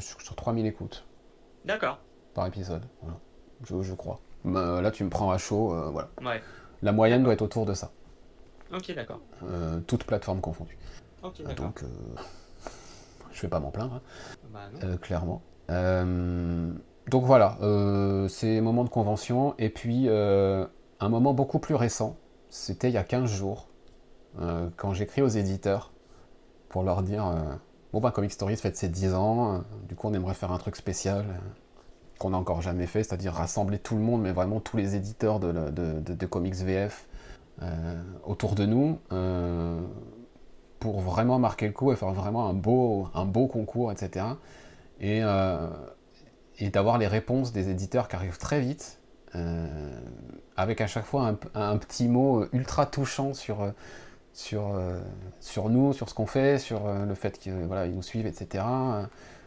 sur, 0.00 0.36
3000 0.36 0.66
écoutes. 0.66 1.04
D'accord. 1.64 1.98
Par 2.34 2.46
épisode, 2.46 2.82
je, 3.64 3.94
crois. 3.94 4.20
là, 4.44 4.90
tu 4.90 5.04
me 5.04 5.10
prends 5.10 5.30
à 5.30 5.38
chaud, 5.38 5.74
voilà. 5.90 6.10
La 6.82 6.92
moyenne 6.92 7.22
doit 7.22 7.32
être 7.32 7.42
autour 7.42 7.66
de 7.66 7.74
ça. 7.74 7.90
Ok, 8.72 8.94
d'accord. 8.94 9.20
toutes 9.86 10.04
plateformes 10.04 10.40
confondues. 10.40 10.78
Ok, 11.22 11.42
d'accord. 11.42 11.66
Donc, 11.66 11.84
je 13.32 13.42
vais 13.42 13.48
pas 13.48 13.60
m'en 13.60 13.70
plaindre, 13.70 13.94
hein. 13.94 14.02
bah, 14.52 14.96
clairement. 15.00 15.42
donc 15.68 17.24
voilà, 17.24 17.58
c'est 18.28 18.60
moment 18.60 18.84
de 18.84 18.88
convention. 18.90 19.54
Et 19.58 19.70
puis, 19.70 20.08
un 20.08 21.08
moment 21.08 21.34
beaucoup 21.34 21.58
plus 21.58 21.74
récent, 21.74 22.16
c'était 22.48 22.88
il 22.88 22.94
y 22.94 22.98
a 22.98 23.04
15 23.04 23.28
jours. 23.28 23.68
Euh, 24.40 24.68
quand 24.76 24.94
j'écris 24.94 25.22
aux 25.22 25.28
éditeurs 25.28 25.92
pour 26.68 26.82
leur 26.82 27.02
dire 27.02 27.26
euh, 27.26 27.54
Bon, 27.92 28.00
bah, 28.00 28.10
Comic 28.10 28.32
Stories 28.32 28.56
fête 28.56 28.76
ses 28.76 28.88
10 28.88 29.14
ans, 29.14 29.54
euh, 29.54 29.58
du 29.88 29.94
coup, 29.94 30.08
on 30.08 30.14
aimerait 30.14 30.34
faire 30.34 30.52
un 30.52 30.58
truc 30.58 30.76
spécial 30.76 31.26
qu'on 32.18 32.30
n'a 32.30 32.38
encore 32.38 32.62
jamais 32.62 32.86
fait, 32.86 33.02
c'est-à-dire 33.02 33.34
rassembler 33.34 33.78
tout 33.78 33.96
le 33.96 34.02
monde, 34.02 34.22
mais 34.22 34.32
vraiment 34.32 34.60
tous 34.60 34.76
les 34.76 34.94
éditeurs 34.94 35.40
de, 35.40 35.52
de, 35.70 36.26
comics 36.26 36.54
VF 36.54 37.08
autour 38.24 38.54
de 38.54 38.64
nous 38.64 38.98
pour 40.78 41.00
vraiment 41.00 41.40
marquer 41.40 41.66
le 41.66 41.72
coup 41.72 41.90
et 41.90 41.96
faire 41.96 42.12
vraiment 42.12 42.48
un 42.48 42.54
beau, 42.54 43.08
un 43.14 43.24
beau 43.24 43.48
concours, 43.48 43.90
etc. 43.90 44.24
Et, 45.00 45.20
et 46.58 46.70
d'avoir 46.70 46.98
les 46.98 47.08
réponses 47.08 47.52
des 47.52 47.70
éditeurs 47.70 48.06
qui 48.06 48.14
arrivent 48.14 48.38
très 48.38 48.60
vite, 48.60 49.00
avec 50.56 50.80
à 50.80 50.86
chaque 50.86 51.06
fois 51.06 51.34
un, 51.54 51.76
petit 51.76 52.06
mot 52.06 52.46
ultra 52.52 52.86
touchant 52.86 53.34
sur 53.34 53.72
sur, 54.32 54.74
euh, 54.74 55.00
sur 55.40 55.68
nous, 55.68 55.92
sur 55.92 56.08
ce 56.08 56.14
qu'on 56.14 56.26
fait, 56.26 56.58
sur 56.58 56.86
euh, 56.86 57.04
le 57.04 57.14
fait 57.14 57.38
qu'ils 57.38 57.52
voilà, 57.52 57.86
nous 57.86 58.02
suivent, 58.02 58.26
etc. 58.26 58.64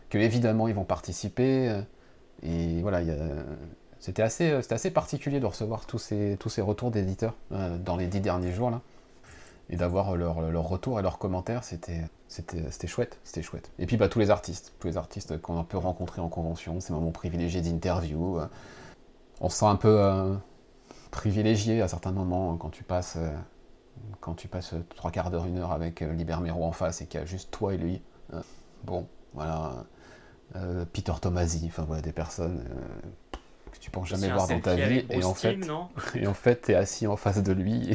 que 0.10 0.18
évidemment 0.18 0.68
ils 0.68 0.76
vont 0.76 0.84
participer. 0.84 1.82
et 2.44 2.82
voilà, 2.82 3.02
c'était 4.00 4.22
assez, 4.22 4.52
assez 4.70 4.92
particulier 4.92 5.40
de 5.40 5.46
recevoir 5.46 5.86
tous 5.86 5.98
ces, 5.98 6.38
tous 6.40 6.50
ces 6.50 6.62
retours 6.62 6.92
d'éditeurs 6.92 7.36
euh, 7.52 7.78
dans 7.78 7.98
les 7.98 8.08
dix 8.08 8.22
derniers 8.22 8.52
jours 8.52 8.70
là. 8.70 8.82
Et 9.72 9.78
d'avoir 9.78 10.16
leur, 10.16 10.42
leur, 10.42 10.68
retour 10.70 11.00
et 11.00 11.02
leurs 11.02 11.18
commentaires, 11.18 11.64
c'était, 11.64 12.04
chouette, 12.86 13.18
c'était 13.24 13.42
chouette. 13.42 13.72
Et 13.80 13.88
puis 13.88 13.98
bah, 13.98 14.08
tous 14.10 14.20
les 14.20 14.30
artistes, 14.30 14.76
tous 14.80 14.86
les 14.86 14.96
artistes 14.96 15.42
qu'on 15.42 15.64
peut 15.64 15.80
rencontrer 15.80 16.22
en 16.22 16.30
convention, 16.30 16.80
c'est 16.80 16.94
moments 16.94 17.10
privilégié 17.10 17.62
d'interview. 17.62 18.38
on 19.42 19.50
se 19.50 19.58
sent 19.58 19.66
un 19.66 19.76
peu 19.76 20.38
privilégié 21.10 21.82
à 21.82 21.88
certains 21.88 22.12
moments 22.12 22.56
quand 22.58 22.70
tu 22.70 22.84
passes 22.84 23.18
quand 24.20 24.36
tu 24.36 24.48
passes 24.48 24.74
trois 24.96 25.12
quarts 25.12 25.32
d'heure, 25.32 25.46
une 25.46 25.58
heure 25.58 25.72
avec 25.72 26.02
euh, 26.02 26.14
Libermero 26.14 26.64
en 26.64 26.72
face 26.72 27.02
et 27.02 27.08
qu'il 27.08 27.20
y 27.20 27.24
a 27.24 27.26
juste 27.26 27.52
toi 27.52 27.74
et 27.74 27.78
lui, 27.78 28.02
euh, 28.34 28.42
bon, 28.84 29.08
voilà, 29.34 29.86
Peter 30.94 31.14
Tomasi, 31.22 31.66
enfin 31.68 31.84
voilà, 31.84 32.02
des 32.02 32.14
personnes 32.14 32.64
que 33.72 33.78
tu 33.80 33.92
penses 33.92 34.08
jamais 34.08 34.32
voir 34.32 34.48
dans 34.48 34.60
ta 34.60 34.76
vie. 34.76 35.06
Et 35.10 35.24
en, 35.24 35.34
fait, 35.34 35.60
et 36.16 36.28
en 36.28 36.34
fait, 36.34 36.62
tu 36.62 36.72
es 36.72 36.76
assis 36.76 37.08
en 37.08 37.18
face 37.18 37.44
de 37.44 37.52
lui. 37.52 37.92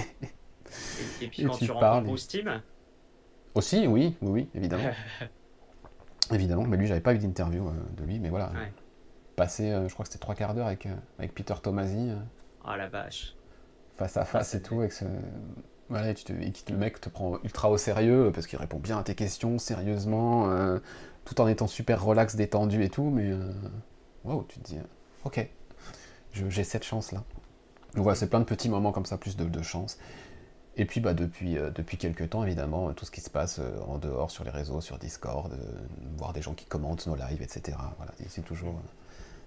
Et, 1.20 1.28
puis 1.28 1.44
quand 1.44 1.56
tu, 1.56 1.70
rencontres 1.70 2.06
Bruce 2.06 2.28
Team 2.28 2.60
Aussi, 3.54 3.86
oui, 3.86 4.16
oui, 4.20 4.30
oui 4.30 4.48
évidemment. 4.54 4.90
évidemment, 6.32 6.64
mais 6.64 6.76
lui, 6.76 6.86
j'avais 6.86 7.00
pas 7.00 7.14
eu 7.14 7.18
d'interview 7.18 7.72
de 7.96 8.04
lui, 8.04 8.18
mais 8.18 8.28
voilà. 8.28 8.52
Passé, 9.36 9.70
je 9.88 9.92
crois 9.92 10.04
que 10.04 10.12
c'était 10.12 10.20
trois 10.20 10.34
quarts 10.34 10.54
d'heure 10.54 10.66
avec, 10.66 10.86
avec 11.18 11.34
Peter 11.34 11.54
Tomasi. 11.62 12.10
Oh 12.64 12.76
la 12.76 12.88
vache. 12.88 13.34
Face 13.96 14.16
à 14.16 14.24
face 14.24 14.54
et 14.54 14.62
tout, 14.62 14.80
avec 14.80 14.92
ce, 14.92 15.04
voilà, 15.90 16.10
et, 16.10 16.14
tu 16.14 16.24
te, 16.24 16.32
le 16.32 16.78
mec 16.78 17.00
te 17.00 17.08
prend 17.08 17.38
ultra 17.42 17.68
au 17.68 17.76
sérieux 17.76 18.30
parce 18.32 18.46
qu'il 18.46 18.58
répond 18.58 18.78
bien 18.78 18.98
à 18.98 19.02
tes 19.02 19.16
questions 19.16 19.58
sérieusement, 19.58 20.48
euh, 20.48 20.78
tout 21.24 21.40
en 21.40 21.48
étant 21.48 21.66
super 21.66 22.02
relax, 22.04 22.36
détendu 22.36 22.84
et 22.84 22.88
tout, 22.88 23.10
mais 23.10 23.28
euh, 23.30 23.52
waouh, 24.24 24.44
tu 24.48 24.60
te 24.60 24.64
dis, 24.64 24.78
ok, 25.24 25.46
j'ai 26.32 26.64
cette 26.64 26.84
chance 26.84 27.10
là. 27.10 27.24
Donc 27.94 28.04
voilà, 28.04 28.14
c'est 28.14 28.30
plein 28.30 28.38
de 28.38 28.44
petits 28.44 28.68
moments 28.68 28.92
comme 28.92 29.04
ça, 29.04 29.18
plus 29.18 29.36
de, 29.36 29.62
chance. 29.62 29.98
Et 30.76 30.84
puis 30.84 31.00
bah, 31.00 31.12
depuis, 31.12 31.58
euh, 31.58 31.70
depuis 31.70 31.96
quelques 31.96 32.30
temps, 32.30 32.44
évidemment, 32.44 32.92
tout 32.92 33.04
ce 33.04 33.10
qui 33.10 33.20
se 33.20 33.28
passe 33.28 33.60
en 33.88 33.98
dehors, 33.98 34.30
sur 34.30 34.44
les 34.44 34.50
réseaux, 34.50 34.80
sur 34.80 34.96
Discord, 34.96 35.52
voir 36.16 36.32
des 36.32 36.40
gens 36.40 36.54
qui 36.54 36.66
commentent 36.66 37.08
nos 37.08 37.16
lives, 37.16 37.42
etc. 37.42 37.76
Voilà, 37.96 38.12
c'est 38.28 38.44
toujours, 38.44 38.80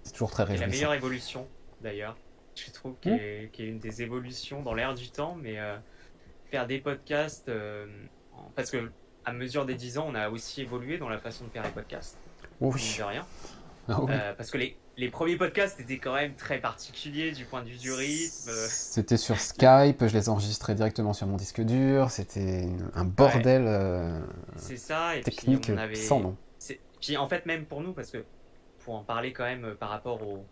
c'est 0.03 0.11
toujours 0.11 0.29
très 0.29 0.43
réjouissant. 0.43 0.65
la 0.65 0.71
meilleure 0.71 0.93
évolution, 0.93 1.47
d'ailleurs. 1.81 2.17
Je 2.55 2.69
trouve 2.69 2.95
qu'il 2.99 3.13
y, 3.13 3.61
a 3.61 3.65
une 3.65 3.79
des 3.79 4.01
évolutions 4.03 4.61
dans 4.61 4.73
l'air 4.73 4.93
du 4.93 5.09
temps, 5.09 5.35
mais 5.41 5.57
faire 6.53 6.67
des 6.67 6.77
podcasts, 6.77 7.49
euh, 7.49 7.87
parce 8.55 8.69
que 8.69 8.91
à 9.25 9.33
mesure 9.33 9.65
des 9.65 9.73
10 9.73 9.97
ans, 9.97 10.05
on 10.09 10.13
a 10.13 10.29
aussi 10.29 10.61
évolué 10.61 10.99
dans 10.99 11.09
la 11.09 11.17
façon 11.17 11.45
de 11.45 11.49
faire 11.49 11.63
les 11.63 11.71
podcasts. 11.71 12.19
Oui. 12.61 12.95
De 12.99 13.03
rien. 13.03 13.25
Ah 13.89 13.99
euh, 14.07 14.33
parce 14.37 14.51
que 14.51 14.59
les, 14.59 14.77
les, 14.97 15.09
premiers 15.09 15.35
podcasts 15.35 15.79
étaient 15.79 15.97
quand 15.97 16.13
même 16.13 16.35
très 16.35 16.59
particuliers 16.59 17.31
du 17.31 17.45
point 17.45 17.63
de 17.63 17.69
vue 17.69 17.77
du 17.77 17.91
rythme. 17.91 18.51
C'était 18.51 19.17
sur 19.17 19.39
Skype, 19.39 20.05
je 20.05 20.13
les 20.13 20.29
enregistrais 20.29 20.75
directement 20.75 21.13
sur 21.13 21.25
mon 21.25 21.37
disque 21.37 21.61
dur, 21.61 22.11
c'était 22.11 22.69
un 22.93 23.03
bordel 23.03 23.65
euh, 23.65 24.21
C'est 24.55 24.77
ça, 24.77 25.15
et 25.15 25.21
technique 25.21 25.61
puis 25.61 25.73
on 25.73 25.77
avait... 25.77 25.95
sans 25.95 26.19
nom. 26.19 26.37
Puis 27.01 27.17
en 27.17 27.27
fait, 27.27 27.47
même 27.47 27.65
pour 27.65 27.81
nous, 27.81 27.93
parce 27.93 28.11
que 28.11 28.23
pour 28.85 28.93
en 28.93 29.03
parler 29.03 29.33
quand 29.33 29.45
même 29.45 29.73
par 29.79 29.89
rapport 29.89 30.21
au, 30.21 30.45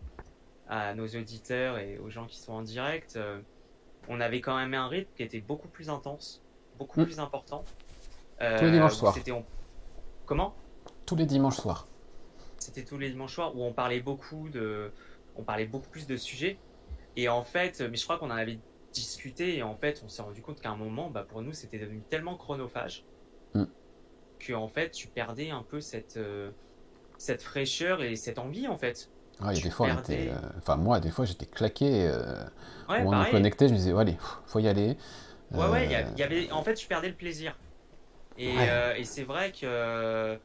à 0.67 0.95
nos 0.95 1.07
auditeurs 1.07 1.77
et 1.77 1.99
aux 1.99 2.09
gens 2.09 2.25
qui 2.25 2.39
sont 2.39 2.53
en 2.53 2.63
direct, 2.63 3.19
on 4.11 4.19
avait 4.19 4.41
quand 4.41 4.57
même 4.57 4.73
un 4.73 4.87
rythme 4.87 5.09
qui 5.15 5.23
était 5.23 5.39
beaucoup 5.39 5.69
plus 5.69 5.89
intense, 5.89 6.43
beaucoup 6.77 6.99
hmm. 6.99 7.05
plus 7.05 7.19
important. 7.19 7.63
Euh, 8.41 8.59
tous 8.59 8.65
les 8.65 8.71
dimanches 8.71 8.95
soirs. 8.95 9.15
Comment? 10.25 10.53
Tous 11.05 11.15
les 11.15 11.25
dimanches 11.25 11.57
soirs. 11.57 11.87
C'était 12.57 12.83
tous 12.83 12.97
les 12.97 13.09
dimanches 13.09 13.35
soirs 13.35 13.55
où 13.55 13.63
on 13.63 13.71
parlait 13.71 14.01
beaucoup 14.01 14.49
de, 14.49 14.91
on 15.37 15.43
parlait 15.43 15.65
beaucoup 15.65 15.89
plus 15.89 16.07
de 16.07 16.17
sujets. 16.17 16.57
Et 17.15 17.29
en 17.29 17.43
fait, 17.43 17.81
mais 17.81 17.97
je 17.97 18.03
crois 18.03 18.17
qu'on 18.17 18.31
en 18.31 18.35
avait 18.35 18.59
discuté 18.91 19.57
et 19.57 19.63
en 19.63 19.75
fait, 19.75 20.01
on 20.03 20.09
s'est 20.09 20.21
rendu 20.21 20.41
compte 20.41 20.59
qu'à 20.59 20.71
un 20.71 20.75
moment, 20.75 21.09
bah, 21.09 21.25
pour 21.27 21.41
nous, 21.41 21.53
c'était 21.53 21.79
devenu 21.79 22.01
tellement 22.09 22.35
chronophage 22.35 23.05
mm. 23.53 23.63
que 24.39 24.53
en 24.53 24.67
fait, 24.67 24.91
tu 24.91 25.07
perdais 25.07 25.51
un 25.51 25.63
peu 25.63 25.79
cette, 25.79 26.17
euh, 26.17 26.51
cette 27.17 27.41
fraîcheur 27.41 28.03
et 28.03 28.15
cette 28.15 28.39
envie 28.39 28.67
en 28.67 28.75
fait. 28.75 29.09
Ouais, 29.43 29.59
des 29.59 29.69
fois, 29.69 29.87
euh, 30.09 30.35
enfin 30.57 30.75
moi, 30.75 30.99
des 30.99 31.09
fois, 31.09 31.25
j'étais 31.25 31.45
claqué. 31.45 32.07
Euh, 32.07 32.43
on 32.87 33.11
me 33.11 33.31
connectait, 33.31 33.67
je 33.67 33.73
me 33.73 33.77
disais, 33.77 33.93
allez, 33.97 34.17
faut 34.45 34.59
y 34.59 34.67
aller. 34.67 34.97
Ouais, 35.51 35.67
ouais, 35.67 35.87
y, 35.87 35.95
euh, 35.95 36.25
avait, 36.25 36.51
en 36.51 36.63
fait, 36.63 36.79
je 36.79 36.87
perdais 36.87 37.09
le 37.09 37.15
plaisir. 37.15 37.57
Et, 38.37 38.53
euh, 38.57 38.95
et 38.95 39.03
c'est 39.03 39.23
vrai 39.23 39.51
que, 39.51 40.37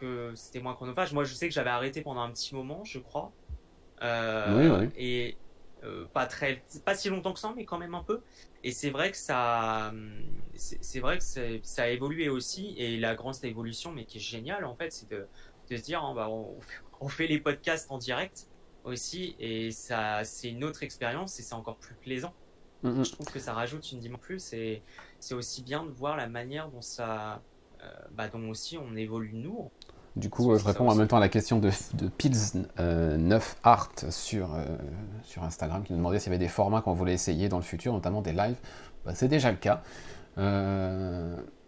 que 0.00 0.32
c'était 0.34 0.60
moins 0.60 0.74
chronophage. 0.74 1.12
Moi, 1.12 1.24
je 1.24 1.34
sais 1.34 1.48
que 1.48 1.54
j'avais 1.54 1.70
arrêté 1.70 2.02
pendant 2.02 2.22
un 2.22 2.30
petit 2.30 2.54
moment, 2.54 2.82
je 2.84 2.98
crois. 2.98 3.32
oui, 4.02 4.68
oui. 4.68 4.88
Et 4.96 5.36
pas 6.12 6.26
très, 6.26 6.64
pas 6.84 6.94
si 6.94 7.08
longtemps 7.08 7.32
que 7.32 7.38
ça, 7.38 7.52
mais 7.56 7.64
quand 7.64 7.78
même 7.78 7.94
un 7.94 8.02
peu. 8.02 8.20
Et 8.64 8.72
c'est 8.72 8.90
vrai 8.90 9.10
que 9.10 9.16
ça, 9.16 9.92
c'est 10.54 11.00
vrai 11.00 11.18
que 11.18 11.24
ça 11.62 11.82
a 11.82 11.88
évolué 11.88 12.28
aussi. 12.28 12.74
Et 12.78 12.96
la 12.98 13.14
grande 13.14 13.36
évolution, 13.42 13.92
mais 13.92 14.04
qui 14.04 14.18
est 14.18 14.20
géniale 14.20 14.64
en 14.64 14.74
fait, 14.74 14.92
c'est 14.92 15.08
de, 15.10 15.26
de 15.68 15.76
se 15.76 15.82
dire, 15.82 16.02
hein, 16.02 16.14
bah, 16.14 16.28
on, 16.28 16.54
on 17.00 17.08
fait 17.08 17.26
les 17.26 17.38
podcasts 17.38 17.90
en 17.90 17.98
direct 17.98 18.48
aussi 18.84 19.34
et 19.40 19.70
ça 19.72 20.22
c'est 20.24 20.48
une 20.48 20.62
autre 20.64 20.82
expérience 20.82 21.38
et 21.40 21.42
c'est 21.42 21.54
encore 21.54 21.76
plus 21.76 21.94
plaisant. 21.94 22.32
Mm-hmm. 22.84 23.04
Je 23.04 23.12
trouve 23.12 23.26
que 23.26 23.38
ça 23.38 23.52
rajoute 23.52 23.90
une 23.92 24.00
dimension 24.00 24.22
plus 24.22 24.52
et 24.52 24.82
c'est 25.18 25.34
aussi 25.34 25.62
bien 25.62 25.84
de 25.84 25.90
voir 25.90 26.16
la 26.16 26.28
manière 26.28 26.68
dont 26.68 26.82
ça 26.82 27.42
euh, 27.82 27.86
bah, 28.14 28.28
dont 28.28 28.48
aussi 28.48 28.78
on 28.78 28.96
évolue 28.96 29.32
nous. 29.34 29.70
Du 30.14 30.30
coup, 30.30 30.56
je 30.56 30.64
réponds 30.64 30.88
en 30.88 30.94
même 30.94 31.08
temps 31.08 31.18
à 31.18 31.20
la 31.20 31.28
question 31.28 31.58
de, 31.58 31.70
de 31.92 32.08
Pils9 32.08 32.64
euh, 32.80 33.38
Art 33.62 33.92
sur, 34.08 34.54
euh, 34.54 34.64
sur 35.22 35.44
Instagram 35.44 35.82
qui 35.84 35.92
nous 35.92 35.98
demandait 35.98 36.18
s'il 36.18 36.32
y 36.32 36.34
avait 36.34 36.42
des 36.42 36.48
formats 36.48 36.80
qu'on 36.80 36.94
voulait 36.94 37.12
essayer 37.12 37.50
dans 37.50 37.58
le 37.58 37.62
futur, 37.62 37.92
notamment 37.92 38.22
des 38.22 38.32
lives. 38.32 38.56
Bah, 39.04 39.14
c'est 39.14 39.28
déjà 39.28 39.50
le 39.50 39.58
cas. 39.58 39.82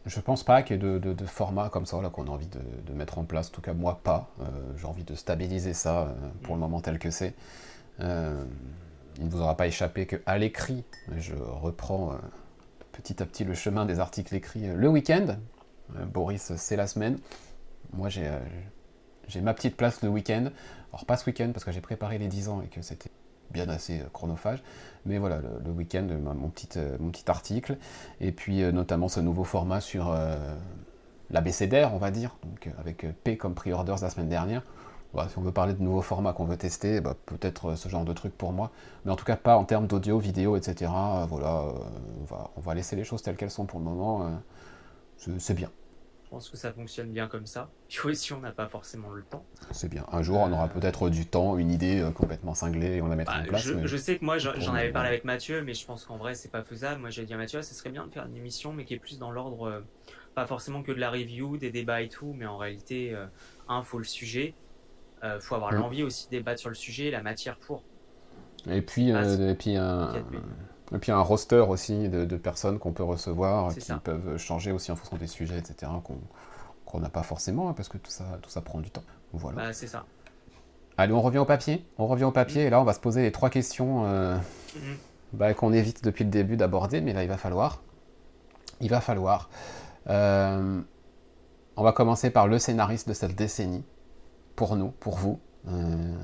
Je 0.08 0.20
pense 0.20 0.42
pas 0.42 0.62
qu'il 0.62 0.82
y 0.82 0.86
ait 0.86 0.98
de, 0.98 1.26
format 1.26 1.68
comme 1.68 1.84
ça 1.84 2.00
là 2.00 2.08
qu'on 2.08 2.26
a 2.26 2.30
envie 2.30 2.48
de, 2.48 2.92
mettre 2.94 3.18
en 3.18 3.24
place. 3.24 3.48
En 3.48 3.52
tout 3.52 3.60
cas, 3.60 3.74
moi 3.74 4.00
pas. 4.02 4.30
Euh, 4.40 4.44
j'ai 4.76 4.86
envie 4.86 5.04
de 5.04 5.14
stabiliser 5.14 5.74
ça 5.74 6.02
euh, 6.02 6.14
pour 6.42 6.54
le 6.54 6.60
moment 6.60 6.80
tel 6.80 6.98
que 6.98 7.10
c'est. 7.10 7.34
Euh, 8.00 8.42
il 9.18 9.26
ne 9.26 9.30
vous 9.30 9.42
aura 9.42 9.56
pas 9.56 9.66
échappé 9.66 10.06
qu'à 10.06 10.38
l'écrit, 10.38 10.84
je 11.18 11.34
reprends 11.34 12.16
petit 12.92 13.22
à 13.22 13.26
petit 13.26 13.44
le 13.44 13.52
chemin 13.52 13.84
des 13.84 14.00
articles 14.00 14.34
écrits 14.34 14.68
le 14.68 14.88
week-end. 14.88 15.36
Boris, 16.12 16.54
c'est 16.56 16.76
la 16.76 16.86
semaine. 16.86 17.18
Moi, 17.92 18.08
j'ai 18.08 19.40
ma 19.42 19.54
petite 19.54 19.76
place 19.76 20.02
le 20.02 20.08
week-end. 20.08 20.50
Alors, 20.92 21.04
pas 21.04 21.16
ce 21.16 21.26
week-end 21.26 21.50
parce 21.52 21.64
que 21.64 21.72
j'ai 21.72 21.80
préparé 21.80 22.18
les 22.18 22.28
10 22.28 22.48
ans 22.48 22.62
et 22.62 22.68
que 22.68 22.80
c'était 22.80 23.10
bien 23.50 23.68
assez 23.68 24.00
euh, 24.00 24.04
chronophage. 24.12 24.62
Mais 25.06 25.18
voilà, 25.18 25.40
le, 25.64 25.70
week-end, 25.70 26.06
mon 26.22 26.48
petit, 26.48 26.68
euh, 26.76 26.96
mon 27.00 27.10
petit 27.10 27.30
article. 27.30 27.76
Et 28.20 28.32
puis 28.32 28.62
euh, 28.62 28.72
notamment 28.72 29.08
ce 29.08 29.20
nouveau 29.20 29.44
format 29.44 29.80
sur 29.80 30.14
l'ABCDR, 31.30 31.92
on 31.94 31.98
va 31.98 32.10
dire, 32.10 32.36
donc 32.44 32.70
avec 32.78 33.06
P 33.22 33.36
comme 33.36 33.54
pre-orders 33.54 33.98
la 34.02 34.10
semaine 34.10 34.28
dernière. 34.28 34.62
si 35.28 35.38
on 35.38 35.42
veut 35.42 35.52
parler 35.52 35.74
de 35.74 35.82
nouveaux 35.82 36.02
formats 36.02 36.32
qu'on 36.32 36.44
veut 36.44 36.56
tester, 36.56 37.00
bah, 37.00 37.14
peut-être 37.26 37.74
ce 37.74 37.88
genre 37.88 38.04
de 38.04 38.12
truc 38.12 38.36
pour 38.36 38.52
moi. 38.52 38.70
Mais 39.04 39.12
en 39.12 39.16
tout 39.16 39.24
cas, 39.24 39.36
pas 39.36 39.56
en 39.56 39.64
termes 39.64 39.86
d'audio, 39.86 40.18
vidéo, 40.18 40.56
etc. 40.56 40.90
voilà, 41.28 41.64
on 42.20 42.24
va, 42.24 42.50
on 42.56 42.60
va 42.60 42.74
laisser 42.74 42.96
les 42.96 43.04
choses 43.04 43.22
telles 43.22 43.36
qu'elles 43.36 43.50
sont 43.50 43.66
pour 43.66 43.78
le 43.78 43.84
moment. 43.84 44.30
c'est 45.38 45.54
bien. 45.54 45.70
Je 46.28 46.34
pense 46.34 46.50
que 46.50 46.58
ça 46.58 46.74
fonctionne 46.74 47.10
bien 47.10 47.26
comme 47.26 47.46
ça. 47.46 47.70
Puis 47.88 48.00
aussi, 48.04 48.34
on 48.34 48.40
n'a 48.40 48.52
pas 48.52 48.68
forcément 48.68 49.08
le 49.08 49.22
temps. 49.22 49.46
C'est 49.70 49.88
bien. 49.88 50.04
Un 50.12 50.22
jour, 50.22 50.36
on 50.38 50.52
aura 50.52 50.68
peut-être 50.68 51.08
du 51.08 51.24
temps, 51.24 51.56
une 51.56 51.70
idée 51.70 52.02
euh, 52.02 52.10
complètement 52.10 52.52
cinglée 52.52 52.96
et 52.96 53.02
on 53.02 53.08
la 53.08 53.16
mettra 53.16 53.38
bah, 53.38 53.44
en 53.44 53.48
place. 53.48 53.62
Je, 53.62 53.96
sais 53.96 54.18
que 54.18 54.24
moi, 54.26 54.36
j'en 54.36 54.74
avais 54.74 54.90
parlé 54.90 55.08
avec 55.08 55.24
Mathieu, 55.24 55.62
mais 55.62 55.72
je 55.72 55.86
pense 55.86 56.04
qu'en 56.04 56.18
vrai, 56.18 56.34
c'est 56.34 56.50
pas 56.50 56.62
faisable. 56.62 57.00
Moi, 57.00 57.08
j'ai 57.08 57.24
dit 57.24 57.32
à 57.32 57.38
Mathieu, 57.38 57.62
ce 57.62 57.74
serait 57.74 57.88
bien 57.88 58.06
de 58.06 58.12
faire 58.12 58.26
une 58.26 58.36
émission, 58.36 58.74
mais 58.74 58.84
qui 58.84 58.92
est 58.92 58.98
plus 58.98 59.18
dans 59.18 59.30
l'ordre, 59.30 59.68
euh, 59.68 59.80
pas 60.34 60.44
forcément 60.44 60.82
que 60.82 60.92
de 60.92 61.00
la 61.00 61.10
review, 61.10 61.56
des 61.56 61.70
débats 61.70 62.02
et 62.02 62.10
tout, 62.10 62.34
mais 62.36 62.44
en 62.44 62.58
réalité, 62.58 63.14
euh, 63.14 63.24
un, 63.66 63.80
faut 63.80 63.98
le 63.98 64.04
sujet. 64.04 64.52
Il 65.22 65.40
faut 65.40 65.54
avoir 65.54 65.72
mm. 65.72 65.76
l'envie 65.76 66.02
aussi 66.02 66.26
de 66.26 66.32
débattre 66.32 66.60
sur 66.60 66.68
le 66.68 66.74
sujet, 66.74 67.10
la 67.10 67.22
matière 67.22 67.56
pour. 67.56 67.82
Et 68.70 68.82
puis, 68.82 69.08
et 69.08 69.54
puis 69.58 69.76
un, 69.76 70.12
et 70.94 70.98
puis 70.98 71.12
un 71.12 71.20
roster 71.20 71.64
aussi 71.68 72.08
de, 72.08 72.36
personnes 72.36 72.78
qu'on 72.78 72.92
peut 72.92 73.02
recevoir, 73.02 73.74
qui 73.74 73.92
peuvent 74.02 74.36
changer 74.38 74.72
aussi 74.72 74.90
en 74.90 74.96
fonction 74.96 75.16
des 75.16 75.26
sujets, 75.26 75.58
etc., 75.58 75.90
qu'on 76.84 77.00
n'a 77.00 77.10
pas 77.10 77.22
forcément, 77.22 77.68
hein, 77.68 77.74
parce 77.74 77.88
que 77.88 77.98
tout 77.98 78.10
ça, 78.10 78.24
tout 78.42 78.50
ça 78.50 78.62
prend 78.62 78.80
du 78.80 78.90
temps. 78.90 79.04
Voilà. 79.32 79.56
Bah, 79.56 79.72
c'est 79.72 79.86
ça. 79.86 80.06
Allez, 80.96 81.12
on 81.12 81.20
revient 81.20 81.38
au 81.38 81.44
papier. 81.44 81.86
On 81.98 82.06
revient 82.06 82.24
au 82.24 82.32
papier, 82.32 82.62
et 82.62 82.70
là, 82.70 82.80
on 82.80 82.84
va 82.84 82.94
se 82.94 83.00
poser 83.00 83.22
les 83.22 83.32
trois 83.32 83.50
questions 83.50 84.04
euh, 84.06 84.36
mm-hmm. 84.36 84.96
bah, 85.34 85.54
qu'on 85.54 85.72
évite 85.72 86.02
depuis 86.02 86.24
le 86.24 86.30
début 86.30 86.56
d'aborder, 86.56 87.00
mais 87.00 87.12
là, 87.12 87.22
il 87.22 87.28
va 87.28 87.36
falloir. 87.36 87.82
Il 88.80 88.88
va 88.88 89.00
falloir. 89.00 89.50
Euh, 90.08 90.80
on 91.76 91.82
va 91.82 91.92
commencer 91.92 92.30
par 92.30 92.48
le 92.48 92.58
scénariste 92.58 93.08
de 93.08 93.12
cette 93.12 93.34
décennie, 93.34 93.84
pour 94.56 94.74
nous, 94.74 94.88
pour 94.88 95.16
vous. 95.16 95.38
Euh, 95.68 96.14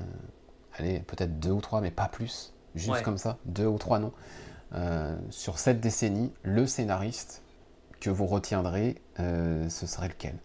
allez, 0.77 0.99
peut-être 1.01 1.39
deux 1.39 1.51
ou 1.51 1.61
trois, 1.61 1.81
mais 1.81 1.91
pas 1.91 2.07
plus. 2.07 2.53
Juste 2.73 3.03
comme 3.03 3.17
ça, 3.17 3.37
deux 3.45 3.67
ou 3.67 3.77
trois 3.77 3.99
noms. 3.99 4.11
Euh, 4.73 5.15
sur 5.29 5.59
cette 5.59 5.79
décennie, 5.79 6.31
le 6.43 6.65
scénariste 6.65 7.43
que 7.99 8.09
vous 8.09 8.25
retiendrez, 8.25 9.01
euh, 9.19 9.69
ce 9.69 9.87
serait 9.87 10.09
lequel? 10.09 10.37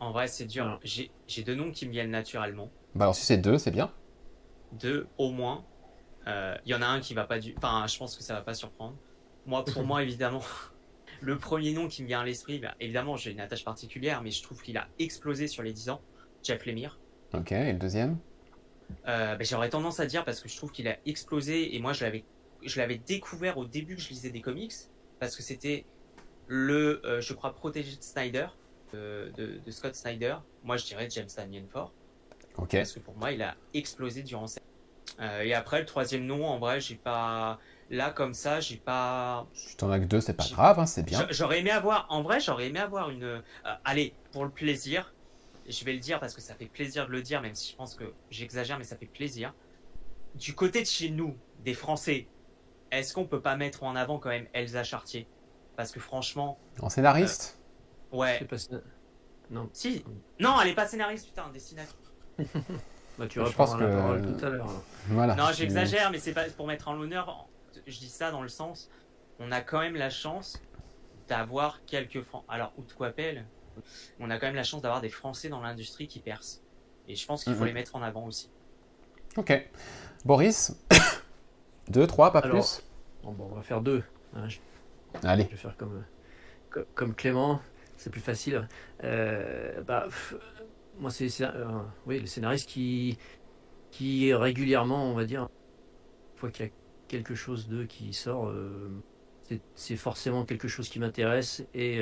En 0.00 0.12
vrai, 0.12 0.26
c'est 0.26 0.46
dur. 0.46 0.80
J'ai 0.84 1.42
deux 1.44 1.54
noms 1.54 1.70
qui 1.70 1.86
me 1.86 1.92
viennent 1.92 2.10
naturellement. 2.10 2.70
Bah 2.94 3.04
alors 3.06 3.14
si 3.14 3.24
c'est 3.24 3.38
deux, 3.38 3.58
c'est 3.58 3.70
bien. 3.70 3.92
Deux 4.72 5.06
au 5.18 5.30
moins. 5.30 5.64
Il 6.26 6.32
euh, 6.32 6.56
y 6.66 6.74
en 6.74 6.82
a 6.82 6.86
un 6.86 7.00
qui 7.00 7.14
va 7.14 7.24
pas 7.24 7.38
du. 7.38 7.54
Enfin, 7.56 7.86
je 7.86 7.98
pense 7.98 8.16
que 8.16 8.22
ça 8.22 8.34
va 8.34 8.42
pas 8.42 8.54
surprendre. 8.54 8.96
Moi, 9.46 9.64
pour 9.64 9.82
moi, 9.86 10.02
évidemment, 10.02 10.42
le 11.20 11.38
premier 11.38 11.72
nom 11.72 11.88
qui 11.88 12.02
me 12.02 12.08
vient 12.08 12.20
à 12.20 12.24
l'esprit, 12.24 12.58
bah, 12.58 12.74
évidemment, 12.80 13.16
j'ai 13.16 13.32
une 13.32 13.40
attache 13.40 13.64
particulière, 13.64 14.22
mais 14.22 14.30
je 14.30 14.42
trouve 14.42 14.62
qu'il 14.62 14.76
a 14.76 14.88
explosé 14.98 15.46
sur 15.46 15.62
les 15.62 15.72
10 15.72 15.90
ans. 15.90 16.00
Jeff 16.42 16.66
Lemire. 16.66 16.98
Ok, 17.34 17.52
et 17.52 17.72
le 17.72 17.78
deuxième? 17.78 18.18
Bah, 19.04 19.36
J'aurais 19.40 19.68
tendance 19.68 20.00
à 20.00 20.06
dire 20.06 20.24
parce 20.24 20.40
que 20.40 20.48
je 20.48 20.56
trouve 20.56 20.72
qu'il 20.72 20.88
a 20.88 20.96
explosé 21.06 21.76
et 21.76 21.78
moi 21.78 21.92
je 21.92 22.04
l'avais 22.04 22.24
je 22.64 22.80
l'avais 22.80 22.98
découvert 22.98 23.58
au 23.58 23.64
début 23.64 23.96
que 23.96 24.02
je 24.02 24.08
lisais 24.08 24.30
des 24.30 24.40
comics 24.40 24.72
parce 25.20 25.36
que 25.36 25.42
c'était 25.42 25.84
le, 26.46 27.00
euh, 27.04 27.20
je 27.20 27.32
crois, 27.32 27.54
protégé 27.54 27.96
de 27.96 28.02
Snyder, 28.02 28.46
de, 28.92 29.70
Scott 29.70 29.94
Snyder. 29.94 30.36
Moi, 30.64 30.76
je 30.76 30.84
dirais 30.84 31.08
James 31.10 31.26
Tynion 31.26 31.66
Ford. 31.68 31.92
Parce 32.56 32.92
que 32.92 33.00
pour 33.00 33.16
moi, 33.16 33.32
il 33.32 33.42
a 33.42 33.56
explosé 33.74 34.22
durant 34.22 34.46
cette. 34.46 34.62
Euh, 35.20 35.42
et 35.42 35.54
après, 35.54 35.80
le 35.80 35.86
troisième 35.86 36.24
nom, 36.26 36.46
en 36.46 36.58
vrai, 36.58 36.80
j'ai 36.80 36.94
pas. 36.94 37.58
Là, 37.90 38.10
comme 38.10 38.34
ça, 38.34 38.60
j'ai 38.60 38.76
pas. 38.76 39.46
Tu 39.54 39.76
t'en 39.76 39.90
as 39.90 40.00
que 40.00 40.04
deux, 40.04 40.20
c'est 40.20 40.34
pas 40.34 40.48
grave, 40.50 40.78
hein, 40.78 40.86
c'est 40.86 41.02
bien. 41.02 41.26
J'aurais 41.30 41.60
aimé 41.60 41.70
avoir. 41.70 42.06
En 42.10 42.22
vrai, 42.22 42.40
j'aurais 42.40 42.68
aimé 42.68 42.80
avoir 42.80 43.10
une. 43.10 43.24
Euh, 43.24 43.40
allez, 43.84 44.14
pour 44.32 44.44
le 44.44 44.50
plaisir, 44.50 45.14
je 45.68 45.84
vais 45.84 45.92
le 45.92 45.98
dire 45.98 46.18
parce 46.18 46.34
que 46.34 46.40
ça 46.40 46.54
fait 46.54 46.66
plaisir 46.66 47.06
de 47.06 47.12
le 47.12 47.22
dire, 47.22 47.42
même 47.42 47.54
si 47.54 47.72
je 47.72 47.76
pense 47.76 47.94
que 47.94 48.12
j'exagère, 48.30 48.78
mais 48.78 48.84
ça 48.84 48.96
fait 48.96 49.06
plaisir. 49.06 49.54
Du 50.34 50.54
côté 50.54 50.80
de 50.80 50.86
chez 50.86 51.10
nous, 51.10 51.36
des 51.64 51.74
Français, 51.74 52.26
est-ce 52.92 53.14
qu'on 53.14 53.24
peut 53.24 53.40
pas 53.40 53.56
mettre 53.56 53.82
en 53.82 53.96
avant 53.96 54.18
quand 54.18 54.28
même 54.28 54.46
Elsa 54.52 54.84
Chartier? 54.84 55.26
Parce 55.76 55.90
que 55.90 55.98
franchement. 55.98 56.58
En 56.80 56.88
scénariste? 56.88 57.58
Euh, 57.58 57.62
Ouais. 58.12 58.46
Non. 59.50 59.70
Si. 59.72 60.04
Non, 60.38 60.60
elle 60.60 60.68
est 60.68 60.74
pas 60.74 60.86
scénariste, 60.86 61.26
putain, 61.26 61.48
dessinatrice. 61.50 62.12
bah, 63.18 63.26
tu 63.26 63.40
je 63.44 63.52
pense 63.52 63.74
que... 63.74 63.82
la 63.82 63.96
parole 63.96 64.36
tout 64.36 64.44
à 64.44 64.50
l'heure. 64.50 64.70
Voilà. 65.08 65.34
Non, 65.34 65.46
j'exagère, 65.52 66.10
mais 66.10 66.18
c'est 66.18 66.34
pas 66.34 66.44
pour 66.50 66.66
mettre 66.66 66.88
en 66.88 66.92
l'honneur. 66.92 67.48
Je 67.86 67.98
dis 67.98 68.10
ça 68.10 68.30
dans 68.30 68.42
le 68.42 68.50
sens, 68.50 68.90
on 69.38 69.50
a 69.50 69.62
quand 69.62 69.80
même 69.80 69.96
la 69.96 70.10
chance 70.10 70.60
d'avoir 71.26 71.82
quelques 71.86 72.20
francs. 72.20 72.44
Alors, 72.48 72.74
ou 72.76 72.82
de 72.82 72.92
quoi 72.92 73.08
appelle 73.08 73.46
on 74.20 74.30
a 74.30 74.38
quand 74.38 74.46
même 74.46 74.54
la 74.54 74.64
chance 74.64 74.82
d'avoir 74.82 75.00
des 75.00 75.08
Français 75.08 75.48
dans 75.48 75.62
l'industrie 75.62 76.06
qui 76.06 76.20
percent. 76.20 76.60
Et 77.08 77.16
je 77.16 77.26
pense 77.26 77.44
qu'il 77.44 77.54
faut 77.54 77.60
mhm. 77.60 77.66
les 77.66 77.72
mettre 77.72 77.96
en 77.96 78.02
avant 78.02 78.26
aussi. 78.26 78.50
Ok. 79.36 79.68
Boris? 80.24 80.76
Deux, 81.88 82.06
trois, 82.06 82.32
pas 82.32 82.42
plus 82.42 82.82
bon, 83.22 83.34
On 83.38 83.54
va 83.54 83.62
faire 83.62 83.80
deux. 83.80 84.02
Hein, 84.34 84.46
Allez. 85.22 85.44
Je 85.44 85.50
vais 85.50 85.56
faire 85.56 85.76
comme, 85.76 86.04
comme, 86.94 87.14
Clément, 87.14 87.60
c'est 87.96 88.10
plus 88.10 88.20
facile. 88.20 88.68
Euh, 89.04 89.82
bah, 89.82 90.08
moi, 90.98 91.10
c'est 91.10 91.28
euh, 91.42 91.64
oui, 92.06 92.20
le 92.20 92.26
scénariste 92.26 92.68
qui, 92.68 93.18
qui 93.90 94.32
régulièrement, 94.32 95.10
on 95.10 95.14
va 95.14 95.24
dire, 95.24 95.42
une 95.42 96.38
fois 96.38 96.50
qu'il 96.50 96.66
y 96.66 96.68
a 96.68 96.72
quelque 97.08 97.34
chose 97.34 97.68
d'eux 97.68 97.84
qui 97.84 98.12
sort, 98.12 98.48
euh, 98.48 98.90
c'est 99.74 99.96
forcément 99.96 100.44
quelque 100.44 100.68
chose 100.68 100.88
qui 100.88 100.98
m'intéresse 100.98 101.64
et, 101.74 102.00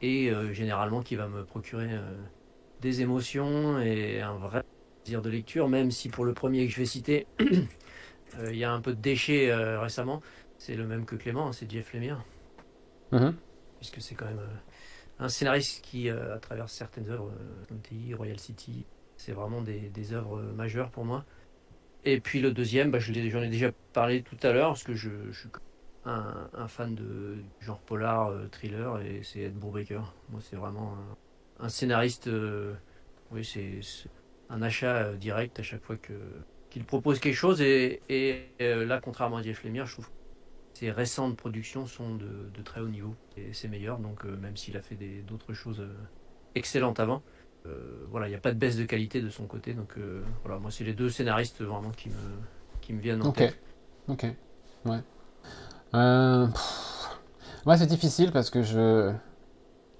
et 0.00 0.30
euh, 0.30 0.52
généralement 0.54 1.02
qui 1.02 1.16
va 1.16 1.28
me 1.28 1.44
procurer 1.44 1.90
des 2.80 3.02
émotions 3.02 3.78
et 3.78 4.20
un 4.20 4.36
vrai 4.36 4.62
plaisir 5.02 5.20
de 5.20 5.30
lecture, 5.30 5.68
même 5.68 5.90
si 5.90 6.08
pour 6.08 6.24
le 6.24 6.32
premier 6.32 6.66
que 6.66 6.72
je 6.72 6.78
vais 6.78 6.86
citer, 6.86 7.26
il 8.48 8.56
y 8.56 8.64
a 8.64 8.72
un 8.72 8.80
peu 8.80 8.92
de 8.92 9.00
déchets 9.00 9.54
récemment. 9.76 10.22
C'est 10.58 10.74
le 10.74 10.86
même 10.86 11.04
que 11.04 11.16
Clément, 11.16 11.48
hein, 11.48 11.52
c'est 11.52 11.70
Jeff 11.70 11.92
Lemire. 11.92 12.22
Mm-hmm. 13.12 13.34
Puisque 13.78 14.00
c'est 14.00 14.14
quand 14.14 14.26
même 14.26 14.40
un 15.18 15.28
scénariste 15.28 15.84
qui, 15.84 16.08
à 16.08 16.38
travers 16.38 16.68
certaines 16.68 17.10
œuvres, 17.10 17.32
TI, 17.82 18.14
Royal 18.14 18.38
City, 18.38 18.84
c'est 19.16 19.32
vraiment 19.32 19.60
des, 19.60 19.90
des, 19.90 20.12
œuvres 20.12 20.40
majeures 20.40 20.90
pour 20.90 21.04
moi. 21.04 21.24
Et 22.04 22.20
puis 22.20 22.40
le 22.40 22.52
deuxième, 22.52 22.90
bah, 22.90 22.98
j'en 22.98 23.12
ai, 23.12 23.48
déjà 23.48 23.70
parlé 23.92 24.22
tout 24.22 24.36
à 24.42 24.52
l'heure, 24.52 24.70
parce 24.70 24.82
que 24.82 24.94
je, 24.94 25.10
je 25.30 25.38
suis 25.38 25.48
un, 26.04 26.68
fan 26.68 26.94
de 26.94 27.36
genre 27.60 27.78
polar, 27.80 28.30
euh, 28.30 28.48
thriller, 28.50 29.00
et 29.00 29.22
c'est 29.22 29.40
Ed 29.40 29.54
Brubaker. 29.54 30.02
Moi, 30.30 30.40
c'est 30.42 30.56
vraiment 30.56 30.96
un, 31.60 31.68
scénariste. 31.68 32.26
Euh, 32.26 32.74
oui, 33.30 33.44
c'est 33.44 33.80
un 34.50 34.62
achat 34.62 34.96
euh, 34.96 35.16
direct 35.16 35.60
à 35.60 35.62
chaque 35.62 35.82
fois 35.82 35.96
que 35.96 36.12
qu'il 36.72 36.84
propose 36.84 37.18
quelque 37.18 37.36
chose. 37.36 37.60
Et, 37.60 38.00
et 38.08 38.48
là, 38.60 39.00
contrairement 39.00 39.38
à 39.38 39.42
Jeff 39.42 39.62
Lemire, 39.64 39.86
je 39.86 39.92
trouve 39.92 40.06
que 40.06 40.12
ses 40.74 40.90
récentes 40.90 41.36
productions 41.36 41.86
sont 41.86 42.14
de, 42.16 42.62
très 42.64 42.80
haut 42.80 42.88
niveau 42.88 43.14
et 43.36 43.52
c'est 43.52 43.68
meilleur. 43.68 43.98
Donc, 43.98 44.24
même 44.24 44.56
s'il 44.56 44.76
a 44.76 44.80
fait 44.80 44.96
d'autres 45.26 45.52
choses 45.52 45.86
excellentes 46.54 46.98
avant. 46.98 47.22
voilà, 48.10 48.26
il 48.26 48.30
n'y 48.30 48.36
a 48.36 48.40
pas 48.40 48.52
de 48.52 48.58
baisse 48.58 48.76
de 48.76 48.84
qualité 48.84 49.20
de 49.20 49.28
son 49.28 49.46
côté. 49.46 49.74
Donc 49.74 49.96
voilà, 50.44 50.58
moi 50.58 50.70
c'est 50.70 50.84
les 50.84 50.94
deux 50.94 51.10
scénaristes 51.10 51.62
vraiment 51.62 51.90
qui 51.90 52.08
me, 52.08 52.14
qui 52.80 52.92
me 52.94 53.00
viennent 53.00 53.22
en 53.22 53.32
tête. 53.32 53.58
Ok, 54.08 54.26
ouais. 54.86 55.00
Euh... 55.94 56.46
Moi, 57.64 57.76
c'est 57.76 57.86
difficile 57.86 58.32
parce 58.32 58.50
que 58.50 58.62
je 58.62 59.12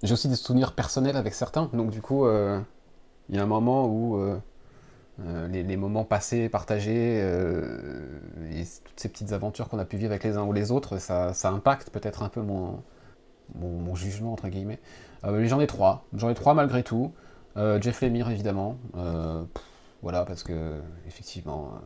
j'ai 0.02 0.12
aussi 0.12 0.28
des 0.28 0.36
souvenirs 0.36 0.72
personnels 0.72 1.16
avec 1.16 1.32
certains. 1.32 1.70
Donc, 1.72 1.90
du 1.90 2.02
coup, 2.02 2.26
euh, 2.26 2.60
il 3.28 3.36
y 3.36 3.38
a 3.38 3.42
un 3.42 3.46
moment 3.46 3.86
où 3.86 4.20
euh, 5.20 5.46
euh, 5.46 5.48
les, 5.48 5.76
moments 5.76 6.04
passés, 6.04 6.48
partagés, 6.48 7.18
et 7.18 8.64
toutes 8.84 9.00
ces 9.00 9.08
petites 9.08 9.32
aventures 9.32 9.68
qu'on 9.68 9.78
a 9.78 9.84
pu 9.84 9.96
vivre 9.96 10.12
avec 10.12 10.24
les 10.24 10.36
uns 10.36 10.44
ou 10.44 10.52
les 10.52 10.70
autres, 10.70 10.98
ça, 10.98 11.32
impacte 11.44 11.90
peut-être 11.90 12.22
un 12.22 12.28
peu 12.28 12.42
mon, 12.42 13.94
jugement, 13.94 14.32
entre 14.32 14.48
guillemets. 14.48 14.80
mais 15.24 15.46
j'en 15.46 15.60
ai 15.60 15.66
trois. 15.66 16.06
J'en 16.14 16.30
ai 16.30 16.34
trois 16.34 16.54
malgré 16.54 16.82
tout. 16.82 17.12
Jeff 17.56 18.00
Lemire, 18.00 18.30
évidemment. 18.30 18.78
voilà, 20.02 20.24
parce 20.24 20.42
que, 20.42 20.80
effectivement 21.06 21.80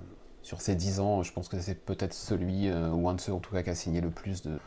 sur 0.46 0.60
ces 0.60 0.76
10 0.76 1.00
ans, 1.00 1.24
je 1.24 1.32
pense 1.32 1.48
que 1.48 1.58
c'est 1.58 1.74
peut-être 1.74 2.14
celui, 2.14 2.68
euh, 2.68 2.90
ou 2.90 3.08
un 3.08 3.14
de 3.14 3.20
ceux 3.20 3.32
en 3.32 3.40
tout 3.40 3.52
cas, 3.52 3.64
qui 3.64 3.70
a 3.70 3.74
signé 3.74 4.00
le 4.00 4.10
plus 4.10 4.42
de, 4.42 4.60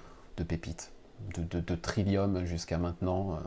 pépites, 0.43 0.91
de, 1.37 1.75
trillium 1.75 2.43
jusqu'à 2.43 2.77
maintenant, 2.77 3.35
euh, 3.35 3.37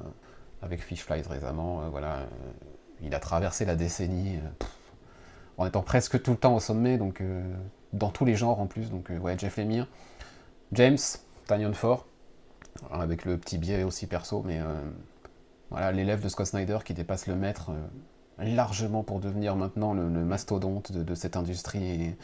avec 0.62 0.80
Fish 0.82 1.02
Flight 1.02 1.26
récemment. 1.26 1.82
Euh, 1.82 1.88
voilà, 1.90 2.20
il 3.02 3.14
a 3.14 3.20
traversé 3.20 3.66
la 3.66 3.76
décennie 3.76 4.38
en 5.58 5.66
étant 5.66 5.82
presque 5.82 6.22
tout 6.22 6.32
le 6.32 6.36
temps 6.36 6.54
au 6.54 6.60
sommet, 6.60 6.98
donc 6.98 7.22
dans 7.92 8.10
tous 8.10 8.24
les 8.24 8.34
genres 8.34 8.60
en 8.60 8.66
plus. 8.66 8.90
Donc 8.90 9.10
ouais, 9.20 9.38
Jeff 9.38 9.56
Lemire, 9.56 9.86
James, 10.72 10.98
Tanyon 11.46 11.74
Ford, 11.74 12.06
avec 12.90 13.24
le 13.24 13.36
petit 13.36 13.58
biais 13.58 13.82
aussi 13.82 14.06
perso, 14.06 14.42
mais 14.46 14.60
voilà, 15.70 15.92
l'élève 15.92 16.22
de 16.22 16.28
Scott 16.28 16.46
Snyder 16.46 16.78
qui 16.84 16.94
dépasse 16.94 17.26
le 17.26 17.34
maître 17.34 17.70
largement 18.38 19.02
pour 19.02 19.20
devenir 19.20 19.56
maintenant 19.56 19.92
le, 19.94 20.02
mastodonte 20.08 20.92
de, 20.92 21.14
cette 21.14 21.36
industrie 21.36 22.14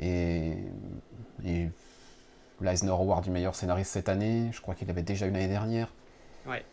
et, 0.00 0.56
et, 1.44 1.68
l'Eisner 2.60 2.90
Award 2.90 3.24
du 3.24 3.30
meilleur 3.30 3.54
scénariste 3.54 3.92
cette 3.92 4.08
année. 4.08 4.50
Je 4.52 4.60
crois 4.60 4.74
qu'il 4.74 4.88
avait 4.90 5.02
déjà 5.02 5.26
une 5.26 5.36
année 5.36 5.48
dernière. 5.48 5.92
Ouais. 6.46 6.64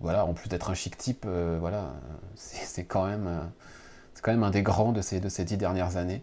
voilà, 0.00 0.24
en 0.24 0.34
plus 0.34 0.48
d'être 0.48 0.70
un 0.70 0.74
chic 0.74 0.96
type, 0.96 1.24
euh, 1.26 1.58
voilà, 1.60 1.94
c'est 2.34 2.84
quand 2.84 3.06
même, 3.06 3.26
euh, 3.26 3.40
c'est 4.20 4.24
quand 4.24 4.32
même 4.32 4.42
un 4.42 4.50
des 4.50 4.62
grands 4.62 4.92
de 4.92 5.00
ces 5.00 5.18
de 5.18 5.30
ces 5.30 5.44
dix 5.44 5.56
dernières 5.56 5.96
années. 5.96 6.22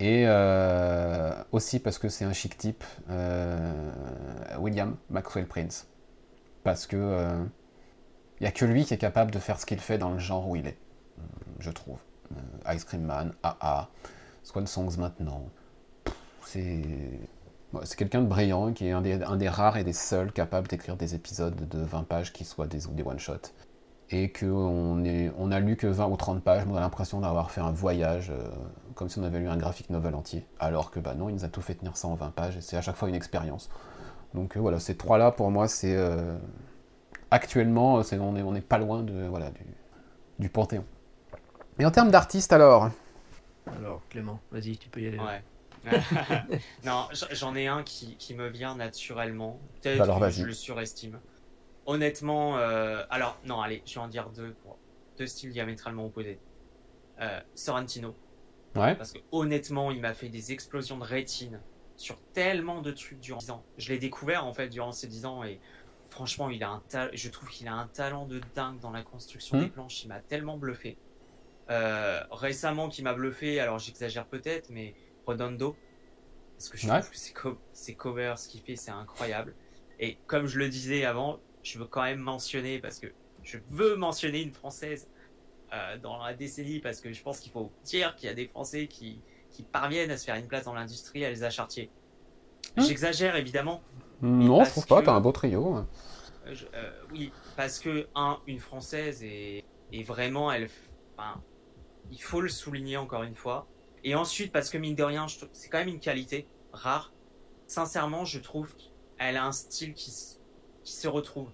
Et 0.00 0.24
euh, 0.26 1.32
aussi 1.52 1.78
parce 1.78 1.98
que 1.98 2.08
c'est 2.08 2.24
un 2.24 2.32
chic 2.32 2.58
type, 2.58 2.84
William 4.58 4.96
Maxwell 5.10 5.46
Prince, 5.46 5.86
parce 6.64 6.86
que 6.86 7.46
il 8.42 8.44
n'y 8.44 8.48
a 8.48 8.50
que 8.50 8.64
lui 8.64 8.84
qui 8.84 8.92
est 8.92 8.98
capable 8.98 9.30
de 9.30 9.38
faire 9.38 9.60
ce 9.60 9.66
qu'il 9.66 9.78
fait 9.78 9.98
dans 9.98 10.10
le 10.10 10.18
genre 10.18 10.48
où 10.48 10.56
il 10.56 10.66
est, 10.66 10.76
je 11.60 11.70
trouve. 11.70 11.98
Euh, 12.32 12.74
Ice 12.74 12.82
Cream 12.82 13.02
Man, 13.02 13.32
AA, 13.44 13.88
Swan 14.42 14.66
Songs 14.66 14.96
maintenant. 14.98 15.44
C'est 16.44 16.82
quelqu'un 17.96 18.20
de 18.20 18.26
brillant, 18.26 18.72
qui 18.72 18.88
est 18.88 18.90
un 18.90 19.00
des, 19.00 19.48
rares 19.48 19.76
et 19.76 19.84
des 19.84 19.92
seuls 19.92 20.32
capables 20.32 20.66
d'écrire 20.66 20.96
des 20.96 21.14
épisodes 21.14 21.68
de 21.68 21.78
20 21.78 22.02
pages 22.02 22.32
qui 22.32 22.44
soient 22.44 22.66
des, 22.66 22.80
des 22.90 23.02
one-shots. 23.04 23.52
Et 24.14 24.30
qu'on 24.30 25.02
on 25.38 25.50
a 25.50 25.60
lu 25.60 25.76
que 25.76 25.86
20 25.86 26.06
ou 26.06 26.16
30 26.16 26.44
pages, 26.44 26.64
on 26.68 26.76
a 26.76 26.80
l'impression 26.80 27.20
d'avoir 27.20 27.50
fait 27.50 27.62
un 27.62 27.72
voyage, 27.72 28.30
euh, 28.30 28.46
comme 28.94 29.08
si 29.08 29.18
on 29.18 29.22
avait 29.22 29.38
lu 29.38 29.48
un 29.48 29.56
graphic 29.56 29.88
novel 29.88 30.14
entier. 30.14 30.46
Alors 30.60 30.90
que 30.90 31.00
bah 31.00 31.14
non, 31.14 31.30
il 31.30 31.34
nous 31.34 31.44
a 31.46 31.48
tout 31.48 31.62
fait 31.62 31.74
tenir 31.74 31.96
ça 31.96 32.08
en 32.08 32.14
20 32.14 32.28
pages, 32.34 32.58
et 32.58 32.60
c'est 32.60 32.76
à 32.76 32.82
chaque 32.82 32.96
fois 32.96 33.08
une 33.08 33.14
expérience. 33.14 33.70
Donc 34.34 34.56
euh, 34.56 34.60
voilà, 34.60 34.78
ces 34.80 34.98
trois-là, 34.98 35.30
pour 35.30 35.50
moi, 35.50 35.66
c'est 35.66 35.96
actuellement, 37.30 38.00
euh, 38.00 38.18
on 38.20 38.32
n'est 38.32 38.42
on 38.42 38.54
est 38.54 38.60
pas 38.60 38.76
loin 38.76 39.02
de, 39.02 39.26
voilà, 39.28 39.50
du, 40.38 40.50
Panthéon. 40.50 40.84
Et 41.78 41.86
en 41.86 41.90
termes 41.90 42.10
d'artistes, 42.10 42.52
alors? 42.52 42.90
Alors, 43.78 44.02
Clément, 44.10 44.40
vas-y, 44.50 44.76
tu 44.76 44.90
peux 44.90 45.00
y 45.00 45.06
aller. 45.06 45.18
Ouais. 45.18 45.42
non, 46.84 47.08
j'en 47.30 47.56
ai 47.56 47.66
un 47.66 47.82
qui, 47.82 48.16
qui, 48.16 48.34
me 48.34 48.48
vient 48.48 48.76
naturellement. 48.76 49.58
Peut-être 49.80 50.20
que 50.20 50.30
je 50.30 50.44
le 50.44 50.52
surestime. 50.52 51.18
Honnêtement, 51.86 52.58
euh, 52.58 53.04
alors, 53.10 53.38
non, 53.44 53.60
allez, 53.60 53.82
je 53.84 53.94
vais 53.94 54.00
en 54.00 54.08
dire 54.08 54.30
deux, 54.30 54.54
deux 55.18 55.26
styles 55.26 55.50
diamétralement 55.50 56.06
opposés. 56.06 56.38
Euh, 57.20 57.40
Sorrentino. 57.54 58.14
Ouais. 58.74 58.94
Parce 58.94 59.12
que 59.12 59.18
honnêtement, 59.32 59.90
il 59.90 60.00
m'a 60.00 60.14
fait 60.14 60.28
des 60.28 60.52
explosions 60.52 60.98
de 60.98 61.04
rétine 61.04 61.60
sur 61.96 62.18
tellement 62.32 62.80
de 62.80 62.90
trucs 62.90 63.20
durant 63.20 63.38
10 63.38 63.50
ans. 63.50 63.64
Je 63.76 63.90
l'ai 63.90 63.98
découvert 63.98 64.46
en 64.46 64.52
fait 64.52 64.68
durant 64.68 64.92
ces 64.92 65.06
10 65.06 65.26
ans 65.26 65.44
et 65.44 65.60
franchement, 66.08 66.50
il 66.50 66.62
a 66.64 66.70
un 66.70 66.82
je 67.12 67.28
trouve 67.28 67.48
qu'il 67.48 67.68
a 67.68 67.74
un 67.74 67.86
talent 67.86 68.26
de 68.26 68.40
dingue 68.54 68.80
dans 68.80 68.90
la 68.90 69.02
construction 69.02 69.58
des 69.58 69.66
hmm. 69.66 69.70
planches. 69.70 70.04
Il 70.04 70.08
m'a 70.08 70.20
tellement 70.20 70.56
bluffé. 70.56 70.96
Euh, 71.70 72.22
récemment, 72.30 72.88
qui 72.88 73.02
m'a 73.02 73.14
bluffé, 73.14 73.60
alors 73.60 73.78
j'exagère 73.78 74.26
peut-être, 74.26 74.70
mais 74.70 74.94
Redondo. 75.26 75.76
Parce 76.56 76.68
que 76.68 76.78
je 76.78 76.86
trouve 76.86 77.10
que 77.10 77.58
ses, 77.72 77.94
covers, 77.94 78.38
ce 78.38 78.48
qu'il 78.48 78.60
fait, 78.60 78.76
c'est 78.76 78.90
incroyable. 78.90 79.54
Et 79.98 80.18
comme 80.26 80.46
je 80.46 80.58
le 80.58 80.68
disais 80.68 81.04
avant, 81.04 81.40
je 81.62 81.78
veux 81.78 81.86
quand 81.86 82.02
même 82.02 82.20
mentionner, 82.20 82.78
parce 82.78 82.98
que 82.98 83.08
je 83.42 83.58
veux 83.70 83.96
mentionner 83.96 84.42
une 84.42 84.52
française 84.52 85.08
euh, 85.72 85.98
dans 85.98 86.22
la 86.22 86.34
décennie, 86.34 86.80
parce 86.80 87.00
que 87.00 87.12
je 87.12 87.22
pense 87.22 87.40
qu'il 87.40 87.52
faut 87.52 87.70
dire 87.84 88.14
qu'il 88.16 88.28
y 88.28 88.32
a 88.32 88.34
des 88.34 88.46
Français 88.46 88.86
qui, 88.86 89.20
qui 89.50 89.62
parviennent 89.62 90.10
à 90.10 90.16
se 90.16 90.24
faire 90.24 90.36
une 90.36 90.48
place 90.48 90.64
dans 90.64 90.74
l'industrie, 90.74 91.22
Elsa 91.22 91.50
Chartier. 91.50 91.90
Hmm. 92.76 92.82
J'exagère 92.82 93.36
évidemment, 93.36 93.82
non, 94.22 94.64
je 94.64 94.70
trouve 94.70 94.86
pas, 94.86 95.02
t'as 95.02 95.12
un 95.12 95.20
beau 95.20 95.32
trio. 95.32 95.78
Euh, 96.46 96.54
euh, 96.74 96.92
oui, 97.10 97.32
parce 97.56 97.80
que, 97.80 98.06
un, 98.14 98.38
une 98.46 98.60
française 98.60 99.22
est, 99.24 99.64
est 99.92 100.02
vraiment, 100.04 100.52
elle, 100.52 100.68
il 102.10 102.22
faut 102.22 102.40
le 102.40 102.48
souligner 102.48 102.96
encore 102.96 103.24
une 103.24 103.34
fois. 103.34 103.66
Et 104.04 104.14
ensuite, 104.14 104.52
parce 104.52 104.70
que 104.70 104.78
mine 104.78 104.94
de 104.94 105.02
rien, 105.02 105.26
c'est 105.52 105.68
quand 105.68 105.78
même 105.78 105.88
une 105.88 106.00
qualité 106.00 106.46
rare. 106.72 107.12
Sincèrement, 107.66 108.24
je 108.24 108.38
trouve 108.38 108.74
qu'elle 108.76 109.36
a 109.36 109.44
un 109.44 109.52
style 109.52 109.94
qui, 109.94 110.12
qui 110.84 110.92
se 110.92 111.08
retrouve. 111.08 111.48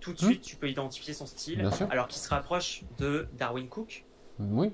Tout 0.00 0.12
de 0.12 0.22
hmm. 0.22 0.26
suite, 0.26 0.42
tu 0.42 0.56
peux 0.56 0.68
identifier 0.68 1.14
son 1.14 1.26
style, 1.26 1.68
alors 1.90 2.08
qu'il 2.08 2.20
se 2.20 2.28
rapproche 2.28 2.84
de 2.98 3.26
Darwin 3.34 3.68
Cook. 3.68 4.04
Oui. 4.38 4.70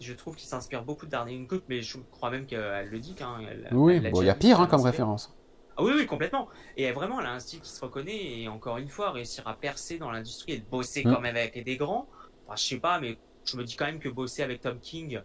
Je, 0.00 0.12
trouve 0.12 0.36
qu'il 0.36 0.48
s'inspire 0.48 0.84
beaucoup 0.84 1.06
de 1.06 1.10
Darwin 1.10 1.46
Cook, 1.46 1.62
mais 1.68 1.80
je 1.80 1.96
crois 2.10 2.30
même 2.30 2.44
qu'elle 2.44 2.88
le 2.88 2.98
dit. 2.98 3.14
Hein, 3.20 3.38
oui, 3.72 4.02
il 4.02 4.24
y 4.24 4.28
a 4.28 4.34
pire 4.34 4.60
hein, 4.60 4.66
comme 4.66 4.82
référence. 4.82 5.34
Ah 5.76 5.82
oui, 5.82 5.92
oui, 5.96 6.06
complètement. 6.06 6.48
Et 6.76 6.90
vraiment, 6.92 7.20
elle 7.20 7.26
a 7.26 7.32
un 7.32 7.40
style 7.40 7.60
qui 7.60 7.70
se 7.70 7.80
reconnaît, 7.80 8.40
et 8.40 8.48
encore 8.48 8.78
une 8.78 8.88
fois, 8.88 9.10
réussir 9.10 9.46
à 9.48 9.54
percer 9.54 9.98
dans 9.98 10.10
l'industrie 10.10 10.52
et 10.52 10.58
de 10.58 10.64
bosser 10.64 11.02
quand 11.02 11.20
même 11.20 11.36
avec 11.36 11.62
des 11.64 11.76
grands. 11.76 12.06
Enfin, 12.44 12.56
je 12.56 12.62
sais 12.62 12.78
pas, 12.78 13.00
mais 13.00 13.18
je 13.44 13.56
me 13.56 13.64
dis 13.64 13.76
quand 13.76 13.86
même 13.86 13.98
que 13.98 14.08
bosser 14.08 14.42
avec 14.42 14.60
Tom 14.60 14.78
King, 14.78 15.20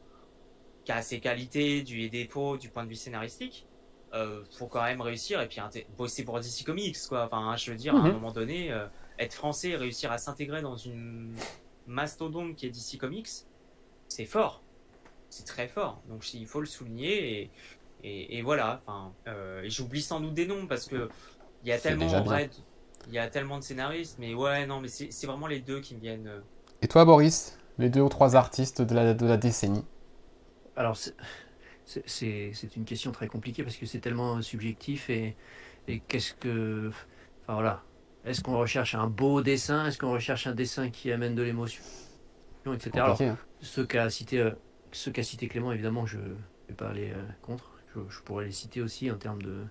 qui 0.86 0.92
a 0.92 1.02
ses 1.02 1.20
qualités, 1.20 1.84
du 1.84 2.02
et 2.02 2.10
défauts 2.10 2.58
du 2.58 2.70
point 2.70 2.84
de 2.84 2.90
vue 2.90 2.96
scénaristique, 2.96 3.68
euh, 4.14 4.44
faut 4.52 4.68
quand 4.68 4.84
même 4.84 5.02
réussir 5.02 5.42
et 5.42 5.48
puis 5.48 5.60
bosser 5.98 6.24
pour 6.24 6.40
DC 6.40 6.64
Comics, 6.66 6.98
quoi. 7.08 7.26
Enfin, 7.26 7.56
je 7.56 7.72
veux 7.72 7.78
dire, 7.78 7.96
à 7.96 8.00
un 8.00 8.04
mhm. 8.04 8.14
moment 8.14 8.32
donné, 8.32 8.72
euh, 8.72 8.86
être 9.18 9.34
français 9.34 9.70
et 9.70 9.76
réussir 9.76 10.12
à 10.12 10.18
s'intégrer 10.18 10.62
dans 10.62 10.76
une 10.76 11.36
mastodonte 11.88 12.56
qui 12.56 12.66
est 12.66 12.70
DC 12.70 12.98
Comics, 13.00 13.30
c'est 14.08 14.26
fort. 14.26 14.64
C'est 15.30 15.46
très 15.46 15.68
fort. 15.68 16.02
Donc, 16.08 16.34
il 16.34 16.48
faut 16.48 16.60
le 16.60 16.66
souligner 16.66 17.52
et, 18.04 18.38
et, 18.38 18.42
voilà. 18.42 18.82
Enfin, 18.82 19.14
euh, 19.28 19.62
et 19.62 19.70
j'oublie 19.70 20.02
sans 20.02 20.20
doute 20.20 20.34
des 20.34 20.48
noms 20.48 20.66
parce 20.68 20.88
que 20.88 21.10
il 21.64 21.70
y 21.70 21.72
a 21.74 21.78
tellement 21.78 22.08
il 23.08 23.14
y 23.14 23.18
a 23.18 23.28
tellement 23.28 23.58
de 23.58 23.64
scénaristes, 23.64 24.18
mais 24.20 24.34
ouais, 24.34 24.68
non, 24.68 24.82
mais 24.82 24.88
c'est 24.88 25.26
vraiment 25.26 25.48
les 25.48 25.60
deux 25.60 25.80
qui 25.80 25.96
me 25.96 26.00
viennent. 26.00 26.28
Euh. 26.28 26.42
Et 26.82 26.88
toi, 26.88 27.06
Boris 27.06 27.58
les 27.80 27.90
deux 27.90 28.02
ou 28.02 28.10
trois 28.10 28.36
artistes 28.36 28.82
de 28.82 28.94
la, 28.94 29.14
de 29.14 29.26
la 29.26 29.38
décennie? 29.38 29.86
Alors, 30.76 30.98
c'est 32.06 32.76
une 32.76 32.86
question 32.86 33.12
très 33.12 33.28
compliquée 33.28 33.64
parce 33.64 33.76
que 33.76 33.86
c'est 33.86 34.00
tellement 34.00 34.42
subjectif 34.42 35.10
et, 35.10 35.36
et 35.88 36.00
qu'est-ce 36.00 36.34
que. 36.34 36.90
Enfin 37.42 37.54
voilà. 37.54 37.84
Est-ce 38.26 38.44
qu'on 38.44 38.58
recherche 38.58 38.96
un 38.96 39.08
beau 39.08 39.42
dessin? 39.42 39.86
Est-ce 39.88 39.98
qu'on 39.98 40.12
recherche 40.12 40.46
un 40.46 40.54
dessin 40.54 40.90
qui 40.90 41.12
amène 41.12 41.36
de 41.36 41.42
l'émotion 41.42 41.82
Etc. 42.72 42.92
Alors, 42.94 43.22
hein. 43.22 43.38
ce 43.62 43.82
qu'a 43.82 44.10
cité, 44.10 44.40
euh, 44.40 44.52
ce 44.92 45.10
qu'a 45.10 45.24
cité 45.24 45.48
Clément, 45.48 45.72
évidemment, 45.72 46.06
je 46.06 46.18
ne 46.18 46.36
vais 46.68 46.76
pas 46.76 46.90
aller 46.90 47.12
euh, 47.12 47.24
contre. 47.42 47.72
Je, 47.96 48.20
pourrais 48.22 48.46
les 48.46 48.52
citer 48.52 48.82
aussi 48.82 49.10
en 49.10 49.16
termes 49.16 49.42
de, 49.42 49.64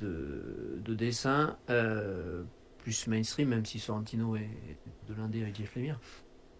de, 0.00 0.80
de 0.82 0.94
dessin, 0.94 1.58
euh, 1.68 2.44
plus 2.78 3.06
mainstream, 3.08 3.48
même 3.48 3.66
si 3.66 3.78
Sorrentino 3.78 4.36
est 4.36 4.48
de 5.08 5.14
l'indé 5.14 5.42
avec 5.42 5.56
Jeff 5.56 5.74
Lemire. 5.76 6.00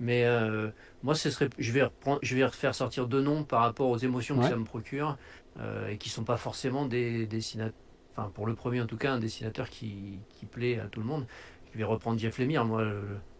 Mais 0.02 0.24
euh, 0.24 0.68
moi, 1.04 1.14
ce 1.14 1.30
serait, 1.30 1.48
je 1.58 1.70
vais 1.70 1.84
reprendre, 1.84 2.18
je 2.22 2.34
vais 2.34 2.46
faire 2.48 2.74
sortir 2.74 3.06
deux 3.06 3.22
noms 3.22 3.44
par 3.44 3.60
rapport 3.60 3.88
aux 3.88 3.98
émotions 3.98 4.36
que 4.36 4.48
ça 4.48 4.56
me 4.56 4.64
procure 4.64 5.16
euh, 5.60 5.88
et 5.88 5.96
qui 5.96 6.08
sont 6.08 6.24
pas 6.24 6.36
forcément 6.36 6.86
des 6.86 7.24
dessinateurs. 7.26 7.78
Enfin, 8.10 8.30
pour 8.34 8.46
le 8.46 8.54
premier 8.54 8.80
en 8.80 8.86
tout 8.86 8.96
cas, 8.96 9.12
un 9.12 9.20
dessinateur 9.20 9.70
qui, 9.70 10.18
qui 10.28 10.44
plaît 10.44 10.80
à 10.80 10.86
tout 10.86 11.00
le 11.00 11.06
monde. 11.06 11.24
Je 11.72 11.78
vais 11.78 11.84
reprendre 11.84 12.18
Jeff 12.18 12.38
Lemire. 12.38 12.64
Moi, 12.64 12.84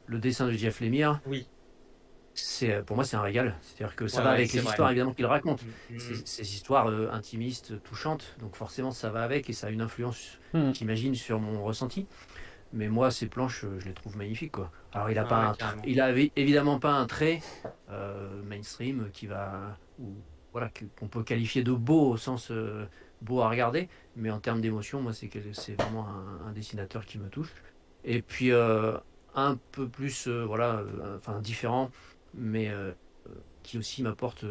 le, 0.06 0.18
dessin 0.20 0.46
de 0.46 0.52
Jeff 0.52 0.80
Lemire. 0.80 1.20
Oui. 1.26 1.46
C'est 2.34 2.82
pour 2.86 2.96
moi 2.96 3.04
c'est 3.04 3.16
un 3.16 3.22
régal. 3.22 3.56
C'est-à-dire 3.60 3.94
que 3.96 4.06
ça 4.06 4.22
va 4.22 4.30
avec 4.30 4.52
les 4.52 4.62
histoires 4.62 4.90
évidemment 4.90 5.12
qu'il 5.12 5.26
raconte. 5.26 5.62
Mm, 5.62 5.94
mm, 5.94 5.96
mm. 5.96 6.22
Ces, 6.24 6.54
histoires 6.54 6.86
euh, 6.86 7.10
intimistes, 7.10 7.82
touchantes. 7.82 8.36
Donc 8.38 8.54
forcément 8.54 8.92
ça 8.92 9.10
va 9.10 9.24
avec 9.24 9.50
et 9.50 9.52
ça 9.52 9.66
a 9.66 9.70
une 9.70 9.82
influence, 9.82 10.38
j'imagine, 10.72 11.14
sur 11.14 11.40
mon 11.40 11.62
ressenti. 11.64 12.06
Mais 12.72 12.88
moi, 12.88 13.10
ces 13.10 13.26
planches, 13.26 13.66
je 13.78 13.84
les 13.84 13.92
trouve 13.92 14.16
magnifiques. 14.16 14.52
Quoi. 14.52 14.70
Alors, 14.92 15.10
il 15.10 15.18
a, 15.18 15.24
pas 15.24 15.54
il 15.86 16.00
a 16.00 16.10
évidemment 16.36 16.78
pas 16.78 16.92
un 16.92 17.06
trait 17.06 17.40
euh, 17.90 18.42
mainstream 18.44 19.10
qui 19.12 19.26
va, 19.26 19.76
ou, 19.98 20.14
voilà, 20.52 20.70
qu'on 20.98 21.08
peut 21.08 21.22
qualifier 21.22 21.62
de 21.62 21.72
beau 21.72 22.10
au 22.10 22.16
sens 22.16 22.50
euh, 22.50 22.86
beau 23.20 23.40
à 23.40 23.50
regarder. 23.50 23.88
Mais 24.16 24.30
en 24.30 24.40
termes 24.40 24.60
d'émotion, 24.60 25.02
moi, 25.02 25.12
c'est, 25.12 25.30
c'est 25.52 25.74
vraiment 25.74 26.06
un, 26.46 26.52
dessinateur 26.52 27.04
qui 27.04 27.18
me 27.18 27.28
touche. 27.28 27.52
Et 28.04 28.22
puis, 28.22 28.52
euh, 28.52 28.96
un 29.34 29.58
peu 29.72 29.86
plus, 29.86 30.28
voilà, 30.28 30.82
enfin, 31.16 31.40
différent, 31.40 31.90
mais 32.34 32.70
qui 33.62 33.78
aussi 33.78 34.02
m'apporte, 34.02 34.44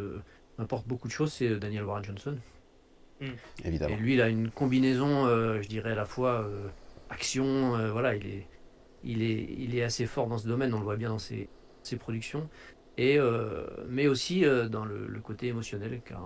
m'apporte 0.57 0.87
beaucoup 0.87 1.07
de 1.07 1.13
choses, 1.13 1.33
c'est 1.33 1.57
Daniel 1.57 1.83
Warren 1.83 2.03
Johnson. 2.03 2.37
Hmm. 3.19 3.29
Évidemment. 3.63 3.95
Et 3.95 3.97
lui, 3.97 4.13
il 4.13 4.21
a 4.21 4.29
une 4.29 4.49
combinaison, 4.49 5.27
je 5.61 5.67
dirais, 5.67 5.91
à 5.91 5.95
la 5.95 6.05
fois 6.05 6.47
action. 7.11 7.75
Euh, 7.75 7.91
voilà, 7.91 8.15
il 8.15 8.25
est, 8.25 8.47
il, 9.03 9.21
est, 9.21 9.47
il 9.57 9.75
est 9.75 9.83
assez 9.83 10.05
fort 10.05 10.27
dans 10.27 10.37
ce 10.37 10.47
domaine, 10.47 10.73
on 10.73 10.79
le 10.79 10.83
voit 10.83 10.95
bien 10.95 11.09
dans 11.09 11.19
ses, 11.19 11.49
ses 11.83 11.97
productions. 11.97 12.49
Et, 12.97 13.17
euh, 13.17 13.65
mais 13.87 14.07
aussi 14.07 14.45
euh, 14.45 14.67
dans 14.67 14.85
le, 14.85 15.07
côté 15.23 15.47
émotionnel, 15.47 16.01
car 16.03 16.21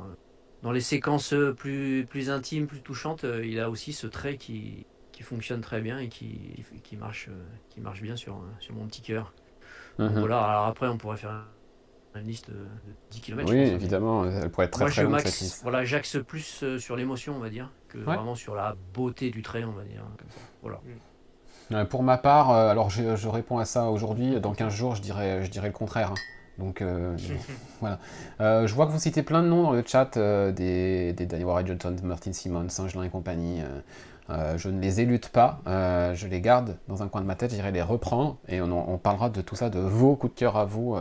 dans 0.64 0.72
les 0.72 0.82
séquences 0.82 1.36
plus, 1.58 2.06
plus 2.10 2.30
intimes, 2.30 2.68
plus 2.68 2.82
touchantes, 2.82 3.26
il 3.44 3.60
a 3.60 3.70
aussi 3.70 3.94
ce 3.94 4.08
trait 4.08 4.38
qui, 4.38 4.86
qui 5.12 5.22
fonctionne 5.22 5.62
très 5.62 5.82
bien 5.82 6.00
et 6.00 6.10
qui, 6.10 6.64
qui, 6.84 6.98
marche, 6.98 7.30
qui 7.70 7.82
marche 7.82 8.02
bien 8.02 8.16
sur, 8.16 8.42
sur 8.60 8.74
mon 8.74 8.88
petit 8.88 9.02
cœur. 9.02 9.34
Mhm. 10.00 10.20
Voilà, 10.20 10.44
alors 10.44 10.66
après, 10.66 10.88
on 10.88 10.98
pourrait 10.98 11.18
faire 11.18 11.46
une 12.20 12.28
liste 12.28 12.50
de 12.50 12.58
10 13.12 13.22
km. 13.22 13.52
Oui, 13.52 13.60
évidemment, 13.60 14.26
elle 14.26 14.50
pourrait 14.50 14.68
être 14.68 14.72
très 14.72 14.86
très 14.86 15.04
longue 15.04 15.20
cette 15.20 15.40
liste. 15.40 15.62
Voilà, 15.64 15.84
j'axe 15.86 16.18
plus 16.26 16.64
sur 16.78 16.96
l'émotion, 16.96 17.36
on 17.36 17.40
va 17.40 17.50
dire 17.50 17.70
vraiment 18.04 18.36
sur 18.36 18.56
la 18.56 18.76
beauté 18.94 19.30
du 19.30 19.42
trait, 19.42 19.64
on 19.64 19.72
va 19.72 19.84
dire. 19.84 20.04
Voilà. 20.62 20.80
Mm. 21.70 21.86
Pour 21.86 22.04
ma 22.04 22.18
part, 22.18 22.52
euh, 22.52 22.70
alors 22.70 22.90
je, 22.90 23.28
réponds 23.28 23.58
à 23.58 23.66
ça 23.66 23.90
aujourd'hui. 23.90 24.40
Dans 24.40 24.54
15 24.54 24.74
jours, 24.74 24.96
je 24.96 25.02
dirais, 25.02 25.44
je 25.44 25.50
dirais 25.50 25.68
le 25.68 25.74
contraire. 25.74 26.12
Hein. 26.12 26.20
Donc 26.58 26.82
euh, 26.82 27.18
voilà. 27.82 28.00
Euh, 28.40 28.68
je 28.68 28.74
vois 28.74 28.86
que 28.86 28.92
vous 28.92 29.00
citez 29.00 29.24
plein 29.24 29.42
de 29.42 29.48
noms 29.48 29.64
dans 29.64 29.72
le 29.72 29.84
chat 29.86 30.18
des, 30.18 31.14
des 31.14 31.26
Danny 31.26 31.44
Warren 31.44 31.66
Johnson, 31.66 31.96
Martin 32.04 32.34
Simon, 32.34 32.70
Saint-Gelin 32.70 33.04
et 33.04 33.10
compagnie. 33.10 33.62
je 34.30 34.70
ne 34.70 34.80
les 34.80 35.02
élute 35.02 35.30
pas, 35.30 35.60
je 35.66 36.28
les 36.28 36.40
garde 36.40 36.78
dans 36.88 37.02
un 37.04 37.08
coin 37.08 37.22
de 37.22 37.26
ma 37.26 37.36
tête, 37.36 37.52
j'irai 37.52 37.72
les 37.72 37.82
reprendre 37.82 38.38
et 38.48 38.62
on, 38.62 38.94
on, 38.94 38.98
parlera 38.98 39.30
de 39.30 39.42
tout 39.42 39.56
ça, 39.56 39.70
de 39.70 39.80
vos 39.80 40.16
coups 40.16 40.34
de 40.34 40.40
cœur 40.40 40.56
à 40.56 40.66
vous 40.66 40.96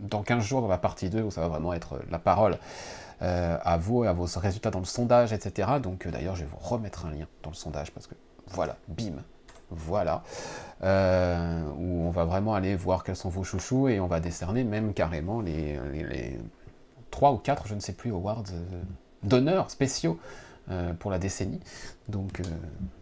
dans 0.00 0.22
15 0.22 0.42
jours 0.42 0.60
dans 0.60 0.68
la 0.68 0.78
partie 0.78 1.10
2 1.10 1.22
où 1.22 1.30
ça 1.30 1.40
va 1.40 1.48
vraiment 1.48 1.72
être 1.72 2.00
la 2.10 2.18
parole. 2.18 2.58
Euh, 3.22 3.56
à 3.62 3.78
vous 3.78 4.04
et 4.04 4.08
à 4.08 4.12
vos 4.12 4.26
résultats 4.36 4.70
dans 4.70 4.80
le 4.80 4.84
sondage, 4.84 5.32
etc. 5.32 5.68
Donc 5.80 6.04
euh, 6.06 6.10
d'ailleurs, 6.10 6.34
je 6.34 6.42
vais 6.42 6.50
vous 6.50 6.58
remettre 6.58 7.06
un 7.06 7.12
lien 7.12 7.26
dans 7.42 7.50
le 7.50 7.54
sondage 7.54 7.92
parce 7.92 8.08
que 8.08 8.14
voilà, 8.48 8.76
bim, 8.88 9.22
voilà, 9.70 10.24
euh, 10.82 11.62
où 11.78 12.06
on 12.06 12.10
va 12.10 12.24
vraiment 12.24 12.54
aller 12.54 12.74
voir 12.74 13.04
quels 13.04 13.16
sont 13.16 13.28
vos 13.28 13.44
chouchous 13.44 13.88
et 13.88 14.00
on 14.00 14.08
va 14.08 14.18
décerner 14.18 14.64
même 14.64 14.92
carrément 14.94 15.40
les, 15.40 15.78
les, 15.92 16.38
3 17.12 17.32
ou 17.32 17.38
4, 17.38 17.68
je 17.68 17.74
ne 17.74 17.80
sais 17.80 17.92
plus, 17.92 18.12
awards 18.12 18.42
d'honneur 19.22 19.70
spéciaux 19.70 20.18
pour 20.98 21.10
la 21.10 21.18
décennie. 21.18 21.60
Donc 22.08 22.40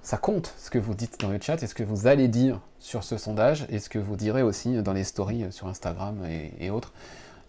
ça 0.03 0.19
compte 0.19 0.53
ce 0.59 0.71
que 0.71 0.79
vous 0.79 0.95
dites 0.95 1.21
dans 1.21 1.31
le 1.31 1.41
chat 1.41 1.63
et 1.63 1.67
ce 1.67 1.75
que 1.75 1.85
vous 1.85 2.07
allez 2.07 2.29
dire 2.29 2.61
sur 2.79 3.05
ce 3.05 3.17
sondage 3.17 3.67
et 3.69 3.79
ce 3.79 3.89
que 3.89 3.99
vous 3.99 4.17
direz 4.17 4.43
aussi 4.43 4.83
dans 4.83 4.93
les 4.93 5.05
stories 5.05 5.53
sur 5.53 5.69
Instagram 5.69 6.25
et, 6.59 6.71
autres 6.71 6.93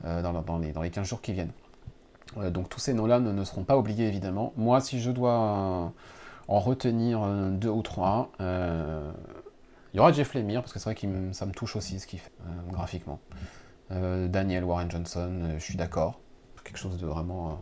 dans, 0.04 0.60
les, 0.60 0.72
dans 0.72 0.82
les 0.82 0.92
15 0.92 1.08
jours 1.08 1.22
qui 1.22 1.34
viennent. 1.34 1.52
Euh, 2.38 2.50
donc 2.50 2.70
tous 2.70 2.80
ces 2.80 2.94
noms-là 2.94 3.20
ne, 3.20 3.44
seront 3.44 3.64
pas 3.64 3.78
oubliés 3.78 4.08
évidemment. 4.08 4.54
Moi, 4.56 4.82
si 4.82 5.00
je 5.00 5.12
dois 5.12 5.94
en 6.48 6.60
retenir 6.60 7.22
euh, 7.24 7.50
deux 7.50 7.70
ou 7.70 7.82
trois, 7.82 8.32
euh, 8.42 9.12
il 9.94 9.98
y 9.98 10.00
aura 10.00 10.12
Jeff 10.12 10.34
Lemire, 10.34 10.62
parce 10.62 10.74
que 10.74 10.80
c'est 10.80 10.86
vrai 10.86 10.96
que 10.96 11.34
ça 11.34 11.46
me 11.46 11.52
touche 11.52 11.76
aussi 11.76 12.00
ce 12.00 12.08
qu'il 12.08 12.20
fait 12.20 12.32
graphiquement. 12.72 13.20
Daniel 13.92 14.64
Warren 14.64 14.90
Johnson, 14.90 15.52
je 15.56 15.64
suis 15.64 15.76
d'accord. 15.76 16.20
Quelque 16.64 16.80
chose 16.80 16.98
de 16.98 17.06
vraiment 17.06 17.62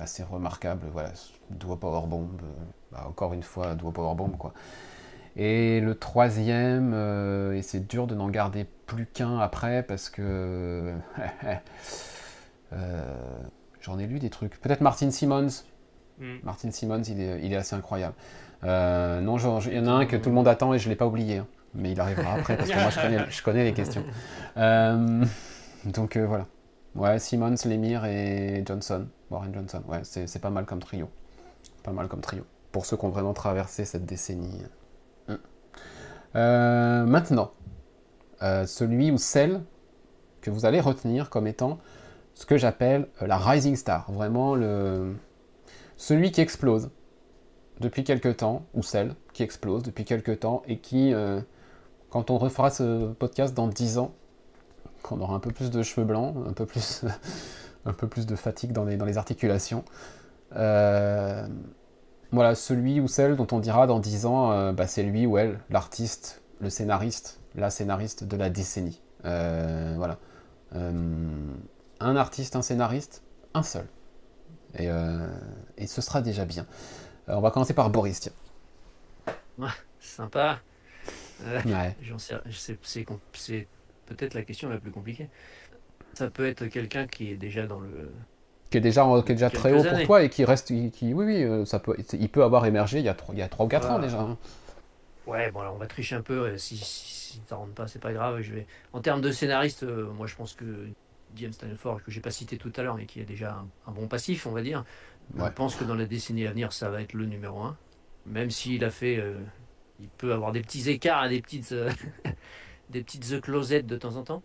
assez 0.00 0.22
remarquable. 0.22 0.86
Voilà, 0.92 1.12
Duo 1.50 1.76
Powerbomb, 1.76 2.28
bah, 2.92 3.06
encore 3.08 3.32
une 3.32 3.42
fois, 3.42 3.74
Duo 3.74 3.90
Powerbomb, 3.90 4.36
quoi. 4.38 4.52
Et 5.36 5.80
le 5.80 5.96
troisième, 5.96 6.94
et 7.54 7.62
c'est 7.62 7.88
dur 7.88 8.06
de 8.06 8.14
n'en 8.14 8.28
garder 8.28 8.66
plus 8.86 9.06
qu'un 9.06 9.38
après, 9.38 9.82
parce 9.82 10.10
que... 10.10 10.94
J'en 13.84 13.98
ai 13.98 14.06
lu 14.06 14.18
des 14.18 14.30
trucs. 14.30 14.58
Peut-être 14.60 14.80
Martin 14.80 15.10
Simmons. 15.10 15.62
Hmm. 16.18 16.36
Martin 16.42 16.70
Simmons, 16.70 17.02
il 17.02 17.20
est, 17.20 17.56
assez 17.56 17.76
incroyable. 17.76 18.14
Euh, 18.64 19.20
non, 19.20 19.36
il 19.36 19.74
y 19.74 19.78
en 19.78 19.86
a 19.86 19.90
un 19.90 20.06
que 20.06 20.16
tout 20.16 20.30
le 20.30 20.34
monde 20.34 20.48
attend 20.48 20.72
et 20.72 20.78
je 20.78 20.86
ne 20.86 20.90
l'ai 20.90 20.96
pas 20.96 21.06
oublié. 21.06 21.38
Hein. 21.38 21.46
Mais 21.74 21.92
il 21.92 22.00
arrivera 22.00 22.34
après 22.34 22.56
parce 22.56 22.70
que 22.70 22.80
moi 22.80 23.26
je 23.28 23.42
connais, 23.42 23.64
les 23.64 23.72
questions. 23.72 24.04
Euh, 24.56 25.24
donc 25.84 26.16
euh, 26.16 26.24
voilà. 26.24 26.46
Ouais, 26.94 27.18
Simmons, 27.18 27.56
Lemire 27.64 28.04
et 28.04 28.62
Johnson. 28.64 29.08
Warren 29.30 29.52
Johnson. 29.54 29.82
Ouais, 29.88 30.00
c'est 30.02 30.40
pas 30.40 30.50
mal 30.50 30.66
comme 30.66 30.80
trio. 30.80 31.08
Pas 31.82 31.92
mal 31.92 32.08
comme 32.08 32.20
trio. 32.20 32.44
Pour 32.72 32.86
ceux 32.86 32.96
qui 32.96 33.04
ont 33.04 33.10
vraiment 33.10 33.34
traversé 33.34 33.84
cette 33.84 34.04
décennie. 34.04 34.62
Hmm. 35.28 37.06
maintenant, 37.06 37.52
celui 38.40 39.10
ou 39.10 39.18
celle 39.18 39.62
que 40.44 40.50
vous 40.50 40.66
allez 40.66 40.80
retenir 40.80 41.30
comme 41.30 41.46
étant 41.46 41.78
ce 42.34 42.46
que 42.46 42.56
j'appelle 42.56 43.08
euh, 43.22 43.26
la 43.26 43.38
rising 43.38 43.76
star, 43.76 44.10
vraiment 44.12 44.54
le 44.54 45.14
celui 45.96 46.32
qui 46.32 46.40
explose 46.40 46.90
depuis 47.80 48.04
quelque 48.04 48.28
temps, 48.28 48.66
ou 48.74 48.82
celle 48.82 49.14
qui 49.32 49.42
explose 49.42 49.82
depuis 49.82 50.04
quelque 50.04 50.32
temps, 50.32 50.62
et 50.66 50.78
qui, 50.78 51.14
euh, 51.14 51.40
quand 52.10 52.30
on 52.30 52.38
refera 52.38 52.70
ce 52.70 53.12
podcast 53.12 53.54
dans 53.54 53.68
10 53.68 53.98
ans, 53.98 54.12
qu'on 55.02 55.20
aura 55.20 55.34
un 55.34 55.40
peu 55.40 55.50
plus 55.50 55.70
de 55.70 55.82
cheveux 55.82 56.06
blancs, 56.06 56.34
un 56.46 56.52
peu 56.52 56.66
plus, 56.66 57.04
un 57.86 57.92
peu 57.92 58.08
plus 58.08 58.26
de 58.26 58.36
fatigue 58.36 58.72
dans 58.72 58.84
les, 58.84 58.96
dans 58.96 59.04
les 59.04 59.18
articulations. 59.18 59.84
voilà, 60.50 61.48
celui 62.54 63.00
ou 63.00 63.08
celle 63.08 63.36
dont 63.36 63.46
on 63.52 63.60
dira 63.60 63.86
dans 63.86 63.98
10 63.98 64.26
ans, 64.26 64.72
bah, 64.72 64.86
c'est 64.86 65.02
lui 65.02 65.26
ou 65.26 65.38
elle, 65.38 65.60
l'artiste, 65.70 66.42
le 66.60 66.70
scénariste, 66.70 67.40
la 67.54 67.70
scénariste 67.70 68.24
de 68.24 68.36
la 68.36 68.50
décennie. 68.50 69.00
voilà. 69.22 70.18
un 70.72 72.16
artiste, 72.16 72.56
un 72.56 72.62
scénariste, 72.62 73.22
un 73.54 73.62
seul. 73.62 73.86
Et, 74.78 74.88
et 75.76 75.86
ce 75.86 76.00
sera 76.00 76.22
déjà 76.22 76.44
bien. 76.44 76.66
on 77.28 77.40
va 77.40 77.50
commencer 77.50 77.74
par 77.74 77.90
Boris, 77.90 78.20
tiens. 78.20 78.32
Ouais, 79.58 79.68
sympa. 80.00 80.58
Euh, 81.44 81.60
c'est 82.52 83.68
peut-être 84.06 84.34
la 84.34 84.42
question 84.42 84.68
la 84.68 84.78
plus 84.78 84.90
compliquée. 84.90 85.28
Ça 86.14 86.30
peut 86.30 86.46
être 86.46 86.66
quelqu'un 86.66 87.06
qui 87.06 87.30
est 87.30 87.36
déjà 87.36 87.66
dans 87.66 87.80
le. 87.80 88.10
Qui 88.70 88.78
est 88.78 88.80
déjà, 88.80 89.04
qui 89.24 89.32
est 89.32 89.34
déjà 89.34 89.50
très 89.50 89.72
haut 89.72 89.84
pour 89.84 90.02
toi 90.04 90.22
et 90.22 90.28
qui 90.28 90.44
reste. 90.44 90.68
Qui, 90.68 91.14
oui, 91.14 91.24
oui, 91.24 91.42
euh, 91.44 91.64
ça 91.64 91.78
peut, 91.78 91.96
il 92.12 92.28
peut 92.28 92.42
avoir 92.42 92.66
émergé 92.66 92.98
il 92.98 93.04
y 93.04 93.08
a 93.08 93.14
3, 93.14 93.34
il 93.34 93.38
y 93.38 93.42
a 93.42 93.48
3 93.48 93.66
ou 93.66 93.68
4 93.68 93.90
ans 93.90 93.98
déjà. 93.98 94.20
Hein. 94.20 94.36
Ouais, 95.26 95.50
bon, 95.50 95.60
alors 95.60 95.74
on 95.74 95.78
va 95.78 95.86
tricher 95.86 96.16
un 96.16 96.22
peu. 96.22 96.56
Si, 96.58 96.76
si, 96.76 97.40
ça 97.46 97.56
rentre 97.56 97.72
pas, 97.72 97.86
c'est 97.86 98.00
pas 98.00 98.12
grave. 98.12 98.40
Je 98.40 98.52
vais... 98.52 98.66
En 98.92 99.00
termes 99.00 99.20
de 99.20 99.30
scénariste, 99.30 99.84
euh, 99.84 100.10
moi 100.12 100.26
je 100.26 100.34
pense 100.34 100.54
que 100.54 100.88
James 101.36 101.52
Stanford, 101.52 102.02
que 102.02 102.10
j'ai 102.10 102.20
pas 102.20 102.30
cité 102.30 102.56
tout 102.58 102.72
à 102.76 102.82
l'heure, 102.82 102.96
mais 102.96 103.06
qui 103.06 103.20
a 103.20 103.24
déjà 103.24 103.64
un, 103.86 103.92
bon 103.92 104.06
passif, 104.06 104.46
on 104.46 104.52
va 104.52 104.62
dire. 104.62 104.84
Je 105.36 105.48
pense 105.50 105.76
que 105.76 105.84
dans 105.84 105.94
la 105.94 106.04
décennie 106.04 106.46
à 106.46 106.50
venir, 106.50 106.72
ça 106.72 106.90
va 106.90 107.00
être 107.00 107.14
le 107.14 107.26
numéro 107.26 107.60
1 107.60 107.76
même 108.26 108.50
s'il 108.50 108.84
a 108.84 108.90
fait, 108.90 109.18
euh, 109.18 109.38
il 110.00 110.08
peut 110.08 110.32
avoir 110.32 110.52
des 110.52 110.60
petits 110.60 110.88
écarts, 110.88 111.28
des 111.28 111.40
petites, 111.40 111.72
euh, 111.72 111.90
des 112.90 113.02
petites 113.02 113.40
closettes 113.40 113.86
de 113.86 113.96
temps 113.96 114.16
en 114.16 114.22
temps. 114.22 114.42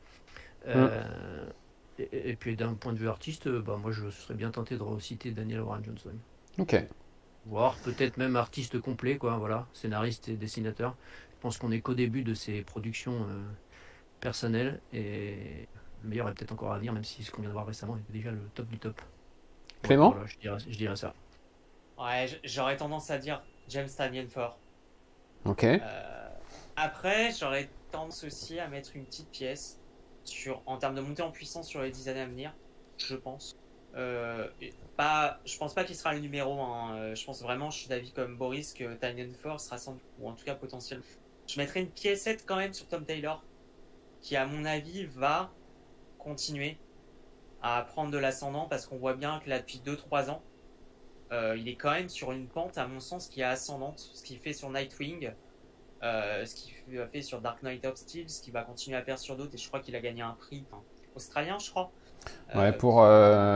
Euh, 0.67 1.49
et, 1.97 2.35
puis 2.35 2.55
d'un 2.55 2.73
point 2.73 2.93
de 2.93 2.97
vue 2.97 3.09
artiste, 3.09 3.49
bah, 3.49 3.77
moi 3.77 3.91
je 3.91 4.09
serais 4.09 4.33
bien 4.33 4.51
tenté 4.51 4.77
de 4.77 4.83
reciter 4.83 5.31
Daniel 5.31 5.61
Warren 5.61 5.83
Johnson. 5.83 6.13
Ok. 6.57 6.75
Voire 7.45 7.75
peut-être 7.83 8.17
même 8.17 8.35
artiste 8.35 8.79
complet, 8.79 9.17
quoi, 9.17 9.37
voilà, 9.37 9.67
scénariste 9.73 10.29
et 10.29 10.35
dessinateur. 10.35 10.95
Je 11.35 11.41
pense 11.41 11.57
qu'on 11.57 11.71
est 11.71 11.81
qu'au 11.81 11.93
début 11.93 12.23
de 12.23 12.33
ses 12.33 12.61
productions 12.61 13.25
personnelles 14.19 14.81
et 14.93 15.67
le 16.03 16.09
meilleur 16.09 16.29
est 16.29 16.33
peut-être 16.33 16.51
encore 16.51 16.73
à 16.73 16.77
venir, 16.77 16.93
même 16.93 17.03
si 17.03 17.23
ce 17.23 17.31
qu'on 17.31 17.41
vient 17.41 17.49
de 17.49 17.53
voir 17.53 17.65
récemment 17.65 17.97
est 17.97 18.11
déjà 18.11 18.31
le 18.31 18.41
top 18.53 18.67
du 18.67 18.77
top. 18.77 19.01
Clément 19.81 20.15
je, 20.25 20.37
dirais, 20.37 20.57
je 20.59 20.77
dirais 20.77 20.95
ça. 20.95 21.13
Ouais, 21.97 22.27
j'aurais 22.43 22.77
tendance 22.77 23.09
à 23.09 23.17
dire 23.17 23.41
James 23.67 23.89
Tanyan 23.95 24.27
fort. 24.27 24.57
Ok. 25.45 25.63
Euh, 25.63 26.29
après, 26.75 27.31
j'aurais 27.31 27.69
tendance 27.91 28.23
aussi 28.23 28.59
à 28.59 28.67
mettre 28.67 28.95
une 28.95 29.05
petite 29.05 29.29
pièce 29.29 29.78
sur, 30.29 30.61
en 30.65 30.77
termes 30.77 30.95
de 30.95 31.01
montée 31.01 31.21
en 31.21 31.31
puissance 31.31 31.67
sur 31.67 31.81
les 31.81 31.91
10 31.91 32.09
années 32.09 32.21
à 32.21 32.25
venir, 32.25 32.53
je 32.97 33.15
pense. 33.15 33.55
Euh, 33.95 34.47
pas, 34.95 35.39
je 35.45 35.57
pense 35.57 35.73
pas 35.73 35.83
qu'il 35.83 35.95
sera 35.95 36.13
le 36.13 36.19
numéro 36.19 36.61
1. 36.61 36.95
Euh, 36.95 37.15
je 37.15 37.25
pense 37.25 37.41
vraiment, 37.41 37.69
je 37.71 37.79
suis 37.79 37.89
d'avis 37.89 38.11
comme 38.11 38.37
Boris, 38.37 38.73
que 38.73 38.93
Tanyan 38.95 39.33
Ford 39.33 39.59
sera 39.59 39.77
sans 39.77 39.97
ou 40.19 40.29
en 40.29 40.33
tout 40.33 40.45
cas 40.45 40.55
potentiellement. 40.55 41.03
Je 41.47 41.59
mettrai 41.59 41.81
une 41.81 41.89
piècette 41.89 42.45
quand 42.45 42.57
même 42.57 42.73
sur 42.73 42.87
Tom 42.87 43.05
Taylor, 43.05 43.43
qui 44.21 44.35
à 44.35 44.45
mon 44.45 44.65
avis 44.65 45.05
va 45.05 45.51
continuer 46.19 46.77
à 47.61 47.81
prendre 47.81 48.11
de 48.11 48.17
l'ascendant 48.17 48.67
parce 48.67 48.85
qu'on 48.85 48.97
voit 48.97 49.15
bien 49.15 49.39
que 49.39 49.49
là 49.49 49.59
depuis 49.59 49.81
2-3 49.83 50.29
ans, 50.29 50.41
euh, 51.31 51.55
il 51.57 51.67
est 51.67 51.75
quand 51.75 51.91
même 51.91 52.09
sur 52.09 52.31
une 52.31 52.47
pente, 52.47 52.77
à 52.77 52.87
mon 52.87 52.99
sens, 52.99 53.27
qui 53.27 53.41
est 53.41 53.45
ascendante. 53.45 53.99
Ce 53.99 54.23
qu'il 54.23 54.39
fait 54.39 54.53
sur 54.53 54.69
Nightwing, 54.69 55.31
euh, 56.03 56.45
ce 56.45 56.55
qu'il 56.55 56.99
a 56.99 57.07
fait 57.07 57.21
sur 57.21 57.41
Dark 57.41 57.61
Knight 57.63 57.85
of 57.85 57.95
Steel, 57.95 58.29
ce 58.29 58.41
qu'il 58.41 58.53
va 58.53 58.63
continuer 58.63 58.97
à 58.97 59.01
faire 59.01 59.17
sur 59.17 59.35
d'autres. 59.35 59.55
Et 59.55 59.57
je 59.57 59.67
crois 59.67 59.79
qu'il 59.79 59.95
a 59.95 59.99
gagné 59.99 60.21
un 60.21 60.35
prix 60.39 60.63
australien, 61.15 61.57
je 61.59 61.69
crois. 61.69 61.91
Ouais, 62.53 62.67
euh, 62.67 62.71
pour 62.73 62.97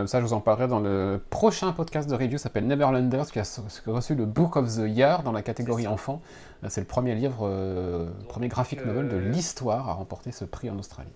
ça, 0.08 0.20
je 0.20 0.26
vous 0.26 0.34
en 0.34 0.40
parlerai 0.40 0.68
dans 0.68 0.80
le 0.80 1.22
prochain 1.30 1.74
podcast 1.74 2.10
de 2.10 2.16
review, 2.16 2.38
s'appelle 2.38 2.66
Neverlanders, 2.66 3.30
qui 3.30 3.40
a 3.40 3.44
reçu 3.88 4.16
le 4.16 4.26
Book 4.26 4.56
of 4.56 4.68
the 4.78 4.88
Year 4.88 5.24
dans 5.24 5.34
la 5.34 5.42
catégorie 5.42 5.86
enfant. 5.86 6.22
C'est 6.70 6.82
le 6.82 6.88
premier 6.88 7.14
livre, 7.14 7.48
le 7.50 8.26
premier 8.28 8.48
graphic 8.48 8.86
novel 8.86 9.10
de 9.10 9.18
l'histoire 9.18 9.90
à 9.90 9.94
remporter 9.94 10.32
ce 10.32 10.46
prix 10.46 10.70
en 10.70 10.80
Australie. 10.80 11.12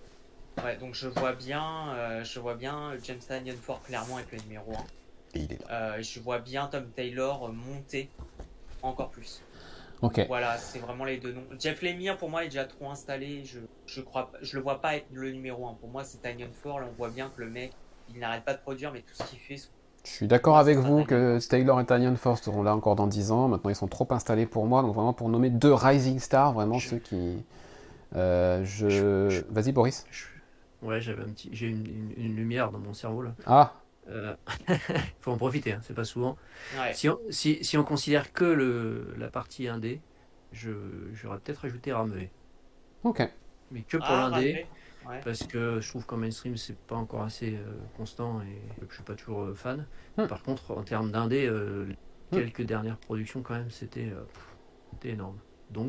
Ouais, 0.64 0.76
donc 0.76 0.94
je 0.94 1.08
vois 1.08 1.34
bien, 1.34 2.24
je 2.24 2.40
vois 2.40 2.56
bien 2.56 2.91
James 3.04 3.20
Tanyan 3.26 3.56
fort 3.62 3.82
clairement 3.82 4.18
avec 4.18 4.32
le 4.34 4.40
numéro 4.40 4.74
1. 4.74 4.76
Euh, 5.70 6.02
je 6.02 6.20
vois 6.20 6.40
bien 6.40 6.68
Tom 6.68 6.86
Taylor 6.95 7.52
monter 7.52 8.10
encore 8.82 9.10
plus. 9.10 9.41
Ok. 10.02 10.26
Voilà, 10.28 10.57
c'est 10.57 10.80
vraiment 10.80 11.06
les 11.06 11.18
deux 11.18 11.32
noms. 11.32 11.44
Jeff 11.60 11.82
Lemire, 11.82 12.18
pour 12.18 12.30
moi, 12.30 12.44
est 12.44 12.48
déjà 12.48 12.65
trop 12.65 12.90
installé. 12.90 13.44
Je, 13.45 13.60
je 13.86 14.02
crois, 14.02 14.32
je 14.41 14.56
le 14.56 14.61
vois 14.61 14.82
pas 14.82 14.95
être 14.95 15.07
le 15.11 15.32
numéro 15.32 15.68
1. 15.68 15.74
Pour 15.76 15.90
moi, 15.90 16.03
c'est 16.03 16.22
Tanyan 16.22 16.49
Ford. 16.53 16.82
on 16.82 16.95
voit 16.98 17.10
bien 17.10 17.32
que 17.36 17.41
le 17.41 17.49
mec, 17.49 17.72
il 18.14 18.19
n'arrête 18.19 18.44
pas 18.44 18.53
de 18.53 18.60
produire, 18.60 18.91
mais 18.91 19.02
tout 19.02 19.14
ce 19.14 19.24
qu'il 19.24 19.40
fait. 19.40 19.69
Je 20.03 20.11
suis 20.11 20.28
d'accord 20.28 20.57
avec 20.57 20.78
vous 20.78 21.03
que 21.03 21.38
Taylor 21.48 21.82
et 21.82 21.86
Tanyan 21.86 22.15
Ford 22.15 22.38
seront 22.38 22.64
là 22.64 22.76
encore 22.76 22.95
dans 22.95 23.07
10 23.07 23.32
ans. 23.32 23.48
Maintenant, 23.48 23.69
ils 23.69 23.76
sont 23.76 23.88
trop 23.88 24.07
installés 24.11 24.45
pour 24.45 24.65
moi. 24.65 24.82
Donc, 24.82 24.94
vraiment, 24.94 25.14
pour 25.14 25.30
nommer 25.30 25.49
deux 25.49 25.74
rising 25.74 26.19
stars, 26.19 26.53
vraiment 26.53 26.80
ceux 26.80 26.98
qui. 26.98 27.44
Euh, 28.15 28.64
je... 28.64 29.44
Vas-y, 29.49 29.72
Boris. 29.72 30.06
Ouais, 30.82 31.02
j'avais 31.02 31.24
un 31.24 31.30
petit, 31.30 31.49
j'ai 31.52 31.68
une, 31.68 32.14
une, 32.18 32.36
lumière 32.36 32.72
dans 32.72 32.78
mon 32.78 32.94
cerveau 32.94 33.24
là. 33.24 33.32
Ah, 33.48 33.74
euh, 34.09 34.35
faut 35.19 35.31
en 35.31 35.38
profiter, 35.38 35.73
hein, 35.73 35.79
c'est 35.84 35.93
pas 35.93 36.03
souvent. 36.03 36.38
Si, 36.93 37.09
on, 37.09 37.19
si, 37.29 37.63
si, 37.63 37.77
on 37.77 37.84
considère 37.84 38.34
que 38.34 38.45
le, 38.45 39.13
la 39.17 39.29
partie 39.29 39.67
indé, 39.67 40.01
j'aurais 40.51 41.39
peut-être 41.39 41.65
ajouté 41.65 41.93
Ramvé. 41.93 42.31
Ok. 43.03 43.29
Mais 43.71 43.81
que 43.81 43.97
pour 43.97 44.07
ah, 44.07 44.29
l'indé, 44.29 44.65
parce 45.23 45.43
que 45.43 45.79
je 45.81 45.89
trouve 45.89 46.05
qu'en 46.05 46.17
mainstream 46.17 46.55
c'est 46.55 46.77
pas 46.77 46.95
encore 46.95 47.23
assez 47.23 47.55
euh, 47.55 47.71
constant 47.97 48.41
et 48.41 48.61
je 48.89 48.93
suis 48.93 49.03
pas 49.03 49.15
toujours 49.15 49.41
euh, 49.41 49.55
fan. 49.55 49.85
Hmm. 50.17 50.27
Par 50.27 50.41
contre, 50.43 50.71
en 50.71 50.84
termes 50.84 51.11
d'indé, 51.11 51.49
hmm. 51.49 51.95
quelques 52.31 52.63
dernières 52.63 52.97
productions 52.97 53.41
quand 53.41 53.55
même, 53.55 53.71
c'était 53.71 54.13
énorme 55.03 55.38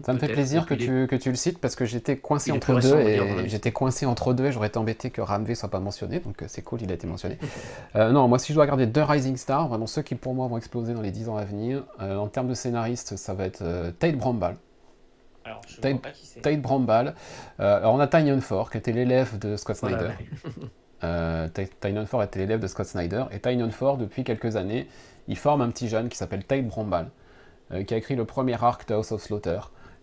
ça 0.04 0.12
me 0.12 0.18
fait 0.18 0.28
plaisir 0.28 0.66
que 0.66 0.74
tu, 0.74 1.06
que 1.06 1.16
tu 1.16 1.30
le 1.30 1.36
cites 1.36 1.58
parce 1.58 1.76
que 1.76 1.84
j'étais 1.84 2.16
coincé 2.16 2.50
entre 2.50 2.80
deux 2.80 2.98
et 2.98 3.48
j'étais 3.48 3.70
coincé 3.70 4.06
entre 4.06 4.34
deux 4.34 4.46
et 4.46 4.52
j'aurais 4.52 4.68
été 4.68 4.78
embêté 4.78 5.10
que 5.10 5.20
Ramvé 5.20 5.54
soit 5.54 5.70
pas 5.70 5.78
mentionné 5.78 6.18
donc 6.18 6.42
euh, 6.42 6.46
c'est 6.48 6.62
cool 6.62 6.82
il 6.82 6.90
a 6.90 6.94
été 6.94 7.06
mentionné. 7.06 7.38
Euh, 7.96 8.10
non 8.10 8.26
moi 8.28 8.38
si 8.38 8.52
je 8.52 8.54
dois 8.54 8.64
regarder 8.64 8.86
deux 8.86 9.02
Rising 9.02 9.36
Stars 9.36 9.68
vraiment 9.68 9.86
ceux 9.86 10.02
qui 10.02 10.14
pour 10.14 10.34
moi 10.34 10.48
vont 10.48 10.58
exploser 10.58 10.94
dans 10.94 11.00
les 11.00 11.12
10 11.12 11.28
ans 11.28 11.36
à 11.36 11.44
venir 11.44 11.84
euh, 12.00 12.16
en 12.16 12.26
termes 12.26 12.48
de 12.48 12.54
scénariste 12.54 13.16
ça 13.16 13.34
va 13.34 13.44
être 13.44 13.92
Tate 13.98 14.16
Bramball. 14.16 14.56
Alors, 15.44 15.62
je 15.66 15.80
Tate, 15.80 16.00
pas 16.02 16.10
qui 16.10 16.40
Tate 16.40 16.60
Bramball. 16.60 17.14
alors 17.58 17.94
on 17.94 18.00
a 18.00 18.06
Tynion 18.06 18.40
Ford 18.40 18.70
qui 18.70 18.78
était 18.78 18.92
l'élève 18.92 19.38
de 19.38 19.56
Scott 19.56 19.76
Snyder. 19.76 20.10
Voilà. 21.00 21.48
Tynion 21.80 22.06
Ford 22.06 22.22
était 22.24 22.40
l'élève 22.40 22.60
de 22.60 22.66
Scott 22.66 22.86
Snyder 22.86 23.24
et 23.30 23.38
Tynion 23.38 23.70
Ford 23.70 23.96
depuis 23.96 24.24
quelques 24.24 24.56
années 24.56 24.88
il 25.28 25.36
forme 25.36 25.60
un 25.60 25.70
petit 25.70 25.88
jeune 25.88 26.08
qui 26.08 26.16
s'appelle 26.16 26.44
Tate 26.44 26.66
Bramball 26.66 27.08
euh, 27.72 27.82
qui 27.84 27.94
a 27.94 27.96
écrit 27.96 28.16
le 28.16 28.24
premier 28.24 28.62
arc 28.62 28.88
de 28.88 28.94
House 28.94 29.12
of 29.12 29.22
Slaughter, 29.22 29.60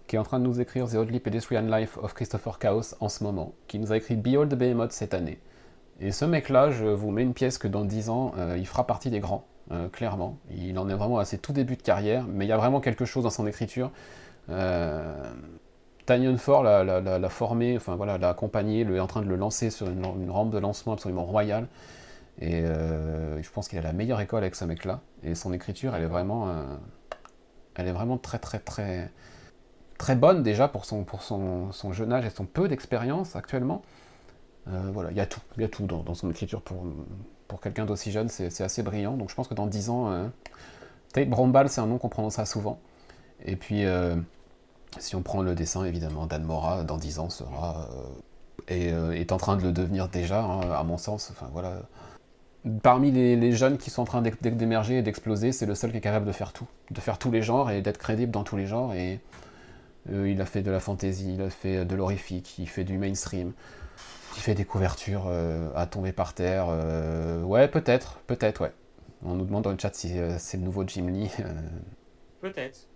qui 0.08 0.16
est 0.16 0.20
en 0.20 0.24
train 0.24 0.40
de 0.40 0.46
nous 0.46 0.62
écrire 0.62 0.88
The 0.88 0.96
Oddly 0.96 1.20
Pedestrian 1.20 1.64
Life 1.64 1.98
of 1.98 2.14
Christopher 2.14 2.60
Chaos 2.60 2.96
en 3.00 3.10
ce 3.10 3.24
moment, 3.24 3.54
qui 3.68 3.80
nous 3.80 3.92
a 3.92 3.98
écrit 3.98 4.16
Behold 4.16 4.52
the 4.52 4.56
Behemoth 4.56 4.92
cette 4.92 5.14
année. 5.16 5.40
Et 6.00 6.12
ce 6.12 6.26
mec-là, 6.26 6.70
je 6.70 6.86
vous 6.86 7.10
mets 7.10 7.24
une 7.24 7.34
pièce 7.34 7.58
que 7.58 7.68
dans 7.68 7.86
10 7.86 8.10
ans, 8.10 8.34
euh, 8.38 8.56
il 8.58 8.68
fera 8.68 8.86
partie 8.86 9.10
des 9.10 9.20
grands, 9.20 9.46
euh, 9.72 9.88
clairement. 9.88 10.38
Il 10.52 10.78
en 10.78 10.90
est 10.90 10.94
vraiment 10.94 11.18
à 11.18 11.26
ses 11.26 11.38
tout 11.38 11.54
débuts 11.54 11.78
de 11.78 11.82
carrière, 11.82 12.26
mais 12.28 12.46
il 12.46 12.50
y 12.50 12.52
a 12.52 12.58
vraiment 12.58 12.82
quelque 12.82 13.06
chose 13.06 13.24
dans 13.24 13.30
son 13.30 13.48
écriture. 13.48 13.92
Tanyon 16.06 16.38
Ford 16.38 16.64
l'a 16.64 17.30
formé, 17.30 17.76
enfin 17.78 17.96
voilà, 17.96 18.20
l'a 18.20 18.30
accompagné, 18.30 18.82
est 18.82 19.00
en 19.00 19.08
train 19.08 19.24
de 19.24 19.28
le 19.28 19.38
lancer 19.38 19.72
sur 19.72 19.90
une 19.90 20.30
rampe 20.30 20.52
de 20.52 20.60
lancement 20.60 20.94
absolument 20.94 21.26
royale. 21.26 21.68
Et 22.40 22.62
je 22.62 23.50
pense 23.50 23.68
qu'il 23.68 23.80
a 23.80 23.82
la 23.82 23.94
meilleure 23.94 24.22
école 24.22 24.44
avec 24.44 24.54
ce 24.54 24.66
mec-là. 24.66 25.00
Et 25.24 25.34
son 25.34 25.52
écriture, 25.52 25.96
elle 25.96 26.04
est 26.04 26.08
vraiment 26.08 26.48
elle 27.76 27.88
est 27.88 27.94
vraiment 27.94 28.18
très 28.18 28.40
très 28.40 28.60
très 29.98 30.16
bonne 30.16 30.44
déjà 30.44 30.68
pour 30.68 30.86
son, 30.86 31.06
jeune 31.92 32.14
âge 32.14 32.26
et 32.26 32.30
son 32.30 32.46
peu 32.46 32.68
d'expérience 32.68 33.36
actuellement. 33.36 33.82
Euh, 34.68 34.90
voilà, 34.94 35.12
il 35.12 35.18
y 35.18 35.22
a 35.22 35.26
tout, 35.26 35.42
il 35.58 35.62
y 35.62 35.66
a 35.66 35.68
tout 35.68 35.86
dans, 35.86 36.14
son 36.14 36.30
écriture 36.30 36.62
pour, 36.62 36.86
pour 37.48 37.62
quelqu'un 37.62 37.86
d'aussi 37.86 38.12
jeune, 38.12 38.30
c'est 38.30 38.62
assez 38.62 38.84
brillant. 38.84 39.16
Donc 39.16 39.30
je 39.30 39.36
pense 39.36 39.48
que 39.48 39.54
dans 39.54 39.68
10 39.68 39.90
ans, 39.90 40.12
euh, 40.12 40.28
Tate 41.14 41.30
Brombal, 41.30 41.70
c'est 41.70 41.82
un 41.82 41.88
nom 41.88 41.98
qu'on 41.98 42.10
prononcera 42.10 42.46
souvent. 42.46 42.80
Et 43.46 43.56
puis, 43.56 43.86
euh, 43.86 44.16
si 44.98 45.16
on 45.16 45.22
prend 45.22 45.42
le 45.42 45.54
dessin, 45.56 45.86
évidemment, 45.86 46.26
Dan 46.26 46.44
Mora, 46.44 46.84
dans 46.84 46.98
10 46.98 47.20
ans, 47.20 47.30
sera 47.30 47.90
et 48.68 48.88
est 48.88 49.32
en 49.32 49.38
train 49.38 49.58
de 49.58 49.62
le 49.62 49.72
devenir 49.72 50.08
déjà, 50.08 50.42
hein, 50.42 50.72
à 50.72 50.84
mon 50.84 50.98
sens. 50.98 51.30
Enfin 51.32 51.48
voilà, 51.54 51.84
parmi 52.82 53.12
les, 53.12 53.52
jeunes 53.52 53.78
qui 53.78 53.90
sont 53.90 54.02
en 54.02 54.06
train 54.06 54.22
d'émerger 54.22 54.98
et 54.98 55.02
d'exploser, 55.02 55.52
c'est 55.52 55.66
le 55.66 55.76
seul 55.76 55.92
qui 55.92 55.98
est 55.98 56.02
capable 56.02 56.26
de 56.26 56.32
faire 56.32 56.52
tout, 56.52 56.68
de 56.92 57.00
faire 57.00 57.18
tous 57.18 57.32
les 57.32 57.42
genres 57.42 57.70
et 57.70 57.82
d'être 57.82 57.98
crédible 57.98 58.32
dans 58.32 58.44
tous 58.44 58.58
les 58.58 58.66
genres. 58.66 58.94
Et 58.94 59.20
euh, 60.12 60.30
il 60.30 60.42
a 60.42 60.46
fait 60.46 60.62
de 60.62 60.72
la 60.72 60.80
fantasy, 60.80 61.36
il 61.36 61.42
a 61.42 61.50
fait 61.50 61.86
de 61.86 61.96
l'horrifique, 61.96 62.58
il 62.58 62.68
fait 62.68 62.84
du 62.84 62.98
mainstream, 62.98 63.54
il 64.36 64.42
fait 64.42 64.56
des 64.56 64.66
couvertures 64.66 65.26
euh, 65.28 65.70
à 65.76 65.86
tomber 65.86 66.12
par 66.12 66.34
terre. 66.34 66.68
Euh, 66.70 67.44
ouais, 67.44 67.68
peut-être, 67.68 68.20
peut-être, 68.28 68.62
ouais. 68.62 68.72
On 69.24 69.36
nous 69.36 69.46
demande 69.46 69.64
dans 69.64 69.72
le 69.72 69.80
chat 69.80 69.94
si 69.94 70.16
c'est 70.38 70.58
le 70.58 70.64
nouveau 70.64 70.84
Jim 70.88 71.08
Lee. 71.08 71.32
peut-être. 72.42 72.88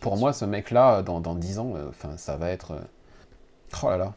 Pour 0.00 0.16
moi, 0.16 0.32
ce 0.32 0.44
mec-là, 0.44 1.02
dans, 1.02 1.20
dans 1.20 1.34
10 1.34 1.58
ans, 1.60 1.74
enfin, 1.88 2.16
ça 2.16 2.36
va 2.36 2.50
être. 2.50 2.76
Oh 3.82 3.88
là 3.88 3.96
là, 3.96 4.14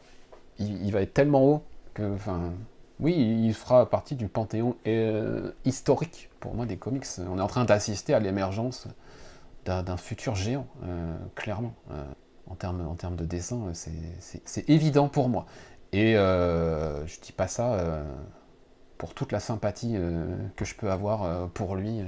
il, 0.58 0.84
il 0.84 0.92
va 0.92 1.00
être 1.00 1.14
tellement 1.14 1.44
haut 1.44 1.62
que, 1.94 2.02
enfin, 2.12 2.52
oui, 3.00 3.14
il 3.16 3.54
fera 3.54 3.88
partie 3.90 4.14
du 4.14 4.28
panthéon 4.28 4.76
euh, 4.86 5.50
historique 5.64 6.30
pour 6.40 6.54
moi 6.54 6.64
des 6.64 6.76
comics. 6.76 7.06
On 7.18 7.38
est 7.38 7.42
en 7.42 7.46
train 7.48 7.64
d'assister 7.64 8.14
à 8.14 8.20
l'émergence 8.20 8.86
d'un 9.64 9.96
futur 9.96 10.34
géant, 10.34 10.66
euh, 10.84 11.16
clairement. 11.34 11.74
Euh, 11.90 12.04
en 12.46 12.54
termes 12.54 13.16
de 13.16 13.24
dessin, 13.24 13.72
c'est 13.72 14.68
évident 14.68 15.08
pour 15.08 15.28
moi. 15.28 15.46
Et 15.92 16.12
je 16.12 17.20
dis 17.20 17.32
pas 17.32 17.48
ça 17.48 18.04
pour 18.98 19.14
toute 19.14 19.32
la 19.32 19.40
sympathie 19.40 19.96
que 20.54 20.64
je 20.64 20.74
peux 20.74 20.90
avoir 20.90 21.48
pour 21.50 21.74
lui 21.74 22.02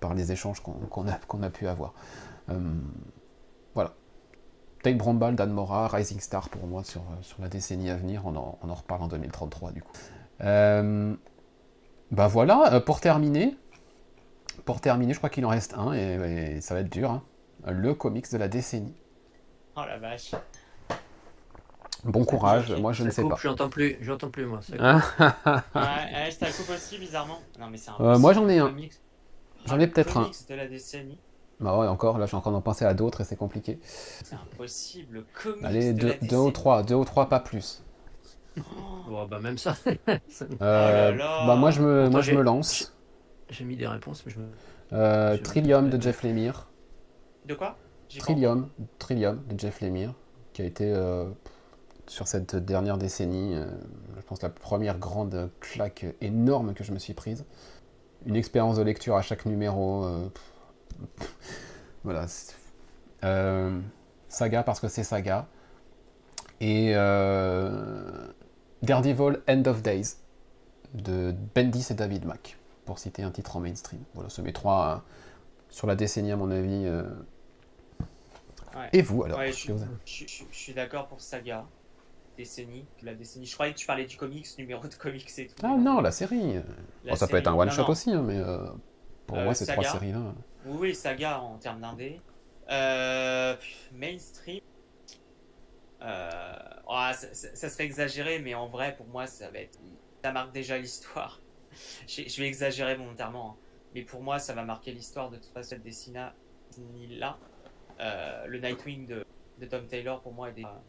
par 0.00 0.12
les 0.12 0.32
échanges 0.32 0.60
qu'on 0.60 1.08
a, 1.08 1.14
qu'on 1.26 1.42
a 1.42 1.48
pu 1.50 1.66
avoir. 1.66 1.94
voilà. 3.74 3.94
Tate 4.82 4.96
Brombal, 4.96 5.36
Dan 5.36 5.52
Mora, 5.52 5.88
Rising 5.88 6.20
Star 6.20 6.48
pour 6.48 6.66
moi 6.66 6.82
sur, 6.84 7.02
sur 7.22 7.40
la 7.40 7.48
décennie 7.48 7.90
à 7.90 7.96
venir. 7.96 8.22
On 8.24 8.36
en, 8.36 8.58
on 8.62 8.68
en 8.68 8.74
reparle 8.74 9.02
en 9.02 9.08
2033 9.08 9.72
du 9.72 9.82
coup. 9.82 9.92
Euh, 10.42 11.14
bah 12.10 12.26
voilà, 12.26 12.74
euh, 12.74 12.80
pour 12.80 13.00
terminer, 13.00 13.56
pour 14.64 14.80
terminer, 14.80 15.14
je 15.14 15.18
crois 15.18 15.30
qu'il 15.30 15.46
en 15.46 15.48
reste 15.48 15.74
un 15.74 15.92
et, 15.92 16.60
ça 16.60 16.74
va 16.74 16.80
être 16.80 16.92
dur. 16.92 17.10
Hein. 17.10 17.22
Le 17.66 17.94
comics 17.94 18.30
de 18.30 18.36
la 18.36 18.48
décennie. 18.48 18.94
Oh 19.76 19.82
la 19.86 19.98
vache. 19.98 20.32
Bon 22.04 22.24
courage, 22.24 22.72
moi 22.72 22.92
je 22.92 23.04
ne 23.04 23.10
sais 23.10 23.22
pas. 23.22 23.36
J'entends 23.40 23.68
plus, 23.68 23.96
j'entends 24.00 24.30
plus 24.30 24.44
moi. 24.44 24.60
Ça 24.60 24.74
ouais, 25.74 26.30
je 26.30 26.56
coupe 26.56 26.70
aussi 26.74 26.98
bizarrement. 26.98 27.38
Non 27.60 27.68
mais 27.70 27.78
c'est 27.78 27.92
euh, 28.00 28.18
moi 28.18 28.32
j'en 28.32 28.48
ai 28.48 28.58
un. 28.58 28.74
J'en 29.66 29.78
ai 29.78 29.86
peut-être 29.86 30.16
un. 30.16 30.30
de 30.48 30.54
la 30.54 30.66
décennie. 30.66 31.18
Bah 31.60 31.78
ouais, 31.78 31.86
encore, 31.86 32.18
là, 32.18 32.26
j'ai 32.26 32.36
encore 32.36 32.52
d'en 32.52 32.60
penser 32.60 32.84
à 32.84 32.94
d'autres 32.94 33.20
et 33.20 33.24
c'est 33.24 33.36
compliqué. 33.36 33.78
C'est 33.82 34.34
impossible. 34.34 35.24
Comics 35.42 35.64
Allez, 35.64 35.92
deux, 35.92 36.14
deux, 36.22 36.36
ou 36.36 36.50
trois, 36.50 36.82
deux 36.82 36.94
ou 36.94 37.04
trois, 37.04 37.28
pas 37.28 37.40
plus. 37.40 37.82
Oh, 39.08 39.26
bah 39.30 39.38
même 39.38 39.58
ça. 39.58 39.76
euh, 39.86 41.12
oh 41.14 41.46
bah 41.46 41.56
moi 41.56 41.70
je 41.70 41.80
me, 41.80 42.08
moi, 42.08 42.20
je 42.20 42.32
me 42.32 42.42
lance. 42.42 42.94
J'ai 43.48 43.64
mis 43.64 43.76
des 43.76 43.86
réponses, 43.86 44.24
mais 44.26 44.32
je 44.32 44.38
me. 44.38 44.46
Euh, 44.92 45.38
Trillium 45.38 45.88
de 45.88 46.00
Jeff 46.00 46.22
Lemire. 46.22 46.68
De 47.46 47.54
quoi? 47.54 47.76
Trillium, 48.18 48.68
Trillium 48.98 49.42
de 49.48 49.58
Jeff 49.58 49.80
Lemire, 49.80 50.14
qui 50.52 50.62
a 50.62 50.64
été 50.64 50.92
euh, 50.92 51.24
sur 52.06 52.28
cette 52.28 52.56
dernière 52.56 52.98
décennie, 52.98 53.54
euh, 53.54 53.66
je 54.16 54.22
pense 54.22 54.42
la 54.42 54.50
première 54.50 54.98
grande 54.98 55.50
claque 55.60 56.04
énorme 56.20 56.74
que 56.74 56.84
je 56.84 56.92
me 56.92 56.98
suis 56.98 57.14
prise. 57.14 57.44
Une 58.26 58.36
expérience 58.36 58.76
de 58.76 58.82
lecture 58.82 59.16
à 59.16 59.22
chaque 59.22 59.46
numéro. 59.46 60.04
Euh, 60.04 60.28
voilà. 62.04 62.26
Euh, 63.24 63.80
saga 64.28 64.62
parce 64.62 64.80
que 64.80 64.88
c'est 64.88 65.04
saga. 65.04 65.46
Et 66.60 66.92
euh, 66.94 68.28
Daredevil 68.82 69.40
End 69.48 69.62
of 69.66 69.82
Days 69.82 70.16
de 70.94 71.34
Bendis 71.54 71.88
et 71.90 71.94
David 71.94 72.24
Mack, 72.24 72.56
pour 72.84 72.98
citer 72.98 73.22
un 73.22 73.30
titre 73.30 73.56
en 73.56 73.60
mainstream. 73.60 74.00
Voilà, 74.14 74.28
ce 74.28 74.42
met 74.42 74.52
trois 74.52 74.86
euh, 74.86 74.98
sur 75.70 75.86
la 75.86 75.96
décennie 75.96 76.32
à 76.32 76.36
mon 76.36 76.50
avis. 76.50 76.86
Et 78.92 79.02
vous 79.02 79.24
alors 79.24 79.40
je, 79.42 79.72
suis 80.50 80.74
d'accord 80.74 81.06
pour 81.06 81.20
Saga 81.20 81.66
décennie, 82.38 82.86
la 83.02 83.14
décennie. 83.14 83.44
Je 83.44 83.52
croyais 83.52 83.74
que 83.74 83.78
tu 83.78 83.86
parlais 83.86 84.06
du 84.06 84.16
comics, 84.16 84.46
numéro 84.56 84.86
de 84.88 84.94
comics 84.94 85.28
et 85.36 85.46
tout. 85.48 85.54
Ah 85.62 85.76
non, 85.78 86.00
la 86.00 86.10
série. 86.10 86.54
ça 87.14 87.26
peut 87.26 87.36
être 87.36 87.48
un 87.48 87.54
one 87.54 87.70
shot 87.70 87.88
aussi, 87.88 88.10
hein, 88.10 88.22
mais 88.22 88.40
pour 89.26 89.38
moi 89.38 89.54
c'est 89.54 89.66
trois 89.66 89.84
séries 89.84 90.12
là. 90.12 90.34
Oui, 90.64 90.94
saga 90.94 91.40
en 91.40 91.58
termes 91.58 91.80
d'indé. 91.80 92.20
Euh, 92.70 93.56
mainstream. 93.92 94.60
Euh, 96.00 96.52
oh, 96.88 97.10
ça, 97.12 97.68
serait 97.68 97.84
exagéré, 97.84 98.38
mais 98.40 98.54
en 98.54 98.68
vrai, 98.68 98.96
pour 98.96 99.06
moi, 99.06 99.26
ça 99.26 99.50
va 99.50 99.58
être. 99.58 99.78
Ça 100.22 100.32
marque 100.32 100.52
déjà 100.52 100.78
l'histoire. 100.78 101.40
Je 102.06 102.40
vais 102.40 102.46
exagérer 102.46 102.94
volontairement. 102.94 103.50
Hein. 103.50 103.56
Mais 103.94 104.02
pour 104.02 104.22
moi, 104.22 104.38
ça 104.38 104.54
va 104.54 104.64
marquer 104.64 104.92
l'histoire 104.92 105.30
de 105.30 105.36
toute 105.36 105.52
façon, 105.52 105.70
cette 105.70 105.82
décennie-là. 105.82 107.38
Euh, 108.00 108.46
le 108.46 108.58
Nightwing 108.58 109.06
de, 109.06 109.24
de, 109.58 109.66
Tom 109.66 109.86
Taylor, 109.86 110.20
pour 110.22 110.32
moi, 110.32 110.48
est 110.48 110.52
déjà, 110.52 110.82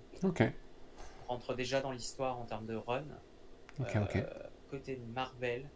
rentre 1.28 1.54
déjà 1.54 1.82
dans 1.82 1.92
l'histoire 1.92 2.40
en 2.40 2.46
termes 2.46 2.66
de 2.66 2.76
run. 2.76 3.04
Ok, 3.80 3.98
ok. 4.02 4.24
Côté 4.70 4.96
de 4.96 5.06
Marvel. 5.14 5.70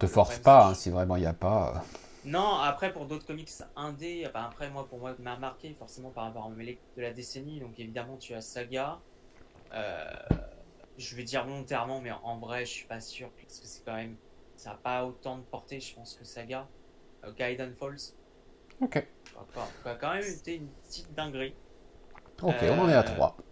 Te 0.00 0.06
force 0.06 0.38
pas, 0.38 0.66
hein, 0.66 0.74
si 0.74 0.90
vraiment 0.90 1.14
il 1.16 1.20
n'y 1.20 1.26
a 1.26 1.32
pas. 1.32 1.84
Non, 2.24 2.56
après 2.56 2.92
pour 2.92 3.06
d'autres 3.06 3.26
comics 3.26 3.48
enfin, 3.48 3.90
après 4.34 4.70
moi 4.70 4.86
pour 4.88 4.98
moi 4.98 5.14
m'a 5.20 5.36
marqué 5.36 5.72
forcément 5.74 6.10
par 6.10 6.24
rapport 6.24 6.46
à 6.46 6.48
mêlée 6.50 6.78
de 6.96 7.02
la 7.02 7.12
décennie, 7.12 7.60
donc 7.60 7.78
évidemment 7.78 8.16
tu 8.16 8.34
as 8.34 8.40
Saga. 8.40 8.98
Euh, 9.72 10.04
je 10.96 11.14
vais 11.14 11.22
dire 11.22 11.44
volontairement, 11.44 12.00
mais 12.00 12.10
en 12.10 12.38
vrai 12.38 12.64
je 12.64 12.70
suis 12.70 12.86
pas 12.86 13.00
sûr 13.00 13.30
parce 13.30 13.60
que 13.60 13.66
c'est 13.66 13.84
quand 13.84 13.94
même 13.94 14.16
ça 14.56 14.70
n'a 14.70 14.76
pas 14.76 15.04
autant 15.04 15.38
de 15.38 15.42
portée, 15.42 15.78
je 15.78 15.94
pense 15.94 16.14
que 16.14 16.24
Saga. 16.24 16.66
Euh, 17.24 17.32
Gaiden 17.36 17.72
Falls. 17.74 18.14
Ok. 18.80 19.06
Ça 19.84 19.90
a 19.90 19.94
quand 19.94 20.14
même 20.14 20.24
été 20.24 20.56
une 20.56 20.68
petite 20.68 21.14
dinguerie. 21.14 21.54
Ok, 22.42 22.56
on 22.62 22.80
en 22.80 22.88
est 22.88 22.94
à 22.94 23.04
3. 23.04 23.36
Euh, 23.38 23.42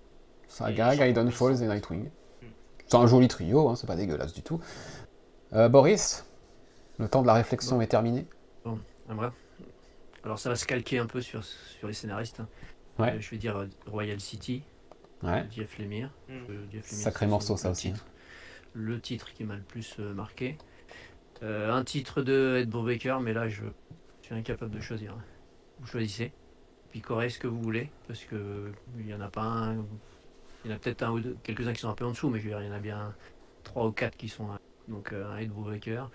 Saga, 0.49 0.97
Gaiden 0.97 1.31
Falls 1.31 1.63
et 1.63 1.67
Nightwing. 1.67 2.11
Hmm. 2.43 2.47
C'est 2.87 2.97
un 2.97 3.07
joli 3.07 3.29
trio, 3.29 3.69
hein, 3.69 3.77
c'est 3.77 3.87
pas 3.87 3.97
dégueulasse 3.97 4.33
du 4.33 4.43
tout. 4.43 4.61
Boris, 5.53 6.27
le 6.99 7.09
temps 7.09 7.23
de 7.23 7.27
la 7.27 7.35
réflexion 7.35 7.81
est 7.81 7.87
terminé. 7.87 8.27
Alors 10.25 10.39
ça 10.39 10.49
va 10.49 10.57
se 10.57 10.67
calquer 10.67 10.99
un 10.99 11.07
peu 11.07 11.21
sur, 11.21 11.45
sur 11.45 11.87
les 11.87 11.95
scénaristes. 11.95 12.41
Hein. 12.41 12.49
Euh, 13.01 13.21
je 13.21 13.31
vais 13.31 13.39
dire 13.39 13.57
euh, 13.57 13.67
Royal 13.87 14.19
City, 14.21 14.63
ouais. 15.23 15.47
Jeff 15.51 15.79
Lemire. 15.79 16.11
Mm. 16.29 16.33
Euh, 16.51 16.81
Sacré 16.83 17.27
morceau 17.27 17.57
ça 17.57 17.71
aussi. 17.71 17.93
le 18.73 19.01
titre 19.01 19.33
qui 19.33 19.45
m'a 19.45 19.57
le 19.57 19.63
plus 19.63 19.99
marqué. 19.99 20.57
un 21.43 21.85
titre 21.85 22.23
de 22.23 22.59
Ed 22.61 22.71
Brubaker, 22.71 23.21
mais 23.21 23.33
là 23.33 23.49
je, 23.49 23.63
suis 24.23 24.35
incapable 24.35 24.73
de 24.73 24.81
choisir. 24.81 25.15
Vous 25.79 25.87
choisissez. 25.87 26.33
Picorez 26.91 27.29
ce 27.29 27.39
que 27.39 27.47
vous 27.47 27.61
voulez, 27.61 27.91
parce 28.09 28.25
que 28.25 28.73
il 28.99 29.07
y 29.07 29.15
en 29.15 29.21
a 29.21 29.29
pas 29.29 29.43
un. 29.43 29.85
Il 30.65 30.71
y 30.71 30.73
en 30.73 30.77
a 30.77 30.79
peut-être 30.81 31.03
un 31.03 31.13
ou 31.13 31.21
deux, 31.21 31.37
quelques-uns 31.45 31.73
qui 31.73 31.83
sont 31.83 31.91
un 31.91 31.95
peu 31.95 32.05
en 32.05 32.11
dessous, 32.11 32.31
mais 32.31 32.41
je 32.41 32.45
veux 32.45 32.51
dire, 32.51 32.61
il 32.63 32.67
y 32.67 32.71
en 32.71 32.75
a 32.75 32.81
bien 32.81 33.15
trois 33.63 33.87
ou 33.87 33.93
quatre 33.93 34.17
qui 34.17 34.29
sont. 34.29 34.49
Donc 34.89 35.13
un 35.13 35.37
Ed 35.37 35.51
Brubaker, 35.51 36.11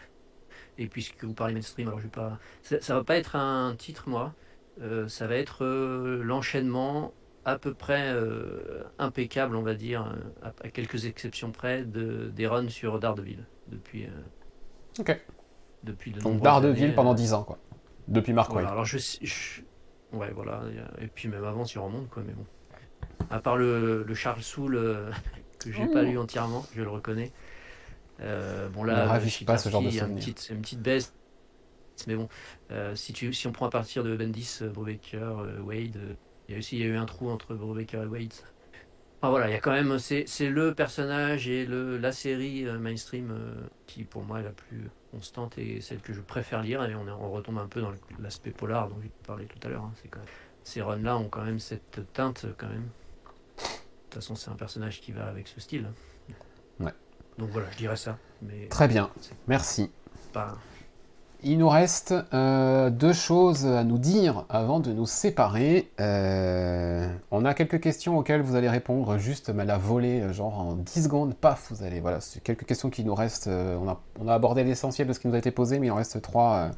et 0.81 0.87
puisque 0.87 1.23
vous 1.23 1.33
parlez 1.33 1.53
mainstream, 1.53 1.87
alors 1.87 1.99
je 1.99 2.05
vais 2.05 2.09
pas. 2.09 2.39
Ça, 2.63 2.81
ça 2.81 2.95
va 2.95 3.03
pas 3.03 3.15
être 3.15 3.35
un 3.35 3.75
titre, 3.77 4.09
moi. 4.09 4.33
Euh, 4.81 5.07
ça 5.07 5.27
va 5.27 5.35
être 5.35 5.63
euh, 5.63 6.23
l'enchaînement 6.23 7.13
à 7.45 7.57
peu 7.59 7.73
près 7.73 8.09
euh, 8.09 8.83
impeccable, 8.97 9.55
on 9.55 9.61
va 9.61 9.75
dire, 9.75 10.15
à, 10.41 10.69
quelques 10.69 11.05
exceptions 11.05 11.51
près, 11.51 11.83
de, 11.83 12.31
des 12.33 12.47
runs 12.47 12.69
sur 12.69 12.99
Daredevil. 12.99 13.45
Depuis. 13.67 14.07
ok. 14.99 15.19
Depuis 15.83 16.11
de 16.11 16.19
Donc 16.19 16.41
Daredevil 16.41 16.93
pendant 16.95 17.13
10 17.13 17.33
ans, 17.33 17.43
quoi. 17.43 17.59
Depuis 18.07 18.33
Mark 18.33 18.51
voilà, 18.51 18.69
Alors 18.69 18.85
je, 18.85 18.97
je, 18.97 19.61
Ouais, 20.11 20.31
voilà. 20.33 20.63
Et 20.99 21.07
puis 21.07 21.29
même 21.29 21.45
avant, 21.45 21.63
si 21.63 21.77
on 21.77 21.85
remonte, 21.85 22.09
quoi. 22.09 22.23
Mais 22.25 22.33
bon. 22.33 22.45
À 23.29 23.39
part 23.39 23.55
le, 23.55 24.03
le 24.03 24.13
Charles 24.15 24.41
Soule, 24.41 24.79
que 25.59 25.71
j'ai 25.71 25.87
pas 25.87 26.01
lu 26.01 26.17
entièrement, 26.17 26.65
je 26.75 26.81
le 26.81 26.89
reconnais. 26.89 27.31
Euh, 28.21 28.69
bon 28.69 28.83
là, 28.83 29.19
je 29.19 29.45
pas 29.45 29.57
ce 29.57 29.69
genre 29.69 29.81
de 29.81 29.89
C'est 29.89 30.53
une 30.53 30.61
petite 30.61 30.81
baisse, 30.81 31.13
mais 32.07 32.15
bon, 32.15 32.29
euh, 32.71 32.95
si, 32.95 33.13
tu, 33.13 33.33
si 33.33 33.47
on 33.47 33.51
prend 33.51 33.65
à 33.65 33.69
partir 33.69 34.03
de 34.03 34.15
Bendis, 34.15 34.59
euh, 34.61 34.69
Brubaker, 34.69 35.61
Wade, 35.63 35.97
il 36.47 36.51
y 36.51 36.55
a 36.55 36.57
aussi 36.59 36.77
il 36.77 36.81
y 36.81 36.83
a 36.83 36.87
eu 36.87 36.97
un 36.97 37.05
trou 37.05 37.29
entre 37.29 37.55
Brubaker 37.55 38.03
et 38.03 38.07
Wade. 38.07 38.33
Enfin 39.21 39.29
voilà, 39.29 39.49
il 39.49 39.51
y 39.51 39.55
a 39.55 39.59
quand 39.59 39.71
même, 39.71 39.99
c'est 39.99 40.25
le 40.49 40.73
personnage 40.73 41.47
et 41.47 41.65
le, 41.65 41.97
la 41.97 42.11
série 42.11 42.63
mainstream 42.63 43.35
qui 43.85 44.03
pour 44.03 44.23
moi 44.23 44.39
est 44.39 44.43
la 44.43 44.49
plus 44.51 44.89
constante 45.11 45.59
et 45.59 45.79
celle 45.79 45.99
que 45.99 46.11
je 46.11 46.21
préfère 46.21 46.63
lire. 46.63 46.83
Et 46.83 46.95
on, 46.95 47.07
on 47.07 47.29
retombe 47.29 47.59
un 47.59 47.67
peu 47.67 47.81
dans 47.81 47.91
l'aspect 48.19 48.49
polar 48.49 48.87
dont 48.89 48.97
j'ai 49.01 49.11
parlé 49.27 49.45
tout 49.45 49.59
à 49.67 49.69
l'heure. 49.69 49.83
Hein. 49.83 49.93
Ces 50.63 50.81
runs-là 50.81 51.17
ont 51.17 51.29
quand 51.29 51.43
même 51.43 51.59
cette 51.59 52.01
teinte 52.13 52.47
quand 52.57 52.67
même. 52.67 52.89
De 53.57 54.15
toute 54.15 54.15
façon, 54.15 54.35
c'est 54.35 54.49
un 54.49 54.55
personnage 54.55 55.01
qui 55.01 55.11
va 55.11 55.27
avec 55.27 55.47
ce 55.47 55.59
style. 55.59 55.87
Ouais. 56.79 56.93
Donc 57.41 57.49
voilà, 57.49 57.67
je 57.71 57.77
dirais 57.77 57.95
ça. 57.95 58.17
Mais 58.43 58.67
Très 58.69 58.87
bien, 58.87 59.09
merci. 59.47 59.89
Il 61.43 61.57
nous 61.57 61.69
reste 61.69 62.13
euh, 62.35 62.91
deux 62.91 63.13
choses 63.13 63.65
à 63.65 63.83
nous 63.83 63.97
dire 63.97 64.45
avant 64.47 64.79
de 64.79 64.93
nous 64.93 65.07
séparer. 65.07 65.89
Euh, 65.99 67.11
on 67.31 67.43
a 67.45 67.55
quelques 67.55 67.79
questions 67.79 68.19
auxquelles 68.19 68.43
vous 68.43 68.55
allez 68.55 68.69
répondre 68.69 69.17
juste 69.17 69.49
à 69.49 69.65
la 69.65 69.79
volée, 69.79 70.21
euh, 70.21 70.33
genre 70.33 70.59
en 70.59 70.73
10 70.75 71.05
secondes, 71.05 71.33
paf, 71.33 71.71
vous 71.71 71.83
allez. 71.83 71.99
Voilà, 71.99 72.21
c'est 72.21 72.43
quelques 72.43 72.65
questions 72.65 72.91
qui 72.91 73.03
nous 73.03 73.15
restent. 73.15 73.47
on, 73.47 73.89
a, 73.89 73.99
on, 74.19 74.27
a, 74.27 74.35
abordé 74.35 74.63
l'essentiel 74.63 75.07
de 75.07 75.13
ce 75.13 75.19
qui 75.19 75.27
nous 75.27 75.33
a 75.33 75.39
été 75.39 75.49
posé, 75.49 75.79
mais 75.79 75.87
il 75.87 75.91
en 75.91 75.95
reste 75.95 76.21
trois 76.21 76.69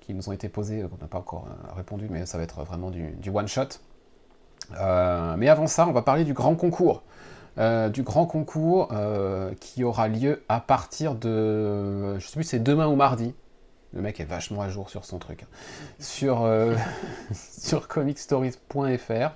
qui 0.00 0.12
nous 0.12 0.28
ont 0.28 0.32
été 0.32 0.50
posées, 0.50 0.82
qu'on 0.82 0.98
n'a 1.00 1.08
pas 1.08 1.18
encore 1.18 1.48
répondu, 1.74 2.08
mais 2.10 2.26
ça 2.26 2.36
va 2.36 2.44
être 2.44 2.62
vraiment 2.62 2.90
du, 2.90 3.12
du 3.12 3.30
one-shot. 3.30 3.78
mais 5.38 5.48
avant 5.48 5.66
ça, 5.66 5.88
on 5.88 5.92
va 5.92 6.02
parler 6.02 6.24
du 6.24 6.34
grand 6.34 6.56
concours. 6.56 7.02
Euh, 7.56 7.88
du 7.88 8.02
grand 8.02 8.26
concours 8.26 8.88
euh, 8.90 9.52
qui 9.60 9.84
aura 9.84 10.08
lieu 10.08 10.42
à 10.48 10.60
partir 10.60 11.14
de. 11.14 12.18
Je 12.18 12.26
sais 12.26 12.34
plus, 12.34 12.44
c'est 12.44 12.58
demain 12.58 12.88
ou 12.88 12.96
mardi. 12.96 13.32
Le 13.92 14.02
mec 14.02 14.18
est 14.18 14.24
vachement 14.24 14.60
à 14.60 14.68
jour 14.68 14.90
sur 14.90 15.04
son 15.04 15.18
truc. 15.18 15.44
Hein. 15.44 15.48
Sur, 16.00 16.42
euh, 16.42 16.74
sur 17.32 17.86
comicstories.fr. 17.86 19.30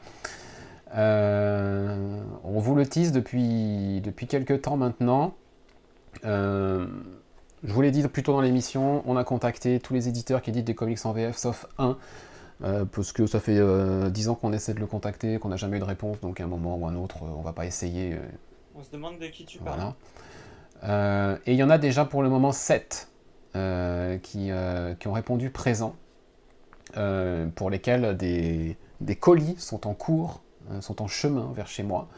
on 0.94 2.58
vous 2.58 2.74
le 2.74 2.86
tease 2.86 3.12
depuis, 3.12 4.00
depuis 4.00 4.26
quelques 4.26 4.62
temps 4.62 4.76
maintenant. 4.76 5.34
je 6.24 6.88
vous 7.62 7.82
l'ai 7.82 7.92
dit 7.92 8.02
plus 8.08 8.24
tôt 8.24 8.32
dans 8.32 8.40
l'émission, 8.40 9.04
on 9.06 9.16
a 9.16 9.22
contacté 9.22 9.78
tous 9.78 9.94
les 9.94 10.08
éditeurs 10.08 10.42
qui 10.42 10.50
éditent 10.50 10.66
des 10.66 10.74
comics 10.74 11.06
en 11.06 11.12
VF, 11.12 11.36
sauf 11.36 11.66
un, 11.78 11.96
parce 12.60 13.12
que 13.12 13.26
ça 13.26 13.40
fait 13.40 13.60
10 14.10 14.28
ans 14.28 14.34
qu'on 14.34 14.52
essaie 14.52 14.74
de 14.74 14.80
le 14.80 14.86
contacter, 14.86 15.38
qu'on 15.38 15.48
n'a 15.48 15.56
jamais 15.56 15.76
eu 15.76 15.80
de 15.80 15.84
réponse, 15.84 16.20
donc 16.20 16.40
à 16.40 16.44
un 16.44 16.48
moment 16.48 16.76
ou 16.76 16.86
un 16.86 16.96
autre, 16.96 17.22
on 17.22 17.42
va 17.42 17.52
pas 17.52 17.66
essayer. 17.66 18.16
on 18.74 18.82
se 18.82 18.90
demande 18.90 19.18
de 19.18 19.26
qui 19.26 19.44
tu 19.44 19.58
parles. 19.58 19.92
et 21.46 21.52
il 21.52 21.56
y 21.56 21.62
en 21.62 21.70
a 21.70 21.78
déjà 21.78 22.04
pour 22.04 22.22
le 22.22 22.28
moment 22.28 22.52
7 22.52 23.08
qui, 24.22 24.50
qui, 24.98 25.08
ont 25.08 25.12
répondu 25.12 25.50
présent. 25.50 25.94
Euh, 26.96 27.46
pour 27.54 27.68
lesquels 27.68 28.16
des, 28.16 28.76
colis 29.16 29.56
sont 29.58 29.86
en 29.86 29.94
cours, 29.94 30.40
euh, 30.70 30.80
sont 30.80 31.02
en 31.02 31.06
chemin 31.06 31.52
vers 31.54 31.66
chez 31.66 31.82
moi. 31.82 32.08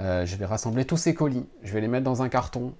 Euh, 0.00 0.26
je 0.26 0.36
vais 0.36 0.46
rassembler 0.46 0.84
tous 0.84 0.96
ces 0.96 1.14
colis, 1.14 1.46
je 1.62 1.72
vais 1.72 1.80
les 1.80 1.88
mettre 1.88 2.04
dans 2.04 2.22
un 2.22 2.28
carton 2.28 2.74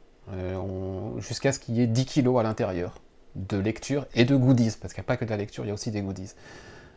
jusqu'à 1.19 1.51
ce 1.51 1.59
qu'il 1.59 1.75
y 1.75 1.81
ait 1.81 1.89
10 1.89 2.05
kilos 2.05 2.39
à 2.39 2.45
l'intérieur 2.45 3.01
de 3.35 3.57
lecture 3.57 4.07
et 4.15 4.25
de 4.25 4.37
goodies, 4.37 4.77
parce 4.81 4.95
qu'il 4.95 5.01
n'y 5.01 5.07
a 5.07 5.09
pas 5.09 5.17
que 5.17 5.25
de 5.25 5.31
la 5.31 5.37
lecture, 5.37 5.65
il 5.65 5.69
y 5.69 5.71
a 5.73 5.75
aussi 5.75 5.91
des 5.91 6.03
goodies. 6.03 6.35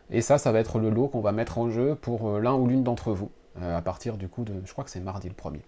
Et 0.10 0.22
ça, 0.22 0.38
ça 0.38 0.52
va 0.52 0.60
être 0.60 0.80
le 0.80 0.90
lot 0.90 1.08
qu'on 1.08 1.22
va 1.22 1.32
mettre 1.32 1.58
en 1.58 1.70
jeu 1.70 1.96
pour 1.96 2.40
l'un 2.40 2.54
ou 2.54 2.68
l'une 2.68 2.84
d'entre 2.84 3.14
vous, 3.14 3.32
à 3.62 3.82
partir 3.82 4.18
du 4.18 4.28
coup 4.28 4.44
de, 4.44 4.54
je 4.66 4.72
crois 4.72 4.84
que 4.84 4.90
c'est 4.90 5.00
mardi 5.00 5.28
le 5.28 5.34
premier. 5.34 5.62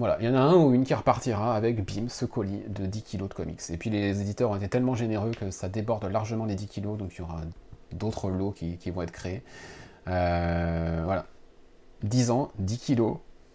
Voilà, 0.00 0.16
il 0.18 0.24
y 0.24 0.28
en 0.30 0.34
a 0.34 0.40
un 0.40 0.54
ou 0.54 0.72
une 0.72 0.84
qui 0.84 0.94
repartira 0.94 1.54
avec, 1.54 1.84
bim, 1.84 2.08
ce 2.08 2.24
colis 2.24 2.62
de 2.68 2.86
10 2.86 3.02
kg 3.02 3.28
de 3.28 3.34
comics. 3.34 3.60
Et 3.68 3.76
puis 3.76 3.90
les 3.90 4.22
éditeurs 4.22 4.50
ont 4.50 4.56
été 4.56 4.66
tellement 4.66 4.94
généreux 4.94 5.32
que 5.32 5.50
ça 5.50 5.68
déborde 5.68 6.06
largement 6.06 6.46
les 6.46 6.54
10 6.54 6.68
kg, 6.68 6.96
donc 6.96 7.14
il 7.14 7.18
y 7.18 7.20
aura 7.20 7.42
d'autres 7.92 8.30
lots 8.30 8.52
qui, 8.52 8.78
vont 8.90 9.02
être 9.02 9.10
créés. 9.10 9.42
Euh, 10.08 11.02
voilà. 11.04 11.26
10 12.02 12.30
ans, 12.30 12.50
10 12.60 12.78
kg. 12.78 13.02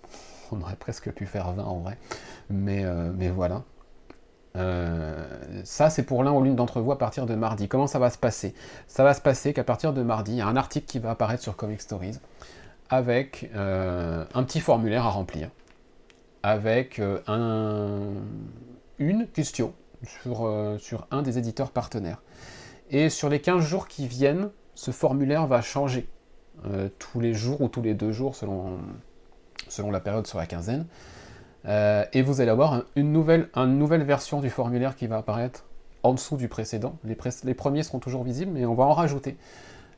On 0.51 0.61
aurait 0.61 0.75
presque 0.75 1.11
pu 1.13 1.25
faire 1.25 1.51
20 1.51 1.63
en 1.63 1.79
vrai. 1.79 1.97
Mais, 2.51 2.85
euh, 2.85 3.11
mais 3.17 3.29
voilà. 3.29 3.63
Euh, 4.55 5.27
ça, 5.63 5.89
c'est 5.89 6.03
pour 6.03 6.23
l'un 6.23 6.31
ou 6.31 6.43
l'une 6.43 6.55
d'entre 6.55 6.81
vous 6.81 6.91
à 6.91 6.97
partir 6.97 7.25
de 7.25 7.35
mardi. 7.35 7.67
Comment 7.67 7.87
ça 7.87 7.99
va 7.99 8.09
se 8.09 8.17
passer? 8.17 8.53
Ça 8.87 9.03
va 9.03 9.13
se 9.13 9.21
passer 9.21 9.53
qu'à 9.53 9.63
partir 9.63 9.93
de 9.93 10.01
mardi, 10.01 10.33
il 10.33 10.37
y 10.37 10.41
a 10.41 10.47
un 10.47 10.55
article 10.55 10.85
qui 10.85 10.99
va 10.99 11.11
apparaître 11.11 11.43
sur 11.43 11.55
Comic 11.55 11.81
Stories 11.81 12.19
avec 12.89 13.49
un 13.53 14.43
petit 14.43 14.59
formulaire 14.59 15.05
à 15.05 15.09
remplir 15.09 15.49
avec 16.45 16.99
euh, 16.99 17.21
un, 17.25 18.21
une 18.99 19.25
question 19.25 19.73
sur, 20.21 20.45
euh, 20.45 20.77
un 21.09 21.23
des 21.23 21.39
éditeurs 21.39 21.71
partenaires. 21.71 22.21
Et 22.91 23.09
sur 23.09 23.29
les 23.29 23.41
15 23.41 23.63
jours 23.63 23.87
qui 23.87 24.07
viennent, 24.07 24.51
ce 24.75 24.91
formulaire 24.91 25.47
va 25.47 25.63
changer 25.63 26.07
euh, 26.67 26.87
tous 26.99 27.19
les 27.19 27.33
jours 27.33 27.61
ou 27.61 27.67
tous 27.67 27.81
les 27.81 27.95
deux 27.95 28.11
jours 28.11 28.35
selon 28.35 28.77
la 29.89 29.99
période 29.99 30.27
sur 30.27 30.37
la 30.37 30.45
quinzaine. 30.45 30.85
Et 31.67 32.21
vous 32.21 32.41
allez 32.41 32.51
avoir 32.51 32.83
une, 32.95 33.11
nouvelle, 33.11 33.49
version 34.03 34.39
du 34.39 34.49
formulaire 34.49 34.95
qui 34.95 35.07
va 35.07 35.17
apparaître 35.17 35.65
en 36.03 36.13
dessous 36.13 36.37
du 36.37 36.47
précédent. 36.47 36.97
Les, 37.03 37.53
premiers 37.53 37.83
seront 37.83 37.99
toujours 37.99 38.23
visibles, 38.23 38.51
mais 38.53 38.65
on 38.65 38.75
va 38.75 38.83
en 38.83 38.93
rajouter. 38.93 39.37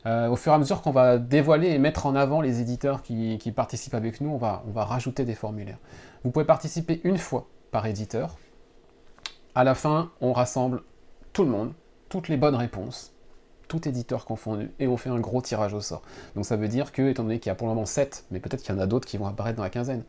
au 0.06 0.35
fur 0.35 0.52
et 0.52 0.56
à 0.56 0.57
mesure 0.57 0.81
qu'on 0.81 0.91
va 0.91 1.18
dévoiler 1.18 1.69
et 1.69 1.80
mettre 1.80 2.06
en 2.06 2.15
avant 2.15 2.41
les 2.41 2.61
éditeurs 2.61 3.02
qui, 3.02 3.53
participent 3.56 3.95
avec 3.95 4.22
nous, 4.22 4.30
on 4.30 4.38
va, 4.38 4.64
on 4.68 4.72
va 4.72 4.85
rajouter 4.85 5.26
des 5.26 5.35
formulaires. 5.35 5.80
Vous 6.23 6.31
pouvez 6.31 6.45
participer 6.45 7.02
une 7.03 7.18
fois 7.18 7.48
par 7.72 7.85
éditeur. 7.85 8.38
À 9.56 9.64
la 9.64 9.76
fin, 9.76 10.11
on 10.22 10.34
rassemble 10.34 10.84
tout 11.34 11.44
le 11.44 11.49
monde, 11.49 11.73
toutes 12.10 12.30
les 12.30 12.38
bonnes 12.38 12.56
réponses, 12.56 13.14
tout 13.68 13.88
éditeur 13.88 14.26
confondu, 14.26 14.72
et 14.80 14.88
on 14.88 14.98
fait 14.98 15.10
un 15.10 15.19
gros 15.19 15.41
tirage 15.41 15.73
au 15.73 15.81
sort. 15.81 16.02
Donc 16.35 16.45
ça 16.45 16.56
veut 16.56 16.68
dire 16.68 16.91
que, 16.91 17.10
étant 17.10 17.23
donné 17.23 17.39
qu'il 17.39 17.49
y 17.49 17.52
a 17.52 17.56
pour 17.56 17.68
le 17.68 17.73
moment 17.73 17.85
7, 17.85 18.26
mais 18.31 18.39
peut-être 18.39 18.64
qu'il 18.64 18.73
y 18.73 18.77
en 18.77 18.81
a 18.81 18.88
d'autres 18.88 19.07
qui 19.07 19.18
vont 19.18 19.27
apparaître 19.27 19.57
dans 19.57 19.64
la 19.64 19.69
quinzaine, 19.69 20.03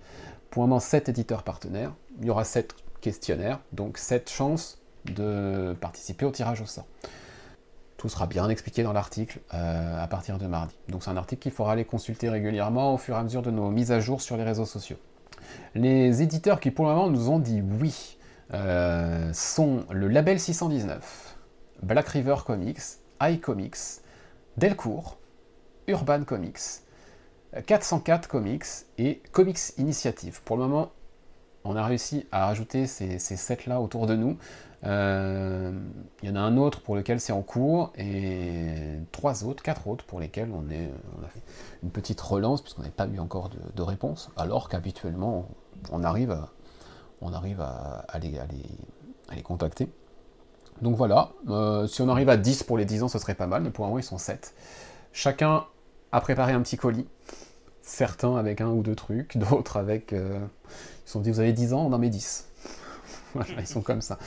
pour 0.51 0.62
le 0.62 0.69
moment 0.69 0.81
7 0.81 1.09
éditeurs 1.09 1.43
partenaires, 1.43 1.93
il 2.20 2.27
y 2.27 2.31
aura 2.31 2.45
7 2.45 2.75
questionnaires, 3.01 3.61
donc 3.73 3.99
7 3.99 4.31
chances 4.31 4.79
de 5.05 5.77
participer 5.81 6.25
au 6.25 6.31
tirage 6.31 6.61
au 6.61 6.66
sort. 6.66 6.87
Tout 7.97 8.09
sera 8.09 8.27
bien 8.27 8.49
expliqué 8.49 8.83
dans 8.83 8.93
l'article 8.93 9.41
euh, 9.55 10.03
à 10.03 10.07
partir 10.07 10.39
de 10.39 10.47
mardi. 10.47 10.75
Donc 10.89 11.03
c'est 11.03 11.11
un 11.11 11.16
article 11.16 11.43
qu'il 11.43 11.53
faudra 11.53 11.73
aller 11.73 11.85
consulter 11.85 12.29
régulièrement 12.29 12.95
au 12.95 12.99
fur 12.99 13.16
et 13.16 13.19
à 13.19 13.23
mesure 13.23 13.43
de 13.43 13.51
nos 13.51 13.70
mises 13.70 13.91
à 13.91 14.01
jour 14.01 14.20
sur 14.20 14.37
les 14.37 14.45
réseaux 14.45 14.66
sociaux. 14.66 14.99
Les 15.75 16.23
éditeurs 16.23 16.61
qui 16.61 16.70
pour 16.70 16.87
le 16.87 16.93
moment 16.93 17.11
nous 17.11 17.29
ont 17.29 17.39
dit 17.39 17.62
oui 17.81 18.16
euh, 18.55 19.33
sont 19.33 19.85
le 19.91 20.09
Label 20.09 20.39
619, 20.39 21.37
Black 21.83 22.09
River 22.09 22.37
Comics, 22.47 22.81
iComics, 23.20 24.03
Delcourt, 24.57 25.19
Urban 25.89 26.25
Comics, 26.25 26.83
404 27.66 28.29
Comics 28.29 28.65
et 28.99 29.23
Comics 29.33 29.77
Initiative. 29.79 30.43
Pour 30.45 30.57
le 30.57 30.65
moment, 30.65 30.93
on 31.65 31.77
a 31.77 31.85
réussi 31.85 32.27
à 32.33 32.47
rajouter 32.47 32.87
ces, 32.87 33.19
ces 33.19 33.37
sept-là 33.37 33.81
autour 33.81 34.07
de 34.07 34.15
nous. 34.15 34.37
Euh, 34.85 35.73
il 36.23 36.29
y 36.29 36.33
en 36.33 36.37
a 36.37 36.41
un 36.41 36.57
autre 36.57 36.81
pour 36.83 36.95
lequel 36.95 37.20
c'est 37.20 37.33
en 37.33 37.43
cours 37.43 37.93
et 37.97 39.01
trois 39.11 39.45
autres, 39.45 39.62
quatre 39.62 39.89
autres 39.89 40.05
pour 40.05 40.20
lesquels 40.20 40.51
on, 40.53 40.62
a 40.69 41.29
fait 41.29 41.43
une 41.83 41.91
petite 41.91 42.20
relance 42.20 42.62
puisqu'on 42.62 42.83
n'a 42.83 42.91
pas 42.91 43.09
eu 43.09 43.19
encore 43.19 43.51
de, 43.75 43.83
réponse, 43.83 44.31
alors 44.37 44.69
qu'habituellement 44.69 45.49
on 45.91 46.05
arrive, 46.05 46.31
à, 46.31 48.07
les, 48.20 49.43
contacter. 49.43 49.91
Donc 50.81 50.95
voilà, 50.95 51.33
euh, 51.49 51.89
si 51.89 52.03
on 52.03 52.09
arrive 52.09 52.29
à 52.29 52.37
10 52.37 52.62
pour 52.62 52.79
les 52.79 52.85
10 52.85 53.03
ans, 53.03 53.09
ce 53.09 53.19
serait 53.19 53.35
pas 53.35 53.49
mal, 53.49 53.62
mais 53.62 53.70
pour 53.70 53.85
un 53.85 53.89
moment 53.89 53.99
ils 53.99 54.05
sont 54.05 54.19
7. 54.19 54.55
Chacun 55.12 55.65
a 56.12 56.20
préparé 56.20 56.52
un 56.52 56.60
petit 56.62 56.76
colis, 56.76 57.06
certains 57.82 58.36
avec 58.36 58.60
un 58.60 58.68
ou 58.68 58.82
deux 58.82 58.94
trucs, 58.94 59.36
d'autres 59.51 59.76
avec... 59.76 60.12
Euh, 60.12 60.39
ils 60.68 61.06
se 61.06 61.12
sont 61.12 61.20
dit 61.20 61.30
vous 61.30 61.40
avez 61.40 61.52
10 61.52 61.72
ans, 61.72 61.86
on 61.86 61.93
en 61.93 61.98
met 61.98 62.10
10. 62.10 62.48
voilà, 63.35 63.60
ils 63.60 63.66
sont 63.66 63.80
comme 63.80 64.02
ça. 64.02 64.18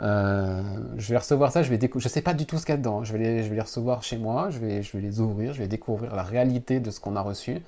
Euh, 0.00 0.62
je 0.96 1.10
vais 1.10 1.18
recevoir 1.18 1.52
ça, 1.52 1.62
je 1.62 1.74
vais 1.74 1.90
je 1.94 2.08
sais 2.08 2.22
pas 2.22 2.34
du 2.34 2.46
tout 2.46 2.56
ce 2.56 2.64
qu'il 2.64 2.72
y 2.72 2.74
a 2.74 2.78
dedans. 2.78 3.04
Je 3.04 3.12
vais, 3.12 3.18
les, 3.18 3.42
je 3.42 3.48
vais 3.48 3.56
les 3.56 3.60
recevoir 3.60 4.02
chez 4.02 4.16
moi, 4.16 4.50
je 4.50 4.58
vais, 4.58 4.82
je 4.82 4.96
vais 4.96 5.02
les 5.02 5.20
ouvrir, 5.20 5.52
je 5.52 5.58
vais 5.58 5.68
découvrir 5.68 6.14
la 6.14 6.22
réalité 6.22 6.80
de 6.80 6.90
ce 6.90 7.00
qu'on 7.00 7.16
a 7.16 7.20
reçu, 7.20 7.60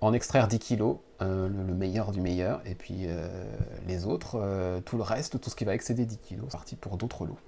en 0.00 0.12
extraire 0.12 0.48
10 0.48 0.58
kilos, 0.58 0.96
euh, 1.20 1.48
le, 1.48 1.74
meilleur 1.74 2.12
du 2.12 2.20
meilleur, 2.20 2.62
et 2.64 2.74
puis 2.74 3.06
les 3.86 4.06
autres, 4.06 4.80
tout 4.86 4.96
le 4.96 5.02
reste, 5.02 5.38
tout 5.40 5.50
ce 5.50 5.54
qui 5.54 5.64
va 5.64 5.74
excéder 5.74 6.06
10 6.06 6.18
kilos, 6.18 6.46
c'est 6.48 6.56
parti 6.56 6.76
pour 6.76 6.96
d'autres 6.96 7.26
lots. 7.26 7.38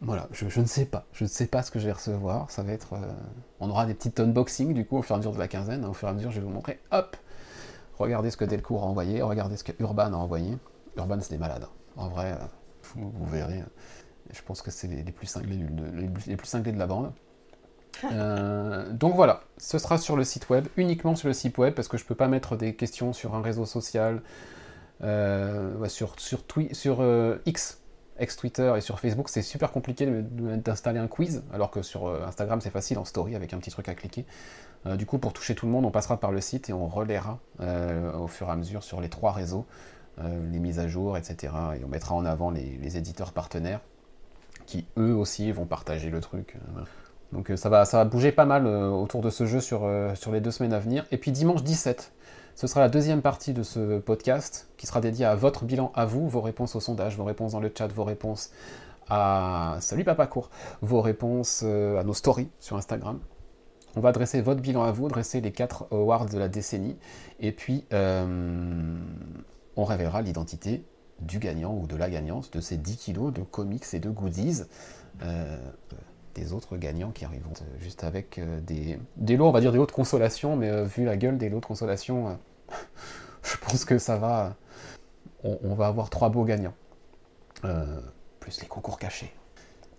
Voilà, 0.00 0.28
je, 0.32 0.60
ne 0.60 0.66
sais 0.66 0.84
pas, 0.84 1.06
je 1.12 1.24
ne 1.24 1.28
sais 1.28 1.46
pas 1.46 1.62
ce 1.62 1.70
que 1.70 1.78
je 1.78 1.86
vais 1.86 1.92
recevoir. 1.92 2.50
Ça 2.50 2.62
va 2.62 2.72
être, 2.72 2.94
on 3.60 3.70
aura 3.70 3.86
des 3.86 3.94
petites 3.94 4.20
unboxings 4.20 4.74
du 4.74 4.84
coup 4.84 4.98
au 4.98 5.02
fur 5.02 5.14
et 5.14 5.16
à 5.16 5.18
mesure 5.18 5.32
de 5.32 5.38
la 5.38 5.48
quinzaine. 5.48 5.84
Au 5.84 5.92
fur 5.92 6.08
et 6.08 6.10
à 6.10 6.14
mesure, 6.14 6.30
je 6.30 6.40
vais 6.40 6.46
vous 6.46 6.52
montrer. 6.52 6.80
Hop, 6.90 7.16
regardez 7.98 8.30
ce 8.30 8.36
que 8.36 8.44
Delcourt 8.44 8.82
a 8.82 8.86
envoyé, 8.86 9.22
regardez 9.22 9.56
ce 9.56 9.64
que 9.64 9.72
Urban 9.80 10.12
a 10.12 10.16
envoyé. 10.16 10.58
Urban, 10.96 11.18
c'est 11.20 11.30
des 11.30 11.38
malades. 11.38 11.66
En 11.96 12.08
vrai, 12.08 12.32
euh, 12.32 12.44
vous, 12.94 13.26
verrez. 13.26 13.62
Je 14.32 14.42
pense 14.42 14.62
que 14.62 14.70
c'est 14.70 14.88
les, 14.88 15.02
plus 15.12 15.26
cinglés 15.26 15.64
les, 16.26 16.36
plus 16.36 16.46
cinglés 16.46 16.72
de 16.72 16.78
la 16.78 16.86
bande. 16.86 17.12
Euh, 18.12 18.92
donc 18.92 19.14
voilà, 19.14 19.42
ce 19.56 19.78
sera 19.78 19.98
sur 19.98 20.16
le 20.16 20.24
site 20.24 20.50
web, 20.50 20.66
uniquement 20.76 21.14
sur 21.14 21.28
le 21.28 21.32
site 21.32 21.56
web, 21.58 21.74
parce 21.74 21.86
que 21.86 21.96
je 21.96 22.02
ne 22.02 22.08
peux 22.08 22.16
pas 22.16 22.26
mettre 22.26 22.56
des 22.56 22.74
questions 22.74 23.12
sur 23.12 23.36
un 23.36 23.40
réseau 23.40 23.66
social, 23.66 24.20
euh, 25.02 25.88
sur, 25.88 26.18
sur, 26.18 26.40
sur 26.72 27.04
X, 27.46 27.83
ex-Twitter 28.18 28.72
et 28.76 28.80
sur 28.80 29.00
Facebook, 29.00 29.28
c'est 29.28 29.42
super 29.42 29.72
compliqué 29.72 30.06
d'installer 30.06 30.98
un 30.98 31.08
quiz, 31.08 31.42
alors 31.52 31.70
que 31.70 31.82
sur 31.82 32.08
Instagram 32.24 32.60
c'est 32.60 32.70
facile 32.70 32.98
en 32.98 33.04
story 33.04 33.34
avec 33.34 33.52
un 33.52 33.58
petit 33.58 33.70
truc 33.70 33.88
à 33.88 33.94
cliquer. 33.94 34.24
du 34.96 35.06
coup, 35.06 35.18
pour 35.18 35.32
toucher 35.32 35.54
tout 35.54 35.66
le 35.66 35.72
monde, 35.72 35.84
on 35.84 35.90
passera 35.90 36.18
par 36.18 36.30
le 36.30 36.40
site 36.40 36.70
et 36.70 36.72
on 36.72 36.86
relaiera 36.86 37.38
au 37.60 38.26
fur 38.28 38.48
et 38.48 38.50
à 38.50 38.56
mesure 38.56 38.82
sur 38.82 39.00
les 39.00 39.08
trois 39.08 39.32
réseaux. 39.32 39.66
Euh, 40.22 40.52
les 40.52 40.60
mises 40.60 40.78
à 40.78 40.86
jour, 40.86 41.16
etc. 41.16 41.52
Et 41.76 41.84
on 41.84 41.88
mettra 41.88 42.14
en 42.14 42.24
avant 42.24 42.50
les, 42.50 42.96
éditeurs 42.96 43.32
partenaires 43.32 43.80
qui 44.64 44.86
eux 44.96 45.12
aussi 45.12 45.50
vont 45.50 45.66
partager 45.66 46.08
le 46.08 46.20
truc. 46.20 46.56
Donc 47.32 47.50
euh, 47.50 47.56
ça 47.56 47.68
va, 47.68 47.84
ça 47.84 47.98
va 47.98 48.04
bouger 48.04 48.30
pas 48.30 48.44
mal 48.44 48.66
euh, 48.66 48.90
autour 48.90 49.22
de 49.22 49.30
ce 49.30 49.44
jeu 49.44 49.60
sur, 49.60 49.90
sur 50.14 50.30
les 50.30 50.40
deux 50.40 50.52
semaines 50.52 50.72
à 50.72 50.78
venir. 50.78 51.04
Et 51.10 51.18
puis 51.18 51.32
dimanche 51.32 51.64
17, 51.64 52.12
ce 52.54 52.66
sera 52.66 52.80
la 52.80 52.88
deuxième 52.88 53.22
partie 53.22 53.52
de 53.52 53.62
ce 53.62 53.98
podcast 53.98 54.68
qui 54.76 54.86
sera 54.86 55.00
dédiée 55.00 55.24
à 55.24 55.34
votre 55.34 55.64
bilan 55.64 55.92
à 55.94 56.06
vous, 56.06 56.28
vos 56.28 56.40
réponses 56.40 56.76
au 56.76 56.80
sondage, 56.80 57.16
vos 57.16 57.24
réponses 57.24 57.52
dans 57.52 57.60
le 57.60 57.72
chat, 57.76 57.88
vos 57.88 58.04
réponses 58.04 58.50
à 59.08 59.76
Salut 59.80 60.04
Papa 60.04 60.26
Court, 60.26 60.50
vos 60.80 61.00
réponses 61.00 61.62
à 61.62 62.02
nos 62.04 62.14
stories 62.14 62.48
sur 62.60 62.76
Instagram. 62.76 63.18
On 63.96 64.00
va 64.00 64.12
dresser 64.12 64.40
votre 64.40 64.60
bilan 64.60 64.82
à 64.82 64.92
vous, 64.92 65.08
dresser 65.08 65.40
les 65.40 65.52
quatre 65.52 65.86
awards 65.92 66.26
de 66.26 66.38
la 66.38 66.48
décennie, 66.48 66.96
et 67.40 67.52
puis 67.52 67.84
on 67.92 69.84
révélera 69.84 70.22
l'identité 70.22 70.84
du 71.20 71.38
gagnant 71.38 71.74
ou 71.74 71.86
de 71.86 71.96
la 71.96 72.10
gagnante 72.10 72.52
de 72.52 72.60
ces 72.60 72.76
10 72.76 72.96
kilos 72.96 73.32
de 73.32 73.42
comics 73.42 73.84
et 73.92 74.00
de 74.00 74.10
goodies. 74.10 74.62
Euh, 75.22 75.56
des 76.34 76.52
autres 76.52 76.76
gagnants 76.76 77.10
qui 77.10 77.24
arriveront 77.24 77.52
juste 77.80 78.04
avec 78.04 78.38
euh, 78.38 78.60
des, 78.60 78.98
des, 79.16 79.36
lots, 79.36 79.46
on 79.46 79.52
va 79.52 79.60
dire 79.60 79.72
des 79.72 79.78
lots 79.78 79.86
de 79.86 79.92
consolation, 79.92 80.56
mais 80.56 80.68
euh, 80.68 80.84
vu 80.84 81.04
la 81.04 81.16
gueule 81.16 81.38
des 81.38 81.48
lots 81.48 81.60
de 81.60 81.66
consolation, 81.66 82.38
je 83.42 83.56
pense 83.58 83.84
que 83.84 83.98
ça 83.98 84.16
va. 84.16 84.56
On, 85.44 85.74
va 85.74 85.88
avoir 85.88 86.08
trois 86.08 86.30
beaux 86.30 86.44
gagnants. 86.44 86.72
plus 88.40 88.62
les 88.62 88.66
concours 88.66 88.98
cachés. 88.98 89.30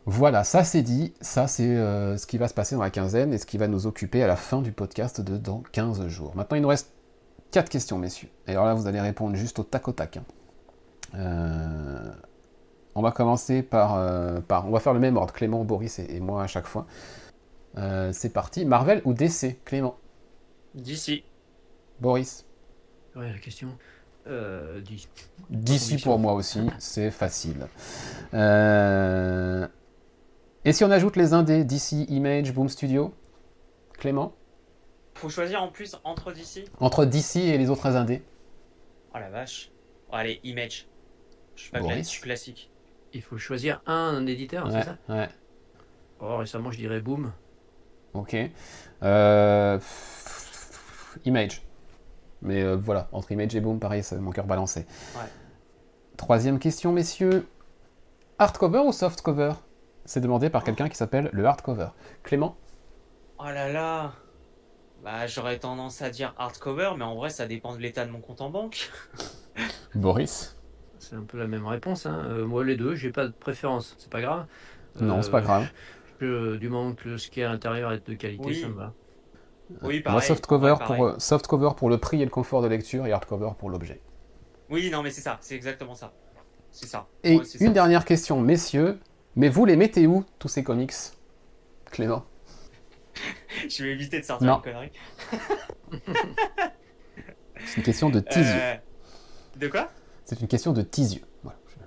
Voilà, 0.07 0.44
ça 0.44 0.64
c'est 0.64 0.84
dit, 0.84 1.14
ça 1.20 1.48
c'est 1.48 1.64
euh, 1.64 2.16
ce 2.18 2.28
qui 2.28 2.38
va 2.38 2.48
se 2.48 2.53
passer 2.53 2.76
dans 2.76 2.82
la 2.82 2.91
quinzaine 2.91 3.34
et 3.34 3.40
ce 3.40 3.48
qui 3.48 3.57
va 3.57 3.68
nous 3.68 3.88
occuper 3.88 4.22
à 4.22 4.28
la 4.28 4.36
fin 4.36 4.62
du 4.62 4.72
podcast 4.72 5.20
de 5.20 5.38
dans 5.38 5.64
15 5.72 6.07
jours. 6.07 6.36
Maintenant, 6.36 6.57
il 6.57 6.62
nous 6.62 6.68
reste 6.68 6.91
4 7.49 7.70
questions, 7.70 7.98
messieurs. 7.98 8.30
Et 8.48 8.52
alors 8.52 8.66
là, 8.66 8.76
vous 8.76 8.86
allez 8.86 9.02
répondre 9.02 9.36
juste 9.36 9.57
au 9.57 9.64
tac 9.64 9.88
au 9.88 9.94
tac. 9.94 10.18
Hein. 10.18 10.24
Euh, 11.16 12.14
on 12.96 13.02
va 13.02 13.12
commencer 13.12 13.62
par, 13.62 13.96
euh, 13.96 14.40
par, 14.42 14.68
On 14.68 14.72
va 14.72 14.80
faire 14.80 14.94
le 14.94 15.00
même 15.00 15.18
ordre, 15.18 15.34
Clément, 15.34 15.64
Boris 15.64 16.00
et, 16.00 16.20
moi 16.20 16.44
à 16.44 16.48
chaque 16.48 16.68
fois. 16.68 16.86
c'est 18.12 18.34
parti. 18.34 18.66
Marvel 18.66 19.02
ou 19.06 19.14
DC, 19.14 19.60
Clément? 19.66 19.98
DC. 20.74 21.24
Boris? 22.00 22.46
Ouais, 23.16 23.32
la 23.32 23.40
question. 23.40 23.70
Euh, 24.28 24.82
DC 25.50 26.02
pour 26.04 26.18
moi 26.18 26.34
aussi, 26.34 26.60
c'est 26.80 27.12
facile. 27.12 27.68
Euh, 28.34 29.68
et 30.64 30.74
si 30.74 30.84
on 30.84 30.92
ajoute 30.92 31.16
les 31.16 31.34
indés 31.34 31.64
DC, 31.64 32.10
Image, 32.10 32.54
Boom 32.54 32.68
Studio? 32.68 33.14
Clément? 33.94 34.34
Faut 35.14 35.30
choisir 35.30 35.62
en 35.62 35.70
plus 35.70 35.96
entre 36.04 36.34
DC 36.34 36.66
Entre 36.80 37.06
DC 37.06 37.38
et 37.38 37.58
les 37.58 37.70
autres 37.70 37.96
indés. 37.96 38.24
Oh 39.14 39.20
la 39.20 39.30
vache. 39.30 39.72
allez, 40.12 40.40
Image. 40.44 40.88
Je 41.56 41.62
suis 41.62 41.72
pas 41.72 41.80
je 41.80 42.02
suis 42.02 42.22
classique. 42.22 42.70
Il 43.16 43.22
faut 43.22 43.38
choisir 43.38 43.82
un 43.86 44.28
éditeur, 44.28 44.70
c'est 44.70 44.84
ça 44.84 44.98
Ouais. 45.08 45.30
Oh, 46.20 46.36
récemment, 46.36 46.70
je 46.70 46.78
dirais 46.78 47.00
Boom. 47.00 47.32
Ok. 48.14 48.36
Euh, 49.04 49.80
Image. 51.24 51.62
Mais 52.42 52.62
euh, 52.62 52.76
voilà, 52.76 53.08
entre 53.14 53.32
Image 53.32 53.56
et 53.56 53.62
Boom, 53.62 53.80
pareil, 53.80 54.04
c'est 54.04 54.18
mon 54.18 54.32
cœur 54.32 54.46
balancé. 54.46 54.86
Troisième 56.18 56.60
question, 56.60 56.92
messieurs. 56.92 57.48
Hardcover 58.38 58.80
ou 58.80 58.92
softcover? 58.92 59.54
C'est 60.04 60.20
demandé 60.20 60.50
par 60.50 60.66
quelqu'un 60.66 60.90
qui 60.90 60.98
s'appelle 60.98 61.30
le 61.32 61.46
hardcover. 61.46 61.88
Clément? 62.22 62.58
Oh 63.40 63.46
là 63.46 63.72
là 63.72 64.12
Bah, 65.06 65.26
j'aurais 65.26 65.58
tendance 65.58 66.02
à 66.02 66.10
dire 66.10 66.34
hardcover, 66.38 66.92
mais 66.98 67.06
en 67.06 67.16
vrai, 67.16 67.30
ça 67.30 67.48
dépend 67.48 67.76
de 67.76 67.80
l'état 67.80 68.06
de 68.06 68.12
mon 68.12 68.20
compte 68.20 68.42
en 68.42 68.50
banque. 68.50 68.92
Boris? 69.96 70.58
C'est 71.07 71.15
un 71.15 71.23
peu 71.23 71.38
la 71.38 71.48
même 71.48 71.65
réponse. 71.65 72.06
Hein. 72.06 72.26
Euh, 72.30 72.45
moi, 72.45 72.64
les 72.64 72.76
deux, 72.76 72.95
j'ai 72.95 73.11
pas 73.11 73.27
de 73.27 73.32
préférence. 73.32 73.95
C'est 73.98 74.10
pas 74.10 74.22
grave. 74.22 74.45
Non, 74.99 75.22
c'est 75.22 75.30
pas 75.30 75.40
euh, 75.40 75.41
grave. 75.41 75.68
du 76.60 76.69
moment 76.69 76.94
que 76.94 77.18
ce 77.18 77.30
qui 77.30 77.41
est 77.41 77.44
à 77.44 77.49
l'intérieur 77.49 77.91
est 77.91 78.07
de 78.10 78.15
qualité, 78.15 78.53
ça 78.53 78.68
me 78.68 78.73
va. 78.73 78.94
Oui, 79.82 79.99
pareil. 79.99 80.15
Moi, 80.15 80.22
soft 80.22 80.45
cover, 80.45 80.76
pour, 80.86 81.06
euh, 81.06 81.15
soft 81.19 81.48
cover 81.48 81.69
pour 81.76 81.90
le 81.90 81.98
prix 81.98 82.22
et 82.22 82.26
le 82.26 82.32
confort 82.32 82.61
de 82.61 82.68
lecture 82.68 83.06
et 83.06 83.11
hardcover 83.11 83.52
pour 83.57 83.69
l'objet. 83.69 84.02
Oui, 84.69 84.90
non, 84.90 85.03
mais 85.03 85.11
c'est 85.11 85.22
ça, 85.22 85.38
c'est 85.41 85.56
exactement 85.56 85.95
ça. 85.95 86.14
C'est 86.72 86.88
ça. 86.88 87.07
Et 87.23 87.40
une 87.60 87.73
dernière 87.73 88.06
question, 88.06 88.41
messieurs. 88.41 88.99
Mais 89.36 89.49
vous 89.49 89.65
les 89.65 89.76
mettez 89.76 90.07
où, 90.07 90.23
tous 90.40 90.48
ces 90.48 90.64
comics 90.64 90.94
Clément? 91.91 92.26
Je 93.69 93.84
vais 93.84 93.91
éviter 93.91 94.19
de 94.19 94.26
sortir 94.26 94.56
une 94.56 94.61
connerie. 94.61 94.91
c'est 97.65 97.77
une 97.77 97.84
question 97.84 98.10
de 98.10 98.19
tease. 98.22 98.48
Euh, 98.48 98.76
de 99.57 99.68
quoi? 99.68 99.90
C'est 100.26 100.41
une 100.41 100.47
question 100.47 100.73
de 100.73 100.81
tease. 100.81 101.22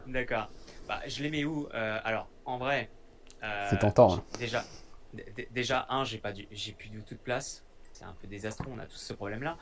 D'accord. 0.06 0.50
Bah, 0.88 1.00
je 1.06 1.22
les 1.22 1.30
mets 1.30 1.44
où 1.44 1.68
euh, 1.74 1.98
Alors, 2.04 2.28
en 2.44 2.58
vrai. 2.58 2.88
c'est 3.68 3.78
tentant. 3.78 4.14
Hein. 4.14 4.24
Déjà, 4.38 4.64
déjà, 5.50 5.86
un, 5.90 6.04
j'ai 6.04 6.18
pas 6.18 6.32
j'ai 6.50 6.72
plus 6.72 6.88
du 6.88 7.02
tout 7.02 7.14
de 7.14 7.20
place 7.20 7.64
c'est 7.98 8.04
un 8.04 8.14
peu 8.20 8.28
désastreux, 8.28 8.66
on 8.70 8.78
a 8.78 8.86
tous 8.86 8.98
ce 8.98 9.12
problème-là. 9.12 9.58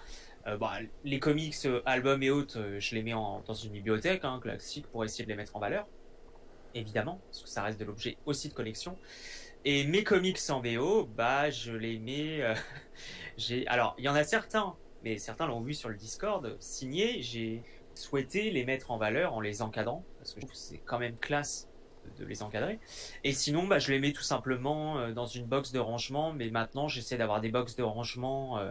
Euh, 0.47 0.59
bah, 0.59 0.75
les 1.05 1.19
comics, 1.19 1.55
euh, 1.65 1.81
albums 1.87 2.23
et 2.23 2.31
autres, 2.31 2.59
euh, 2.59 2.81
je 2.81 2.95
les 2.95 3.03
mets 3.03 3.13
dans 3.13 3.55
une 3.55 3.73
bibliothèque 3.73 4.25
hein, 4.25 4.39
classique 4.43 4.87
pour 4.89 5.05
essayer 5.05 5.25
de 5.25 5.31
les 5.31 5.37
mettre 5.37 5.57
en 5.57 5.59
valeur, 5.59 5.87
évidemment, 6.75 7.21
parce 7.27 7.43
que 7.43 7.49
ça 7.49 7.63
reste 7.63 7.81
de 7.81 7.87
l'objet 7.87 8.19
aussi 8.27 8.51
de 8.51 8.55
collection. 8.55 8.99
Et 9.65 9.85
mes 9.87 10.05
comics 10.05 10.39
en 10.51 10.61
VO, 10.61 11.07
bah, 11.17 11.51
je 11.51 11.73
les 11.73 11.99
mets. 11.99 12.43
j'ai, 13.39 13.67
alors, 13.69 13.95
il 13.99 14.05
y 14.05 14.09
en 14.09 14.15
a 14.15 14.23
certains, 14.23 14.77
mais 15.03 15.17
certains 15.17 15.47
l'ont 15.47 15.63
vu 15.63 15.73
sur 15.73 15.89
le 15.89 15.97
Discord, 15.97 16.57
signés. 16.61 17.23
J'ai 17.23 17.63
souhaité 17.99 18.51
les 18.51 18.65
mettre 18.65 18.91
en 18.91 18.99
valeur 18.99 19.35
en 19.35 19.41
les 19.41 19.63
encadrant, 19.63 20.05
parce 20.19 20.33
que 20.33 20.41
je 20.41 20.47
trouve 20.47 20.53
que 20.53 20.59
c'est 20.59 20.79
quand 20.79 20.99
même 20.99 21.17
classe 21.17 21.69
de 22.19 22.25
les 22.25 22.43
encadrer. 22.43 22.79
Et 23.25 23.33
sinon, 23.33 23.67
bah, 23.67 23.79
je 23.79 23.91
les 23.93 23.99
mets 23.99 24.13
tout 24.13 24.23
simplement 24.23 24.99
euh, 24.99 25.13
dans 25.13 25.27
une 25.27 25.45
box 25.45 25.73
de 25.73 25.79
rangement. 25.79 26.33
Mais 26.33 26.51
maintenant, 26.51 26.89
j'essaie 26.89 27.17
d'avoir 27.17 27.41
des 27.41 27.51
box 27.51 27.77
de 27.77 27.83
rangement 27.83 28.59
euh, 28.59 28.71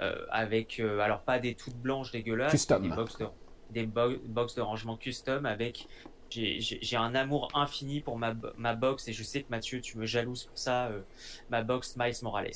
euh, 0.00 0.26
avec, 0.30 0.80
alors 0.80 1.22
pas 1.22 1.38
des 1.38 1.54
toutes 1.54 1.76
blanches 1.76 2.12
dégueulasses, 2.12 2.66
des 2.66 2.88
box 2.88 3.18
de, 3.18 3.26
des 3.70 3.86
box 3.86 4.54
de 4.54 4.60
rangement 4.60 4.96
custom 4.96 5.46
avec. 5.46 5.88
J'ai 6.30 6.96
un 6.96 7.14
amour 7.14 7.48
infini 7.54 8.00
pour 8.00 8.18
ma, 8.18 8.34
ma 8.58 8.74
box 8.74 9.08
et 9.08 9.14
je 9.14 9.22
sais 9.22 9.42
que 9.42 9.48
Mathieu, 9.48 9.80
tu 9.80 9.96
me 9.96 10.04
jalouses 10.04 10.44
pour 10.44 10.58
ça. 10.58 10.90
ma 11.48 11.62
box 11.62 11.96
Miles 11.96 12.16
Morales. 12.20 12.50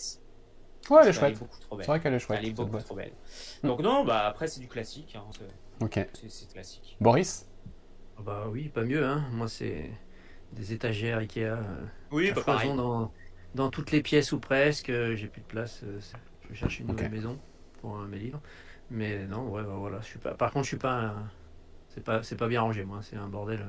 Ouais, 0.90 1.00
elle 1.02 1.08
est 1.08 1.12
chouette. 1.12 1.38
C'est 1.78 1.86
vrai 1.86 2.00
qu'elle 2.00 2.14
est 2.14 2.18
chouette. 2.18 2.38
Elle 2.42 2.48
est 2.48 2.52
beaucoup 2.52 2.78
trop 2.78 2.94
belle. 2.94 3.12
Donc 3.64 3.80
non, 3.80 4.04
bah 4.04 4.26
après 4.26 4.46
c'est 4.46 4.60
du 4.60 4.68
classique. 4.68 5.16
Hein, 5.16 5.24
ok. 5.82 6.06
C'est 6.28 6.52
classique. 6.52 6.96
Boris? 7.00 7.48
Ah 8.18 8.22
bah 8.22 8.46
oui, 8.50 8.68
pas 8.68 8.84
mieux. 8.84 9.04
Hein. 9.04 9.24
Moi, 9.32 9.48
c'est 9.48 9.90
des 10.52 10.72
étagères 10.72 11.18
Ikea. 11.18 11.44
Euh, 11.44 11.62
oui, 12.10 12.32
pas 12.32 12.42
pareil. 12.42 12.74
Dans, 12.74 13.12
dans 13.54 13.70
toutes 13.70 13.90
les 13.90 14.02
pièces 14.02 14.32
ou 14.32 14.40
presque. 14.40 14.90
Euh, 14.90 15.16
j'ai 15.16 15.28
plus 15.28 15.42
de 15.42 15.46
place. 15.46 15.82
Euh, 15.84 15.98
je 16.50 16.54
cherche 16.54 16.80
une 16.80 16.88
nouvelle 16.88 17.10
maison 17.10 17.38
pour 17.80 17.96
mes 17.98 18.18
livres. 18.18 18.40
Mais 18.90 19.26
non, 19.26 19.48
ouais, 19.48 19.62
bah, 19.62 19.74
voilà. 19.76 20.00
Je 20.00 20.06
suis 20.06 20.18
pas. 20.18 20.34
Par 20.34 20.52
contre, 20.52 20.64
je 20.64 20.68
suis 20.68 20.78
pas. 20.78 21.14
C'est 21.88 22.04
pas, 22.04 22.22
c'est 22.22 22.36
pas 22.36 22.48
bien 22.48 22.62
rangé, 22.62 22.84
moi. 22.84 23.00
C'est 23.02 23.16
un 23.16 23.28
bordel. 23.28 23.66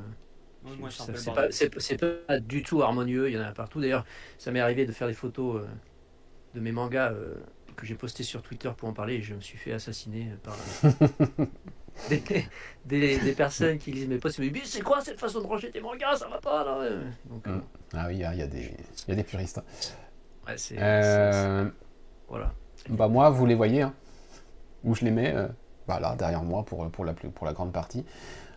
c'est 0.90 1.99
pas, 1.99 2.07
pas, 2.27 2.40
du 2.40 2.64
tout 2.64 2.81
harmonieux. 2.81 3.30
Il 3.30 3.35
y 3.35 3.38
en 3.38 3.44
a 3.44 3.52
partout. 3.52 3.81
D'ailleurs, 3.81 4.06
ça 4.38 4.52
m'est 4.52 4.61
arrivé 4.61 4.85
de 4.85 4.91
faire 4.91 5.07
des 5.07 5.14
photos 5.14 5.64
de 6.53 6.60
mes 6.60 6.72
mangas 6.72 7.14
que 7.76 7.85
j'ai 7.85 7.95
postés 7.95 8.23
sur 8.23 8.41
Twitter 8.41 8.72
pour 8.77 8.88
en 8.88 8.94
parler 8.94 9.15
et 9.15 9.22
je 9.22 9.34
me 9.34 9.41
suis 9.41 9.57
fait 9.57 9.72
assassiner 9.72 10.30
par 10.44 10.56
des, 12.86 13.18
des, 13.18 13.34
personnes 13.34 13.78
qui 13.78 13.91
disent 13.91 14.07
mais 14.07 14.18
pas 14.18 14.30
c'est 14.30 14.82
quoi 14.82 15.02
cette 15.02 15.20
façon 15.20 15.41
de 15.41 15.48
ranger 15.48 15.72
tes 15.72 15.82
mangas? 15.82 16.18
Ça 16.18 16.28
va 16.28 16.40
pas 16.40 16.64
là 16.64 16.90
Donc, 17.26 17.45
mm. 17.48 17.61
ah 17.94 18.06
oui 18.07 18.15
il 18.15 18.20
y, 18.20 18.24
a, 18.26 18.48
des 18.48 18.72
il 19.07 19.10
y 19.10 19.11
a 19.11 19.15
des 19.15 19.24
puristes 19.24 19.61
ouais, 20.48 20.57
c'est, 20.57 20.76
euh, 20.80 21.65
voilà. 22.28 22.52
bah 22.90 23.07
moi 23.07 23.30
vous 23.30 23.45
les 23.45 23.56
voyez 23.56 23.84
hein, 23.84 23.94
où 24.84 24.95
je 24.95 25.06
les 25.06 25.11
mets 25.11 25.34
euh, 25.34 25.48
bah 25.88 25.99
là 25.99 26.15
derrière 26.15 26.44
moi 26.44 26.64
pour, 26.65 26.90
pour, 26.91 27.06
la, 27.06 27.14
pour 27.14 27.45
la 27.45 27.53
grande 27.53 27.72
partie. 27.72 28.06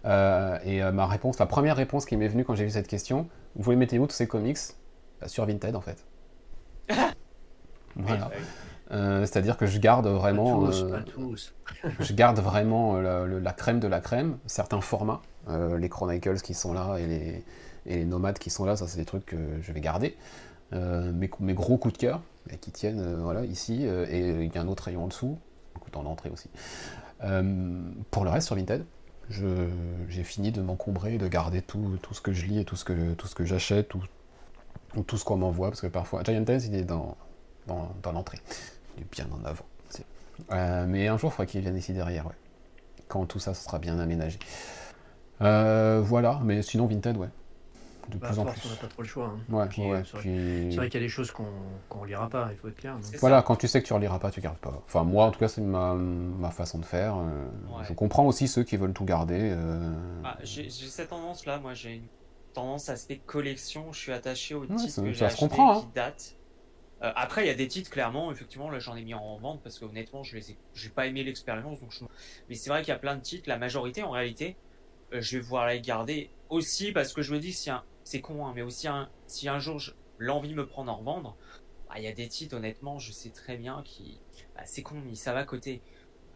Euh, 0.05 0.59
et 0.65 0.83
ma 0.93 1.07
réponse 1.07 1.39
la 1.39 1.47
première 1.47 1.77
réponse 1.77 2.07
qui 2.07 2.17
m'est 2.17 2.29
venue 2.29 2.45
quand 2.45 2.55
j'ai 2.55 2.65
vu 2.65 2.71
cette 2.71 2.89
question 2.89 3.29
vous 3.57 3.71
les 3.71 3.77
mettez 3.77 3.99
où 3.99 4.07
tous 4.07 4.15
ces 4.15 4.29
comics 4.29 4.59
bah, 5.21 5.29
sur 5.29 5.47
Vinted 5.47 5.77
en 5.77 5.81
fait. 5.81 6.05
Voilà 7.99 8.31
euh, 8.93 9.21
c'est-à-dire 9.23 9.57
que 9.57 9.67
je 9.67 9.79
garde 9.79 10.07
vraiment, 10.07 10.67
euh, 10.67 10.71
je 12.01 12.13
garde 12.13 12.39
vraiment 12.39 12.97
euh, 12.97 13.41
la, 13.41 13.53
crème 13.53 13.81
de 13.81 13.89
la 13.89 14.01
crème, 14.01 14.39
certains 14.47 14.81
formats, 14.81 15.23
les 15.49 15.89
Chronicles 15.89 16.41
qui 16.41 16.55
sont 16.55 16.73
là 16.73 16.97
et 16.99 17.07
les, 17.07 17.45
et 17.87 17.97
les 17.97 18.05
Nomades 18.05 18.39
qui 18.39 18.51
sont 18.51 18.65
là, 18.65 18.77
ça 18.77 18.87
c'est 18.87 18.99
des 18.99 19.05
trucs 19.05 19.27
que 19.27 19.37
je 19.61 19.73
vais 19.73 19.81
garder. 19.81 20.17
Mes, 20.73 21.31
mes, 21.39 21.55
gros 21.55 21.79
coups 21.79 21.95
de 21.95 21.99
cœur 21.99 22.21
qui 22.61 22.73
tiennent 22.73 23.15
voilà 23.21 23.45
ici 23.45 23.85
et 23.85 24.45
il 24.45 24.53
y 24.53 24.59
a 24.59 24.61
un 24.61 24.67
autre 24.67 24.83
rayon 24.83 25.05
en 25.05 25.07
dessous, 25.07 25.39
en 25.95 26.07
entrée 26.07 26.31
aussi. 26.31 26.51
pour 28.11 28.25
le 28.25 28.31
reste 28.31 28.49
sur 28.49 28.57
Vinted, 28.57 28.85
j'ai 29.31 30.25
fini 30.25 30.51
de 30.51 30.61
m'encombrer, 30.61 31.19
de 31.19 31.29
garder 31.29 31.63
tout, 31.63 31.99
tout, 32.03 32.15
ce 32.15 32.21
que 32.21 32.33
je 32.33 32.47
lis 32.47 32.59
et 32.59 32.65
tout 32.65 32.75
ce 32.75 32.85
que, 32.85 33.15
tout 33.15 33.29
ce 33.29 33.37
que 33.37 33.45
j'achète, 33.45 33.89
tout, 33.89 34.03
tout 35.07 35.17
ce 35.17 35.25
qu'on 35.25 35.37
m'envoie, 35.37 35.69
parce 35.69 35.81
que 35.81 35.87
parfois 35.87 36.25
Giant 36.25 36.45
il 36.49 36.75
est 36.75 36.85
dans, 36.85 37.17
dans, 37.69 37.95
dans 38.03 38.11
l'entrée 38.11 38.41
bien 39.11 39.27
en 39.33 39.45
avant. 39.45 39.67
Euh, 40.53 40.85
mais 40.87 41.09
un 41.09 41.17
jour, 41.17 41.31
il 41.31 41.33
faudra 41.33 41.47
qu'il 41.47 41.61
vienne 41.61 41.77
ici 41.77 41.93
derrière, 41.93 42.27
ouais. 42.27 42.35
Quand 43.09 43.25
tout 43.27 43.39
ça, 43.39 43.55
sera 43.55 43.79
bien 43.79 43.99
aménagé. 43.99 44.39
Euh, 45.41 46.03
voilà, 46.05 46.41
mais 46.45 46.63
sinon, 46.63 46.87
Vinted, 46.87 47.17
ouais. 47.17 47.29
De 48.09 48.19
bah, 48.19 48.29
plus 48.29 48.39
en 48.39 48.45
plus. 48.45 48.63
On 48.65 48.71
n'a 48.71 48.77
pas 48.77 48.87
trop 48.87 49.03
le 49.03 49.09
choix. 49.09 49.35
Hein. 49.35 49.53
Ouais, 49.53 49.91
ouais, 49.91 50.03
c'est 50.05 50.77
vrai, 50.77 50.89
qu'il 50.89 51.01
y 51.01 51.03
a 51.03 51.07
des 51.07 51.09
choses 51.09 51.33
qu'on 51.33 52.03
ne 52.03 52.07
lira 52.07 52.29
pas, 52.29 52.49
il 52.53 52.57
faut 52.57 52.69
être 52.69 52.77
clair. 52.77 52.97
Voilà, 53.21 53.43
quand 53.43 53.57
tu 53.57 53.67
sais 53.67 53.83
que 53.83 53.87
tu 53.87 53.93
ne 53.93 53.99
reliras 53.99 54.19
pas, 54.19 54.31
tu 54.31 54.41
gardes 54.41 54.59
pas. 54.59 54.81
Enfin, 54.87 55.03
moi, 55.03 55.25
en 55.25 55.31
tout 55.31 55.41
cas, 55.41 55.49
c'est 55.49 55.61
ma, 55.61 55.95
ma, 55.95 56.51
façon 56.51 56.79
de 56.79 56.85
faire. 56.85 57.17
Euh, 57.17 57.83
je 57.89 57.93
comprends 57.95 58.27
aussi 58.27 58.47
ceux 58.47 58.63
qui 58.63 58.77
veulent 58.77 58.93
tout 58.93 59.05
garder. 59.05 59.57
Ah, 60.25 60.37
j'ai 60.43 60.71
cette 60.71 61.09
tendance-là, 61.09 61.59
moi, 61.59 61.75
j'ai 61.75 61.95
une 61.95 62.07
tendance 62.53 62.89
à 62.89 62.93
aspect 62.93 63.21
collection. 63.25 63.93
Je 63.93 63.99
suis 63.99 64.13
attaché 64.13 64.55
aux 64.55 64.67
titres 64.67 65.03
que 65.03 65.13
j'ai 65.13 65.25
achetés 65.25 65.41
comprend, 65.41 65.81
qui 65.81 65.99
hein. 65.99 66.13
Euh, 67.03 67.13
après, 67.15 67.45
il 67.45 67.49
y 67.49 67.51
a 67.51 67.55
des 67.55 67.69
titres, 67.69 67.91
clairement, 67.91 68.33
effectivement, 68.33 68.71
là 68.71 68.79
j'en 68.79 68.97
ai 68.97 69.03
mis 69.03 69.15
en 69.15 69.37
vente 69.39 69.63
parce 69.63 69.79
que 69.79 69.85
honnêtement, 69.85 70.23
je 70.23 70.37
les 70.37 70.53
ai, 70.53 70.57
pas 70.95 71.07
aimé 71.07 71.25
l'expérience. 71.25 71.81
Donc 71.81 71.93
Mais 72.49 72.55
c'est 72.55 72.71
vrai 72.71 72.81
qu'il 72.83 72.89
y 72.89 72.97
a 72.97 72.99
plein 72.99 73.17
de 73.17 73.21
titres, 73.21 73.49
la 73.49 73.59
majorité 73.59 74.03
en 74.03 74.11
réalité, 74.11 74.57
euh, 75.13 75.21
je 75.21 75.37
vais 75.37 75.43
pouvoir 75.43 75.69
les 75.69 75.81
garder 75.81 76.31
aussi 76.49 76.93
parce 76.93 77.13
que 77.13 77.23
je 77.23 77.35
me 77.35 77.39
dis, 77.39 77.53
si 77.53 77.71
c'est 78.05 78.21
con, 78.21 78.47
hein, 78.47 78.53
mais 78.55 78.63
aussi 78.63 78.89
si 79.27 79.49
un 79.49 79.59
jour 79.59 79.81
l'envie 80.19 80.55
me 80.55 80.67
prend 80.67 80.85
d'en 80.85 80.97
revendre, 80.97 81.37
bah, 81.89 81.95
il 81.99 82.05
y 82.05 82.09
a 82.09 82.13
des 82.13 82.29
titres, 82.29 82.57
honnêtement, 82.57 82.99
je 82.99 83.13
sais 83.13 83.31
très 83.31 83.57
bien 83.57 83.83
qui. 83.85 84.19
Bah, 84.55 84.63
c'est 84.65 84.83
con, 84.83 85.03
mais 85.05 85.15
ça 85.15 85.35
va 85.35 85.45
côté. 85.45 85.83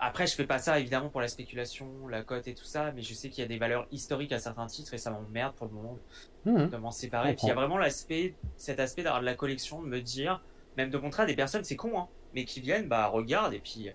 Après, 0.00 0.26
je 0.26 0.34
fais 0.34 0.46
pas 0.46 0.58
ça 0.58 0.80
évidemment 0.80 1.10
pour 1.10 1.20
la 1.20 1.28
spéculation, 1.28 2.08
la 2.08 2.22
cote 2.22 2.48
et 2.48 2.54
tout 2.54 2.64
ça, 2.64 2.90
mais 2.92 3.02
je 3.02 3.12
sais 3.14 3.28
qu'il 3.28 3.42
y 3.42 3.44
a 3.44 3.48
des 3.48 3.58
valeurs 3.58 3.86
historiques 3.92 4.32
à 4.32 4.38
certains 4.38 4.66
titres 4.66 4.94
et 4.94 4.98
ça 4.98 5.10
m'emmerde 5.10 5.54
pour 5.54 5.66
le 5.66 5.72
moment 5.72 5.98
de 6.46 6.76
m'en 6.76 6.90
séparer. 6.90 7.34
Puis 7.34 7.46
il 7.46 7.48
y 7.48 7.52
a 7.52 7.54
vraiment 7.54 7.78
l'aspect, 7.78 8.34
cet 8.56 8.80
aspect 8.80 9.02
d'avoir 9.02 9.20
de 9.20 9.26
la 9.26 9.34
collection, 9.34 9.82
de 9.82 9.88
me 9.88 10.00
dire, 10.00 10.42
même 10.76 10.90
de 10.90 10.98
montrer 10.98 11.24
à 11.24 11.26
des 11.26 11.36
personnes, 11.36 11.64
c'est 11.64 11.76
con, 11.76 11.98
hein, 11.98 12.08
mais 12.34 12.44
qui 12.44 12.60
viennent, 12.60 12.88
bah 12.88 13.06
regarde 13.06 13.52
et 13.52 13.58
puis 13.58 13.90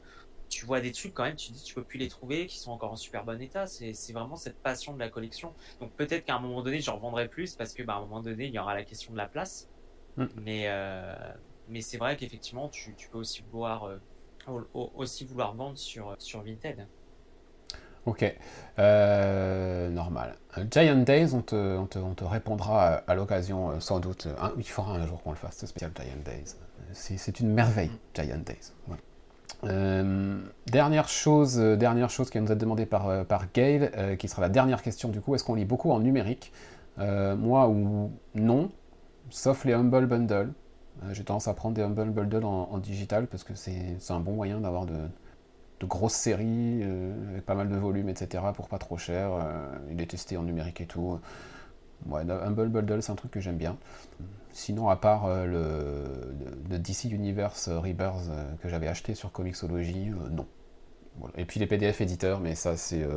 tu 0.50 0.66
vois 0.66 0.80
des 0.80 0.92
trucs 0.92 1.14
quand 1.14 1.24
même, 1.24 1.36
tu 1.36 1.52
dis 1.52 1.64
tu 1.64 1.74
peux 1.74 1.84
plus 1.84 1.98
les 1.98 2.08
trouver, 2.08 2.46
qui 2.46 2.60
sont 2.60 2.72
encore 2.72 2.92
en 2.92 2.96
super 2.96 3.24
bon 3.24 3.42
état. 3.42 3.66
C'est 3.68 4.14
vraiment 4.14 4.36
cette 4.36 4.58
passion 4.58 4.94
de 4.94 5.00
la 5.00 5.10
collection. 5.10 5.54
Donc 5.80 5.92
peut-être 5.94 6.26
qu'à 6.26 6.36
un 6.36 6.40
moment 6.40 6.62
donné, 6.62 6.80
j'en 6.82 6.98
vendrai 6.98 7.28
plus 7.28 7.56
parce 7.56 7.74
que 7.74 7.84
bah, 7.84 7.94
à 7.94 7.98
un 7.98 8.02
moment 8.02 8.22
donné, 8.22 8.46
il 8.46 8.54
y 8.54 8.60
aura 8.60 8.76
la 8.76 8.84
question 8.84 9.12
de 9.12 9.18
la 9.18 9.28
place. 9.28 9.70
Mm. 10.18 10.26
Mais 10.44 10.64
euh, 10.68 11.16
mais 11.68 11.82
c'est 11.82 11.98
vrai 11.98 12.16
qu'effectivement, 12.16 12.70
tu, 12.70 12.94
tu, 12.96 13.10
peux 13.10 13.18
aussi 13.18 13.44
vouloir 13.50 13.86
euh, 13.86 13.98
aussi 14.74 15.26
vouloir 15.26 15.54
vendre 15.56 15.78
sur 15.78 16.16
sur 16.20 16.42
Vinted. 16.42 16.88
Ok, 18.06 18.24
euh, 18.78 19.90
normal. 19.90 20.36
Giant 20.70 20.98
Days, 20.98 21.34
on 21.34 21.42
te, 21.42 21.56
on 21.56 21.88
te, 21.88 21.98
on 21.98 22.14
te 22.14 22.24
répondra 22.24 23.02
à, 23.08 23.16
l'occasion, 23.16 23.80
sans 23.80 24.00
doute. 24.00 24.28
il 24.58 24.64
faudra 24.64 24.94
un 24.94 25.08
jour 25.08 25.24
qu'on 25.24 25.32
le 25.32 25.38
fasse, 25.38 25.58
ce 25.58 25.66
spécial 25.66 25.92
Giant 25.96 26.22
Days. 26.24 26.56
C'est 26.94 27.40
une 27.40 27.52
merveille, 27.52 27.90
mm. 27.90 28.22
Giant 28.22 28.38
Days. 28.46 28.74
Euh, 29.64 30.40
dernière 30.68 31.08
chose, 31.08 31.60
euh, 31.60 31.76
dernière 31.76 32.10
chose 32.10 32.30
qui 32.30 32.40
nous 32.40 32.52
a 32.52 32.56
demandé 32.56 32.86
par, 32.86 33.08
euh, 33.08 33.24
par 33.24 33.52
Gail, 33.52 33.90
qui 34.20 34.28
sera 34.28 34.42
la 34.42 34.50
dernière 34.50 34.82
question 34.82 35.10
du 35.10 35.22
coup, 35.22 35.36
est-ce 35.36 35.44
qu'on 35.44 35.56
lit 35.56 35.66
beaucoup 35.66 35.92
en 35.92 36.00
numérique? 36.00 36.52
Moi 36.98 37.68
ou 37.68 38.12
non, 38.36 38.72
sauf 39.30 39.66
les 39.66 39.74
Humble 39.74 40.06
Bundle. 40.06 40.54
J'ai 41.12 41.24
tendance 41.24 41.48
à 41.48 41.54
prendre 41.54 41.76
des 41.76 41.82
Humble 41.82 42.12
Bundle 42.12 42.46
en, 42.46 42.78
digital 42.78 43.28
parce 43.28 43.44
que 43.44 43.54
c'est 43.56 43.98
un 44.10 44.20
bon 44.20 44.34
moyen 44.34 44.62
d'avoir 44.62 44.86
de, 44.86 44.96
de, 45.80 45.86
grosses 45.86 46.14
séries 46.14 46.84
avec 47.30 47.46
pas 47.46 47.56
mal 47.56 47.70
de 47.70 47.76
volume, 47.76 48.10
etc. 48.10 48.44
pour 48.56 48.70
pas 48.70 48.78
trop 48.78 48.98
cher. 48.98 49.32
il 49.92 50.02
est 50.02 50.08
testé 50.08 50.38
en 50.38 50.44
numérique 50.44 50.82
et 50.82 50.86
tout. 50.88 51.20
Ouais, 52.06 52.22
Humble 52.30 52.70
Bundle, 52.70 53.02
c'est 53.02 53.12
un 53.12 53.16
truc 53.16 53.32
que 53.32 53.40
j'aime 53.40 53.58
bien. 53.58 53.78
Sinon, 54.52 54.90
à 54.90 54.96
part 54.96 55.26
euh, 55.26 56.34
le, 56.70 56.80
DC 56.80 57.06
Universe 57.06 57.68
Rebirth 57.70 58.30
euh, 58.30 58.54
que 58.62 58.70
j'avais 58.70 58.88
acheté 58.88 59.16
sur 59.16 59.32
Comixology, 59.32 60.12
euh, 60.12 60.30
non. 60.30 60.48
Et 61.36 61.46
puis 61.46 61.60
les 61.60 61.68
PDF 61.68 62.02
éditeurs, 62.02 62.40
mais 62.40 62.56
ça, 62.56 62.76
c'est 62.76 63.08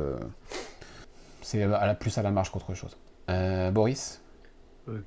c'est 1.41 1.67
plus 1.99 2.17
à 2.17 2.21
la 2.21 2.31
marge 2.31 2.49
qu'autre 2.49 2.73
chose. 2.73 2.97
Boris? 3.73 4.21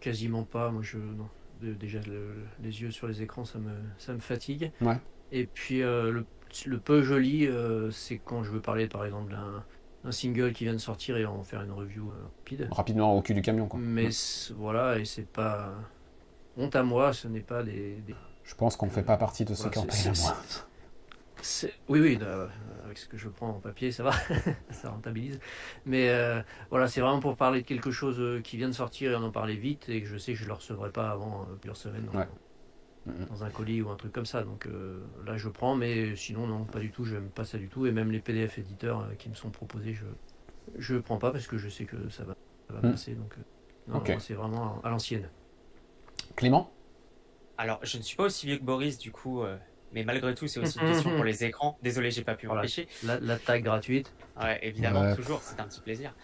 Quasiment 0.01 0.44
pas. 0.44 0.70
Moi, 0.70 0.82
je, 0.82 0.99
déjà, 1.62 2.01
les 2.62 2.82
yeux 2.82 2.90
sur 2.90 3.06
les 3.06 3.22
écrans, 3.22 3.44
ça 3.44 3.59
me, 3.59 3.72
ça 3.98 4.12
me 4.12 4.20
fatigue. 4.20 4.72
Ouais. 4.80 4.98
Et 5.30 5.47
puis, 5.47 5.80
le, 5.80 6.24
le, 6.66 6.78
peu 6.78 7.02
joli, 7.02 7.48
c'est 7.90 8.18
quand 8.18 8.43
je 8.43 8.51
veux 8.51 8.60
parler, 8.60 8.86
par 8.89 9.05
exemple, 9.05 9.32
d'un 9.32 9.64
un 10.05 10.12
single 10.12 10.52
qui 10.52 10.64
vient 10.64 10.72
de 10.72 10.78
sortir 10.78 11.16
et 11.16 11.24
en 11.24 11.43
faire 11.43 11.62
une 11.62 11.70
review 11.70 12.12
rapide. 12.36 12.68
Rapidement 12.70 13.16
au 13.16 13.22
cul 13.22 13.34
du 13.34 13.43
camion, 13.43 13.68
quoi. 13.68 13.78
Mais 13.80 14.09
voilà, 14.56 14.98
et 14.98 15.05
c'est 15.05 15.26
pas 15.26 15.74
honte 16.56 16.74
à 16.76 16.82
moi, 16.82 17.12
ce 17.12 17.28
n'est 17.28 17.40
pas 17.40 17.62
des, 17.62 18.02
Je 18.44 18.55
pense 18.55 18.76
qu'on 18.76 18.86
ne 18.86 18.90
fait 18.90 19.02
pas 19.02 19.16
partie 19.16 19.44
de 19.44 19.55
ceux 19.55 19.70
qui 19.70 19.78
en 19.78 19.86
payent 19.86 20.09
à 20.09 20.12
moi. 20.20 20.36
Oui, 21.89 22.01
oui, 22.01 22.18
avec 22.93 22.98
ce 22.98 23.09
que 23.09 23.16
je 23.16 23.28
prends 23.28 23.48
en 23.48 23.60
papier, 23.60 23.90
ça 23.90 24.02
va, 24.02 24.12
ça 24.70 24.90
rentabilise. 24.90 25.40
Mais 25.86 26.10
euh, 26.10 26.43
voilà, 26.70 26.89
c'est 26.89 27.01
vraiment 27.01 27.20
pour 27.20 27.36
parler 27.36 27.62
de 27.62 27.66
quelque 27.66 27.90
chose 27.90 28.20
euh, 28.20 28.40
qui 28.40 28.59
vient 28.59 28.69
de 28.69 28.74
sortir 28.74 29.12
et 29.12 29.14
en 29.14 29.23
en 29.23 29.31
parler 29.31 29.56
vite 29.56 29.89
et 29.89 30.02
que 30.02 30.06
je 30.06 30.19
sais 30.19 30.32
que 30.32 30.39
je 30.39 30.44
ne 30.44 30.48
le 30.48 30.55
recevrai 30.55 30.90
pas 30.90 31.10
avant 31.10 31.43
euh, 31.43 31.55
plusieurs 31.55 31.77
semaines 31.77 32.06
dans, 33.06 33.44
un 33.44 33.51
colis 33.51 33.81
ou 33.81 33.89
un 33.89 33.97
truc 33.97 34.12
comme 34.12 34.27
ça. 34.27 34.44
Donc 34.44 34.69
là, 35.27 35.36
je 35.36 35.48
prends, 35.48 35.74
mais 35.74 36.14
sinon, 36.14 36.47
non, 36.47 36.64
pas 36.64 36.78
du 36.78 36.90
tout, 36.90 37.05
je 37.05 37.14
n'aime 37.14 37.31
pas 37.31 37.44
ça 37.44 37.59
du 37.59 37.69
tout. 37.69 37.86
Et 37.86 37.93
même 37.93 38.12
les 38.12 38.20
PDF 38.20 38.59
éditeurs 38.59 39.09
qui 39.19 39.28
me 39.28 39.35
sont 39.35 39.51
proposés, 39.51 39.97
je 40.77 40.94
ne 40.94 41.01
prends 41.01 41.19
pas 41.19 41.32
parce 41.32 41.48
que 41.48 41.59
je 41.59 41.69
sais 41.69 41.85
que 41.85 42.09
ça 42.10 42.24
va, 42.24 42.36
mm. 42.70 42.93
passer. 42.93 43.14
Donc 43.14 43.35
c'est 44.20 44.35
vraiment 44.35 44.81
à 44.85 44.90
l'ancienne. 44.90 45.28
Clément? 46.36 46.73
Alors, 47.59 47.81
je 47.82 47.98
ne 47.98 48.02
suis 48.02 48.16
pas 48.16 48.24
aussi 48.24 48.47
vieux 48.47 48.59
que 48.59 48.64
Boris, 48.64 48.98
du 48.98 49.12
coup, 49.12 49.43
euh, 49.43 49.56
mais 49.93 50.05
malgré 50.05 50.35
tout, 50.35 50.47
c'est 50.47 50.60
aussi 50.60 50.78
une 50.78 50.89
question 50.89 51.14
pour 51.14 51.24
les 51.24 51.44
écrans. 51.44 51.78
Désolé, 51.82 52.10
j'ai 52.10 52.24
pas 52.24 52.35
pu 52.35 52.47
m'empêcher. 52.47 52.89
La, 53.02 53.20
la 53.20 53.39
tag 53.39 53.62
gratuite. 53.62 54.12
Ouais, 54.40 54.59
évidemment, 54.62 55.14
toujours, 55.14 55.40
c'est 55.43 55.60
un 55.60 55.64
petit 55.64 55.81
plaisir. 55.81 56.14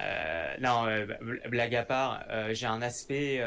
Euh, 0.00 0.54
non, 0.60 0.86
euh, 0.86 1.06
blague 1.48 1.74
à 1.74 1.84
part, 1.84 2.24
j'ai 2.50 2.66
un 2.66 2.82
aspect, 2.82 3.44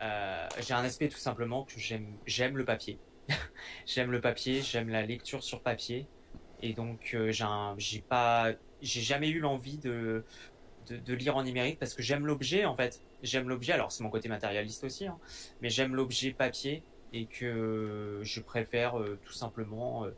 j'ai 0.00 0.74
un 0.74 0.84
aspect 0.84 1.08
tout 1.08 1.18
simplement 1.18 1.64
que 1.64 1.78
j'aime, 1.78 2.16
j'aime 2.26 2.56
le 2.56 2.64
papier. 2.64 2.98
j'aime 3.86 4.12
le 4.12 4.20
papier, 4.20 4.62
j'aime 4.62 4.88
la 4.88 5.02
lecture 5.02 5.42
sur 5.42 5.60
papier, 5.60 6.06
et 6.62 6.74
donc 6.74 7.16
j'ai 7.78 8.00
pas, 8.00 8.52
j'ai 8.82 9.00
jamais 9.00 9.30
eu 9.30 9.40
l'envie 9.40 9.78
de, 9.78 10.24
de, 10.90 11.14
lire 11.14 11.36
en 11.36 11.42
numérique 11.42 11.78
parce 11.78 11.94
que 11.94 12.02
j'aime 12.02 12.26
l'objet 12.26 12.64
en 12.64 12.74
fait. 12.74 13.02
J'aime 13.22 13.48
l'objet, 13.48 13.72
alors 13.72 13.92
c'est 13.92 14.02
mon 14.02 14.10
côté 14.10 14.28
matérialiste 14.28 14.84
aussi, 14.84 15.06
hein, 15.06 15.18
mais 15.60 15.70
j'aime 15.70 15.94
l'objet 15.94 16.32
papier 16.32 16.82
et 17.12 17.26
que 17.26 18.20
je 18.22 18.40
préfère 18.40 18.98
euh, 18.98 19.18
tout 19.24 19.32
simplement 19.32 20.04
euh, 20.04 20.10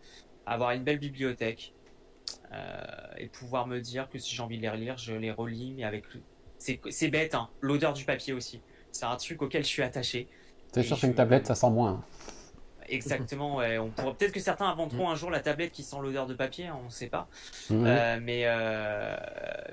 avoir 0.47 0.73
une 0.73 0.85
belle 0.85 0.99
bibliothèque 0.99 1.75
euh, 2.53 2.85
et 3.17 3.29
pouvoir 3.29 3.67
me 3.67 3.81
dire 3.81 4.09
que 4.09 4.19
si 4.19 4.35
j'ai 4.35 4.43
envie 4.43 4.57
de 4.57 4.63
les 4.63 4.69
relire, 4.69 4.97
je 4.97 5.15
les 5.15 5.31
relis, 5.31 5.75
mais 5.77 5.85
avec. 5.85 6.05
C'est 6.59 7.09
bête, 7.09 7.35
hein, 7.35 7.49
l'odeur 7.61 7.93
du 7.93 8.05
papier 8.05 8.33
aussi. 8.33 8.61
C'est 8.91 9.05
un 9.05 9.17
truc 9.17 9.41
auquel 9.43 9.63
je 9.63 9.69
suis 9.69 9.83
attaché. 9.83 10.29
C'est 10.73 10.83
sûr 10.83 10.99
qu'une 10.99 11.15
tablette, 11.15 11.47
ça 11.47 11.55
sent 11.55 11.71
moins. 11.71 11.91
Hein. 11.91 12.05
Exactement, 12.89 13.57
ouais. 13.57 13.79
On 13.79 13.91
pourrait 13.91 14.15
peut-être 14.15 14.33
que 14.33 14.41
certains 14.41 14.69
inventeront 14.69 15.09
mm. 15.09 15.13
un 15.13 15.15
jour 15.15 15.31
la 15.31 15.41
tablette 15.41 15.73
qui 15.73 15.83
sent 15.83 15.97
l'odeur 16.03 16.27
de 16.27 16.35
papier, 16.35 16.67
hein, 16.67 16.79
on 16.81 16.87
ne 16.87 16.91
sait 16.91 17.09
pas. 17.09 17.29
Euh, 17.71 18.19
mais 18.23 18.43
euh, 18.47 19.17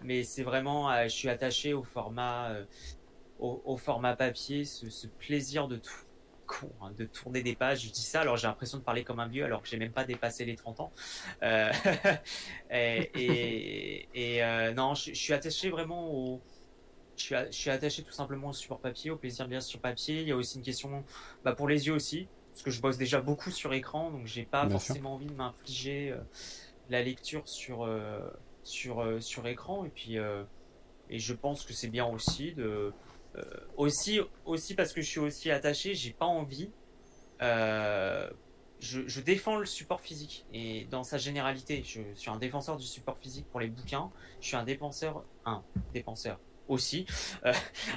mais 0.04 0.24
c'est 0.24 0.44
vraiment, 0.44 0.92
euh, 0.92 1.04
je 1.04 1.14
suis 1.14 1.30
attaché 1.30 1.74
au 1.74 1.84
format 1.84 2.52
au, 3.40 3.78
format 3.78 4.16
papier, 4.16 4.64
ce, 4.66 5.08
plaisir 5.08 5.68
de 5.68 5.78
tout. 5.78 6.05
Hein, 6.81 6.91
de 6.97 7.05
tourner 7.05 7.41
des 7.41 7.55
pages, 7.55 7.84
je 7.84 7.89
dis 7.89 8.01
ça 8.03 8.22
alors 8.22 8.38
j'ai 8.38 8.47
l'impression 8.47 8.77
de 8.77 8.84
parler 8.84 9.03
comme 9.03 9.19
un 9.19 9.27
vieux 9.27 9.43
alors 9.43 9.61
que 9.61 9.67
j'ai 9.67 9.77
même 9.77 9.91
pas 9.91 10.05
dépassé 10.05 10.45
les 10.45 10.55
30 10.55 10.80
ans. 10.80 10.91
et, 12.72 14.07
et, 14.13 14.73
non, 14.73 14.93
je, 14.95 15.13
suis 15.13 15.34
attaché 15.34 15.69
vraiment 15.69 16.11
au, 16.13 16.41
je 17.17 17.23
suis, 17.23 17.35
je 17.35 17.55
suis, 17.55 17.69
attaché 17.69 18.03
tout 18.03 18.11
simplement 18.11 18.49
au 18.49 18.53
support 18.53 18.80
papier, 18.80 19.11
au 19.11 19.17
plaisir 19.17 19.47
bien 19.47 19.61
sur 19.61 19.80
papier. 19.80 20.22
Il 20.22 20.27
y 20.27 20.31
a 20.31 20.35
aussi 20.35 20.57
une 20.57 20.63
question 20.63 21.03
bah, 21.43 21.53
pour 21.53 21.67
les 21.67 21.88
yeux 21.88 21.93
aussi 21.93 22.27
parce 22.55 22.63
que 22.63 22.72
je 22.72 22.80
bosse 22.80 22.97
déjà 22.97 23.19
beaucoup 23.19 23.51
sur 23.51 23.73
écran, 23.73 24.11
donc 24.11 24.27
j'ai 24.27 24.45
pas 24.45 24.69
forcément 24.69 25.15
envie 25.15 25.26
de 25.26 25.34
m'infliger 25.34 26.11
euh, 26.11 26.19
la 26.89 27.03
lecture 27.03 27.45
sur 27.49 27.84
euh, 27.84 28.22
sur 28.63 29.01
euh, 29.01 29.19
sur 29.19 29.45
écran. 29.45 29.84
Et 29.84 29.89
puis 29.89 30.15
et 31.09 31.19
je 31.19 31.34
pense 31.34 31.65
que 31.65 31.73
c'est 31.73 31.89
bien 31.89 32.05
aussi 32.05 32.53
de 32.53 32.93
aussi 33.78 34.20
aussi 34.45 34.76
parce 34.76 34.94
que 34.94 35.02
je 35.02 35.07
suis 35.07 35.20
aussi 35.20 35.52
attaché, 35.52 35.95
j'ai 35.95 36.12
pas 36.12 36.26
envie. 36.26 36.72
Je, 38.82 39.07
je, 39.07 39.22
défends 39.22 39.56
le 39.56 39.66
support 39.66 40.02
physique 40.02 40.45
et 40.53 40.86
dans 40.91 41.03
sa 41.03 41.18
généralité, 41.18 41.82
je 41.86 42.02
suis 42.14 42.30
un 42.30 42.38
défenseur 42.38 42.76
du 42.76 42.86
support 42.86 43.18
physique 43.18 43.45
pour 43.49 43.60
les 43.60 43.68
bouquins. 43.68 44.12
Je 44.41 44.48
suis 44.48 44.57
un 44.57 44.66
défenseur, 44.66 45.24
un 45.45 45.64
défenseur 45.94 46.40
aussi, 46.68 47.06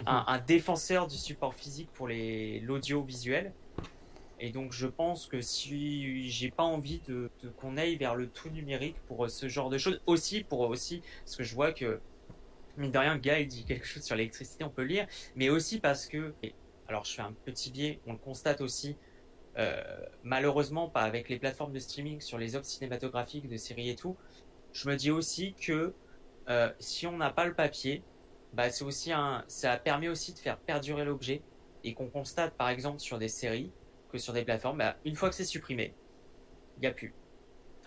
un, 0.06 0.24
un, 0.26 0.38
défenseur 0.38 1.08
du 1.08 1.16
support 1.16 1.54
physique 1.54 1.90
pour 1.92 2.06
les 2.06 2.60
l'audiovisuel 2.60 3.52
et 4.40 4.50
donc 4.50 4.72
je 4.72 4.86
pense 4.86 5.26
que 5.26 5.40
si 5.40 6.30
j'ai 6.30 6.50
pas 6.50 6.62
envie 6.62 7.00
de, 7.08 7.30
qu'on 7.56 7.76
aille 7.76 7.96
vers 7.96 8.14
le 8.14 8.28
tout 8.28 8.50
numérique 8.50 8.96
pour 9.06 9.24
euh, 9.24 9.28
ce 9.28 9.48
genre 9.48 9.70
de 9.70 9.78
choses, 9.78 10.00
aussi 10.06 10.44
pour 10.44 10.60
aussi 10.60 11.02
parce 11.24 11.36
que 11.36 11.44
je 11.44 11.54
vois 11.54 11.72
que 11.72 12.00
mine 12.80 12.92
de 12.92 12.98
rien, 12.98 13.16
Guy 13.16 13.46
dit 13.46 13.64
quelque 13.64 13.86
chose 13.86 14.02
sur 14.02 14.16
l'électricité, 14.16 14.64
on 14.64 14.70
peut 14.70 14.82
lire, 14.82 15.06
mais 15.36 15.48
aussi 15.48 15.80
parce 15.80 16.06
que, 16.06 16.34
alors 16.88 17.04
je 17.04 17.14
fais 17.14 17.22
un 17.22 17.32
petit 17.44 17.70
biais, 17.70 18.00
on 18.06 18.12
le 18.12 18.18
constate 18.18 18.60
aussi, 18.60 18.96
euh, 19.58 19.82
malheureusement 20.22 20.88
pas 20.88 21.02
avec 21.02 21.28
les 21.28 21.38
plateformes 21.38 21.72
de 21.72 21.78
streaming 21.78 22.20
sur 22.20 22.38
les 22.38 22.54
offres 22.56 22.66
cinématographiques 22.66 23.48
de 23.48 23.56
séries 23.56 23.90
et 23.90 23.96
tout, 23.96 24.16
je 24.72 24.88
me 24.88 24.96
dis 24.96 25.10
aussi 25.10 25.54
que 25.54 25.94
euh, 26.48 26.70
si 26.78 27.06
on 27.06 27.16
n'a 27.16 27.30
pas 27.30 27.46
le 27.46 27.54
papier, 27.54 28.02
bah 28.52 28.70
c'est 28.70 28.84
aussi 28.84 29.12
un, 29.12 29.44
ça 29.48 29.76
permet 29.76 30.08
aussi 30.08 30.32
de 30.32 30.38
faire 30.38 30.58
perdurer 30.58 31.04
l'objet 31.04 31.42
et 31.84 31.94
qu'on 31.94 32.08
constate 32.08 32.54
par 32.54 32.68
exemple 32.68 33.00
sur 33.00 33.18
des 33.18 33.28
séries 33.28 33.72
que 34.10 34.18
sur 34.18 34.32
des 34.32 34.44
plateformes, 34.44 34.78
bah, 34.78 34.96
une 35.04 35.16
fois 35.16 35.28
que 35.28 35.34
c'est 35.34 35.44
supprimé, 35.44 35.94
il 36.76 36.80
n'y 36.80 36.86
a 36.86 36.92
plus. 36.92 37.14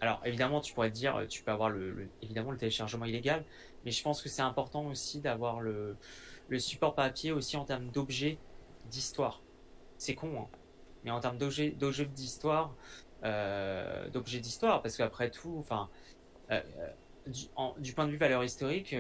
Alors 0.02 0.22
évidemment, 0.26 0.62
tu 0.62 0.74
pourrais 0.74 0.90
te 0.90 0.96
dire, 0.96 1.26
tu 1.30 1.44
peux 1.44 1.52
avoir 1.52 1.70
le, 1.70 2.10
évidemment 2.22 2.52
le 2.52 2.58
téléchargement 2.58 3.06
illégal, 3.06 3.46
mais 3.86 3.92
je 3.92 4.04
pense 4.04 4.22
que 4.22 4.30
c'est 4.30 4.42
important 4.42 4.88
aussi 4.88 5.22
d'avoir 5.22 5.62
le, 5.62 5.96
support 6.58 6.96
papier 6.96 7.32
aussi 7.32 7.56
en 7.56 7.64
termes 7.64 7.90
d'objets 7.92 8.38
d'histoire. 8.90 9.42
C'est 9.98 10.16
con, 10.16 10.42
hein 10.42 10.58
mais 11.04 11.12
en 11.12 11.20
termes 11.20 11.38
d'objets 11.38 11.76
d'histoire, 12.06 12.76
euh, 13.24 14.10
d'objets 14.10 14.40
d'histoire, 14.40 14.82
parce 14.82 14.98
qu'après 14.98 15.32
tout, 15.32 15.56
enfin, 15.60 15.90
euh, 16.52 16.62
euh, 16.80 17.70
du, 17.78 17.94
point 17.94 18.06
de 18.06 18.12
vue 18.12 18.18
valeur 18.18 18.44
historique, 18.44 18.96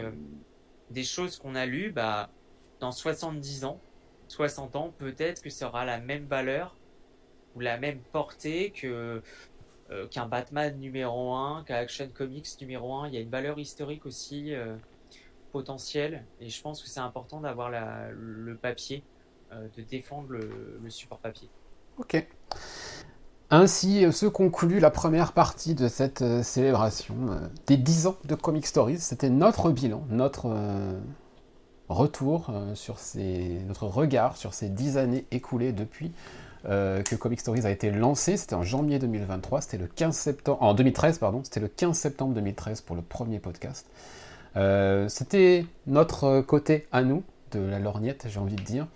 des 0.89 1.03
choses 1.03 1.37
qu'on 1.37 1.55
a 1.55 1.65
lues, 1.65 1.91
bah, 1.91 2.29
dans 2.79 2.91
70 2.91 3.65
ans, 3.65 3.79
60 4.27 4.75
ans, 4.75 4.93
peut-être 4.97 5.41
que 5.41 5.49
ça 5.49 5.67
aura 5.67 5.85
la 5.85 5.99
même 5.99 6.25
valeur 6.25 6.75
ou 7.55 7.59
la 7.59 7.77
même 7.77 7.99
portée 8.11 8.71
que 8.71 9.21
qu'un 10.09 10.25
Batman 10.25 10.77
numéro 10.79 11.33
1, 11.33 11.63
qu'un 11.65 11.75
Action 11.75 12.09
Comics 12.13 12.47
numéro 12.61 12.93
1. 12.95 13.07
Il 13.07 13.13
y 13.13 13.17
a 13.17 13.21
une 13.21 13.29
valeur 13.29 13.59
historique 13.59 14.05
aussi 14.05 14.53
potentielle 15.51 16.25
et 16.39 16.49
je 16.49 16.61
pense 16.61 16.81
que 16.81 16.87
c'est 16.87 16.99
important 16.99 17.41
d'avoir 17.41 17.69
le 17.69 18.55
papier, 18.55 19.03
de 19.51 19.81
défendre 19.81 20.29
le, 20.29 20.89
support 20.89 21.19
papier. 21.19 21.49
Ok. 21.97 22.25
Ainsi 23.49 24.09
se 24.13 24.25
conclut 24.27 24.79
la 24.79 24.91
première 24.91 25.33
partie 25.33 25.75
de 25.75 25.89
cette 25.89 26.23
célébration 26.41 27.15
des 27.67 27.75
10 27.75 28.07
ans 28.07 28.17
de 28.23 28.35
Comic 28.35 28.65
Stories. 28.65 28.99
C'était 28.99 29.29
notre 29.29 29.71
bilan, 29.71 30.05
notre 30.09 30.47
retour 31.91 32.47
euh, 32.49 32.73
sur 32.75 32.99
ces, 32.99 33.61
notre 33.67 33.85
regard 33.85 34.37
sur 34.37 34.53
ces 34.53 34.69
dix 34.69 34.97
années 34.97 35.25
écoulées 35.31 35.73
depuis 35.73 36.11
euh, 36.67 37.01
que 37.01 37.15
Comic 37.15 37.39
Stories 37.39 37.65
a 37.65 37.71
été 37.71 37.91
lancé. 37.91 38.37
C'était 38.37 38.55
en 38.55 38.63
janvier 38.63 38.99
2023, 38.99 39.61
c'était 39.61 39.77
le 39.77 39.87
15 39.87 40.15
septembre, 40.15 40.61
en 40.61 40.73
2013 40.73 41.17
pardon, 41.17 41.41
c'était 41.43 41.59
le 41.59 41.67
15 41.67 41.97
septembre 41.97 42.33
2013 42.33 42.81
pour 42.81 42.95
le 42.95 43.01
premier 43.01 43.39
podcast. 43.39 43.87
Euh, 44.57 45.07
c'était 45.07 45.65
notre 45.87 46.41
côté 46.41 46.87
à 46.91 47.03
nous 47.03 47.23
de 47.51 47.59
la 47.59 47.79
lorgnette, 47.79 48.27
j'ai 48.29 48.39
envie 48.39 48.55
de 48.55 48.63
dire. 48.63 48.87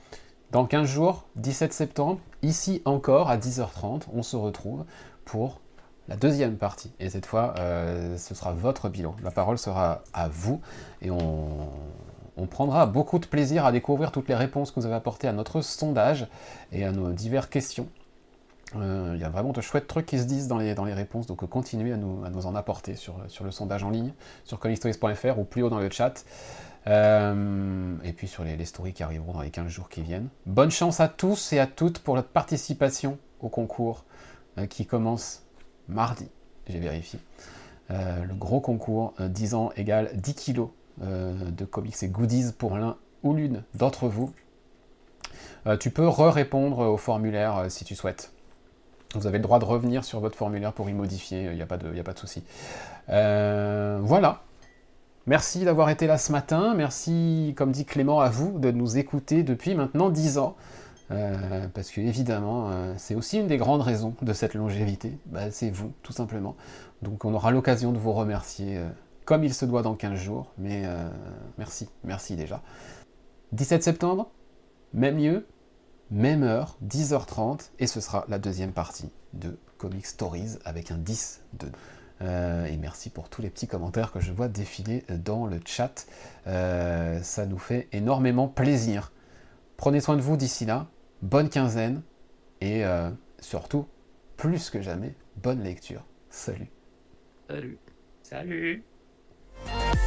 Dans 0.51 0.65
15 0.65 0.87
jours, 0.87 1.25
17 1.37 1.73
septembre, 1.73 2.19
ici 2.41 2.81
encore 2.85 3.29
à 3.29 3.37
10h30, 3.37 4.03
on 4.13 4.23
se 4.23 4.35
retrouve 4.35 4.85
pour 5.25 5.59
la 6.07 6.15
deuxième 6.15 6.55
partie. 6.55 6.91
Et 6.99 7.09
cette 7.09 7.25
fois, 7.25 7.55
ce 7.57 8.35
sera 8.35 8.53
votre 8.53 8.87
bilan. 8.89 9.15
La 9.23 9.31
parole 9.31 9.57
sera 9.57 10.03
à 10.13 10.29
vous 10.29 10.61
et 11.01 11.09
on, 11.09 11.67
on 12.37 12.47
prendra 12.47 12.85
beaucoup 12.85 13.19
de 13.19 13.25
plaisir 13.25 13.65
à 13.65 13.71
découvrir 13.71 14.11
toutes 14.11 14.27
les 14.27 14.35
réponses 14.35 14.71
que 14.71 14.79
vous 14.79 14.85
avez 14.85 14.95
apportées 14.95 15.27
à 15.27 15.33
notre 15.33 15.61
sondage 15.61 16.27
et 16.71 16.83
à 16.85 16.91
nos 16.91 17.11
diverses 17.11 17.47
questions. 17.47 17.87
Euh, 18.75 19.11
il 19.15 19.21
y 19.21 19.23
a 19.23 19.29
vraiment 19.29 19.51
de 19.51 19.61
chouettes 19.61 19.87
trucs 19.87 20.05
qui 20.05 20.19
se 20.19 20.25
disent 20.25 20.47
dans 20.47 20.57
les, 20.57 20.73
les 20.73 20.93
réponses, 20.93 21.27
donc 21.27 21.45
continuez 21.47 21.93
à 21.93 21.97
nous, 21.97 22.25
à 22.25 22.29
nous 22.29 22.45
en 22.45 22.55
apporter 22.55 22.95
sur, 22.95 23.17
le 23.43 23.51
sondage 23.51 23.83
en 23.83 23.89
ligne, 23.89 24.11
sur 24.43 24.59
comicstories.fr 24.59 25.39
ou 25.39 25.43
plus 25.43 25.63
haut 25.63 25.69
dans 25.69 25.79
le 25.79 25.89
chat. 25.89 26.25
Euh, 26.87 27.95
et 28.03 28.13
puis 28.13 28.27
sur 28.27 28.43
les, 28.43 28.63
stories 28.65 28.93
qui 28.93 29.01
arriveront 29.01 29.33
dans 29.33 29.41
les 29.41 29.49
15 29.49 29.67
jours 29.69 29.89
qui 29.89 30.01
viennent. 30.01 30.27
Bonne 30.45 30.71
chance 30.71 30.99
à 30.99 31.07
tous 31.07 31.53
et 31.53 31.59
à 31.59 31.67
toutes 31.67 31.99
pour 31.99 32.15
votre 32.15 32.27
participation 32.27 33.17
au 33.39 33.49
concours 33.49 34.03
euh, 34.57 34.67
qui 34.67 34.85
commence 34.85 35.43
mardi, 35.87 36.27
j'ai 36.67 36.79
vérifié. 36.79 37.19
le 37.89 38.33
gros 38.33 38.59
concours, 38.59 39.13
10 39.19 39.53
ans 39.53 39.71
égale 39.75 40.09
10 40.15 40.33
kilos 40.33 40.69
de 41.01 41.65
comics 41.65 42.01
et 42.03 42.07
goodies 42.07 42.53
pour 42.57 42.77
l'un 42.77 42.97
ou 43.23 43.33
l'une 43.33 43.63
d'entre 43.73 44.07
vous. 44.07 44.31
Euh, 45.67 45.77
tu 45.77 45.89
peux 45.89 46.07
re-répondre 46.07 46.79
au 46.79 46.97
formulaire 46.97 47.57
euh, 47.57 47.69
si 47.69 47.83
tu 47.83 47.95
souhaites. 47.95 48.31
Vous 49.15 49.27
avez 49.27 49.39
le 49.39 49.43
droit 49.43 49.59
de 49.59 49.65
revenir 49.65 50.03
sur 50.03 50.19
votre 50.19 50.37
formulaire 50.37 50.73
pour 50.73 50.89
y 50.89 50.93
modifier, 50.93 51.45
il 51.45 51.55
n'y 51.55 51.61
a, 51.61 51.65
pas 51.65 51.77
de, 51.77 51.99
a 51.99 52.03
pas 52.03 52.13
de 52.13 52.19
souci. 52.19 52.43
voilà. 53.07 54.41
Merci 55.27 55.65
d'avoir 55.65 55.89
été 55.89 56.05
là 56.05 56.17
ce 56.17 56.31
matin. 56.31 56.75
Merci, 56.75 57.53
comme 57.57 57.71
dit 57.71 57.85
Clément, 57.85 58.19
à 58.19 58.29
vous 58.29 58.59
de 58.59 58.69
nous 58.71 58.97
écouter 58.97 59.41
depuis 59.41 59.73
maintenant 59.73 60.09
10 60.09 60.37
ans. 60.37 60.55
parce 61.07 61.91
que 61.91 62.01
évidemment, 62.01 62.69
c'est 62.97 63.15
aussi 63.15 63.39
une 63.39 63.47
des 63.47 63.57
grandes 63.57 63.81
raisons 63.81 64.15
de 64.21 64.33
cette 64.33 64.53
longévité. 64.53 65.17
Bah, 65.27 65.49
c'est 65.49 65.69
vous, 65.69 65.93
tout 66.03 66.13
simplement. 66.13 66.55
Donc 67.01 67.23
on 67.23 67.33
aura 67.33 67.51
l'occasion 67.51 67.93
de 67.93 67.97
vous 67.97 68.11
remercier 68.11 68.79
comme 69.25 69.43
il 69.43 69.53
se 69.53 69.65
doit 69.65 69.81
dans 69.81 69.95
15 69.95 70.17
jours, 70.19 70.53
mais 70.57 70.83
euh, 70.85 71.09
merci, 71.57 71.89
merci 72.03 72.35
déjà. 72.35 72.61
17 73.51 73.83
septembre, 73.83 74.31
même 74.93 75.17
lieu, 75.17 75.47
même 76.11 76.43
heure, 76.43 76.77
10h30, 76.85 77.71
et 77.79 77.87
ce 77.87 77.99
sera 77.99 78.25
la 78.27 78.37
deuxième 78.37 78.71
partie 78.71 79.09
de 79.33 79.57
Comic 79.77 80.05
Stories 80.05 80.57
avec 80.63 80.91
un 80.91 80.97
10 80.97 81.41
de... 81.59 81.67
Euh, 82.21 82.65
et 82.65 82.77
merci 82.77 83.09
pour 83.09 83.27
tous 83.27 83.41
les 83.41 83.49
petits 83.49 83.67
commentaires 83.67 84.13
que 84.13 84.21
je 84.21 84.31
vois 84.31 84.47
défiler 84.47 85.03
dans 85.09 85.47
le 85.47 85.59
chat. 85.65 86.05
Euh, 86.47 87.21
ça 87.23 87.45
nous 87.45 87.57
fait 87.57 87.89
énormément 87.91 88.47
plaisir. 88.47 89.11
Prenez 89.75 89.99
soin 89.99 90.15
de 90.15 90.21
vous 90.21 90.37
d'ici 90.37 90.65
là. 90.65 90.87
Bonne 91.21 91.49
quinzaine. 91.49 92.03
Et 92.61 92.83
surtout, 93.39 93.85
plus 94.37 94.69
que 94.69 94.81
jamais, 94.81 95.13
bonne 95.35 95.61
lecture. 95.61 96.05
Salut. 96.29 96.71
Salut. 97.49 97.77
Salut. 98.23 98.83
Thank 99.67 100.05